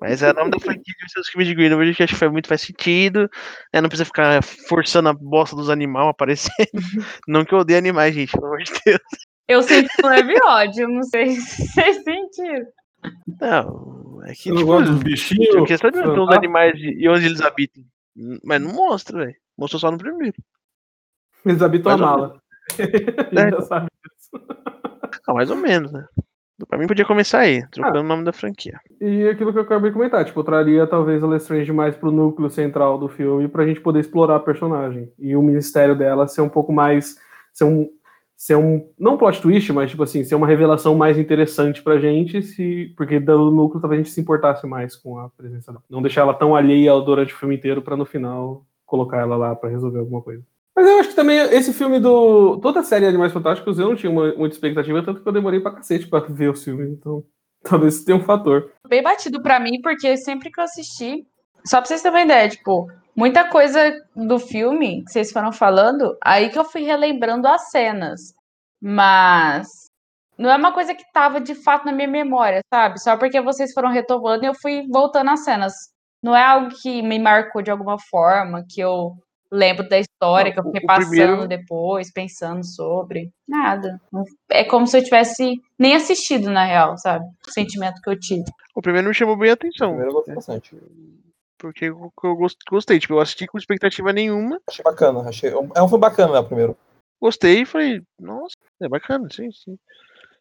Mas 0.00 0.22
é 0.22 0.30
o 0.30 0.34
nome 0.34 0.50
da 0.50 0.58
franquia 0.58 0.94
ser 1.08 1.20
Os 1.20 1.28
Crimes 1.28 1.46
de 1.46 1.54
Grindelwald, 1.54 1.94
que 1.94 2.02
acho 2.02 2.14
que 2.14 2.18
faz 2.18 2.32
muito 2.32 2.48
faz 2.48 2.62
sentido. 2.62 3.30
né? 3.72 3.80
Não 3.80 3.88
precisa 3.88 4.04
ficar 4.04 4.42
forçando 4.42 5.08
a 5.08 5.12
bosta 5.12 5.54
dos 5.54 5.70
animais 5.70 6.06
a 6.06 6.10
aparecer. 6.10 6.50
não 7.28 7.44
que 7.44 7.54
eu 7.54 7.58
odeie 7.58 7.78
animais, 7.78 8.12
gente, 8.12 8.32
pelo 8.32 8.46
amor 8.46 8.62
de 8.62 8.72
Deus. 8.84 9.00
Eu 9.46 9.62
sinto 9.62 9.88
leve 10.04 10.34
ódio, 10.44 10.88
não 10.88 11.02
sei 11.04 11.30
se 11.38 11.66
vocês 11.68 12.02
sentiram. 12.02 12.66
Não, 13.40 14.20
é 14.24 14.32
que, 14.34 14.48
Eu 14.50 14.56
tipo, 14.56 14.66
gosto 14.66 14.90
dos 14.90 15.00
a 15.00 15.04
bichinhos. 15.04 15.66
questão 15.68 15.90
de 15.90 15.98
os 15.98 16.02
fantásticos. 16.04 16.36
animais 16.36 16.72
e 16.76 17.08
onde 17.08 17.26
eles 17.26 17.40
habitam. 17.40 17.84
Mas 18.42 18.60
não 18.60 18.72
mostra, 18.72 19.18
velho. 19.26 19.36
Mostrou 19.56 19.78
só 19.78 19.90
no 19.92 19.98
primeiro. 19.98 20.34
Eles 21.44 21.62
habitam 21.62 21.92
a 21.92 21.96
Mais 21.96 22.10
ou 22.10 22.18
mala. 22.18 22.42
A 22.78 23.40
gente 23.40 23.50
já 23.56 23.62
sabe 23.62 23.86
disso. 23.86 24.44
Ah, 25.26 25.34
mais 25.34 25.50
ou 25.50 25.56
menos, 25.56 25.92
né? 25.92 26.06
Pra 26.68 26.78
mim 26.78 26.86
podia 26.86 27.04
começar 27.04 27.40
aí, 27.40 27.66
trocando 27.70 28.00
o 28.00 28.02
nome 28.04 28.24
da 28.24 28.32
franquia. 28.32 28.78
E 29.00 29.26
aquilo 29.28 29.52
que 29.52 29.58
eu 29.58 29.62
acabei 29.62 29.90
de 29.90 29.96
comentar, 29.96 30.24
tipo, 30.24 30.44
traria 30.44 30.86
talvez 30.86 31.22
a 31.22 31.26
Lestrange 31.26 31.72
mais 31.72 31.96
pro 31.96 32.12
núcleo 32.12 32.48
central 32.50 32.98
do 32.98 33.08
filme 33.08 33.48
pra 33.48 33.66
gente 33.66 33.80
poder 33.80 34.00
explorar 34.00 34.36
a 34.36 34.40
personagem. 34.40 35.12
E 35.18 35.34
o 35.34 35.42
ministério 35.42 35.96
dela 35.96 36.28
ser 36.28 36.40
um 36.40 36.48
pouco 36.48 36.72
mais. 36.72 37.16
ser 37.52 37.64
um. 37.64 37.88
ser 38.36 38.56
um. 38.56 38.88
não 38.98 39.14
um 39.14 39.18
plot 39.18 39.40
twist, 39.40 39.72
mas 39.72 39.90
tipo 39.90 40.02
assim, 40.02 40.22
ser 40.22 40.34
uma 40.34 40.46
revelação 40.46 40.94
mais 40.94 41.18
interessante 41.18 41.82
pra 41.82 41.98
gente, 41.98 42.42
se, 42.42 42.92
porque 42.96 43.18
do 43.18 43.50
núcleo 43.50 43.80
talvez 43.80 44.00
a 44.00 44.04
gente 44.04 44.12
se 44.12 44.20
importasse 44.20 44.66
mais 44.66 44.94
com 44.94 45.18
a 45.18 45.28
presença 45.30 45.72
dela. 45.72 45.82
Não 45.90 46.02
deixar 46.02 46.20
ela 46.20 46.34
tão 46.34 46.54
alheia 46.54 46.92
durante 47.00 47.34
o 47.34 47.36
filme 47.36 47.56
inteiro 47.56 47.82
pra 47.82 47.96
no 47.96 48.04
final 48.04 48.64
colocar 48.86 49.18
ela 49.18 49.36
lá 49.36 49.56
pra 49.56 49.70
resolver 49.70 49.98
alguma 49.98 50.22
coisa. 50.22 50.44
Mas 50.74 50.86
eu 50.86 50.98
acho 50.98 51.08
que 51.10 51.14
também 51.14 51.38
esse 51.38 51.72
filme 51.72 52.00
do. 52.00 52.58
Toda 52.60 52.80
a 52.80 52.82
série 52.82 53.06
Animais 53.06 53.32
Fantásticos 53.32 53.78
eu 53.78 53.88
não 53.88 53.96
tinha 53.96 54.10
uma, 54.10 54.34
muita 54.34 54.54
expectativa, 54.54 55.02
tanto 55.02 55.22
que 55.22 55.28
eu 55.28 55.32
demorei 55.32 55.60
pra 55.60 55.74
cacete 55.74 56.08
pra 56.08 56.20
ver 56.20 56.50
os 56.50 56.64
filmes, 56.64 56.90
então. 56.90 57.24
Talvez 57.62 57.94
isso 57.94 58.04
tenha 58.04 58.18
um 58.18 58.24
fator. 58.24 58.72
Bem 58.88 59.02
batido 59.02 59.40
pra 59.40 59.60
mim, 59.60 59.80
porque 59.82 60.16
sempre 60.16 60.50
que 60.50 60.58
eu 60.58 60.64
assisti. 60.64 61.26
Só 61.64 61.78
pra 61.78 61.86
vocês 61.86 62.02
terem 62.02 62.18
uma 62.18 62.24
ideia, 62.24 62.48
tipo, 62.48 62.90
muita 63.14 63.48
coisa 63.48 63.94
do 64.16 64.38
filme 64.38 65.04
que 65.04 65.12
vocês 65.12 65.30
foram 65.30 65.52
falando, 65.52 66.16
aí 66.24 66.50
que 66.50 66.58
eu 66.58 66.64
fui 66.64 66.82
relembrando 66.82 67.46
as 67.46 67.70
cenas. 67.70 68.34
Mas 68.80 69.68
não 70.36 70.50
é 70.50 70.56
uma 70.56 70.72
coisa 70.72 70.94
que 70.94 71.04
tava 71.12 71.40
de 71.40 71.54
fato 71.54 71.84
na 71.84 71.92
minha 71.92 72.08
memória, 72.08 72.60
sabe? 72.72 73.00
Só 73.00 73.16
porque 73.16 73.40
vocês 73.40 73.72
foram 73.72 73.90
retomando 73.90 74.44
e 74.44 74.48
eu 74.48 74.54
fui 74.60 74.88
voltando 74.90 75.30
às 75.30 75.44
cenas. 75.44 75.72
Não 76.20 76.34
é 76.34 76.42
algo 76.42 76.68
que 76.82 77.00
me 77.02 77.18
marcou 77.18 77.62
de 77.62 77.70
alguma 77.70 77.96
forma, 78.10 78.64
que 78.68 78.80
eu 78.80 79.12
lembro 79.52 79.88
da 79.88 79.98
história, 79.98 80.48
Não, 80.48 80.54
que 80.54 80.58
eu 80.60 80.64
o- 80.64 80.72
fiquei 80.72 80.84
o 80.84 80.86
passando 80.86 81.08
primeiro- 81.10 81.48
depois, 81.48 82.12
pensando 82.12 82.64
sobre. 82.64 83.30
Nada. 83.46 84.00
É 84.50 84.64
como 84.64 84.86
se 84.86 84.98
eu 84.98 85.04
tivesse 85.04 85.60
nem 85.78 85.94
assistido, 85.94 86.50
na 86.50 86.64
real, 86.64 86.96
sabe? 86.98 87.24
O 87.46 87.50
sentimento 87.50 88.00
que 88.02 88.08
eu 88.10 88.18
tive. 88.18 88.44
O 88.74 88.80
primeiro 88.82 89.08
me 89.08 89.14
chamou 89.14 89.36
bem 89.36 89.50
a 89.50 89.54
atenção. 89.54 89.88
Primeiro 89.90 90.10
eu 90.10 90.14
gostei 90.14 90.34
bastante. 90.34 90.76
Porque 91.58 91.84
eu, 91.84 92.12
eu 92.24 92.36
gos- 92.36 92.56
gostei, 92.68 92.98
tipo, 92.98 93.14
eu 93.14 93.20
assisti 93.20 93.46
com 93.46 93.56
expectativa 93.58 94.12
nenhuma, 94.12 94.58
Achei 94.68 94.82
bacana. 94.82 95.28
Achei... 95.28 95.50
É 95.50 95.82
um 95.82 95.88
filme 95.88 96.00
bacana, 96.00 96.32
né? 96.32 96.38
O 96.40 96.44
primeiro. 96.44 96.76
gostei 97.20 97.60
e 97.62 97.66
falei, 97.66 98.02
nossa, 98.18 98.56
é 98.80 98.88
bacana, 98.88 99.28
sim, 99.30 99.50
sim. 99.52 99.76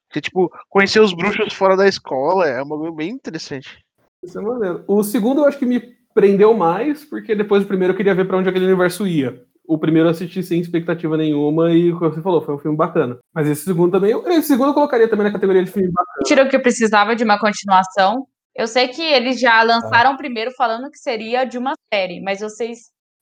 Porque, 0.07 0.20
tipo, 0.22 0.51
conhecer 0.68 0.99
os 0.99 1.14
bruxos 1.14 1.53
fora 1.53 1.78
da 1.78 1.88
escola 1.88 2.47
é 2.47 2.62
um 2.64 2.68
bagulho 2.68 2.91
bem 2.93 3.09
interessante. 3.12 3.80
Isso 4.24 4.39
é 4.39 4.41
maneiro. 4.41 4.84
O 4.88 5.03
segundo 5.03 5.41
eu 5.41 5.45
acho 5.45 5.57
que 5.59 5.66
me 5.66 5.95
prendeu 6.14 6.53
mais, 6.53 7.03
porque 7.05 7.34
depois 7.36 7.64
do 7.64 7.68
primeiro 7.68 7.93
eu 7.93 7.97
queria 7.97 8.16
ver 8.16 8.26
pra 8.26 8.38
onde 8.38 8.49
aquele 8.49 8.66
universo 8.66 9.05
ia. 9.07 9.41
O 9.68 9.78
primeiro 9.78 10.07
eu 10.07 10.12
assisti 10.12 10.43
sem 10.43 10.59
expectativa 10.59 11.16
nenhuma 11.16 11.72
e, 11.72 11.91
como 11.93 12.12
você 12.12 12.22
falou, 12.22 12.41
foi 12.41 12.55
um 12.55 12.59
filme 12.59 12.76
bacana. 12.76 13.18
Mas 13.34 13.47
esse 13.47 13.64
segundo 13.64 13.91
também, 13.93 14.12
eu- 14.12 14.28
esse 14.28 14.49
segundo 14.49 14.70
eu 14.70 14.74
colocaria 14.74 15.07
também 15.07 15.26
na 15.26 15.32
categoria 15.32 15.64
de 15.64 15.72
filme 15.72 15.89
bacana. 15.91 16.24
Tirou 16.26 16.47
que 16.49 16.55
eu 16.55 16.62
precisava 16.62 17.16
de 17.16 17.24
uma 17.24 17.39
continuação. 17.39 18.26
Eu 18.53 18.68
sei 18.68 18.89
que 18.89 19.01
eles 19.01 19.39
já 19.39 19.62
lançaram 19.64 20.14
o 20.14 20.18
primeiro 20.18 20.51
falando 20.57 20.89
que 20.91 20.97
seria 20.97 21.45
de 21.45 21.57
uma 21.57 21.74
série, 21.93 22.22
mas 22.22 22.41
vocês, 22.41 22.80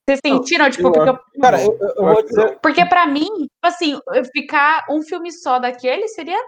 vocês 0.08 0.20
sentiram, 0.26 0.70
tipo, 0.72 0.88
eu 0.88 0.92
porque, 0.92 1.10
eu- 1.10 1.20
Cara, 1.40 1.62
eu, 1.62 1.78
vou 1.98 2.24
dizer. 2.24 2.58
porque 2.64 2.84
pra 2.86 3.06
mim, 3.06 3.26
tipo 3.26 3.50
assim, 3.64 4.00
ficar 4.36 4.86
um 4.90 5.04
filme 5.04 5.32
só 5.32 5.60
daquele 5.60 6.08
seria 6.08 6.40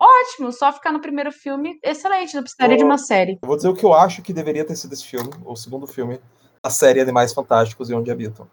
ótimo. 0.00 0.52
Só 0.52 0.72
ficar 0.72 0.92
no 0.92 1.00
primeiro 1.00 1.30
filme, 1.30 1.78
excelente, 1.82 2.34
não 2.34 2.42
precisaria 2.42 2.76
de 2.76 2.84
uma 2.84 2.98
série. 2.98 3.38
Eu 3.42 3.46
vou 3.46 3.56
dizer 3.56 3.68
o 3.68 3.74
que 3.74 3.84
eu 3.84 3.92
acho 3.92 4.22
que 4.22 4.32
deveria 4.32 4.64
ter 4.64 4.76
sido 4.76 4.92
esse 4.92 5.06
filme, 5.06 5.30
o 5.44 5.54
segundo 5.54 5.86
filme, 5.86 6.18
a 6.62 6.70
série 6.70 7.00
Animais 7.00 7.32
Fantásticos 7.32 7.90
e 7.90 7.94
Onde 7.94 8.10
Habitam. 8.10 8.48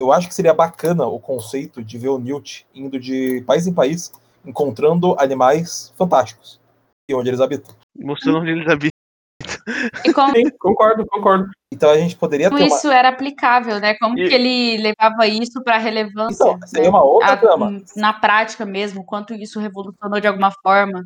Eu 0.00 0.12
acho 0.12 0.28
que 0.28 0.34
seria 0.34 0.54
bacana 0.54 1.06
o 1.06 1.20
conceito 1.20 1.84
de 1.84 1.98
ver 1.98 2.08
o 2.08 2.18
Newt 2.18 2.66
indo 2.74 2.98
de 2.98 3.42
país 3.46 3.66
em 3.66 3.74
país, 3.74 4.10
encontrando 4.44 5.14
animais 5.18 5.92
fantásticos 5.96 6.58
e 7.08 7.14
onde 7.14 7.28
eles 7.28 7.40
habitam. 7.40 7.74
Mostrando 7.98 8.38
onde 8.38 8.50
eles 8.50 8.66
habitam. 8.66 8.89
E 10.04 10.12
como 10.12 10.34
Sim, 10.34 10.44
concordo, 10.58 11.06
concordo. 11.06 11.48
Então 11.72 11.90
a 11.90 11.96
gente 11.98 12.16
poderia 12.16 12.48
ter 12.50 12.56
uma. 12.56 12.66
isso 12.66 12.88
era 12.90 13.08
aplicável, 13.10 13.78
né? 13.80 13.94
Como 13.94 14.18
E- 14.18 14.28
que 14.28 14.34
ele 14.34 14.76
levava 14.82 15.26
isso 15.26 15.62
pra 15.62 15.78
relevância? 15.78 16.34
Então, 16.44 16.58
seria 16.66 16.84
né? 16.84 16.88
uma 16.90 17.02
outra 17.04 17.32
A- 17.32 17.36
trama. 17.36 17.82
Na 17.96 18.12
prática 18.12 18.64
mesmo, 18.66 19.04
quanto 19.04 19.34
isso 19.34 19.60
revolucionou 19.60 20.20
de 20.20 20.26
alguma 20.26 20.50
forma. 20.62 21.04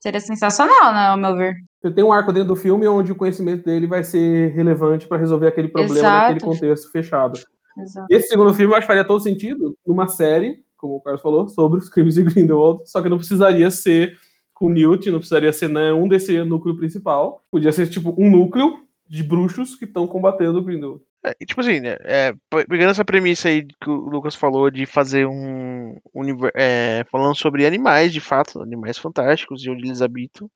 Seria 0.00 0.20
sensacional, 0.20 0.92
né, 0.92 1.06
ao 1.08 1.16
meu 1.16 1.34
ver. 1.36 1.54
Você 1.82 1.90
tem 1.90 2.04
um 2.04 2.12
arco 2.12 2.32
dentro 2.32 2.48
do 2.48 2.56
filme 2.56 2.86
onde 2.86 3.12
o 3.12 3.16
conhecimento 3.16 3.64
dele 3.64 3.86
vai 3.86 4.04
ser 4.04 4.52
relevante 4.54 5.06
pra 5.06 5.16
resolver 5.18 5.48
aquele 5.48 5.68
problema 5.68 5.98
Exato. 5.98 6.18
naquele 6.34 6.40
contexto 6.40 6.90
fechado. 6.92 7.40
Exato. 7.78 8.06
Esse 8.10 8.28
segundo 8.28 8.54
filme 8.54 8.72
eu 8.72 8.76
acho 8.76 8.82
que 8.86 8.92
faria 8.92 9.04
todo 9.06 9.20
sentido 9.22 9.76
numa 9.86 10.06
série, 10.06 10.58
como 10.76 10.96
o 10.96 11.00
Carlos 11.00 11.22
falou, 11.22 11.48
sobre 11.48 11.78
os 11.78 11.88
crimes 11.88 12.14
de 12.14 12.22
Grindelwald, 12.22 12.88
só 12.88 13.02
que 13.02 13.08
não 13.08 13.18
precisaria 13.18 13.70
ser 13.70 14.16
com 14.56 14.66
o 14.66 14.70
Newt, 14.70 15.10
não 15.10 15.18
precisaria 15.18 15.52
ser 15.52 15.68
né, 15.68 15.92
um 15.92 16.08
desse 16.08 16.42
núcleo 16.42 16.76
principal. 16.76 17.44
Podia 17.50 17.70
ser, 17.72 17.88
tipo, 17.88 18.14
um 18.18 18.30
núcleo 18.30 18.82
de 19.06 19.22
bruxos 19.22 19.76
que 19.76 19.84
estão 19.84 20.06
combatendo 20.06 20.58
o 20.58 20.62
Grindelwald. 20.62 21.02
É, 21.22 21.34
tipo 21.44 21.60
assim, 21.60 21.80
né, 21.80 21.96
é, 22.00 22.32
pegando 22.66 22.90
essa 22.90 23.04
premissa 23.04 23.48
aí 23.48 23.66
que 23.80 23.90
o 23.90 24.08
Lucas 24.08 24.34
falou 24.34 24.70
de 24.70 24.86
fazer 24.86 25.26
um 25.26 25.98
universo, 26.14 26.56
é, 26.56 27.04
falando 27.10 27.36
sobre 27.36 27.66
animais, 27.66 28.12
de 28.12 28.20
fato, 28.20 28.62
animais 28.62 28.96
fantásticos 28.96 29.62
e 29.62 29.68
onde 29.68 29.86
eles 29.86 30.00
habitam, 30.00 30.50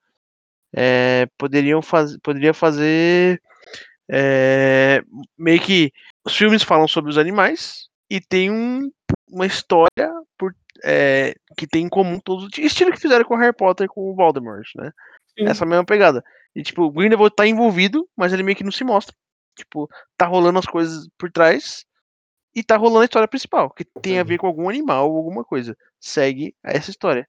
é, 0.75 1.27
poderiam 1.37 1.83
faz, 1.83 2.17
poderia 2.23 2.55
fazer 2.55 3.43
é, 4.11 5.03
meio 5.37 5.61
que 5.61 5.93
os 6.25 6.35
filmes 6.35 6.63
falam 6.63 6.89
sobre 6.89 7.11
os 7.11 7.19
animais 7.19 7.89
e 8.09 8.21
tem 8.21 8.51
um, 8.51 8.91
uma 9.29 9.47
história 9.47 10.11
é, 10.85 11.35
que 11.57 11.67
tem 11.67 11.85
em 11.85 11.89
comum 11.89 12.19
todos 12.21 12.45
os 12.45 12.59
estilo 12.59 12.93
que 12.93 13.01
fizeram 13.01 13.25
com 13.25 13.37
Harry 13.37 13.55
Potter 13.55 13.89
com 13.89 14.11
o 14.11 14.15
Voldemort, 14.15 14.67
né? 14.77 14.93
Sim. 15.39 15.47
Essa 15.47 15.67
mesma 15.67 15.85
pegada. 15.85 16.23
E 16.55 16.63
tipo, 16.63 16.83
o 16.83 16.91
Grindelwald 16.91 17.35
tá 17.35 17.47
envolvido, 17.47 18.09
mas 18.17 18.33
ele 18.33 18.43
meio 18.43 18.57
que 18.57 18.65
não 18.65 18.73
se 18.73 18.85
mostra. 18.85 19.15
Tipo, 19.57 19.89
tá 20.17 20.27
rolando 20.27 20.59
as 20.59 20.67
coisas 20.67 21.09
por 21.19 21.31
trás 21.31 21.85
e 22.55 22.63
tá 22.63 22.77
rolando 22.77 23.03
a 23.03 23.05
história 23.05 23.29
principal, 23.29 23.71
que 23.71 23.85
tem 24.03 24.19
a 24.19 24.25
ver 24.25 24.39
com 24.39 24.47
algum 24.47 24.69
animal 24.69 25.11
ou 25.11 25.17
alguma 25.17 25.45
coisa. 25.45 25.77
Segue 26.01 26.55
essa 26.65 26.91
história. 26.91 27.27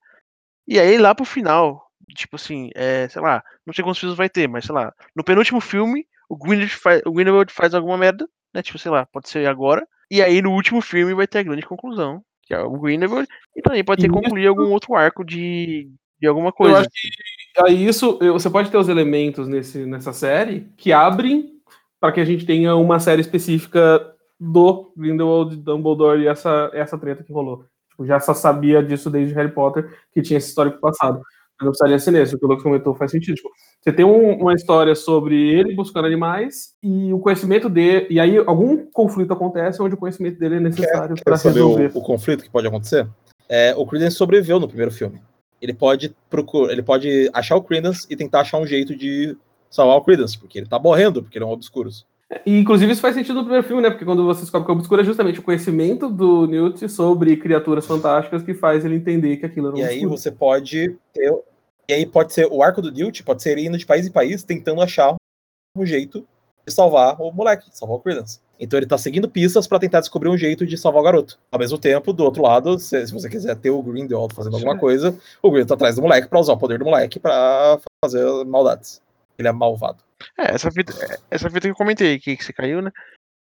E 0.68 0.80
aí 0.80 0.98
lá 0.98 1.14
pro 1.14 1.26
final, 1.26 1.86
tipo 2.16 2.36
assim, 2.36 2.70
é, 2.76 3.08
sei 3.10 3.22
lá, 3.22 3.44
não 3.66 3.74
sei 3.74 3.84
quantos 3.84 4.00
filmes 4.00 4.18
vai 4.18 4.30
ter, 4.30 4.48
mas 4.48 4.66
sei 4.66 4.74
lá, 4.74 4.94
no 5.16 5.24
penúltimo 5.24 5.60
filme, 5.60 6.08
o 6.30 6.38
Grindelwald 6.38 6.76
faz, 6.76 7.02
o 7.06 7.12
Grindelwald 7.12 7.54
faz 7.54 7.74
alguma 7.74 7.98
merda, 7.98 8.28
né? 8.54 8.62
Tipo, 8.62 8.80
sei 8.80 8.92
lá, 8.92 9.06
pode 9.06 9.30
ser 9.30 9.48
agora. 9.48 9.86
E 10.10 10.22
aí 10.22 10.42
no 10.42 10.52
último 10.52 10.82
filme 10.82 11.14
vai 11.14 11.28
ter 11.28 11.40
a 11.40 11.44
grande 11.44 11.66
conclusão, 11.66 12.24
que 12.52 12.56
é 12.56 12.60
o 12.62 12.78
Grindelwald, 12.78 13.28
e 13.56 13.62
também 13.62 13.82
pode 13.82 14.02
ter 14.02 14.10
concluir 14.10 14.46
algum 14.46 14.70
outro 14.72 14.94
arco 14.94 15.24
de, 15.24 15.90
de 16.20 16.28
alguma 16.28 16.52
coisa. 16.52 16.76
Eu 16.76 16.80
acho 16.82 16.90
que 16.90 17.66
aí 17.66 17.88
isso, 17.88 18.20
você 18.20 18.50
pode 18.50 18.70
ter 18.70 18.78
os 18.78 18.90
elementos 18.90 19.48
nesse, 19.48 19.86
nessa 19.86 20.12
série 20.12 20.68
que 20.76 20.92
abrem 20.92 21.54
para 21.98 22.12
que 22.12 22.20
a 22.20 22.26
gente 22.26 22.46
tenha 22.46 22.76
uma 22.76 23.00
série 23.00 23.22
específica 23.22 24.06
do 24.38 24.92
Grindelwald, 24.98 25.56
Dumbledore 25.56 26.22
e 26.22 26.28
essa, 26.28 26.70
essa 26.74 26.98
treta 26.98 27.24
que 27.24 27.32
rolou. 27.32 27.64
Tipo, 27.90 28.06
já 28.06 28.20
só 28.20 28.34
sabia 28.34 28.84
disso 28.84 29.10
desde 29.10 29.34
Harry 29.34 29.52
Potter, 29.52 29.90
que 30.14 30.22
tinha 30.22 30.38
esse 30.38 30.50
histórico 30.50 30.80
passado. 30.82 31.22
Mas 31.62 31.66
não 31.66 31.72
precisaria 31.72 32.00
ser 32.00 32.12
nesse, 32.12 32.36
o 32.36 32.40
que 32.40 32.46
o 32.46 32.48
Lucas 32.48 32.64
comentou 32.64 32.96
faz 32.96 33.12
sentido. 33.12 33.36
Tipo, 33.36 33.52
você 33.80 33.94
tem 33.94 34.04
um, 34.04 34.42
uma 34.42 34.56
história 34.56 34.96
sobre 34.96 35.36
ele 35.36 35.76
buscando 35.76 36.08
animais 36.08 36.74
e 36.82 37.14
o 37.14 37.20
conhecimento 37.20 37.70
dele. 37.70 38.08
E 38.10 38.20
aí 38.20 38.36
algum 38.38 38.86
conflito 38.92 39.32
acontece 39.32 39.80
onde 39.82 39.94
o 39.94 39.98
conhecimento 39.98 40.40
dele 40.40 40.56
é 40.56 40.60
necessário 40.60 41.16
para 41.24 41.38
resolver. 41.38 41.92
O, 41.94 42.00
o, 42.00 42.02
conflito 42.02 42.44
que 42.44 42.50
pode 42.50 42.66
acontecer? 42.66 43.08
É, 43.48 43.76
o 43.78 43.86
Credence 43.86 44.18
sobreviveu 44.18 44.60
no 44.60 44.68
primeiro 44.68 44.92
filme. 44.92 45.22
Ele 45.62 45.74
pode 45.74 46.16
procurar, 46.28 46.74
ele 46.74 46.82
pode 46.82 47.30
achar 47.32 47.56
o 47.56 47.62
Credence 47.62 48.08
e 48.10 48.16
tentar 48.16 48.42
achar 48.42 48.58
um 48.58 48.66
jeito 48.66 48.96
de 48.96 49.38
salvar 49.70 49.98
o 49.98 50.02
Credence, 50.02 50.38
porque 50.38 50.58
ele 50.58 50.68
tá 50.68 50.80
morrendo, 50.80 51.22
porque 51.22 51.38
ele 51.38 51.46
é 51.46 51.48
um 51.48 51.52
obscuros. 51.52 52.06
E, 52.46 52.58
inclusive, 52.58 52.92
isso 52.92 53.02
faz 53.02 53.14
sentido 53.14 53.36
no 53.36 53.44
primeiro 53.44 53.68
filme, 53.68 53.82
né? 53.82 53.90
Porque 53.90 54.06
quando 54.06 54.24
você 54.26 54.42
descobre 54.42 54.66
que 54.66 54.72
é 54.72 54.76
obscuro, 54.76 55.02
é 55.02 55.04
justamente 55.04 55.40
o 55.40 55.44
conhecimento 55.44 56.10
do 56.10 56.48
Newt 56.48 56.88
sobre 56.90 57.36
criaturas 57.36 57.86
fantásticas 57.86 58.42
que 58.42 58.54
faz 58.54 58.86
ele 58.86 58.96
entender 58.96 59.38
que 59.38 59.46
aquilo 59.46 59.68
era 59.68 59.76
um 59.76 59.80
E 59.80 59.84
aí 59.84 60.06
você 60.06 60.32
pode 60.32 60.96
ter. 61.14 61.34
E 61.92 61.94
aí 61.94 62.06
pode 62.06 62.32
ser 62.32 62.48
o 62.50 62.64
arco 62.64 62.82
do 62.82 62.90
Newt, 62.90 63.22
pode 63.22 63.44
ser 63.44 63.52
ele 63.52 63.68
indo 63.68 63.78
de 63.78 63.86
país 63.86 64.08
em 64.08 64.12
país 64.12 64.46
tentando 64.46 64.82
achar 64.82 65.14
um 65.76 65.86
jeito 65.86 66.26
de 66.66 66.74
salvar 66.74 67.22
o 67.22 67.34
moleque, 67.34 67.70
de 67.70 67.78
salvar 67.78 67.98
o 67.98 68.00
Credence. 68.00 68.40
Então 68.58 68.80
ele 68.80 68.86
tá 68.86 68.98
seguindo 68.98 69.30
pistas 69.30 69.68
para 69.68 69.78
tentar 69.78 70.00
descobrir 70.00 70.30
um 70.30 70.38
jeito 70.38 70.66
de 70.66 70.78
salvar 70.78 71.02
o 71.02 71.04
garoto. 71.04 71.38
Ao 71.52 71.60
mesmo 71.60 71.78
tempo, 71.78 72.14
do 72.14 72.24
outro 72.24 72.44
lado, 72.44 72.80
se, 72.80 73.06
se 73.06 73.12
você 73.12 73.28
quiser 73.28 73.58
ter 73.58 73.72
o 73.72 73.84
Grindelwald 73.84 74.34
fazendo 74.34 74.56
alguma 74.56 74.78
coisa, 74.78 75.10
o 75.42 75.50
Grindelwald 75.50 75.68
tá 75.68 75.74
atrás 75.74 75.98
do 75.98 76.02
moleque 76.02 76.30
para 76.30 76.40
usar 76.40 76.54
o 76.54 76.58
poder 76.58 76.80
do 76.80 76.86
moleque 76.86 77.20
para 77.20 77.78
fazer 78.06 78.24
maldades. 78.46 79.02
Ele 79.38 79.50
é 79.50 79.52
malvado. 79.52 80.02
É, 80.40 80.56
essa 80.56 80.72
fita, 80.72 80.94
é, 80.94 81.20
essa 81.30 81.50
fita 81.50 81.68
que 81.68 81.72
eu 81.72 81.76
comentei 81.76 82.16
aqui, 82.16 82.38
que 82.38 82.44
você 82.46 82.54
caiu, 82.54 82.82
né? 82.82 82.92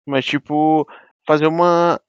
Mas, 0.05 0.25
tipo, 0.25 0.85
fazer 1.25 1.47
uma. 1.47 2.01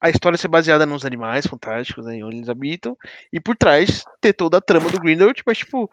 A 0.00 0.10
história 0.10 0.36
ser 0.36 0.48
baseada 0.48 0.84
nos 0.84 1.04
animais 1.04 1.46
fantásticos, 1.46 2.04
né, 2.04 2.22
onde 2.22 2.36
eles 2.36 2.48
habitam, 2.48 2.96
e 3.32 3.40
por 3.40 3.56
trás 3.56 4.04
ter 4.20 4.34
toda 4.34 4.58
a 4.58 4.60
trama 4.60 4.90
do 4.90 5.00
Grindelwald, 5.00 5.42
mas, 5.46 5.58
tipo, 5.58 5.90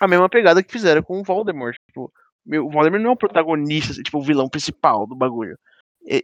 a 0.00 0.06
mesma 0.06 0.28
pegada 0.28 0.62
que 0.62 0.70
fizeram 0.70 1.02
com 1.02 1.18
o 1.18 1.24
Voldemort. 1.24 1.74
Tipo, 1.86 2.12
o 2.46 2.70
Voldemort 2.70 3.02
não 3.02 3.10
é 3.10 3.12
o 3.14 3.16
protagonista, 3.16 3.94
tipo, 4.02 4.18
o 4.18 4.22
vilão 4.22 4.48
principal 4.48 5.06
do 5.06 5.16
bagulho. 5.16 5.58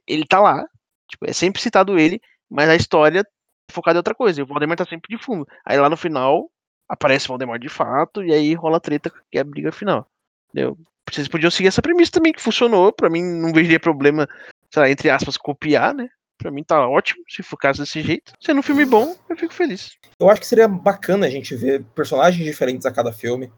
Ele 0.07 0.27
tá 0.27 0.39
lá, 0.41 0.67
tipo, 1.09 1.29
é 1.29 1.33
sempre 1.33 1.63
citado 1.63 1.99
ele, 1.99 2.21
mas 2.51 2.69
a 2.69 2.77
história 2.77 3.21
é 3.21 3.73
focada 3.73 3.97
em 3.97 4.01
outra 4.01 4.15
coisa, 4.15 4.41
e 4.41 4.43
o 4.43 4.47
Voldemort 4.47 4.79
tá 4.79 4.85
sempre 4.85 5.17
de 5.17 5.23
fundo. 5.23 5.47
Aí 5.65 5.79
lá 5.79 5.89
no 5.89 5.97
final, 5.97 6.51
aparece 6.87 7.27
o 7.27 7.29
Voldemort 7.29 7.61
de 7.61 7.71
fato, 7.71 8.23
e 8.23 8.35
aí 8.35 8.55
rola 8.55 8.77
a 8.77 8.81
treta, 8.81 9.11
que 9.31 9.39
é 9.39 9.41
a 9.41 9.45
briga 9.45 9.73
final. 9.73 10.07
Entendeu? 10.51 10.79
Vocês 11.11 11.29
podiam 11.29 11.51
seguir 11.51 11.69
essa 11.69 11.83
premissa 11.83 12.13
também, 12.13 12.33
que 12.33 12.43
funcionou. 12.43 12.93
Pra 12.93 13.09
mim, 13.11 13.23
não 13.23 13.53
veria 13.53 13.81
problema, 13.81 14.29
sei 14.73 14.83
lá, 14.83 14.91
entre 14.91 15.09
aspas, 15.11 15.37
copiar, 15.37 15.95
né? 15.95 16.09
Pra 16.39 16.51
mim 16.51 16.65
tá 16.65 16.89
ótimo, 16.89 17.25
se 17.29 17.43
for 17.43 17.57
caso 17.57 17.83
desse 17.83 18.03
jeito. 18.03 18.33
Sendo 18.41 18.59
um 18.59 18.63
filme 18.63 18.85
bom, 18.85 19.17
eu 19.29 19.37
fico 19.37 19.55
feliz. 19.55 19.97
Eu 20.19 20.29
acho 20.29 20.41
que 20.41 20.47
seria 20.47 20.69
bacana 20.69 21.27
a 21.27 21.31
gente 21.31 21.55
ver 21.55 21.85
personagens 21.95 22.45
diferentes 22.45 22.87
a 22.87 22.93
cada 22.93 23.13
filme. 23.13 23.53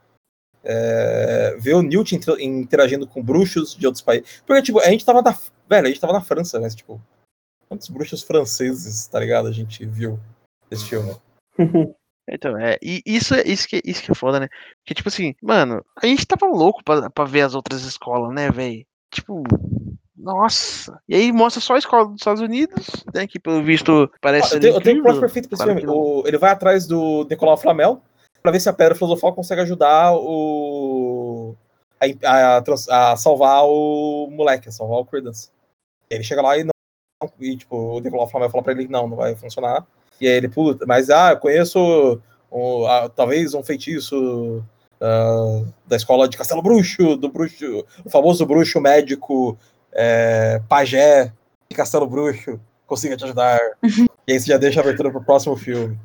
É, 0.62 1.56
ver 1.58 1.74
o 1.74 1.82
Newt 1.82 2.18
interagindo 2.40 3.06
com 3.06 3.22
bruxos 3.22 3.76
de 3.76 3.86
outros 3.86 4.02
países. 4.02 4.42
Porque, 4.44 4.62
tipo, 4.62 4.80
a 4.80 4.90
gente 4.90 5.04
tava 5.04 5.22
na. 5.22 5.36
Velho, 5.68 5.86
a 5.86 5.88
gente 5.88 6.00
tava 6.00 6.12
na 6.12 6.20
França, 6.20 6.60
mas, 6.60 6.74
tipo, 6.74 7.00
quantos 7.68 7.88
bruxos 7.88 8.22
franceses, 8.22 9.06
tá 9.06 9.20
ligado? 9.20 9.48
A 9.48 9.52
gente 9.52 9.84
viu 9.86 10.18
esse 10.70 10.84
filme. 10.84 11.14
Então, 12.28 12.58
é, 12.58 12.76
e 12.82 13.00
isso, 13.06 13.36
é, 13.36 13.42
isso, 13.46 13.68
que, 13.68 13.80
isso 13.84 14.02
que 14.02 14.10
é 14.10 14.14
foda, 14.14 14.40
né? 14.40 14.48
Porque, 14.78 14.94
tipo 14.94 15.08
assim, 15.08 15.32
mano, 15.40 15.84
a 16.02 16.06
gente 16.06 16.26
tava 16.26 16.44
louco 16.46 16.82
pra, 16.82 17.08
pra 17.08 17.24
ver 17.24 17.42
as 17.42 17.54
outras 17.54 17.82
escolas, 17.82 18.34
né, 18.34 18.50
velho? 18.50 18.84
Tipo, 19.12 19.44
nossa. 20.16 20.98
E 21.08 21.14
aí 21.14 21.32
mostra 21.32 21.60
só 21.60 21.74
a 21.74 21.78
escola 21.78 22.06
dos 22.06 22.16
Estados 22.16 22.40
Unidos, 22.40 23.04
né? 23.14 23.26
Que 23.26 23.38
pelo 23.38 23.62
visto 23.62 24.10
parece. 24.20 24.54
Ah, 24.54 24.56
eu, 24.56 24.60
tenho, 24.60 24.74
eu 24.74 24.80
tenho 24.80 25.00
um 25.00 25.02
plot 25.02 25.20
perfeito 25.20 25.48
pra 25.48 25.56
esse 25.56 25.64
filme. 25.64 25.86
O, 25.86 26.22
ele 26.26 26.38
vai 26.38 26.50
atrás 26.50 26.86
do 26.86 27.26
Nicolau 27.28 27.56
Flamel 27.56 28.00
pra 28.42 28.50
ver 28.50 28.60
se 28.60 28.68
a 28.68 28.72
Pedra 28.72 28.94
Filosofal 28.94 29.34
consegue 29.34 29.60
ajudar 29.60 30.14
o. 30.14 31.54
A, 32.00 32.58
a, 32.58 33.12
a, 33.12 33.16
salvar 33.16 33.64
o 33.64 34.28
moleque, 34.30 34.68
a 34.68 34.72
salvar 34.72 34.98
o 35.00 35.04
Credence. 35.04 35.50
Ele 36.08 36.22
chega 36.22 36.42
lá 36.42 36.56
e 36.56 36.64
não. 36.64 36.70
E, 37.40 37.56
tipo, 37.56 37.76
o 37.76 38.00
Nicolau 38.00 38.28
Flamel 38.28 38.50
fala 38.50 38.62
pra 38.62 38.72
ele 38.72 38.86
que 38.86 38.92
não, 38.92 39.08
não 39.08 39.16
vai 39.16 39.34
funcionar. 39.34 39.86
E 40.20 40.26
aí 40.26 40.34
ele, 40.34 40.48
puta, 40.48 40.86
mas 40.86 41.10
ah, 41.10 41.32
eu 41.32 41.38
conheço 41.38 42.20
um, 42.50 42.84
talvez 43.14 43.52
um 43.54 43.62
feitiço 43.62 44.62
uh, 45.00 45.66
da 45.86 45.96
escola 45.96 46.28
de 46.28 46.36
Castelo 46.36 46.62
Bruxo, 46.62 47.16
do 47.16 47.28
bruxo, 47.28 47.84
o 48.04 48.10
famoso 48.10 48.46
bruxo 48.46 48.80
médico 48.80 49.58
é, 49.96 50.60
pajé 50.68 51.32
de 51.68 51.76
Castelo 51.76 52.06
Bruxo, 52.06 52.60
consiga 52.86 53.16
te 53.16 53.24
ajudar. 53.24 53.58
e 54.28 54.32
aí 54.32 54.38
você 54.38 54.46
já 54.46 54.58
deixa 54.58 54.80
a 54.80 54.82
abertura 54.82 55.10
pro 55.10 55.24
próximo 55.24 55.56
filme. 55.56 55.98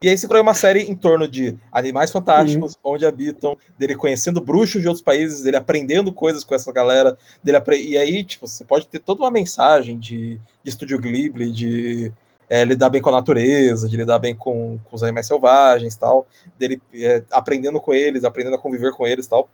E 0.00 0.08
aí 0.08 0.16
se 0.16 0.28
criou 0.28 0.44
uma 0.44 0.54
série 0.54 0.82
em 0.82 0.94
torno 0.94 1.26
de 1.26 1.58
animais 1.72 2.12
fantásticos, 2.12 2.74
uhum. 2.74 2.92
onde 2.92 3.04
habitam, 3.04 3.56
dele 3.76 3.96
conhecendo 3.96 4.40
bruxos 4.40 4.80
de 4.80 4.86
outros 4.86 5.02
países, 5.02 5.42
dele 5.42 5.56
aprendendo 5.56 6.12
coisas 6.12 6.44
com 6.44 6.54
essa 6.54 6.70
galera, 6.72 7.18
dele 7.42 7.56
apre... 7.56 7.82
e 7.82 7.98
aí, 7.98 8.22
tipo, 8.22 8.46
você 8.46 8.64
pode 8.64 8.86
ter 8.86 9.00
toda 9.00 9.22
uma 9.22 9.30
mensagem 9.30 9.98
de, 9.98 10.40
de 10.62 10.70
Estúdio 10.70 11.00
Ghibli, 11.00 11.50
de 11.50 12.12
é, 12.48 12.64
lidar 12.64 12.90
bem 12.90 13.02
com 13.02 13.08
a 13.08 13.12
natureza, 13.12 13.88
de 13.88 13.96
lidar 13.96 14.20
bem 14.20 14.36
com, 14.36 14.78
com 14.84 14.94
os 14.94 15.02
animais 15.02 15.26
selvagens 15.26 15.96
tal, 15.96 16.28
dele 16.56 16.80
é, 16.94 17.24
aprendendo 17.32 17.80
com 17.80 17.92
eles, 17.92 18.22
aprendendo 18.22 18.54
a 18.54 18.60
conviver 18.60 18.92
com 18.92 19.04
eles 19.04 19.26
tal. 19.26 19.48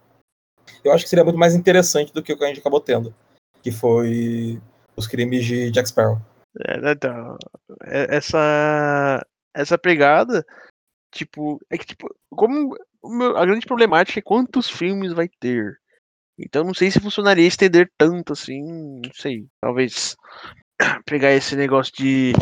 Eu 0.85 0.93
acho 0.93 1.05
que 1.05 1.11
seria 1.11 1.25
muito 1.25 1.39
mais 1.39 1.55
interessante 1.55 2.12
do 2.12 2.23
que 2.23 2.35
o 2.35 2.37
que 2.37 2.45
a 2.45 2.49
gente 2.49 2.61
acabou 2.61 2.81
tendo, 2.81 3.15
que 3.65 3.73
foi 3.73 4.61
os 4.95 5.07
crimes 5.07 5.45
de 5.47 5.70
Jack 5.70 5.89
Sparrow. 5.89 6.20
É, 6.69 6.93
então, 6.93 7.36
é, 7.85 8.15
essa, 8.15 9.27
essa 9.55 9.78
pegada, 9.78 10.45
tipo, 11.11 11.59
é 11.70 11.78
que, 11.78 11.86
tipo, 11.86 12.15
como 12.31 12.77
a 13.36 13.47
grande 13.47 13.66
problemática 13.66 14.19
é 14.20 14.23
quantos 14.23 14.69
filmes 14.69 15.15
vai 15.15 15.28
ter. 15.41 15.78
Então 16.39 16.62
não 16.62 16.74
sei 16.74 16.91
se 16.91 17.01
funcionaria 17.01 17.47
estender 17.47 17.91
tanto 17.97 18.35
assim, 18.35 18.62
não 19.03 19.11
sei. 19.15 19.47
Talvez 19.61 20.15
pegar 21.07 21.32
esse 21.32 21.57
negócio 21.57 21.93
de 21.97 22.32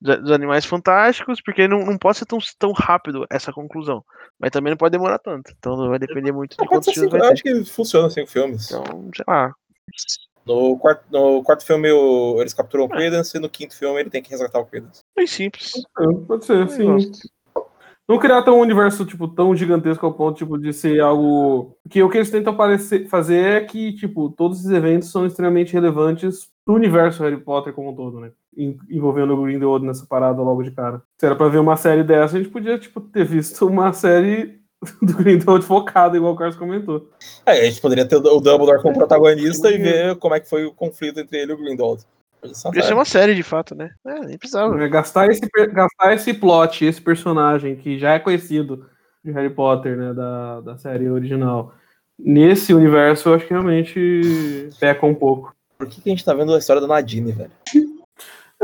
dos 0.00 0.32
animais 0.32 0.66
fantásticos, 0.66 1.40
porque 1.40 1.66
não, 1.66 1.78
não 1.78 1.96
pode 1.96 2.18
ser 2.18 2.26
tão, 2.26 2.38
tão 2.58 2.72
rápido 2.72 3.24
essa 3.30 3.52
conclusão. 3.52 4.04
Mas 4.38 4.50
também 4.50 4.70
não 4.70 4.76
pode 4.76 4.92
demorar 4.92 5.18
tanto. 5.18 5.50
Então 5.56 5.88
vai 5.88 5.98
depender 5.98 6.32
muito 6.32 6.56
de 6.58 6.68
quantos 6.68 6.92
filmes 6.92 7.10
vai 7.10 7.20
Eu 7.20 7.32
acho 7.32 7.42
que 7.42 7.64
funciona 7.64 8.10
cinco 8.10 8.30
filmes. 8.30 8.70
Então, 8.70 9.10
sei 9.14 9.24
lá. 9.26 9.54
No 10.46 10.78
quarto, 10.78 11.04
no 11.10 11.42
quarto 11.42 11.64
filme 11.64 11.90
o, 11.90 12.40
eles 12.40 12.54
capturam 12.54 12.84
o 12.84 12.86
é. 12.92 12.96
Credence 12.96 13.36
e 13.36 13.40
no 13.40 13.48
quinto 13.48 13.76
filme 13.76 14.00
ele 14.00 14.10
tem 14.10 14.22
que 14.22 14.30
resgatar 14.30 14.58
o 14.58 14.66
Credence. 14.66 15.00
Bem 15.16 15.26
simples. 15.26 15.72
Pode 16.26 16.44
ser, 16.44 16.68
sim. 16.68 16.96
Não 18.06 18.18
criar 18.18 18.42
tão 18.42 18.58
um 18.58 18.60
universo 18.60 19.06
tipo, 19.06 19.26
tão 19.26 19.56
gigantesco 19.56 20.04
ao 20.04 20.12
ponto 20.12 20.36
tipo, 20.36 20.58
de 20.58 20.74
ser 20.74 21.00
algo. 21.00 21.74
Que 21.88 22.02
o 22.02 22.10
que 22.10 22.18
eles 22.18 22.30
tentam 22.30 22.54
parecer, 22.54 23.08
fazer 23.08 23.38
é 23.38 23.60
que 23.64 23.94
tipo, 23.94 24.28
todos 24.28 24.58
esses 24.60 24.70
eventos 24.70 25.10
são 25.10 25.24
extremamente 25.24 25.72
relevantes 25.72 26.50
pro 26.66 26.74
universo 26.74 27.22
Harry 27.22 27.40
Potter 27.40 27.72
como 27.72 27.90
um 27.90 27.96
todo, 27.96 28.20
né? 28.20 28.30
envolvendo 28.56 29.34
o 29.34 29.42
Grindelwald 29.42 29.84
nessa 29.84 30.06
parada 30.06 30.40
logo 30.40 30.62
de 30.62 30.70
cara. 30.70 31.02
Se 31.18 31.26
era 31.26 31.36
pra 31.36 31.48
ver 31.48 31.58
uma 31.58 31.76
série 31.76 32.04
dessa, 32.04 32.36
a 32.36 32.40
gente 32.40 32.52
podia, 32.52 32.78
tipo, 32.78 33.00
ter 33.00 33.24
visto 33.24 33.66
uma 33.66 33.92
série 33.92 34.60
do 35.02 35.14
Grindelwald 35.14 35.64
focada, 35.64 36.16
igual 36.16 36.32
o 36.32 36.36
Carlos 36.36 36.56
comentou. 36.56 37.08
É, 37.46 37.52
a 37.52 37.64
gente 37.64 37.80
poderia 37.80 38.06
ter 38.06 38.16
o 38.16 38.20
Dumbledore 38.20 38.82
como 38.82 38.94
protagonista 38.94 39.70
e 39.70 39.78
ver 39.78 40.16
como 40.16 40.34
é 40.34 40.40
que 40.40 40.48
foi 40.48 40.64
o 40.64 40.72
conflito 40.72 41.20
entre 41.20 41.38
ele 41.38 41.52
e 41.52 41.54
o 41.54 41.58
Grindelwald. 41.58 42.04
Isso 42.44 42.66
é 42.66 42.68
uma 42.68 42.72
Podia 42.72 42.82
ser 42.82 42.88
série. 42.88 42.98
uma 42.98 43.04
série 43.04 43.34
de 43.34 43.42
fato, 43.42 43.74
né? 43.74 43.90
É, 44.06 44.20
nem 44.20 44.38
precisava. 44.38 44.82
É, 44.82 44.88
Gastar 44.88 45.28
esse, 45.28 45.48
gastar 45.72 46.14
esse 46.14 46.34
plot, 46.34 46.84
esse 46.84 47.00
personagem 47.00 47.76
que 47.76 47.98
já 47.98 48.14
é 48.14 48.18
conhecido 48.18 48.86
de 49.24 49.32
Harry 49.32 49.50
Potter, 49.50 49.96
né, 49.96 50.12
da, 50.12 50.60
da 50.60 50.76
série 50.76 51.08
original, 51.08 51.72
nesse 52.18 52.74
universo, 52.74 53.30
eu 53.30 53.34
acho 53.34 53.46
que 53.46 53.52
realmente 53.54 54.68
peca 54.78 55.06
um 55.06 55.14
pouco. 55.14 55.54
Por 55.78 55.88
que, 55.88 56.02
que 56.02 56.10
a 56.10 56.12
gente 56.12 56.24
tá 56.24 56.34
vendo 56.34 56.54
a 56.54 56.58
história 56.58 56.82
da 56.82 56.88
Nadine, 56.88 57.32
velho? 57.32 57.50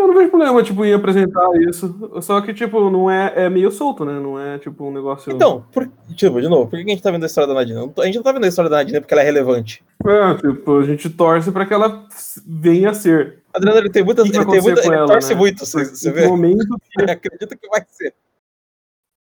Eu 0.01 0.09
não 0.09 0.15
vejo 0.15 0.31
problema, 0.31 0.63
tipo, 0.63 0.85
em 0.85 0.95
apresentar 0.95 1.47
isso. 1.69 2.11
Só 2.23 2.41
que, 2.41 2.55
tipo, 2.55 2.89
não 2.89 3.11
é, 3.11 3.45
é 3.45 3.51
meio 3.51 3.71
solto, 3.71 4.05
né? 4.05 4.19
Não 4.19 4.41
é, 4.41 4.59
tipo, 4.59 4.85
um 4.85 4.93
negócio... 4.93 5.31
Então, 5.33 5.65
por, 5.71 5.87
tipo, 6.15 6.41
de 6.41 6.49
novo, 6.49 6.71
por 6.71 6.79
que 6.79 6.85
a 6.85 6.89
gente 6.89 7.03
tá 7.03 7.11
vendo 7.11 7.25
a 7.25 7.27
história 7.27 7.47
da 7.47 7.55
Nadine? 7.55 7.93
A 7.99 8.05
gente 8.07 8.17
não 8.17 8.23
tá 8.23 8.33
vendo 8.33 8.45
a 8.45 8.49
história 8.49 8.71
da 8.71 8.79
Nadine 8.79 9.01
porque 9.01 9.13
ela 9.13 9.23
é 9.23 9.27
relevante. 9.27 9.85
É, 10.07 10.35
tipo, 10.37 10.79
a 10.79 10.85
gente 10.85 11.11
torce 11.11 11.53
pra 11.53 11.67
que 11.67 11.75
ela 11.75 12.07
venha 12.47 12.91
a 12.91 12.95
ser. 12.95 13.41
Adriano, 13.53 13.79
ele 13.79 13.91
tem 13.91 14.03
muitas. 14.03 14.25
Ele, 14.25 14.45
tem 14.47 14.63
muita, 14.63 14.81
ele 14.81 14.95
ela, 14.95 15.07
torce 15.07 15.35
né? 15.35 15.39
muito, 15.39 15.67
você, 15.67 15.85
você 15.85 16.11
vê? 16.11 16.27
momento 16.27 16.67
que 16.91 17.03
acredita 17.11 17.55
que 17.55 17.69
vai 17.69 17.85
ser. 17.91 18.15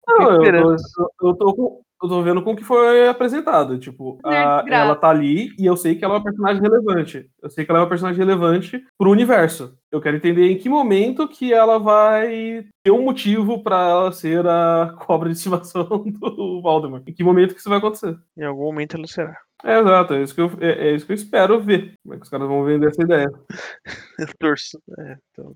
Não, 0.06 0.16
eu, 0.22 0.26
tô, 0.26 0.42
esperança. 0.42 1.06
eu, 1.22 1.34
tô, 1.34 1.54
com- 1.54 1.80
eu 2.02 2.08
tô 2.08 2.22
vendo 2.22 2.42
com 2.42 2.52
o 2.52 2.56
que 2.56 2.64
foi 2.64 3.08
apresentado. 3.08 3.78
Tipo, 3.78 4.18
a- 4.24 4.64
ela 4.68 4.94
tá 4.96 5.08
ali 5.10 5.50
e 5.58 5.66
eu 5.66 5.76
sei 5.76 5.94
que 5.94 6.04
ela 6.04 6.14
é 6.14 6.16
uma 6.18 6.24
personagem 6.24 6.62
relevante. 6.62 7.28
Eu 7.42 7.50
sei 7.50 7.64
que 7.64 7.70
ela 7.70 7.80
é 7.80 7.82
uma 7.82 7.88
personagem 7.88 8.18
relevante 8.18 8.82
pro 8.98 9.10
universo. 9.10 9.76
Eu 9.90 10.00
quero 10.00 10.16
entender 10.16 10.50
em 10.50 10.58
que 10.58 10.68
momento 10.68 11.26
que 11.28 11.52
ela 11.52 11.78
vai 11.78 12.64
ter 12.84 12.90
um 12.90 13.02
motivo 13.04 13.62
pra 13.62 13.88
ela 13.88 14.12
ser 14.12 14.46
a 14.46 14.94
cobra 15.06 15.28
de 15.28 15.36
estimação 15.36 15.84
do 16.06 16.60
Voldemort. 16.62 17.02
Em 17.06 17.12
que 17.12 17.24
momento 17.24 17.54
que 17.54 17.60
isso 17.60 17.68
vai 17.68 17.78
acontecer. 17.78 18.16
Em 18.36 18.44
algum 18.44 18.64
momento 18.64 18.96
ela 18.96 19.06
será. 19.06 19.36
É, 19.64 19.80
exato, 19.80 20.14
é 20.14 20.22
isso 20.22 20.32
que 20.36 20.40
eu, 20.40 20.52
é, 20.60 20.90
é 20.90 20.94
isso 20.94 21.04
que 21.04 21.10
eu 21.10 21.16
espero 21.16 21.60
ver. 21.60 21.94
Como 22.04 22.14
é 22.14 22.16
que 22.18 22.22
os 22.22 22.28
caras 22.28 22.46
vão 22.46 22.62
vender 22.64 22.90
essa 22.90 23.02
ideia. 23.02 23.26
Eu 24.20 24.28
torço. 24.38 24.80
É, 24.98 25.16
então... 25.32 25.52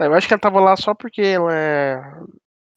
É, 0.00 0.06
eu 0.06 0.14
acho 0.14 0.26
que 0.26 0.32
ela 0.32 0.40
tava 0.40 0.58
lá 0.60 0.74
só 0.76 0.94
porque 0.94 1.20
ela 1.22 1.54
é. 1.54 2.02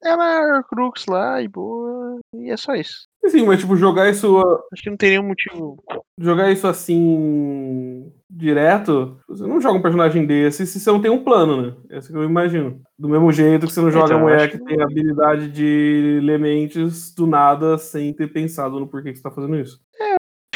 Ela 0.04 0.34
é 0.34 0.58
Horcrux 0.58 1.06
lá 1.08 1.42
e 1.42 1.48
boa. 1.48 2.20
E 2.34 2.52
é 2.52 2.58
só 2.58 2.74
isso. 2.76 3.08
Sim, 3.28 3.46
mas 3.46 3.60
tipo, 3.60 3.76
jogar 3.76 4.10
isso 4.10 4.38
Acho 4.72 4.84
que 4.84 4.90
não 4.90 4.98
tem 4.98 5.10
nenhum 5.12 5.28
motivo. 5.28 5.78
jogar 6.20 6.52
isso 6.52 6.68
assim 6.68 8.12
direto, 8.30 9.18
você 9.28 9.44
não 9.48 9.62
joga 9.62 9.80
um 9.80 9.82
personagem 9.82 10.26
desse 10.26 10.68
se 10.68 10.80
você 10.80 10.92
não 10.92 11.02
tem 11.02 11.10
um 11.10 11.24
plano, 11.24 11.62
né? 11.62 11.74
É 11.90 11.98
isso 11.98 12.12
que 12.12 12.18
eu 12.18 12.24
imagino. 12.24 12.82
Do 13.00 13.10
mesmo 13.10 13.32
jeito 13.32 13.66
que 13.66 13.74
você 13.74 13.82
não 13.82 13.90
joga 13.90 14.06
Então, 14.08 14.18
a 14.18 14.22
mulher 14.22 14.52
que 14.52 14.58
que 14.60 14.66
tem 14.66 14.80
a 14.82 14.84
habilidade 14.84 15.50
de 15.50 16.20
ler 16.22 16.40
mentes 16.40 17.14
do 17.16 17.26
nada 17.26 17.78
sem 17.78 18.14
ter 18.14 18.28
pensado 18.32 18.80
no 18.80 18.88
porquê 18.88 19.12
que 19.12 19.18
você 19.18 19.24
tá 19.24 19.32
fazendo 19.32 19.56
isso. 19.56 19.80
Que 19.94 20.04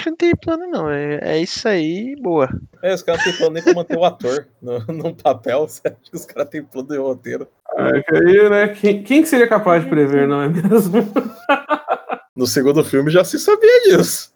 não 0.05 0.15
tem 0.15 0.35
plano, 0.35 0.67
não. 0.67 0.89
É, 0.89 1.19
é 1.21 1.39
isso 1.39 1.67
aí, 1.67 2.15
boa. 2.21 2.49
É, 2.81 2.93
os 2.93 3.01
caras 3.01 3.23
não 3.23 3.31
têm 3.31 3.37
plano 3.37 3.53
nem 3.53 3.63
pra 3.63 3.73
manter 3.73 3.97
o 3.97 4.05
ator 4.05 4.47
no, 4.61 4.79
num 4.87 5.13
papel. 5.13 5.67
Você 5.67 5.87
acha 5.87 5.97
que 6.01 6.15
os 6.15 6.25
caras 6.25 6.49
têm 6.49 6.63
plano 6.63 6.87
de 6.87 6.97
roteiro? 6.97 7.47
É 7.77 8.01
que 8.01 8.15
aí, 8.15 8.49
né? 8.49 8.67
Quem, 8.69 9.03
quem 9.03 9.21
que 9.21 9.27
seria 9.27 9.47
capaz 9.47 9.83
de 9.83 9.89
prever, 9.89 10.27
não 10.27 10.41
é 10.41 10.49
mesmo? 10.49 10.93
No 12.35 12.47
segundo 12.47 12.85
filme 12.85 13.11
já 13.11 13.21
se 13.25 13.37
sabia 13.37 13.81
disso. 13.83 14.33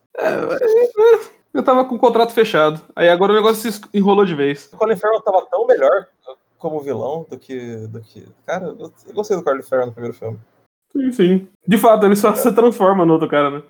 Eu 1.53 1.63
tava 1.63 1.85
com 1.85 1.95
o 1.95 1.99
contrato 1.99 2.33
fechado. 2.33 2.81
Aí 2.93 3.07
agora 3.07 3.31
o 3.31 3.35
negócio 3.35 3.71
se 3.71 3.81
enrolou 3.93 4.25
de 4.25 4.35
vez. 4.35 4.69
O 4.73 4.77
Colin 4.77 4.97
Farrell 4.97 5.21
tava 5.21 5.45
tão 5.45 5.65
melhor 5.65 6.07
como 6.57 6.81
vilão 6.81 7.25
do 7.29 7.37
que. 7.37 7.87
Do 7.87 8.01
que... 8.01 8.27
Cara, 8.45 8.65
eu 8.65 8.91
eu 9.07 9.13
gostei 9.13 9.37
do 9.37 9.43
Colin 9.43 9.61
Farrell 9.61 9.85
no 9.85 9.93
primeiro 9.93 10.17
filme. 10.17 10.37
Sim, 10.91 11.11
sim. 11.13 11.47
De 11.67 11.77
fato, 11.77 12.05
ele 12.05 12.15
só 12.17 12.35
se 12.35 12.51
transforma 12.51 13.05
no 13.05 13.13
outro 13.13 13.29
cara, 13.29 13.49
né? 13.49 13.63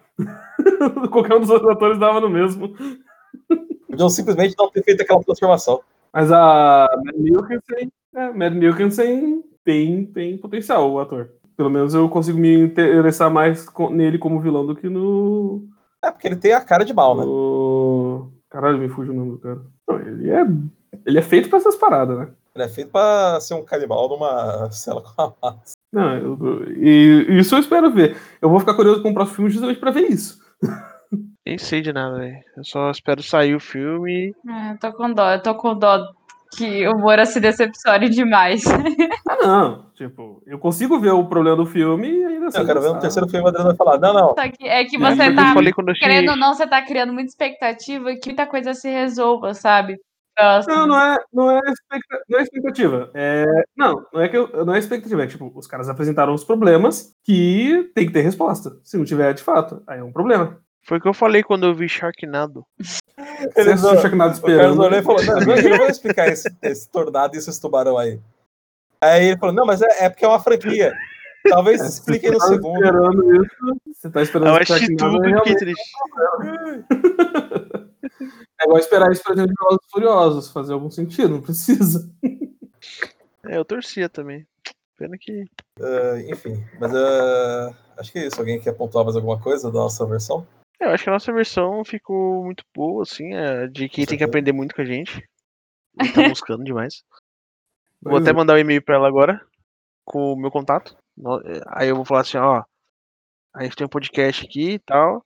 Qualquer 1.11 1.35
um 1.35 1.41
dos 1.41 1.49
outros 1.49 1.69
atores 1.71 1.99
dava 1.99 2.19
no 2.19 2.29
mesmo. 2.29 2.73
Podiam 3.89 4.09
simplesmente 4.09 4.55
não 4.57 4.69
ter 4.69 4.83
feito 4.83 5.01
aquela 5.01 5.23
transformação. 5.23 5.81
Mas 6.11 6.31
a 6.31 6.87
Mad 7.03 7.15
Milkinson, 7.15 7.89
é, 8.15 8.31
Mad 8.31 8.53
tem, 9.63 10.05
tem 10.05 10.37
potencial, 10.37 10.91
o 10.91 10.99
ator. 10.99 11.29
Pelo 11.55 11.69
menos 11.69 11.93
eu 11.93 12.09
consigo 12.09 12.37
me 12.37 12.53
interessar 12.55 13.29
mais 13.29 13.65
nele 13.91 14.17
como 14.17 14.39
vilão 14.39 14.65
do 14.65 14.75
que 14.75 14.89
no. 14.89 15.63
É, 16.03 16.11
porque 16.11 16.27
ele 16.27 16.35
tem 16.35 16.53
a 16.53 16.61
cara 16.61 16.83
de 16.83 16.93
mal, 16.93 17.15
né? 17.15 17.23
no... 17.23 18.31
Caralho, 18.49 18.77
me 18.77 18.89
fugiu 18.89 19.13
o 19.13 19.15
nome 19.15 19.31
do 19.31 19.37
cara. 19.39 19.61
Não, 19.87 19.99
ele 19.99 20.29
é. 20.29 20.45
Ele 21.05 21.17
é 21.17 21.21
feito 21.21 21.49
pra 21.49 21.57
essas 21.57 21.75
paradas, 21.75 22.17
né? 22.17 22.27
Ele 22.53 22.63
é 22.65 22.69
feito 22.69 22.91
pra 22.91 23.39
ser 23.39 23.55
um 23.55 23.63
canibal 23.63 24.07
numa 24.09 24.69
cela 24.73 25.01
com 25.01 25.21
a 25.21 25.33
massa. 25.41 25.73
Não, 25.91 26.17
eu- 26.17 26.71
e 26.75 27.39
isso 27.39 27.55
eu 27.55 27.59
espero 27.59 27.89
ver. 27.91 28.17
Eu 28.41 28.49
vou 28.49 28.59
ficar 28.59 28.73
curioso 28.75 29.01
com 29.01 29.09
o 29.09 29.13
próximo 29.13 29.35
filme 29.37 29.49
justamente 29.51 29.79
pra 29.79 29.91
ver 29.91 30.07
isso. 30.09 30.42
Nem 31.45 31.57
sei 31.57 31.81
de 31.81 31.91
nada, 31.93 32.17
velho. 32.17 32.37
Eu 32.57 32.63
só 32.63 32.89
espero 32.89 33.21
sair 33.21 33.55
o 33.55 33.59
filme. 33.59 34.33
É, 34.47 34.71
eu 34.71 34.79
tô 34.79 34.93
com 34.93 35.11
dó, 35.13 35.31
eu 35.31 35.41
tô 35.43 35.53
com 35.55 35.77
dó 35.77 36.07
que 36.57 36.87
o 36.87 36.97
Moura 36.97 37.25
se 37.25 37.39
decepcione 37.39 38.09
demais. 38.09 38.63
Ah, 39.29 39.37
não. 39.47 39.85
Tipo, 39.95 40.43
eu 40.45 40.59
consigo 40.59 40.99
ver 40.99 41.11
o 41.11 41.25
problema 41.25 41.55
do 41.57 41.65
filme 41.65 42.07
e 42.07 42.25
ainda 42.25 42.47
assim. 42.47 42.59
Eu 42.59 42.65
quero 42.65 42.79
ver 42.81 42.87
no 42.87 42.93
gostar. 42.93 43.01
terceiro 43.07 43.29
filme, 43.29 43.45
o 43.45 43.47
Adriano 43.47 43.69
vai 43.69 43.77
falar: 43.77 43.97
não, 43.99 44.13
não. 44.13 44.27
Só 44.29 44.49
que 44.49 44.67
é 44.67 44.85
que 44.85 44.95
É, 44.95 44.99
você 44.99 45.27
Eu 45.29 45.35
tá, 45.35 45.55
querendo 45.99 46.29
ou 46.29 46.35
não, 46.35 46.53
você 46.53 46.67
tá 46.67 46.81
criando 46.81 47.13
muita 47.13 47.29
expectativa 47.29 48.13
que 48.15 48.29
muita 48.29 48.45
coisa 48.45 48.73
se 48.73 48.89
resolva, 48.89 49.53
sabe? 49.53 49.97
Próximo. 50.35 50.75
Não, 50.75 50.87
não 50.87 50.99
é, 51.01 51.17
não 51.33 51.51
é, 51.51 51.61
não 52.29 52.39
é 52.39 52.43
expectativa. 52.43 53.11
É, 53.13 53.45
não, 53.77 54.05
não 54.13 54.21
é 54.21 54.27
que 54.29 54.37
eu, 54.37 54.65
não 54.65 54.73
é 54.73 54.79
expectativa. 54.79 55.23
É 55.23 55.27
tipo, 55.27 55.51
os 55.55 55.67
caras 55.67 55.89
apresentaram 55.89 56.33
os 56.33 56.43
problemas 56.43 57.13
que 57.23 57.91
tem 57.93 58.07
que 58.07 58.13
ter 58.13 58.21
resposta. 58.21 58.77
Se 58.83 58.97
não 58.97 59.05
tiver, 59.05 59.33
de 59.33 59.43
fato, 59.43 59.83
aí 59.85 59.99
é 59.99 60.03
um 60.03 60.11
problema. 60.11 60.57
Foi 60.85 60.97
o 60.97 61.01
que 61.01 61.07
eu 61.07 61.13
falei 61.13 61.43
quando 61.43 61.65
eu 61.65 61.73
vi 61.73 61.87
Sharknado. 61.87 62.65
Você 62.79 63.61
assistiu 63.69 64.01
Sharknado 64.01 64.31
O 64.31 64.33
esperando. 64.33 64.81
olhou 64.81 64.99
e 64.99 65.03
falou: 65.03 65.23
não, 65.23 65.35
não, 65.39 65.55
eu 65.55 65.77
vou 65.77 65.87
explicar 65.87 66.27
esse, 66.27 66.49
esse 66.61 66.89
tornado 66.89 67.35
e 67.35 67.37
esses 67.37 67.57
tubarão 67.59 67.97
aí. 67.97 68.19
Aí 69.01 69.27
ele 69.27 69.37
falou: 69.37 69.55
não, 69.55 69.65
mas 69.65 69.81
é, 69.81 70.05
é 70.05 70.09
porque 70.09 70.25
é 70.25 70.27
uma 70.27 70.39
franquia. 70.39 70.93
Talvez 71.47 71.81
É, 71.81 71.85
expliquem 71.87 72.31
no 72.31 72.37
tá 72.37 72.47
segundo. 72.47 72.75
esperando 72.83 73.35
isso. 73.43 73.55
Você 73.93 74.09
tá 74.09 74.21
esperando 74.21 74.57
Eu 74.57 74.65
Sharknado, 74.65 74.95
tudo 74.97 75.25
é 75.25 75.29
e 75.29 75.33
fiquei 75.35 75.53
realmente- 75.53 75.59
triste. 75.59 75.91
É 78.61 78.65
igual 78.65 78.79
esperar 78.79 79.11
isso 79.11 79.23
pra 79.23 79.35
gente 79.35 79.53
Velozes 79.59 79.91
Furiosos, 79.91 80.51
fazer 80.51 80.73
algum 80.73 80.91
sentido, 80.91 81.29
não 81.29 81.41
precisa. 81.41 82.09
É, 83.45 83.57
eu 83.57 83.65
torcia 83.65 84.09
também. 84.09 84.47
Pena 84.97 85.17
que. 85.19 85.45
Ah, 85.81 86.19
enfim, 86.29 86.63
mas 86.79 86.93
ah, 86.95 87.75
acho 87.97 88.11
que 88.11 88.19
é 88.19 88.27
isso. 88.27 88.39
Alguém 88.39 88.61
quer 88.61 88.73
pontuar 88.73 89.03
mais 89.03 89.15
alguma 89.15 89.39
coisa 89.39 89.71
da 89.71 89.79
nossa 89.79 90.05
versão? 90.05 90.47
Eu 90.79 90.89
acho 90.89 91.03
que 91.03 91.09
a 91.09 91.13
nossa 91.13 91.33
versão 91.33 91.83
ficou 91.83 92.43
muito 92.43 92.63
boa, 92.75 93.03
assim. 93.03 93.33
A 93.33 93.67
de 93.67 93.89
quem 93.89 94.05
tem 94.05 94.17
que 94.17 94.23
aprender 94.23 94.51
muito 94.51 94.75
com 94.75 94.81
a 94.81 94.85
gente. 94.85 95.27
Ele 95.99 96.11
tá 96.11 96.21
buscando 96.29 96.63
demais. 96.63 97.03
Vou 98.01 98.17
até 98.17 98.33
mandar 98.33 98.55
um 98.55 98.59
e-mail 98.59 98.81
pra 98.81 98.95
ela 98.95 99.07
agora, 99.07 99.41
com 100.03 100.33
o 100.33 100.35
meu 100.35 100.51
contato. 100.51 100.95
Eh, 101.45 101.61
Aí 101.67 101.87
eu 101.87 101.95
vou 101.95 102.05
falar 102.05 102.21
assim, 102.21 102.37
ó. 102.37 102.63
A 103.55 103.63
gente 103.63 103.75
tem 103.75 103.85
um 103.85 103.89
podcast 103.89 104.45
aqui 104.45 104.71
e 104.71 104.79
tal. 104.79 105.25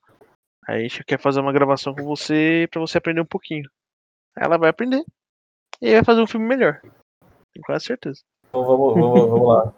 Aí 0.67 0.79
a 0.79 0.81
gente 0.81 1.03
quer 1.05 1.19
fazer 1.19 1.39
uma 1.39 1.53
gravação 1.53 1.95
com 1.95 2.03
você 2.03 2.67
pra 2.69 2.81
você 2.81 2.97
aprender 2.97 3.21
um 3.21 3.25
pouquinho. 3.25 3.69
Ela 4.35 4.57
vai 4.57 4.69
aprender. 4.69 5.03
E 5.81 5.93
vai 5.93 6.03
fazer 6.03 6.21
um 6.21 6.27
filme 6.27 6.45
melhor. 6.45 6.81
Tenho 6.81 7.65
quase 7.65 7.85
certeza. 7.85 8.21
Então 8.49 8.65
vamos, 8.65 8.93
vamos, 8.93 9.29
vamos 9.29 9.47
lá. 9.47 9.73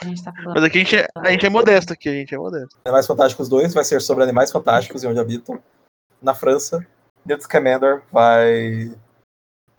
A 0.00 0.04
gente 0.04 0.24
tá. 0.24 0.32
Mas 0.46 0.64
aqui 0.64 0.78
a 0.78 0.80
gente 0.80 0.96
é, 0.96 1.08
a 1.16 1.30
gente 1.30 1.46
é 1.46 1.50
modesto 1.50 1.92
aqui, 1.92 2.08
a 2.08 2.12
gente 2.12 2.34
é 2.34 2.38
modesto. 2.38 2.78
Animais 2.84 3.06
Fantásticos 3.06 3.48
2 3.48 3.74
vai 3.74 3.84
ser 3.84 4.00
sobre 4.00 4.24
animais 4.24 4.50
fantásticos 4.50 5.02
e 5.02 5.06
onde 5.06 5.18
habitam. 5.18 5.62
Na 6.20 6.34
França, 6.34 6.86
Newt 7.24 7.42
Scamander 7.42 8.02
vai 8.10 8.94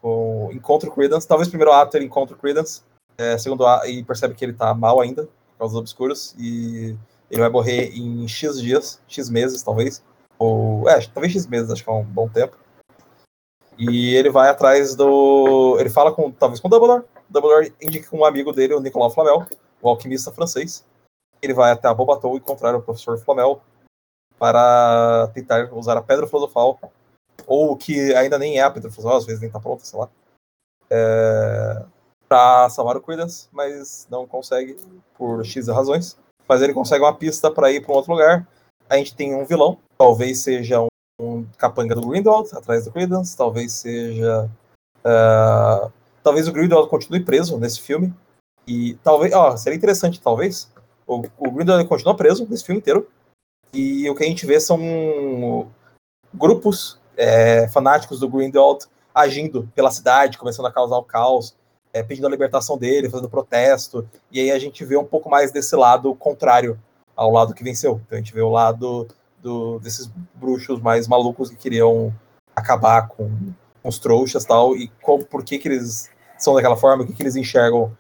com 0.02 0.50
encontra 0.54 0.90
o 0.90 0.94
Credence. 0.94 1.28
Talvez 1.28 1.48
o 1.48 1.52
primeiro 1.52 1.72
ato 1.72 1.98
ele 1.98 2.06
encontra 2.06 2.36
o 2.36 2.40
Credence. 2.40 2.84
É, 3.18 3.38
segundo 3.38 3.66
ato, 3.66 3.88
e 3.88 4.04
percebe 4.04 4.36
que 4.36 4.46
ele 4.46 4.54
tá 4.54 4.74
mal 4.74 5.02
ainda, 5.02 5.24
por 5.24 5.58
causa 5.60 5.74
dos 5.74 5.82
obscuros. 5.82 6.36
E 6.38 6.96
ele 7.30 7.42
vai 7.42 7.50
morrer 7.50 7.90
em 7.96 8.28
X 8.28 8.62
dias, 8.62 9.02
X 9.08 9.30
meses, 9.30 9.62
talvez. 9.64 10.04
Ou, 10.40 10.88
é, 10.90 11.00
talvez 11.08 11.34
X 11.34 11.48
meses, 11.48 11.72
acho 11.72 11.84
que 11.84 11.90
é 11.90 11.94
um 11.94 12.04
bom 12.04 12.30
tempo. 12.30 12.58
E 13.78 14.16
ele 14.16 14.30
vai 14.30 14.50
atrás 14.50 14.96
do. 14.96 15.78
Ele 15.80 15.90
fala 15.90 16.12
com, 16.12 16.32
talvez 16.32 16.60
com 16.60 16.68
o 16.68 16.72
Dumbledore. 16.72 17.04
O 17.30 17.34
Dumbledore 17.34 17.74
indica 17.82 18.16
um 18.16 18.26
amigo 18.26 18.52
dele, 18.52 18.74
o 18.74 18.80
Nicolau 18.80 19.12
Flamel, 19.12 19.46
o 19.82 19.90
alquimista 19.90 20.32
francês. 20.32 20.86
Ele 21.42 21.54
vai 21.54 21.72
até 21.72 21.88
a 21.88 21.94
Bobatou 21.94 22.36
encontrar 22.36 22.76
o 22.76 22.82
professor 22.82 23.18
Flamel 23.20 23.62
para 24.40 25.30
tentar 25.34 25.72
usar 25.74 25.98
a 25.98 26.02
Pedra 26.02 26.28
Filosofal, 26.28 26.80
ou 27.46 27.76
que 27.76 28.14
ainda 28.16 28.38
nem 28.38 28.58
é 28.58 28.64
a 28.64 28.72
Pedra 28.72 28.90
Filosofal, 28.90 29.18
às 29.18 29.26
vezes 29.26 29.42
nem 29.42 29.50
tá 29.50 29.60
pronta, 29.60 29.84
sei 29.84 30.00
lá, 30.00 30.10
é, 30.90 31.86
para 32.28 32.70
salvar 32.70 32.98
o 32.98 33.02
Credence, 33.02 33.48
mas 33.52 34.08
não 34.10 34.28
consegue 34.28 34.78
por 35.16 35.46
X 35.46 35.68
razões. 35.68 36.18
Mas 36.48 36.62
ele 36.62 36.74
consegue 36.74 37.04
uma 37.04 37.14
pista 37.14 37.52
para 37.52 37.72
ir 37.72 37.82
para 37.82 37.92
um 37.92 37.96
outro 37.96 38.12
lugar. 38.12 38.48
A 38.90 38.98
gente 38.98 39.16
tem 39.16 39.36
um 39.36 39.46
vilão, 39.46 39.78
talvez 39.98 40.40
seja 40.40 40.82
um, 40.82 40.88
um 41.20 41.46
capanga 41.58 41.94
do 41.94 42.08
Grindelwald, 42.08 42.50
atrás 42.56 42.86
do 42.86 42.92
Credence, 42.92 43.36
talvez 43.36 43.74
seja... 43.74 44.50
é, 45.04 45.90
talvez 46.24 46.48
o 46.48 46.54
Grindelwald 46.54 46.90
continue 46.90 47.24
preso 47.24 47.58
nesse 47.58 47.82
filme, 47.82 48.14
e 48.66 48.96
talvez, 49.04 49.34
ó, 49.34 49.56
seria 49.56 49.78
interessante, 49.78 50.22
talvez, 50.22 50.72
o, 51.06 51.24
o 51.38 51.52
Grindelwald 51.52 51.88
continua 51.88 52.16
preso 52.16 52.48
nesse 52.50 52.66
filme 52.66 52.80
inteiro. 52.80 53.08
E 53.74 54.10
o 54.10 54.16
que 54.16 54.24
a 54.24 54.28
gente 54.28 54.46
vê 54.46 54.60
são 54.60 55.70
grupos 56.34 57.00
é, 57.16 57.68
fanáticos 57.70 58.20
do 58.20 58.30
Grindelwald 58.30 58.86
agindo 59.14 59.70
pela 59.74 59.92
cidade, 59.92 60.38
começando 60.38 60.68
a 60.68 60.72
causar 60.72 60.98
o 60.98 61.04
caos, 61.04 61.56
é, 61.98 62.04
pedindo 62.04 62.28
a 62.28 62.30
libertação 62.30 62.78
dele, 62.78 63.10
fazendo 63.10 63.30
protesto. 63.30 64.08
E 64.32 64.40
aí 64.40 64.52
a 64.52 64.60
gente 64.60 64.84
vê 64.86 64.98
um 64.98 65.06
pouco 65.06 65.30
mais 65.30 65.52
desse 65.52 65.76
lado 65.76 66.14
contrário 66.16 66.80
ao 67.16 67.32
lado 67.32 67.54
que 67.54 67.64
venceu. 67.64 68.02
Então 68.06 68.18
a 68.18 68.22
gente 68.22 68.34
vê 68.34 68.42
o 68.42 68.50
lado 68.50 69.08
do, 69.42 69.80
desses 69.80 70.10
bruxos 70.36 70.80
mais 70.82 71.08
malucos 71.08 71.50
que 71.50 71.56
queriam 71.56 72.14
acabar 72.56 73.08
com, 73.08 73.30
com 73.82 73.90
os 73.90 74.00
trouxas 74.00 74.46
tal, 74.46 74.76
e 74.76 74.88
como, 75.02 75.24
por 75.26 75.44
que, 75.44 75.58
que 75.58 75.68
eles 75.68 76.10
são 76.38 76.56
daquela 76.56 76.76
forma, 76.76 77.04
o 77.04 77.08
que, 77.08 77.14
que 77.14 77.24
eles 77.24 77.36
enxergam, 77.36 77.96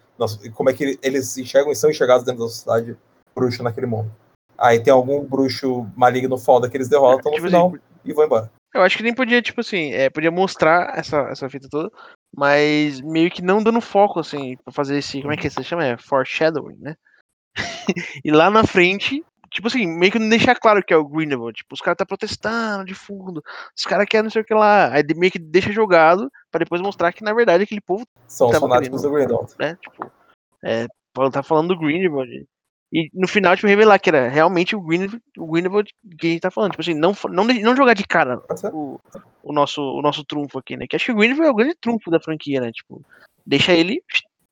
como 0.53 0.69
é 0.69 0.73
que 0.73 0.99
eles 1.01 1.37
enxergam 1.37 1.71
e 1.71 1.75
são 1.75 1.89
enxergados 1.89 2.25
dentro 2.25 2.43
da 2.43 2.49
sociedade 2.49 2.97
bruxa 3.35 3.63
naquele 3.63 3.87
mundo. 3.87 4.11
Aí 4.57 4.79
tem 4.79 4.91
algum 4.91 5.23
bruxo 5.23 5.87
maligno 5.95 6.37
foda 6.37 6.69
que 6.69 6.75
eles 6.75 6.89
derrotam 6.89 7.31
no 7.31 7.37
Tipo 7.37 7.47
final 7.47 7.67
assim, 7.67 7.79
e 8.03 8.13
vão 8.13 8.25
embora. 8.25 8.51
Eu 8.73 8.81
acho 8.81 8.97
que 8.97 9.03
nem 9.03 9.13
podia, 9.13 9.41
tipo 9.41 9.61
assim, 9.61 9.91
é, 9.91 10.09
podia 10.09 10.31
mostrar 10.31 10.97
essa, 10.97 11.21
essa 11.29 11.49
fita 11.49 11.67
toda, 11.69 11.91
mas 12.35 13.01
meio 13.01 13.31
que 13.31 13.41
não 13.41 13.63
dando 13.63 13.81
foco, 13.81 14.19
assim, 14.19 14.57
pra 14.57 14.71
fazer 14.71 14.97
esse. 14.97 15.21
Como 15.21 15.33
é 15.33 15.37
que 15.37 15.49
você 15.49 15.63
chama? 15.63 15.85
É 15.85 15.97
foreshadowing, 15.97 16.77
né? 16.77 16.95
e 18.23 18.31
lá 18.31 18.49
na 18.49 18.63
frente, 18.63 19.23
tipo 19.49 19.67
assim, 19.67 19.87
meio 19.87 20.11
que 20.11 20.19
não 20.19 20.29
deixar 20.29 20.55
claro 20.55 20.83
que 20.83 20.93
é 20.93 20.97
o 20.97 21.07
Grindelwald. 21.07 21.57
Tipo, 21.57 21.73
os 21.73 21.81
caras 21.81 21.97
tá 21.97 22.05
protestando 22.05 22.85
de 22.85 22.93
fundo, 22.93 23.43
os 23.75 23.83
caras 23.85 24.05
querem 24.07 24.23
não 24.23 24.29
sei 24.29 24.41
o 24.41 24.45
que 24.45 24.53
lá. 24.53 24.93
Aí 24.93 25.03
meio 25.15 25.31
que 25.31 25.39
deixa 25.39 25.71
jogado 25.71 26.31
pra 26.51 26.59
depois 26.59 26.81
mostrar 26.81 27.11
que 27.11 27.23
na 27.23 27.33
verdade 27.33 27.63
aquele 27.63 27.81
povo, 27.81 28.05
São 28.27 28.49
os 28.49 28.57
fanáticos 28.57 29.01
do 29.01 29.09
querendo. 29.09 29.27
Grindelwald. 29.27 29.55
né? 29.59 29.77
Tipo, 29.81 30.11
é, 30.63 30.87
tá 31.31 31.43
falando 31.43 31.69
do 31.69 31.79
Grindelwald. 31.79 32.47
E 32.91 33.09
no 33.13 33.27
final, 33.27 33.55
tipo, 33.55 33.67
revelar 33.67 33.99
que 33.99 34.09
era 34.09 34.29
realmente 34.29 34.75
o 34.75 34.81
Grindelwald, 34.81 35.21
o 35.37 35.47
Grindelwald 35.47 35.93
que 36.17 36.27
a 36.27 36.29
gente 36.31 36.41
tá 36.41 36.51
falando. 36.51 36.71
Tipo 36.71 36.81
assim, 36.81 36.93
não, 36.93 37.15
não, 37.29 37.43
não 37.43 37.75
jogar 37.75 37.93
de 37.93 38.05
cara 38.05 38.41
o, 38.71 38.99
o, 39.43 39.51
nosso, 39.51 39.81
o 39.81 40.01
nosso 40.01 40.23
trunfo 40.23 40.57
aqui, 40.57 40.77
né? 40.77 40.87
Que 40.87 40.95
acho 40.95 41.05
que 41.05 41.11
o 41.11 41.15
Greenville 41.15 41.47
é 41.47 41.51
o 41.51 41.55
grande 41.55 41.75
trunfo 41.75 42.09
da 42.09 42.19
franquia, 42.19 42.61
né? 42.61 42.71
Tipo, 42.71 43.03
deixa 43.45 43.73
ele 43.73 44.01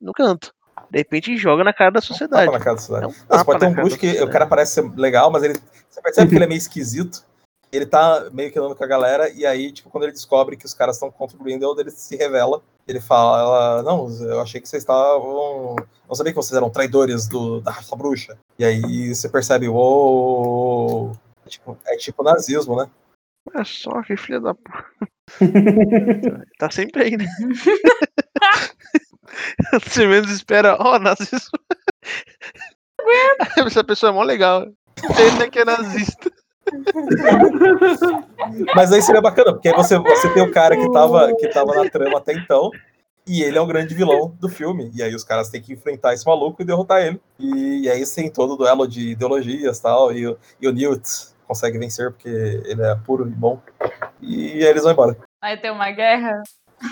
no 0.01 0.11
canto. 0.11 0.53
De 0.91 0.97
repente 0.97 1.37
joga 1.37 1.63
na 1.63 1.73
cara 1.73 1.91
da 1.91 2.01
sociedade. 2.01 2.45
Tapa 2.45 2.57
na 2.57 2.63
cara 2.63 2.75
da 2.75 2.81
cidade. 2.81 3.05
É 3.05 3.07
um 3.07 3.13
tapa 3.13 3.45
pode 3.45 3.59
ter 3.59 3.67
um 3.67 3.73
bruxo 3.73 3.95
da 3.95 3.97
que 3.97 4.07
o 4.07 4.09
sociedade. 4.09 4.31
cara 4.31 4.47
parece 4.47 4.73
ser 4.73 4.91
legal, 4.95 5.31
mas 5.31 5.43
ele. 5.43 5.57
Você 5.89 6.01
percebe 6.01 6.29
que 6.29 6.35
ele 6.35 6.43
é 6.43 6.47
meio 6.47 6.57
esquisito. 6.57 7.23
Ele 7.71 7.85
tá 7.85 8.29
meio 8.31 8.51
que 8.51 8.59
andando 8.59 8.75
com 8.75 8.83
a 8.83 8.87
galera, 8.87 9.29
e 9.29 9.45
aí, 9.45 9.71
tipo, 9.71 9.89
quando 9.89 10.03
ele 10.03 10.13
descobre 10.13 10.55
que 10.55 10.65
os 10.65 10.73
caras 10.73 10.95
estão 10.95 11.11
contra 11.11 11.37
o 11.37 11.43
Grindelwald, 11.43 11.81
ele 11.81 11.91
se 11.91 12.15
revela. 12.15 12.61
Ele 12.87 13.01
fala, 13.01 13.81
não, 13.81 14.07
eu 14.21 14.39
achei 14.41 14.61
que 14.61 14.69
vocês 14.69 14.83
estavam. 14.83 15.75
Não 16.07 16.15
sabia 16.15 16.31
que 16.31 16.37
vocês 16.37 16.55
eram 16.55 16.69
traidores 16.69 17.27
do, 17.27 17.59
da 17.61 17.71
raça 17.71 17.95
bruxa. 17.95 18.37
E 18.59 18.63
aí 18.63 19.13
você 19.13 19.27
percebe, 19.27 19.67
uou. 19.67 21.13
É 21.45 21.49
tipo, 21.49 21.77
é 21.85 21.97
tipo 21.97 22.23
nazismo, 22.23 22.75
né? 22.75 22.89
Olha 23.53 23.65
só, 23.65 24.01
que 24.03 24.15
filha 24.15 24.39
da 24.39 24.53
porra. 24.53 24.85
tá 26.57 26.71
sempre 26.71 27.03
aí, 27.03 27.17
né? 27.17 27.25
Você 29.73 30.07
menos 30.07 30.31
espera, 30.31 30.77
ó, 30.79 30.97
nazismo. 30.97 31.59
Essa 33.65 33.83
pessoa 33.83 34.11
é 34.11 34.13
mó 34.13 34.23
legal. 34.23 34.67
Ele 35.19 35.49
que 35.49 35.59
é 35.59 35.65
nazista. 35.65 36.31
Mas 38.75 38.91
aí 38.91 39.01
seria 39.01 39.21
bacana, 39.21 39.53
porque 39.53 39.69
aí 39.69 39.75
você, 39.75 39.97
você 39.97 40.33
tem 40.33 40.43
o 40.43 40.51
cara 40.51 40.75
que 40.75 40.91
tava, 40.91 41.33
que 41.35 41.47
tava 41.49 41.73
na 41.75 41.89
trama 41.89 42.17
até 42.17 42.33
então, 42.33 42.69
e 43.27 43.41
ele 43.41 43.57
é 43.57 43.61
o 43.61 43.65
grande 43.65 43.93
vilão 43.95 44.35
do 44.39 44.47
filme. 44.49 44.91
E 44.93 45.01
aí 45.01 45.13
os 45.15 45.23
caras 45.23 45.49
têm 45.49 45.61
que 45.61 45.73
enfrentar 45.73 46.13
esse 46.13 46.25
maluco 46.25 46.61
e 46.61 46.65
derrotar 46.65 47.01
ele. 47.03 47.19
E, 47.39 47.81
e 47.83 47.89
aí 47.89 48.03
tem 48.05 48.29
todo 48.29 48.53
o 48.53 48.57
duelo 48.57 48.87
de 48.87 49.11
ideologias 49.11 49.79
tal, 49.79 50.11
e, 50.13 50.27
o- 50.27 50.37
e 50.61 50.67
o 50.67 50.71
Newt 50.71 51.03
consegue 51.47 51.77
vencer 51.77 52.11
porque 52.11 52.27
ele 52.29 52.81
é 52.81 52.95
puro 52.95 53.27
e 53.27 53.31
bom. 53.31 53.59
E 54.21 54.53
aí 54.63 54.63
eles 54.65 54.83
vão 54.83 54.91
embora. 54.91 55.17
Aí 55.41 55.57
tem 55.57 55.71
uma 55.71 55.91
guerra. 55.91 56.41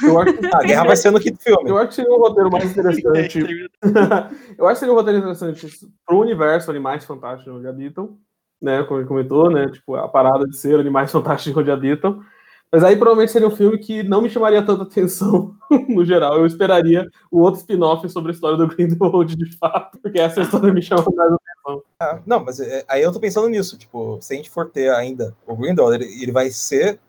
Eu 0.02 0.20
acho, 0.20 0.34
que- 0.34 0.56
A 0.56 0.60
guerra 0.64 0.86
vai 0.86 0.96
ser 0.96 1.12
no 1.12 1.20
quinto 1.20 1.42
filme. 1.42 1.70
eu 1.70 1.78
acho 1.78 1.90
que 1.90 1.96
seria 1.96 2.12
um 2.12 2.18
roteiro 2.20 2.50
mais 2.50 2.66
interessante. 2.66 3.40
eu 4.58 4.66
acho 4.68 4.74
que 4.76 4.80
seria 4.80 4.94
um 4.94 4.98
roteiro 4.98 5.20
interessante 5.20 5.68
pro 6.06 6.20
universo 6.20 6.72
Animais 6.72 7.04
Fantásticos 7.06 7.54
onde 7.54 7.68
habitam, 7.68 8.18
né? 8.64 8.84
Como 8.84 9.00
ele 9.00 9.08
comentou, 9.08 9.52
né? 9.52 9.70
Tipo, 9.70 9.96
a 9.96 10.08
parada 10.08 10.48
de 10.48 10.56
ser 10.56 10.80
Animais 10.80 11.12
Fantásticos 11.14 11.62
onde 11.62 11.70
habitam. 11.70 12.24
Mas 12.72 12.84
aí 12.84 12.96
provavelmente 12.96 13.32
seria 13.32 13.48
um 13.48 13.56
filme 13.56 13.78
que 13.78 14.02
não 14.02 14.20
me 14.20 14.30
chamaria 14.32 14.66
tanta 14.66 14.82
atenção 14.82 15.54
no 15.88 16.04
geral. 16.04 16.38
Eu 16.38 16.46
esperaria 16.48 17.08
o 17.30 17.42
outro 17.42 17.60
spin-off 17.60 18.10
sobre 18.10 18.32
a 18.32 18.34
história 18.34 18.58
do 18.58 18.68
Grindelwald 18.68 19.36
de 19.36 19.58
fato, 19.58 20.00
porque 20.02 20.20
essa 20.20 20.42
história 20.42 20.74
me 20.74 20.82
chama 20.82 21.06
mais 21.16 21.34
atenção. 21.34 21.84
Ah, 22.00 22.20
não, 22.26 22.44
mas 22.44 22.60
é, 22.60 22.84
aí 22.88 23.04
eu 23.04 23.14
tô 23.14 23.20
pensando 23.20 23.48
nisso. 23.48 23.78
Tipo, 23.78 24.18
se 24.22 24.34
a 24.34 24.38
gente 24.38 24.50
for 24.50 24.72
ter 24.72 24.92
ainda 24.92 25.36
o 25.46 25.56
Grindelwald, 25.56 26.04
ele, 26.04 26.24
ele 26.24 26.32
vai 26.32 26.50
ser 26.50 27.00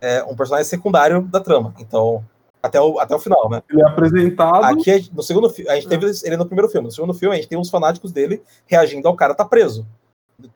é, 0.00 0.24
um 0.24 0.34
personagem 0.34 0.68
secundário 0.68 1.22
da 1.22 1.38
trama. 1.38 1.72
Então, 1.78 2.24
até 2.60 2.80
o, 2.80 2.98
até 2.98 3.14
o 3.14 3.20
final, 3.20 3.48
né? 3.48 3.62
Ele 3.70 3.82
é 3.82 3.86
apresentado. 3.86 4.64
Aqui, 4.64 5.08
no 5.14 5.22
segundo 5.22 5.48
filme, 5.48 5.70
a 5.70 5.76
gente 5.76 5.86
teve 5.86 6.06
ele 6.24 6.36
no 6.36 6.46
primeiro 6.46 6.68
filme. 6.68 6.86
No 6.88 6.92
segundo 6.92 7.14
filme, 7.14 7.34
a 7.34 7.38
gente 7.38 7.48
tem 7.48 7.56
uns 7.56 7.70
fanáticos 7.70 8.10
dele 8.10 8.42
reagindo 8.66 9.06
ao 9.06 9.14
cara 9.14 9.36
tá 9.36 9.44
preso. 9.44 9.86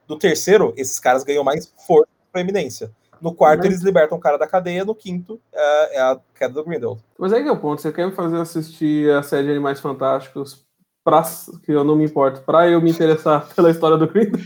No 0.07 0.17
terceiro, 0.17 0.73
esses 0.77 0.99
caras 0.99 1.23
ganham 1.23 1.43
mais 1.43 1.73
força 1.87 2.07
e 2.11 2.31
proeminência. 2.31 2.91
No 3.21 3.33
quarto, 3.33 3.59
Mas- 3.59 3.67
eles 3.67 3.81
libertam 3.81 4.17
o 4.17 4.21
cara 4.21 4.37
da 4.37 4.47
cadeia. 4.47 4.83
No 4.83 4.95
quinto, 4.95 5.39
é, 5.53 5.97
é 5.97 6.01
a 6.01 6.19
queda 6.35 6.53
do 6.55 6.63
Grindelwald. 6.63 7.03
Mas 7.19 7.31
aí 7.33 7.43
que 7.43 7.49
é 7.49 7.51
o 7.51 7.59
ponto. 7.59 7.81
Você 7.81 7.91
quer 7.91 8.07
me 8.07 8.13
fazer 8.13 8.37
assistir 8.37 9.11
a 9.11 9.21
série 9.21 9.45
de 9.45 9.51
Animais 9.51 9.79
Fantásticos 9.79 10.65
pra, 11.03 11.21
que 11.63 11.71
eu 11.71 11.83
não 11.83 11.95
me 11.95 12.05
importo, 12.05 12.41
pra 12.41 12.67
eu 12.67 12.81
me 12.81 12.89
interessar 12.89 13.47
pela 13.55 13.69
história 13.69 13.97
do 13.97 14.07
Grindelwald? 14.07 14.43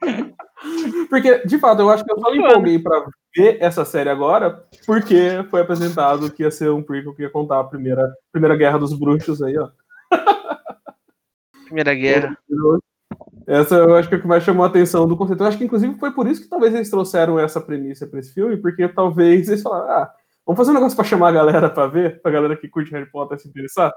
Porque, 1.08 1.38
de 1.46 1.58
fato, 1.58 1.80
eu 1.80 1.90
acho 1.90 2.04
que 2.04 2.12
eu 2.12 2.18
só 2.18 2.30
me 2.30 2.38
empolguei 2.38 2.78
pra 2.78 3.06
ver 3.36 3.58
essa 3.60 3.84
série 3.84 4.08
agora 4.08 4.64
porque 4.84 5.44
foi 5.50 5.60
apresentado 5.60 6.30
que 6.30 6.42
ia 6.42 6.50
ser 6.50 6.70
um 6.70 6.82
prequel 6.82 7.14
que 7.14 7.22
ia 7.22 7.30
contar 7.30 7.60
a 7.60 7.64
primeira, 7.64 8.12
primeira 8.32 8.56
guerra 8.56 8.78
dos 8.78 8.92
bruxos 8.98 9.42
aí, 9.42 9.56
ó. 9.58 9.68
Primeira 11.66 11.94
guerra. 11.94 12.36
Essa 13.46 13.76
eu 13.76 13.94
acho 13.94 14.08
que 14.08 14.14
é 14.16 14.18
o 14.18 14.20
que 14.20 14.26
mais 14.26 14.42
chamou 14.42 14.64
a 14.64 14.68
atenção 14.68 15.06
do 15.06 15.16
conceito. 15.16 15.42
Eu 15.42 15.46
acho 15.46 15.56
que, 15.58 15.64
inclusive, 15.64 15.94
foi 15.98 16.10
por 16.12 16.26
isso 16.26 16.42
que 16.42 16.48
talvez 16.48 16.74
eles 16.74 16.90
trouxeram 16.90 17.38
essa 17.38 17.60
premissa 17.60 18.06
pra 18.06 18.18
esse 18.18 18.32
filme, 18.34 18.56
porque 18.56 18.88
talvez 18.88 19.48
eles 19.48 19.62
falaram, 19.62 19.88
ah, 19.88 20.10
vamos 20.44 20.56
fazer 20.58 20.70
um 20.72 20.74
negócio 20.74 20.96
pra 20.96 21.04
chamar 21.04 21.28
a 21.28 21.32
galera 21.32 21.70
pra 21.70 21.86
ver, 21.86 22.20
pra 22.20 22.32
galera 22.32 22.56
que 22.56 22.68
curte 22.68 22.90
Harry 22.92 23.10
Potter 23.10 23.38
se 23.38 23.48
interessar. 23.48 23.92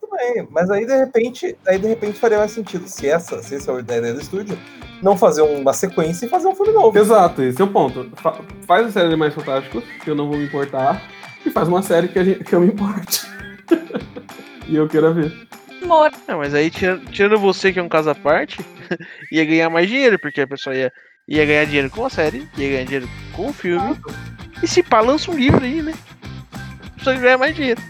Tudo 0.00 0.12
bem, 0.16 0.46
mas 0.50 0.70
aí 0.70 0.86
de 0.86 0.96
repente, 0.96 1.56
aí 1.66 1.78
de 1.78 1.88
repente 1.88 2.18
faria 2.20 2.38
mais 2.38 2.52
sentido 2.52 2.86
se 2.86 3.08
essa, 3.08 3.42
se 3.42 3.56
essa 3.56 3.72
é 3.72 3.76
a 3.76 3.80
ideia 3.80 4.14
do 4.14 4.20
estúdio, 4.20 4.56
não 5.02 5.16
fazer 5.16 5.42
uma 5.42 5.72
sequência 5.72 6.26
e 6.26 6.28
fazer 6.28 6.46
um 6.46 6.54
filme 6.54 6.72
novo. 6.72 6.96
Exato, 6.96 7.42
esse 7.42 7.60
é 7.60 7.64
o 7.64 7.68
ponto. 7.68 8.08
Fa- 8.16 8.38
faz 8.66 8.86
a 8.86 8.90
série 8.92 9.08
de 9.08 9.14
Animais 9.14 9.34
Fantásticos, 9.34 9.82
que 10.04 10.08
eu 10.08 10.14
não 10.14 10.28
vou 10.28 10.38
me 10.38 10.44
importar, 10.44 11.02
e 11.44 11.50
faz 11.50 11.66
uma 11.66 11.82
série 11.82 12.06
que, 12.08 12.18
a 12.20 12.24
gente- 12.24 12.44
que 12.44 12.54
eu 12.54 12.60
me 12.60 12.68
importe. 12.68 13.26
e 14.68 14.76
eu 14.76 14.86
queira 14.88 15.12
ver. 15.12 15.32
Amor. 15.86 16.10
Não, 16.26 16.38
mas 16.38 16.52
aí, 16.52 16.68
tira- 16.70 17.00
tirando 17.12 17.38
você, 17.38 17.72
que 17.72 17.78
é 17.78 17.82
um 17.82 17.88
caso 17.88 18.10
à 18.10 18.14
parte, 18.14 18.58
ia 19.30 19.44
ganhar 19.44 19.70
mais 19.70 19.88
dinheiro, 19.88 20.18
porque 20.18 20.40
a 20.40 20.46
pessoa 20.46 20.74
ia, 20.74 20.92
ia 21.28 21.46
ganhar 21.46 21.64
dinheiro 21.64 21.90
com 21.90 22.04
a 22.04 22.10
série, 22.10 22.48
ia 22.58 22.68
ganhar 22.70 22.84
dinheiro 22.84 23.08
com 23.32 23.48
o 23.48 23.52
filme. 23.52 23.96
E 24.62 24.66
se 24.66 24.82
pá, 24.82 25.00
lança 25.00 25.30
um 25.30 25.36
livro 25.36 25.64
aí, 25.64 25.82
né? 25.82 25.94
A 26.84 26.90
pessoa 26.98 27.14
ia 27.14 27.20
ganhar 27.22 27.38
mais 27.38 27.54
dinheiro. 27.54 27.80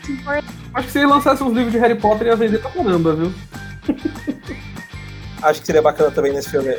Acho 0.74 0.86
que 0.86 0.92
se 0.92 0.98
ele 0.98 1.06
lançasse 1.06 1.42
uns 1.42 1.54
livros 1.54 1.72
de 1.72 1.78
Harry 1.78 1.94
Potter, 1.98 2.26
ia 2.26 2.36
vender 2.36 2.58
pra 2.58 2.70
caramba, 2.70 3.14
viu? 3.14 3.32
Acho 5.42 5.60
que 5.60 5.66
seria 5.66 5.82
bacana 5.82 6.10
também 6.10 6.32
nesse 6.32 6.50
filme 6.50 6.76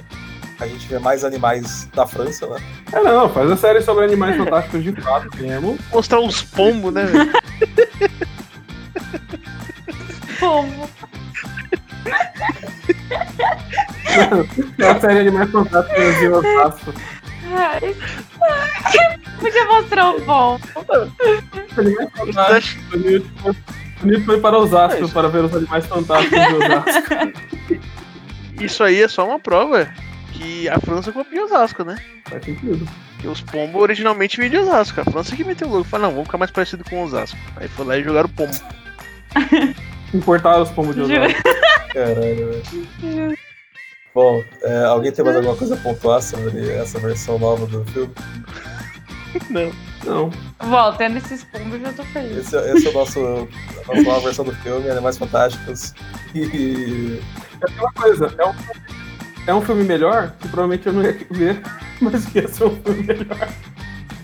a 0.59 0.67
gente 0.67 0.87
ver 0.87 0.99
mais 0.99 1.23
animais 1.23 1.87
da 1.93 2.05
França, 2.07 2.47
né? 2.47 2.59
É, 2.91 2.99
não, 3.01 3.29
faz 3.29 3.49
a 3.51 3.57
série 3.57 3.81
sobre 3.81 4.05
Animais 4.05 4.35
Fantásticos 4.37 4.83
de 4.83 4.91
fato 5.01 5.29
mesmo. 5.37 5.77
Mostrar 5.91 6.19
uns 6.19 6.41
pombos, 6.41 6.93
né, 6.93 7.05
velho? 7.05 7.31
É 14.79 14.89
a 14.89 14.99
série 14.99 15.13
de 15.13 15.19
Animais 15.29 15.51
Fantásticos 15.51 16.17
de 16.19 16.27
Osasco. 16.27 16.93
Ai. 17.55 17.95
Podia 19.39 19.65
mostrar 19.65 20.11
o 20.11 20.21
bom. 20.21 20.59
O 20.75 21.81
Newton- 22.97 23.55
o 24.03 24.05
Newton 24.05 24.25
foi 24.25 24.39
para 24.41 24.57
Osasco 24.57 25.05
É 25.05 25.07
para 25.07 25.27
ver 25.29 25.43
os 25.45 25.55
Animais 25.55 25.85
Fantásticos 25.85 26.39
de 26.39 26.53
Osasco. 26.55 27.15
Isso 28.59 28.83
aí 28.83 29.01
é 29.01 29.07
só 29.07 29.25
uma 29.27 29.39
prova 29.39 29.87
que 30.33 30.67
a 30.69 30.79
França 30.79 31.11
copiou 31.11 31.45
Osasco, 31.45 31.83
né? 31.83 31.97
Faz 32.27 32.43
sentido. 32.43 32.87
Porque 33.13 33.27
os 33.27 33.41
pombos 33.41 33.81
originalmente 33.81 34.37
vinham 34.37 34.49
de 34.51 34.57
Osasco. 34.57 35.01
A 35.01 35.05
França 35.05 35.35
que 35.35 35.43
meteu 35.43 35.67
o 35.67 35.71
louco. 35.71 35.89
Falou, 35.89 36.07
não, 36.07 36.11
vamos 36.13 36.27
ficar 36.27 36.37
mais 36.37 36.51
parecido 36.51 36.83
com 36.83 37.03
Osasco. 37.03 37.37
Aí 37.55 37.67
foi 37.67 37.85
lá 37.85 37.97
e 37.97 38.03
jogaram 38.03 38.27
o 38.27 38.31
pombo. 38.33 38.53
Importaram 40.13 40.63
os 40.63 40.69
pomos 40.69 40.95
de. 40.95 41.01
Osasco. 41.01 41.43
Caralho, 41.93 42.61
velho. 43.01 43.37
Bom, 44.13 44.43
é, 44.63 44.83
alguém 44.85 45.11
tem 45.11 45.23
mais 45.23 45.37
alguma 45.37 45.55
coisa 45.55 45.75
a 45.75 45.77
pontuar 45.77 46.21
sobre 46.21 46.69
essa 46.71 46.97
versão 46.99 47.37
nova 47.37 47.65
do 47.67 47.83
filme? 47.85 48.13
Não. 49.49 49.71
Não. 50.05 50.31
Voltando 50.59 51.17
esses 51.17 51.43
pombos, 51.43 51.73
eu 51.73 51.81
já 51.81 51.93
tô 51.93 52.03
feliz. 52.05 52.37
Esse, 52.37 52.57
é- 52.57 52.73
esse 52.73 52.87
é 52.87 52.89
o 52.89 52.93
nosso, 52.93 53.19
a 53.19 53.87
nossa 53.95 54.01
nova 54.03 54.19
versão 54.21 54.45
do 54.45 54.55
filme, 54.55 54.89
Animais 54.89 55.17
Fantásticos. 55.17 55.93
E 56.33 57.19
É 57.61 57.65
aquela 57.71 57.91
coisa, 57.91 58.33
é 58.37 58.45
um, 58.45 58.53
é 59.47 59.53
um 59.53 59.61
filme 59.61 59.83
melhor, 59.83 60.31
que 60.39 60.47
provavelmente 60.47 60.87
eu 60.87 60.93
não 60.93 61.03
ia 61.03 61.17
ver, 61.29 61.61
mas 62.01 62.25
que 62.25 62.39
ia 62.39 62.47
ser 62.47 62.65
um 62.65 62.75
filme 62.81 63.03
melhor. 63.03 63.49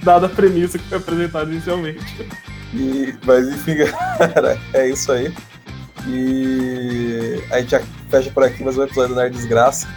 Dada 0.02 0.26
a 0.26 0.30
premissa 0.30 0.78
que 0.80 0.86
foi 0.86 0.98
apresentada 0.98 1.52
inicialmente. 1.52 2.28
E, 2.74 3.14
mas 3.26 3.48
enfim, 3.50 3.76
galera, 4.20 4.58
é 4.74 4.90
isso 4.90 5.12
aí. 5.12 5.34
E 6.08 7.42
a 7.52 7.60
gente 7.60 7.72
já 7.72 7.82
fecha 8.10 8.30
por 8.32 8.44
aqui 8.44 8.64
mais 8.64 8.78
um 8.78 8.84
episódio 8.84 9.16
do 9.16 9.22
Nerd 9.22 9.36
Desgraça. 9.36 9.88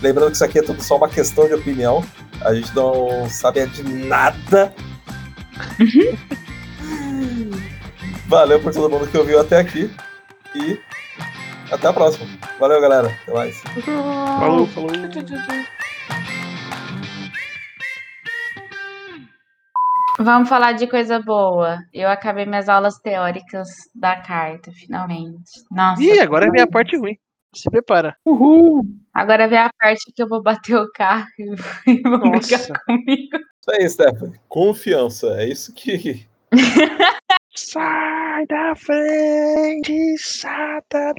Lembrando 0.00 0.28
que 0.28 0.36
isso 0.36 0.44
aqui 0.44 0.58
é 0.58 0.62
tudo 0.62 0.82
só 0.82 0.96
uma 0.96 1.08
questão 1.08 1.46
de 1.46 1.54
opinião. 1.54 2.04
A 2.40 2.54
gente 2.54 2.74
não 2.74 3.28
sabe 3.28 3.66
de 3.66 3.82
nada. 3.82 4.74
Valeu 8.26 8.60
por 8.60 8.72
todo 8.72 8.90
mundo 8.90 9.06
que 9.06 9.16
ouviu 9.16 9.40
até 9.40 9.58
aqui. 9.58 9.90
E 10.54 10.78
até 11.70 11.88
a 11.88 11.92
próxima. 11.92 12.26
Valeu, 12.60 12.80
galera. 12.80 13.08
Até 13.22 13.32
mais. 13.32 13.60
Falou, 13.84 14.66
falou. 14.68 14.90
Vamos 20.18 20.48
falar 20.48 20.72
de 20.72 20.86
coisa 20.86 21.20
boa. 21.20 21.78
Eu 21.92 22.08
acabei 22.08 22.46
minhas 22.46 22.68
aulas 22.68 22.98
teóricas 22.98 23.68
da 23.94 24.16
carta, 24.20 24.70
finalmente. 24.70 25.64
Nossa. 25.70 26.02
Ih, 26.02 26.20
agora 26.20 26.50
vem 26.50 26.62
a 26.62 26.66
parte 26.66 26.96
ruim. 26.96 27.18
Se 27.52 27.68
prepara. 27.68 28.16
Uhul! 28.24 28.84
Agora 29.12 29.48
vem 29.48 29.58
a 29.58 29.70
parte 29.78 30.12
que 30.12 30.22
eu 30.22 30.28
vou 30.28 30.42
bater 30.42 30.76
o 30.76 30.90
carro 30.92 31.26
e 31.86 32.00
vou 32.02 32.18
brigar 32.30 32.84
comigo. 32.86 33.38
Isso 33.60 33.70
aí, 33.70 33.88
Stephanie. 33.88 34.40
Confiança. 34.48 35.26
É 35.40 35.48
isso 35.48 35.72
que. 35.74 36.26
Sai 37.56 38.46
da 38.46 38.74
frente, 38.74 40.18
Satanás! 40.18 41.14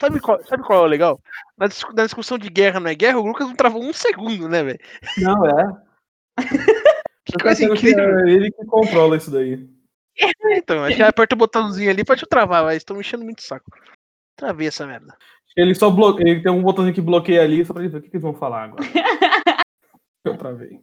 Sabe 0.00 0.20
qual, 0.20 0.44
sabe 0.44 0.62
qual 0.64 0.80
é 0.80 0.82
o 0.82 0.86
legal? 0.86 1.20
Na 1.56 2.04
discussão 2.04 2.38
de 2.38 2.48
guerra 2.48 2.80
não 2.80 2.90
é 2.90 2.94
guerra, 2.94 3.18
o 3.18 3.26
Lucas 3.26 3.46
não 3.46 3.54
travou 3.54 3.82
um 3.82 3.92
segundo, 3.92 4.48
né, 4.48 4.62
velho? 4.62 4.78
Não, 5.18 5.46
é. 5.46 5.87
Que 7.28 7.32
tô 7.32 7.44
coisa 7.44 7.62
achando 7.64 7.78
que 7.78 7.90
incrível. 7.90 8.20
é 8.20 8.30
ele 8.30 8.50
que 8.50 8.64
controla 8.64 9.16
isso 9.16 9.30
daí. 9.30 9.68
Então, 10.50 10.84
que 10.88 11.00
aperta 11.00 11.36
o 11.36 11.38
botãozinho 11.38 11.90
ali 11.90 12.04
pra 12.04 12.16
te 12.16 12.26
travar, 12.26 12.64
mas 12.64 12.78
estão 12.78 12.96
me 12.96 13.02
enchendo 13.02 13.24
muito 13.24 13.38
o 13.38 13.42
saco. 13.42 13.70
Travei 14.36 14.66
essa 14.66 14.84
merda. 14.84 15.16
Ele 15.56 15.72
só 15.76 15.90
bloqueia, 15.90 16.28
ele 16.28 16.42
tem 16.42 16.50
um 16.50 16.60
botãozinho 16.60 16.94
que 16.94 17.00
bloqueia 17.00 17.42
ali, 17.42 17.64
só 17.64 17.72
pra 17.72 17.84
ele 17.84 17.92
ver 17.92 17.98
o 17.98 18.02
que, 18.02 18.10
que 18.10 18.16
eles 18.16 18.22
vão 18.22 18.34
falar 18.34 18.64
agora. 18.64 18.82
Eu 20.24 20.36
travei. 20.36 20.80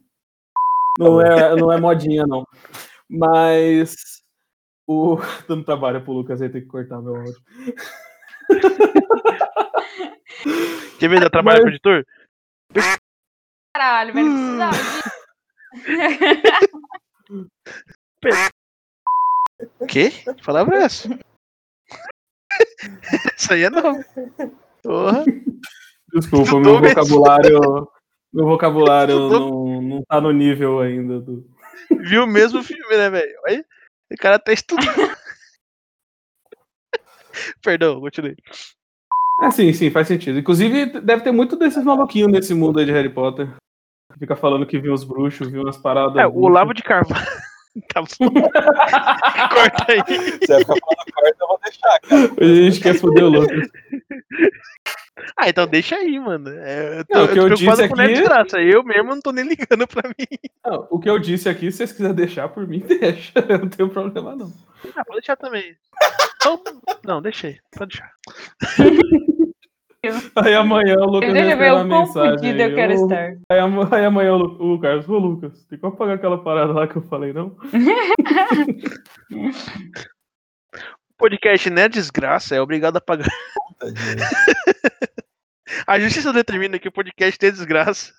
Não 0.98 1.20
é, 1.20 1.54
não 1.54 1.70
é 1.70 1.78
modinha, 1.78 2.26
não. 2.26 2.46
Mas 3.10 3.94
o. 4.86 5.18
Dando 5.46 5.64
trabalho 5.64 6.02
pro 6.02 6.14
Lucas 6.14 6.40
aí, 6.40 6.48
tem 6.48 6.62
que 6.62 6.68
cortar 6.68 7.02
meu 7.02 7.16
áudio. 7.16 7.36
Quer 10.98 11.08
ver 11.10 11.20
dar 11.20 11.28
trabalho 11.28 11.60
pro 11.60 11.70
editor? 11.70 12.06
Caralho, 13.74 14.14
mas 14.14 14.24
não 14.24 14.32
precisava 14.32 15.15
Quê? 19.88 20.10
Que 20.10 20.44
palavra 20.44 20.76
é 20.76 20.82
essa? 20.84 21.08
Isso 23.36 23.52
aí 23.52 23.64
é 23.64 23.70
não. 23.70 24.02
Porra. 24.82 25.24
Desculpa, 26.12 26.60
meu 26.60 26.80
mesmo. 26.80 26.88
vocabulário. 26.88 27.88
Meu 28.32 28.46
vocabulário 28.46 29.28
não, 29.28 29.82
não 29.82 30.02
tá 30.04 30.20
no 30.20 30.32
nível 30.32 30.80
ainda 30.80 31.20
do. 31.20 31.48
Viu 31.90 32.24
o 32.24 32.26
mesmo 32.26 32.62
filme, 32.62 32.96
né, 32.96 33.08
velho? 33.08 33.38
Olha, 33.46 33.64
o 34.12 34.16
cara 34.16 34.38
tá 34.38 34.52
estudando. 34.52 34.86
Perdão, 37.62 38.00
continuei. 38.00 38.36
É, 39.42 39.50
sim, 39.50 39.72
sim, 39.72 39.90
faz 39.90 40.08
sentido. 40.08 40.38
Inclusive, 40.38 41.00
deve 41.00 41.22
ter 41.22 41.32
muito 41.32 41.56
desses 41.56 41.84
maluquinhos 41.84 42.32
nesse 42.32 42.54
mundo 42.54 42.78
aí 42.78 42.86
de 42.86 42.92
Harry 42.92 43.10
Potter. 43.10 43.54
Fica 44.18 44.34
falando 44.36 44.66
que 44.66 44.78
viu 44.78 44.92
os 44.92 45.04
bruxos, 45.04 45.48
viu 45.48 45.62
umas 45.62 45.76
paradas. 45.76 46.16
É, 46.16 46.26
o. 46.26 46.40
Olavo 46.42 46.72
de 46.72 46.82
Carvalho. 46.82 47.26
tá 47.92 48.00
bom. 48.00 48.06
Corta 48.30 49.92
aí. 49.92 50.00
Se 50.06 50.58
ficar 50.58 50.64
falando 50.64 50.80
corta, 50.80 51.36
eu 51.40 51.46
vou 51.48 51.60
deixar, 51.62 52.00
cara. 52.00 52.30
A 52.40 52.44
gente 52.54 52.80
quer 52.80 52.94
foder 52.94 53.24
o 53.24 53.28
Lucas. 53.28 53.68
Ah, 55.38 55.48
então 55.48 55.66
deixa 55.66 55.96
aí, 55.96 56.18
mano. 56.20 56.48
É, 56.50 57.00
eu 57.00 57.04
tô, 57.06 57.14
Não, 57.18 57.24
o 57.24 57.28
que 57.28 57.38
eu 57.38 57.44
preocupado 57.46 57.82
disse 57.82 57.82
aqui- 58.02 58.14
Desgraça. 58.14 58.60
Eu 58.60 58.84
mesmo 58.84 59.10
não 59.14 59.20
tô 59.20 59.32
nem 59.32 59.46
ligando 59.46 59.86
pra 59.86 60.08
mim. 60.08 60.26
Não, 60.64 60.86
o 60.90 60.98
que 61.00 61.08
eu 61.10 61.18
disse 61.18 61.48
aqui, 61.48 61.70
se 61.70 61.78
vocês 61.78 61.92
quiserem 61.92 62.14
deixar 62.14 62.48
por 62.48 62.66
mim, 62.66 62.80
deixa. 62.80 63.32
Eu 63.48 63.58
não 63.58 63.68
tenho 63.68 63.88
problema, 63.88 64.36
não. 64.36 64.52
Ah, 64.94 65.04
pode 65.04 65.20
deixar 65.20 65.36
também. 65.36 65.74
Então, 66.36 66.62
não, 67.04 67.20
deixa 67.20 67.48
aí. 67.48 67.58
Pode 67.76 67.98
deixar. 67.98 68.12
Aí 70.36 70.54
amanhã 70.54 70.96
o 70.98 71.06
Lucas 71.10 71.32
Deixa 71.32 71.44
recebe 71.48 71.62
ver 71.64 71.72
uma 71.72 71.84
o 72.02 72.12
quão 72.12 72.24
eu 72.26 72.38
aí, 72.40 72.74
quero 72.74 72.92
"Ô, 73.00 73.04
estar. 73.04 73.36
Aí, 73.50 73.58
ama- 73.58 73.88
aí 73.92 74.04
amanhã 74.04 74.34
o, 74.34 74.74
o 74.74 74.80
Carlos, 74.80 75.08
ô 75.08 75.18
Lucas, 75.18 75.64
tem 75.66 75.78
como 75.78 75.96
pagar 75.96 76.14
aquela 76.14 76.42
parada 76.42 76.72
lá 76.72 76.86
que 76.86 76.96
eu 76.96 77.02
falei, 77.02 77.32
não? 77.32 77.56
Podcast 81.18 81.70
Nerd 81.70 81.94
Desgraça 81.94 82.54
é 82.54 82.60
obrigado 82.60 82.96
a 82.96 83.00
pagar. 83.00 83.26
A 85.86 85.98
justiça 85.98 86.32
determina 86.32 86.78
que 86.78 86.88
o 86.88 86.92
podcast 86.92 87.44
é 87.44 87.50
desgraça. 87.50 88.12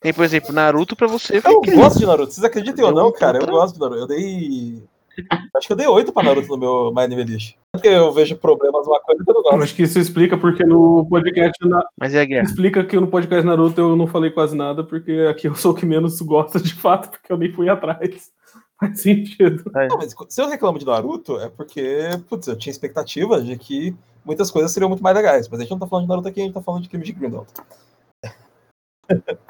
Tem, 0.00 0.14
por 0.14 0.24
exemplo, 0.24 0.52
Naruto 0.52 0.96
pra 0.96 1.06
você. 1.06 1.38
Eu 1.44 1.60
gosto 1.60 1.98
de 1.98 2.06
Naruto. 2.06 2.32
Vocês 2.32 2.44
acreditem 2.44 2.82
ou 2.84 2.90
Eu 2.90 2.96
não, 2.96 3.12
cara? 3.12 3.38
Eu 3.38 3.46
gosto 3.46 3.74
de 3.74 3.80
Naruto. 3.80 4.00
Eu 4.00 4.06
dei. 4.06 4.82
Acho 5.54 5.66
que 5.66 5.72
eu 5.72 5.76
dei 5.76 5.86
8 5.86 6.12
pra 6.12 6.22
Naruto 6.22 6.48
no 6.48 6.56
meu 6.56 6.92
My 6.94 7.02
Anime 7.02 7.24
List. 7.24 7.56
Porque 7.80 7.88
eu 7.88 8.12
vejo 8.12 8.36
problemas 8.36 8.86
numa 8.86 9.00
coisa 9.00 9.24
que 9.24 9.30
eu 9.30 9.34
não 9.34 9.42
gosto. 9.42 9.62
acho 9.62 9.74
que 9.74 9.82
isso 9.82 9.98
explica 9.98 10.36
porque 10.36 10.64
no 10.64 11.06
podcast 11.08 11.66
na- 11.68 11.84
Mas 11.98 12.14
é 12.14 12.20
a 12.20 12.24
guerra. 12.24 12.44
explica 12.44 12.84
que 12.84 12.98
no 12.98 13.06
podcast 13.08 13.46
Naruto 13.46 13.80
eu 13.80 13.96
não 13.96 14.06
falei 14.06 14.30
quase 14.30 14.56
nada, 14.56 14.84
porque 14.84 15.26
aqui 15.30 15.46
eu 15.48 15.54
sou 15.54 15.72
o 15.72 15.74
que 15.74 15.86
menos 15.86 16.20
gosta 16.20 16.60
de 16.60 16.74
fato, 16.74 17.10
porque 17.10 17.32
eu 17.32 17.36
nem 17.36 17.52
fui 17.52 17.68
atrás. 17.68 18.30
Faz 18.80 19.00
sentido. 19.00 19.64
Não, 19.74 19.96
mas 19.98 20.14
se 20.28 20.40
eu 20.40 20.48
reclamo 20.48 20.78
de 20.78 20.86
Naruto, 20.86 21.38
é 21.40 21.48
porque, 21.48 22.08
putz, 22.28 22.46
eu 22.46 22.56
tinha 22.56 22.70
expectativa 22.70 23.40
de 23.42 23.56
que 23.58 23.96
muitas 24.24 24.50
coisas 24.52 24.70
seriam 24.70 24.88
muito 24.88 25.02
mais 25.02 25.16
legais. 25.16 25.48
Mas 25.48 25.58
a 25.58 25.62
gente 25.64 25.72
não 25.72 25.80
tá 25.80 25.86
falando 25.88 26.04
de 26.04 26.08
Naruto 26.10 26.28
aqui, 26.28 26.40
a 26.40 26.44
gente 26.44 26.54
tá 26.54 26.62
falando 26.62 26.82
de 26.84 26.88
crime 26.88 27.04
de 27.04 27.12
Grindelwald. 27.12 27.50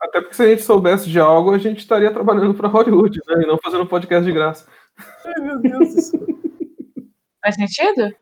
Até 0.00 0.20
porque 0.20 0.34
se 0.34 0.42
a 0.42 0.48
gente 0.48 0.62
soubesse 0.62 1.10
de 1.10 1.18
algo, 1.18 1.50
a 1.52 1.58
gente 1.58 1.78
estaria 1.78 2.12
trabalhando 2.12 2.54
pra 2.54 2.68
Hollywood, 2.68 3.20
né? 3.26 3.42
E 3.42 3.46
não 3.46 3.58
fazendo 3.62 3.84
podcast 3.86 4.24
de 4.24 4.32
graça. 4.32 4.66
Ai, 5.24 5.42
meu 5.42 5.58
Deus 5.58 5.94
do 5.94 6.00
céu. 6.00 6.37
Faz 7.48 7.54
sentido? 7.56 8.14